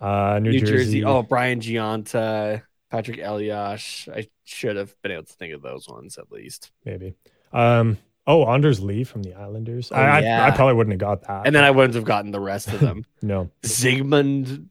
Uh, 0.00 0.38
New, 0.42 0.50
New 0.52 0.60
Jersey. 0.60 0.72
Jersey. 0.72 1.04
Oh, 1.04 1.22
Brian 1.22 1.60
Gionta, 1.60 2.62
Patrik 2.94 3.26
Elias. 3.26 4.08
I 4.14 4.28
should 4.44 4.76
have 4.76 4.94
been 5.02 5.10
able 5.10 5.24
to 5.24 5.32
think 5.32 5.52
of 5.52 5.62
those 5.62 5.88
ones 5.88 6.16
at 6.16 6.30
least. 6.30 6.70
maybe. 6.84 7.14
Um, 7.52 7.98
oh, 8.26 8.46
Anders 8.46 8.80
Lee 8.80 9.04
from 9.04 9.22
the 9.22 9.34
Islanders. 9.34 9.90
Oh, 9.90 9.96
I, 9.96 10.20
yeah. 10.20 10.44
I, 10.44 10.48
I 10.48 10.50
probably 10.52 10.74
wouldn't 10.74 10.92
have 10.92 11.00
got 11.00 11.26
that. 11.26 11.46
And 11.46 11.54
then 11.54 11.64
I 11.64 11.70
wouldn't 11.72 11.94
have 11.94 12.04
gotten 12.04 12.30
the 12.30 12.40
rest 12.40 12.68
of 12.68 12.80
them. 12.80 13.04
no, 13.22 13.50
Zigmund 13.64 14.68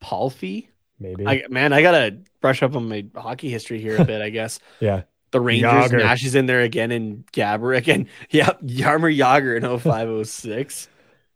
Palffy. 0.00 0.70
maybe. 0.98 1.26
I 1.26 1.44
man, 1.48 1.72
I 1.72 1.82
gotta 1.82 2.18
brush 2.40 2.62
up 2.62 2.74
on 2.74 2.88
my 2.88 3.06
hockey 3.14 3.48
history 3.48 3.80
here 3.80 3.96
a 3.96 4.04
bit. 4.04 4.20
I 4.20 4.30
guess 4.30 4.58
yeah. 4.80 5.02
the 5.30 5.40
Rangers. 5.40 5.70
Jagr. 5.70 5.98
Nash 5.98 6.24
is 6.24 6.34
in 6.34 6.46
there 6.46 6.62
again, 6.62 6.90
and 6.90 7.26
Gabber 7.32 7.76
again. 7.76 8.08
Yeah, 8.30 8.50
Jaromir 8.64 9.16
Jagr 9.16 9.56
in 9.56 9.78
0506. 9.78 10.88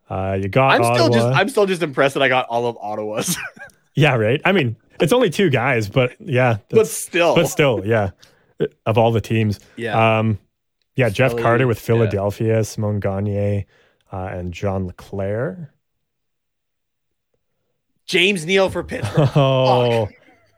Uh, 0.08 0.38
you 0.42 0.48
got 0.48 0.80
I'm 0.80 0.94
still 0.94 1.08
just 1.08 1.26
I'm 1.26 1.48
still 1.48 1.66
just 1.66 1.82
impressed 1.82 2.14
that 2.14 2.22
I 2.22 2.28
got 2.28 2.46
all 2.46 2.66
of 2.66 2.76
Ottawa's. 2.80 3.36
Yeah, 3.94 4.14
right. 4.14 4.40
I 4.44 4.52
mean, 4.52 4.76
it's 5.00 5.12
only 5.12 5.30
two 5.30 5.50
guys, 5.50 5.88
but 5.88 6.14
yeah, 6.20 6.58
but 6.70 6.86
still, 6.86 7.34
but 7.34 7.46
still, 7.46 7.82
yeah. 7.84 8.10
Of 8.84 8.98
all 8.98 9.10
the 9.10 9.22
teams, 9.22 9.58
yeah. 9.76 10.18
um, 10.18 10.38
yeah, 10.94 11.08
Jeff 11.08 11.34
Carter 11.34 11.66
with 11.66 11.78
yeah. 11.78 11.86
Philadelphia, 11.86 12.62
Simon 12.62 13.00
Gagne, 13.00 13.64
uh, 14.12 14.28
and 14.32 14.52
John 14.52 14.86
LeClair. 14.86 15.72
James 18.04 18.44
Neal 18.44 18.68
for 18.68 18.82
Pittsburgh. 18.84 19.30
Oh, 19.36 20.08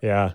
yeah. 0.03 0.33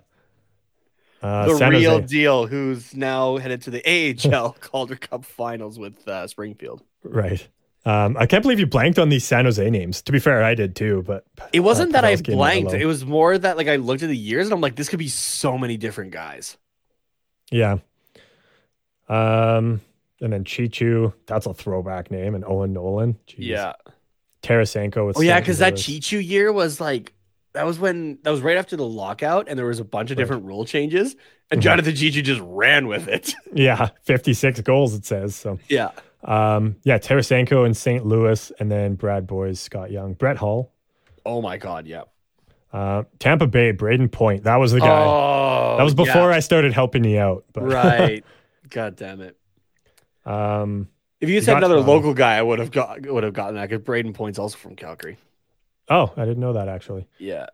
Uh, 1.21 1.47
the 1.47 1.57
San 1.57 1.71
real 1.71 1.99
Jose. 1.99 2.05
deal, 2.05 2.45
who's 2.45 2.95
now 2.95 3.37
headed 3.37 3.63
to 3.63 3.71
the 3.71 3.83
AHL 4.31 4.55
Calder 4.61 4.95
Cup 4.95 5.25
Finals 5.25 5.79
with 5.79 6.07
uh, 6.07 6.27
Springfield. 6.27 6.83
right. 7.03 7.45
Um, 7.85 8.17
I 8.17 8.25
can't 8.25 8.41
believe 8.43 8.59
you 8.59 8.67
blanked 8.67 8.99
on 8.99 9.07
these 9.09 9.23
San 9.23 9.45
Jose 9.45 9.69
names. 9.69 10.01
To 10.03 10.11
be 10.11 10.19
fair, 10.19 10.43
I 10.43 10.55
did 10.55 10.75
too, 10.75 11.03
but 11.07 11.23
It 11.53 11.61
wasn't 11.61 11.89
uh, 11.95 12.01
that 12.01 12.05
I 12.05 12.15
blanked. 12.17 12.73
It 12.73 12.85
was 12.85 13.05
more 13.05 13.37
that 13.37 13.55
like 13.55 13.67
I 13.67 13.77
looked 13.77 14.03
at 14.03 14.09
the 14.09 14.17
years 14.17 14.47
and 14.47 14.53
I'm 14.53 14.59
like, 14.61 14.75
this 14.75 14.89
could 14.89 14.99
be 14.99 15.07
so 15.07 15.57
many 15.57 15.77
different 15.77 16.11
guys. 16.11 16.57
Yeah. 17.49 17.77
Um, 19.07 19.79
and 20.19 20.33
then 20.33 20.43
Cheechoo, 20.43 21.13
that's 21.25 21.45
a 21.45 21.53
throwback 21.53 22.11
name, 22.11 22.35
and 22.35 22.43
Owen 22.43 22.73
Nolan. 22.73 23.17
Jeez. 23.27 23.73
Tarasenko 24.43 25.07
with 25.07 25.17
Oh 25.17 25.21
yeah, 25.21 25.39
because 25.39 25.59
that. 25.59 25.73
Cheechoo 25.75 26.25
year 26.25 26.51
was 26.51 26.79
like 26.81 27.13
that 27.53 27.65
was 27.65 27.79
when 27.79 28.19
that 28.23 28.29
was 28.31 28.41
right 28.41 28.57
after 28.57 28.75
the 28.75 28.85
lockout, 28.85 29.47
and 29.49 29.57
there 29.57 29.65
was 29.65 29.79
a 29.79 29.83
bunch 29.85 30.11
of 30.11 30.17
Right. 30.17 30.23
different 30.23 30.43
rule 30.45 30.65
changes, 30.65 31.15
and 31.49 31.59
Mhm. 31.59 31.63
Jonathan 31.63 31.93
Cheechoo 31.93 32.23
just 32.23 32.41
ran 32.43 32.87
with 32.87 33.07
it. 33.07 33.33
Yeah, 33.53 33.89
56 34.03 34.61
goals, 34.61 34.93
it 34.93 35.05
says. 35.05 35.35
So, 35.35 35.57
yeah. 35.69 35.91
Um, 36.23 36.75
yeah, 36.83 36.97
Tarasenko 36.97 37.65
in 37.65 37.73
St. 37.73 38.05
Louis, 38.05 38.51
and 38.59 38.71
then 38.71 38.95
Brad 38.95 39.27
Boyes, 39.27 39.59
Scott 39.59 39.91
Young, 39.91 40.13
Brett 40.13 40.37
Hull. 40.37 40.71
Oh 41.25 41.41
my 41.41 41.57
God. 41.57 41.87
Yeah. 41.87 42.03
Uh, 42.73 43.03
Tampa 43.19 43.47
Bay, 43.47 43.71
Brayden 43.73 44.11
Point. 44.11 44.43
That 44.43 44.57
was 44.57 44.71
the 44.71 44.79
guy. 44.79 45.03
Oh, 45.05 45.75
that 45.77 45.83
was 45.83 45.93
before 45.95 46.29
yeah. 46.29 46.35
I 46.35 46.39
started 46.39 46.73
helping 46.73 47.03
you 47.03 47.19
out. 47.19 47.45
But, 47.53 47.63
right. 47.71 48.25
God 48.69 48.95
damn 48.95 49.21
it. 49.21 49.37
um, 50.25 50.89
If 51.21 51.29
you 51.29 51.35
had 51.35 51.41
You 51.41 51.45
said 51.45 51.53
got, 51.53 51.63
another 51.63 51.77
um, 51.79 51.87
local 51.87 52.13
guy, 52.13 52.37
I 52.37 52.41
would 52.41 52.59
have 52.59 52.71
got 52.71 53.05
would 53.05 53.23
have 53.23 53.33
gotten 53.33 53.55
that 53.55 53.69
because 53.69 53.83
Brayden 53.85 54.13
Point's 54.13 54.39
also 54.39 54.57
from 54.57 54.75
Calgary. 54.75 55.17
oh, 55.89 56.11
I 56.17 56.25
didn't 56.25 56.39
know 56.39 56.53
that 56.53 56.67
actually. 56.67 57.07
Yeah. 57.19 57.47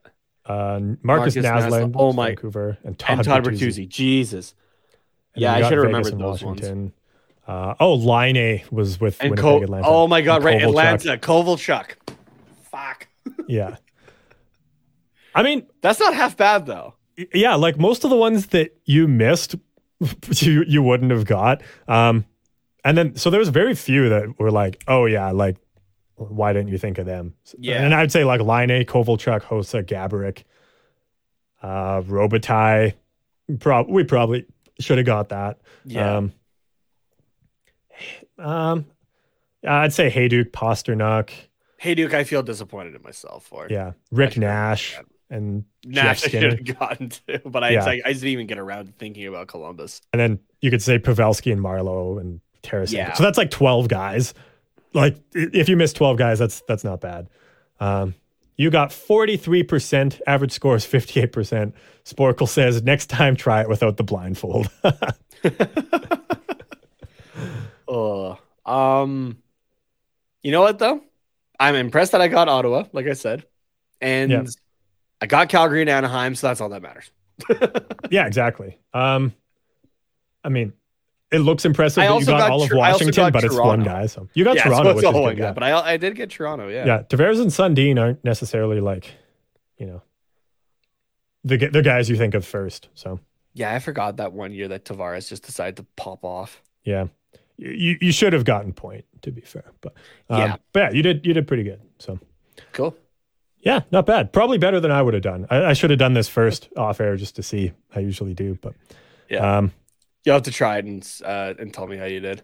Uh, 0.46 0.80
Markus, 1.04 1.36
Markus 1.36 1.36
Naslund. 1.36 1.94
Oh 1.96 2.12
my- 2.12 2.30
Vancouver, 2.30 2.78
and 2.84 2.98
Todd, 2.98 3.18
and 3.20 3.24
Todd 3.26 3.46
Bertuzzi. 3.46 3.88
Jesus. 3.88 4.56
And 5.36 5.42
Yeah, 5.44 5.54
I 5.54 5.62
should 5.62 5.74
have 5.78 5.84
remembered 5.84 6.18
those 6.20 6.44
ones. 6.44 6.62
Uh, 7.48 7.74
oh, 7.80 7.96
Ilya 8.00 8.62
was 8.72 9.00
with 9.02 9.18
And 9.22 9.32
Winnipeg, 9.32 9.64
Atlanta. 9.64 9.88
oh 9.88 10.08
my 10.08 10.22
God, 10.22 10.38
And 10.38 10.46
right, 10.46 10.62
Kovalchuk. 10.62 10.68
Atlanta, 10.70 11.18
Kovalchuk. 11.18 11.92
Fuck. 12.72 13.08
Yeah. 13.48 13.76
I 15.36 15.44
mean, 15.44 15.66
That's 15.82 16.00
not 16.00 16.14
half 16.14 16.38
bad 16.38 16.66
though. 16.66 16.94
yeah, 17.34 17.56
like 17.56 17.78
most 17.80 18.04
of 18.04 18.10
the 18.10 18.16
ones 18.16 18.48
that 18.48 18.78
you 18.86 19.08
missed, 19.08 19.56
you 20.36 20.64
you 20.68 20.82
wouldn't 20.84 21.12
have 21.12 21.26
got. 21.26 21.62
Um, 21.88 22.26
and 22.86 22.98
then 22.98 23.16
so 23.16 23.30
there 23.30 23.40
was 23.40 23.50
very 23.50 23.76
few 23.76 24.10
that 24.10 24.40
were 24.40 24.52
like, 24.52 24.84
oh 24.88 25.06
yeah, 25.06 25.32
like 25.32 25.58
why 26.16 26.54
didn't 26.54 26.70
you 26.70 26.78
think 26.78 26.98
of 27.00 27.06
them? 27.06 27.34
Yeah. 27.58 27.84
and 27.84 27.94
I'd 27.94 28.12
say 28.12 28.24
like 28.24 28.40
Ilya, 28.40 28.86
Kovalchuk, 28.86 29.42
Hossa, 29.42 29.84
Gaborik, 29.84 30.44
uh, 31.62 32.02
Robitaille. 32.02 32.94
Prob- 33.60 33.90
we 33.90 34.04
probably 34.04 34.46
should 34.80 34.98
have 34.98 35.06
got 35.08 35.30
that. 35.30 35.60
Yeah. 35.86 36.18
Um, 36.18 36.34
um, 38.40 38.86
I'd 39.68 39.94
say 39.94 40.10
Hey 40.10 40.28
Duke, 40.28 40.52
Pastrnak, 40.52 41.30
Hey 41.78 41.96
Duke, 41.96 42.14
I 42.14 42.24
feel 42.24 42.44
disappointed 42.44 42.96
in 42.96 43.02
myself 43.02 43.46
for. 43.46 43.68
yeah, 43.70 43.92
Rick 44.12 44.38
Nash, 44.38 45.00
and 45.30 45.66
Nash 45.86 46.22
Jeff 46.22 46.26
I 46.26 46.28
Skinner. 46.30 46.50
should 46.52 46.68
have 46.68 46.80
gotten 46.80 47.10
to, 47.10 47.42
but 47.46 47.64
I, 47.64 47.70
Yeah. 47.72 47.86
I, 47.86 48.02
I 48.06 48.14
didn't 48.14 48.28
even 48.30 48.48
get 48.48 48.58
around 48.58 48.86
to 48.88 48.92
thinking 48.94 49.26
about 49.28 49.48
Columbus. 49.48 50.02
And 50.14 50.20
then 50.20 50.40
you 50.62 50.70
could 50.72 50.82
say 50.82 51.00
Pavelski 51.00 51.52
and 51.52 51.62
Marleau 51.62 52.20
and 52.22 52.40
Tarasenko. 52.62 52.92
Yeah. 52.94 53.14
So 53.14 53.24
that's 53.24 53.38
like 53.38 53.52
12 53.52 53.88
guys. 53.90 54.34
like 54.94 55.18
if 55.34 55.68
you 55.70 55.76
miss 55.76 55.92
12 55.94 56.18
guys, 56.18 56.40
that's 56.40 56.62
that's 56.68 56.84
not 56.84 57.02
bad. 57.02 57.28
Um, 57.80 58.14
you 58.56 58.70
got 58.70 58.92
43%, 58.92 60.22
average 60.28 60.52
score 60.52 60.76
is 60.76 60.86
58%. 60.86 61.74
Sporcle 62.06 62.48
says 62.48 62.84
next 62.84 63.08
time 63.08 63.36
try 63.36 63.62
it 63.62 63.68
without 63.70 63.98
the 63.98 64.04
blindfold. 64.04 64.70
Um, 68.66 69.38
you 70.42 70.52
know 70.52 70.62
what 70.62 70.80
though? 70.80 71.02
I'm 71.60 71.76
impressed 71.76 72.12
that 72.14 72.22
I 72.22 72.28
got 72.28 72.50
Ottawa, 72.50 72.86
like 72.94 73.08
I 73.08 73.14
said, 73.14 73.46
and 74.02 74.32
Yeah. 74.32 74.44
I 75.22 75.26
got 75.28 75.50
Calgary 75.50 75.82
and 75.82 75.90
Anaheim, 75.90 76.36
so 76.36 76.48
that's 76.48 76.60
all 76.62 76.70
that 76.70 76.82
matters. 76.82 77.12
yeah, 78.10 78.26
exactly. 78.28 78.78
Um, 78.94 79.34
I 80.44 80.50
mean, 80.50 80.74
it 81.32 81.40
looks 81.40 81.66
impressive 81.66 82.04
I 82.04 82.08
that 82.08 82.20
you 82.20 82.26
got, 82.26 82.40
got 82.40 82.52
all 82.52 82.64
of 82.64 82.70
Tr- 82.70 82.78
I 82.80 82.92
also 82.92 83.06
Washington, 83.06 83.32
but 83.32 83.44
it's 83.44 83.56
one 83.58 83.84
guy. 83.84 84.06
So 84.08 84.28
you 84.34 84.44
got 84.44 84.56
yeah, 84.58 84.64
Toronto, 84.64 84.84
so 84.84 84.90
it's 84.90 84.96
which 84.98 85.06
is 85.06 85.14
one 85.14 85.36
good, 85.36 85.38
guy, 85.40 85.46
yeah. 85.48 85.54
but 85.54 85.64
I 85.64 85.94
I 85.94 85.98
did 85.98 86.16
get 86.16 86.30
Toronto. 86.32 86.68
Yeah, 86.68 86.86
yeah, 86.86 87.04
Tavares 87.04 87.42
and 87.42 87.50
Sundin 87.52 88.00
aren't 88.00 88.24
necessarily 88.24 88.82
like, 88.82 89.12
you 89.78 89.86
know, 89.86 90.02
the 91.44 91.58
the 91.58 91.82
guys 91.82 92.10
you 92.10 92.18
think 92.18 92.34
of 92.34 92.46
first. 92.46 92.90
So 92.94 93.20
Yeah, 93.54 93.74
I 93.74 93.80
forgot 93.80 94.18
that 94.18 94.34
one 94.34 94.52
year 94.52 94.68
that 94.70 94.84
Tavares 94.86 95.30
just 95.30 95.44
decided 95.44 95.78
to 95.78 95.86
pop 95.96 96.24
off. 96.26 96.62
yeah, 96.84 97.08
you 97.58 97.98
you 98.02 98.12
should 98.12 98.34
have 98.34 98.46
gotten 98.46 98.74
point 98.74 99.06
to 99.22 99.32
be 99.32 99.42
fair, 99.42 99.72
but 99.82 99.94
um, 100.30 100.40
Yeah. 100.40 100.56
but 100.74 100.80
yeah, 100.80 100.90
you 100.92 101.04
did 101.04 101.26
you 101.26 101.34
did 101.34 101.48
pretty 101.48 101.64
good. 101.64 101.82
So 102.00 102.20
Cool. 102.72 102.96
yeah, 103.60 103.82
not 103.92 104.06
bad. 104.06 104.32
Probably 104.34 104.58
better 104.58 104.80
than 104.80 104.92
I 104.92 105.02
would 105.02 105.14
have 105.14 105.24
done. 105.24 105.48
I, 105.50 105.66
I 105.66 105.74
should 105.74 105.90
have 105.90 106.00
done 106.00 106.14
this 106.14 106.28
first 106.28 106.70
off 106.78 107.00
air 107.02 107.16
just 107.16 107.36
to 107.38 107.44
see. 107.44 107.72
I 107.96 108.00
usually 108.00 108.34
do, 108.34 108.58
but 108.62 108.74
Yeah. 109.30 109.58
um, 109.58 109.72
You'll 110.26 110.36
have 110.36 110.44
to 110.44 110.52
try 110.52 110.78
it 110.78 110.86
and 110.86 111.06
uh, 111.26 111.54
and 111.60 111.74
tell 111.74 111.86
me 111.88 111.98
how 111.98 112.06
you 112.06 112.20
did. 112.22 112.44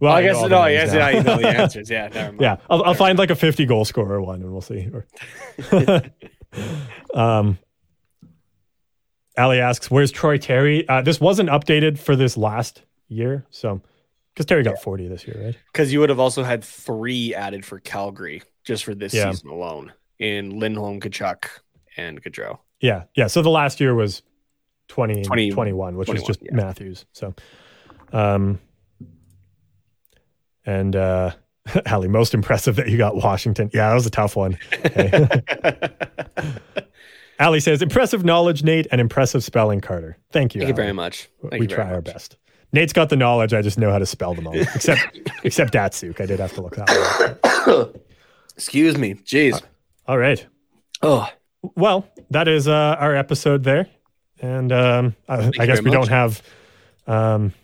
well, 0.00 0.12
I 0.12 0.20
know 0.20 0.26
guess 0.32 0.50
no. 0.50 0.64
names 0.64 0.72
Yes, 0.72 0.92
now. 0.92 0.98
yeah, 0.98 1.10
you 1.10 1.22
know 1.22 1.36
the 1.38 1.48
answers. 1.60 1.90
Yeah, 1.90 2.08
never 2.08 2.32
mind. 2.32 2.40
Yeah, 2.40 2.56
I'll, 2.68 2.82
I'll 2.84 2.94
find 2.94 3.18
like 3.18 3.30
a 3.30 3.36
50 3.36 3.66
goal 3.66 3.84
scorer 3.84 4.20
one 4.20 4.42
and 4.42 4.50
we'll 4.52 4.60
see. 4.60 4.88
Um, 7.14 7.58
Ali 9.36 9.60
asks, 9.60 9.90
"Where's 9.90 10.10
Troy 10.10 10.38
Terry?" 10.38 10.88
Uh, 10.88 11.02
this 11.02 11.20
wasn't 11.20 11.48
updated 11.48 11.98
for 11.98 12.16
this 12.16 12.36
last 12.36 12.82
year, 13.08 13.44
so 13.50 13.80
because 14.38 14.46
Terry 14.46 14.62
got 14.62 14.80
40 14.80 15.08
this 15.08 15.26
year, 15.26 15.42
right? 15.46 15.56
Because 15.72 15.92
you 15.92 15.98
would 15.98 16.10
have 16.10 16.20
also 16.20 16.44
had 16.44 16.62
three 16.62 17.34
added 17.34 17.66
for 17.66 17.80
Calgary 17.80 18.40
just 18.62 18.84
for 18.84 18.94
this 18.94 19.12
Yeah. 19.12 19.32
season 19.32 19.50
alone 19.50 19.92
in 20.20 20.60
Lindholm, 20.60 21.00
Tkachuk, 21.00 21.46
and 21.96 22.22
Gaudreau. 22.22 22.60
Yeah, 22.80 23.04
yeah. 23.16 23.26
So 23.26 23.42
the 23.42 23.50
last 23.50 23.80
year 23.80 23.96
was 23.96 24.22
20, 24.86 25.24
20 25.24 25.50
21, 25.50 25.96
which 25.96 26.08
was 26.08 26.22
just 26.22 26.40
yeah. 26.40 26.54
Matthews. 26.54 27.04
So, 27.12 27.34
um, 28.12 28.60
and 30.64 30.94
uh, 30.94 31.32
Ali, 31.90 32.06
most 32.06 32.32
impressive 32.32 32.76
that 32.76 32.88
you 32.88 32.96
got 32.96 33.16
Washington. 33.16 33.70
Yeah, 33.74 33.88
that 33.88 33.94
was 33.94 34.06
a 34.06 34.10
tough 34.10 34.36
one. 34.36 34.56
Hey. 34.94 35.28
Ali 37.40 37.58
says, 37.58 37.82
impressive 37.82 38.24
knowledge, 38.24 38.62
Nate, 38.62 38.86
and 38.92 39.00
impressive 39.00 39.42
spelling, 39.42 39.80
Carter. 39.80 40.16
Thank 40.30 40.54
you. 40.54 40.60
Thank 40.60 40.68
you 40.68 40.74
very 40.74 40.92
much. 40.92 41.28
Thank 41.50 41.60
we 41.60 41.66
try 41.66 41.86
our 41.88 41.96
much. 41.96 42.04
best. 42.04 42.36
Nate's 42.72 42.92
got 42.92 43.08
the 43.08 43.16
knowledge. 43.16 43.54
I 43.54 43.62
just 43.62 43.78
know 43.78 43.90
how 43.90 43.98
to 43.98 44.06
spell 44.06 44.34
them 44.34 44.46
all, 44.46 44.54
except 44.54 45.18
except 45.42 45.72
Datsyuk. 45.72 46.20
I 46.20 46.26
did 46.26 46.38
have 46.40 46.52
to 46.54 46.60
look 46.62 46.76
that 46.76 47.66
up. 47.66 47.96
Excuse 48.54 48.98
me. 48.98 49.14
Jeez. 49.14 49.60
All 50.06 50.18
right. 50.18 50.44
Oh, 51.02 51.28
Well, 51.76 52.08
that 52.30 52.48
is 52.48 52.66
uh, 52.68 52.96
our 52.98 53.14
episode 53.14 53.62
there, 53.64 53.86
and 54.40 54.72
um, 54.72 55.16
I, 55.28 55.50
I 55.58 55.66
guess 55.66 55.80
we 55.82 55.90
don't 55.90 56.08
have 56.08 56.42
um, 57.06 57.54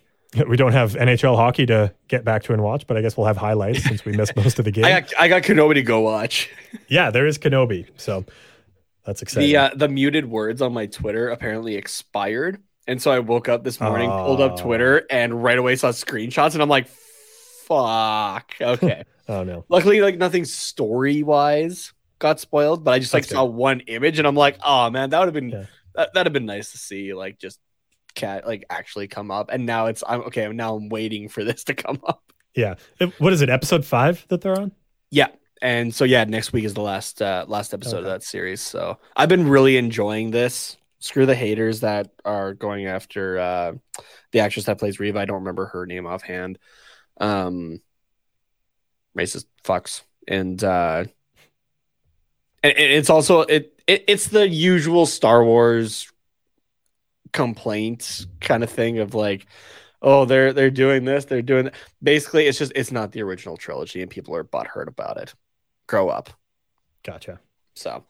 we 0.48 0.56
don't 0.56 0.72
have 0.72 0.93
NHL 0.94 1.36
hockey 1.36 1.66
to 1.66 1.93
get 2.09 2.24
back 2.24 2.43
to 2.44 2.52
and 2.52 2.62
watch, 2.62 2.86
but 2.86 2.97
I 2.97 3.02
guess 3.02 3.16
we'll 3.16 3.26
have 3.26 3.36
highlights 3.36 3.85
since 3.85 4.05
we 4.05 4.12
missed 4.12 4.36
most 4.36 4.59
of 4.59 4.64
the 4.64 4.70
game. 4.72 4.85
I 4.85 5.01
got 5.01 5.12
I 5.18 5.28
got 5.28 5.43
Kenobi 5.43 5.74
to 5.74 5.82
go 5.82 6.01
watch. 6.01 6.51
yeah, 6.89 7.10
there 7.10 7.26
is 7.26 7.39
Kenobi, 7.39 7.89
so 7.97 8.24
that's 9.05 9.20
exciting. 9.20 9.48
The 9.51 9.56
uh, 9.56 9.70
the 9.74 9.89
muted 9.89 10.26
words 10.26 10.62
on 10.62 10.72
my 10.72 10.86
Twitter 10.86 11.28
apparently 11.28 11.74
expired, 11.76 12.62
and 12.86 13.01
so 13.01 13.11
I 13.11 13.19
woke 13.20 13.48
up 13.48 13.65
this 13.65 13.81
morning, 13.81 14.11
pulled 14.11 14.40
up 14.40 14.52
Oh. 14.52 14.62
Twitter, 14.62 15.06
and 15.11 15.43
right 15.43 15.59
away 15.59 15.77
saw 15.77 15.90
screenshots, 15.90 16.55
and 16.55 16.62
I'm 16.62 16.69
like, 16.69 16.89
"Fuck." 17.66 18.55
Okay. 18.61 19.05
oh 19.28 19.43
no, 19.44 19.65
Luckily, 19.69 20.01
like 20.01 20.19
nothing 20.19 20.44
story 20.44 21.23
wise 21.23 21.93
got 22.19 22.40
spoiled, 22.40 22.85
but 22.85 22.93
I 22.93 22.98
just 22.98 23.15
like 23.15 23.24
saw 23.24 23.44
one 23.44 23.81
image, 23.81 24.19
and 24.19 24.27
I'm 24.28 24.36
like, 24.36 24.59
"Oh 24.65 24.90
man, 24.90 25.11
that 25.11 25.19
would 25.19 25.27
have 25.27 25.35
been 25.35 25.51
Yeah. 25.51 25.66
that 25.94 26.15
that'd 26.15 26.27
have 26.27 26.32
been 26.35 26.47
nice 26.47 26.73
to 26.73 26.78
see." 26.78 27.15
Like 27.15 27.39
just 27.39 27.59
cat 28.15 28.47
like 28.47 28.65
actually 28.70 29.09
come 29.09 29.31
up, 29.31 29.51
and 29.52 29.66
now 29.66 29.86
it's 29.86 30.02
I'm 30.06 30.23
okay. 30.23 30.47
Now 30.48 30.77
I'm 30.77 30.89
waiting 30.89 31.28
for 31.28 31.43
this 31.48 31.65
to 31.65 31.74
come 31.74 32.01
up. 32.06 32.23
yeah. 32.55 32.74
What 33.19 33.32
is 33.32 33.43
it? 33.43 33.48
Episode 33.51 33.85
five 33.85 34.24
that 34.28 34.40
they're 34.40 34.59
on? 34.59 34.73
Yeah. 35.11 35.28
And 35.62 35.94
so 35.94 36.05
yeah, 36.05 36.24
next 36.24 36.52
week 36.52 36.65
is 36.65 36.74
the 36.74 36.82
last 36.82 37.23
uh 37.23 37.44
last 37.48 37.73
episode 37.73 37.98
of 37.98 38.05
that 38.05 38.23
series. 38.23 38.61
So 38.61 38.98
I've 39.16 39.28
been 39.31 39.48
really 39.48 39.77
enjoying 39.78 40.31
this. 40.31 40.77
Screw 41.05 41.26
the 41.26 41.35
haters 41.35 41.81
that 41.81 42.12
are 42.24 42.55
going 42.55 42.86
after 42.86 43.39
uh 43.39 43.72
the 44.32 44.40
actress 44.40 44.64
that 44.64 44.78
plays 44.78 44.98
Reva. 44.98 45.18
I 45.20 45.26
don't 45.26 45.40
remember 45.40 45.66
her 45.66 45.85
name 45.85 46.06
offhand. 46.06 46.59
Um 47.20 47.82
racist 49.14 49.44
fucks. 49.64 50.01
And 50.26 50.64
uh 50.64 51.05
and, 52.62 52.72
and 52.72 52.93
it's 52.93 53.10
also 53.10 53.43
it, 53.43 53.78
it 53.86 54.05
it's 54.09 54.28
the 54.28 54.48
usual 54.48 55.05
Star 55.05 55.44
Wars 55.44 56.10
complaint 57.35 58.24
kind 58.40 58.64
of 58.64 58.70
thing 58.70 58.98
of 58.98 59.12
like 59.14 59.47
oh 60.01 60.24
they're 60.24 60.55
they're 60.55 60.70
doing 60.70 61.05
this 61.05 61.26
they're 61.26 61.43
doing 61.43 61.64
that. 61.64 61.74
basically 62.02 62.47
it's 62.47 62.56
just 62.59 62.72
it's 62.74 62.93
not 62.93 63.12
the 63.12 63.20
original 63.20 63.59
trilogy 63.59 64.01
and 64.01 64.10
people 64.10 64.35
are 64.35 64.44
butthurt 64.44 64.86
about 64.86 65.18
it 65.18 65.35
grow 65.86 66.09
up 66.09 66.31
Gotcha. 67.02 67.40
so 67.74 68.05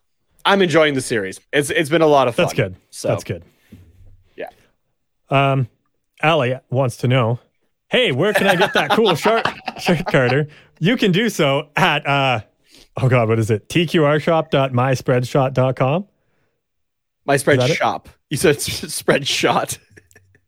i'm 0.45 0.62
enjoying 0.62 0.95
the 0.95 1.01
series 1.01 1.41
it's 1.53 1.71
it's 1.71 1.91
been 1.91 2.03
a 2.03 2.07
lot 2.07 2.29
of 2.29 2.35
fun 2.35 2.45
That's 2.45 2.55
good. 2.55 2.77
so 2.91 3.09
That's 3.09 3.25
good. 3.25 3.43
Yeah. 4.37 4.49
Um, 5.31 5.69
Ali 6.23 6.59
wants 6.71 6.97
to 6.99 7.09
know, 7.09 7.41
hey, 7.89 8.12
where 8.12 8.33
can 8.33 8.47
I 8.47 8.55
get 8.57 8.73
that 8.75 8.91
cool 8.91 9.15
shirt, 9.16 9.47
shirt, 9.79 10.07
Carter? 10.07 10.47
You 10.81 10.97
can 10.97 11.12
do 11.12 11.29
so 11.29 11.69
at, 11.77 12.07
uh, 12.07 12.41
oh 12.97 13.09
God, 13.09 13.29
what 13.29 13.39
is 13.39 13.51
it? 13.51 13.69
tqrshop.myspreadshot.com. 13.69 16.07
my 17.27 17.37
spread 17.37 17.61
that 17.61 17.71
it? 17.71 17.77
shop 17.77 18.09
you 18.31 18.37
said 18.37 18.61
spread 18.61 19.27
shot 19.27 19.79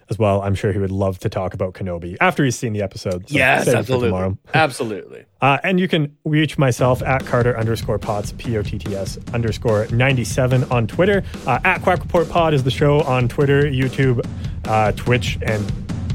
As 0.07 0.19
well, 0.19 0.41
I'm 0.43 0.53
sure 0.53 0.71
he 0.71 0.77
would 0.77 0.91
love 0.91 1.17
to 1.19 1.29
talk 1.29 1.55
about 1.55 1.73
Kenobi 1.73 2.15
after 2.21 2.43
he's 2.43 2.55
seen 2.55 2.73
the 2.73 2.83
episode. 2.83 3.27
So 3.27 3.35
Yes, 3.35 3.65
save 3.65 3.69
it 3.69 3.71
for 3.71 3.77
absolutely, 3.79 4.07
tomorrow. 4.09 4.37
absolutely. 4.53 5.25
Uh, 5.41 5.57
and 5.63 5.79
you 5.79 5.87
can 5.87 6.15
reach 6.25 6.59
myself 6.59 7.01
at 7.01 7.25
Carter 7.25 7.57
underscore 7.57 7.97
Potts, 7.97 8.31
P 8.37 8.55
O 8.57 8.61
T 8.61 8.77
T 8.77 8.95
S 8.95 9.17
underscore 9.33 9.87
97 9.87 10.65
on 10.65 10.85
Twitter. 10.85 11.23
Uh, 11.47 11.59
at 11.63 11.81
Quack 11.81 12.01
Report 12.01 12.29
Pod 12.29 12.53
is 12.53 12.63
the 12.63 12.71
show 12.71 13.01
on 13.01 13.27
Twitter, 13.27 13.63
YouTube, 13.63 14.23
uh, 14.65 14.91
Twitch, 14.91 15.39
and 15.41 15.63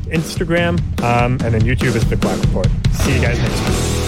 Instagram. 0.06 0.78
Um, 1.02 1.32
and 1.44 1.52
then 1.54 1.62
YouTube 1.62 1.96
is 1.96 2.08
the 2.08 2.16
Quack 2.16 2.40
Report. 2.42 2.68
See 2.92 3.14
you 3.16 3.20
guys 3.20 3.38
next 3.38 3.68
week. 3.68 3.99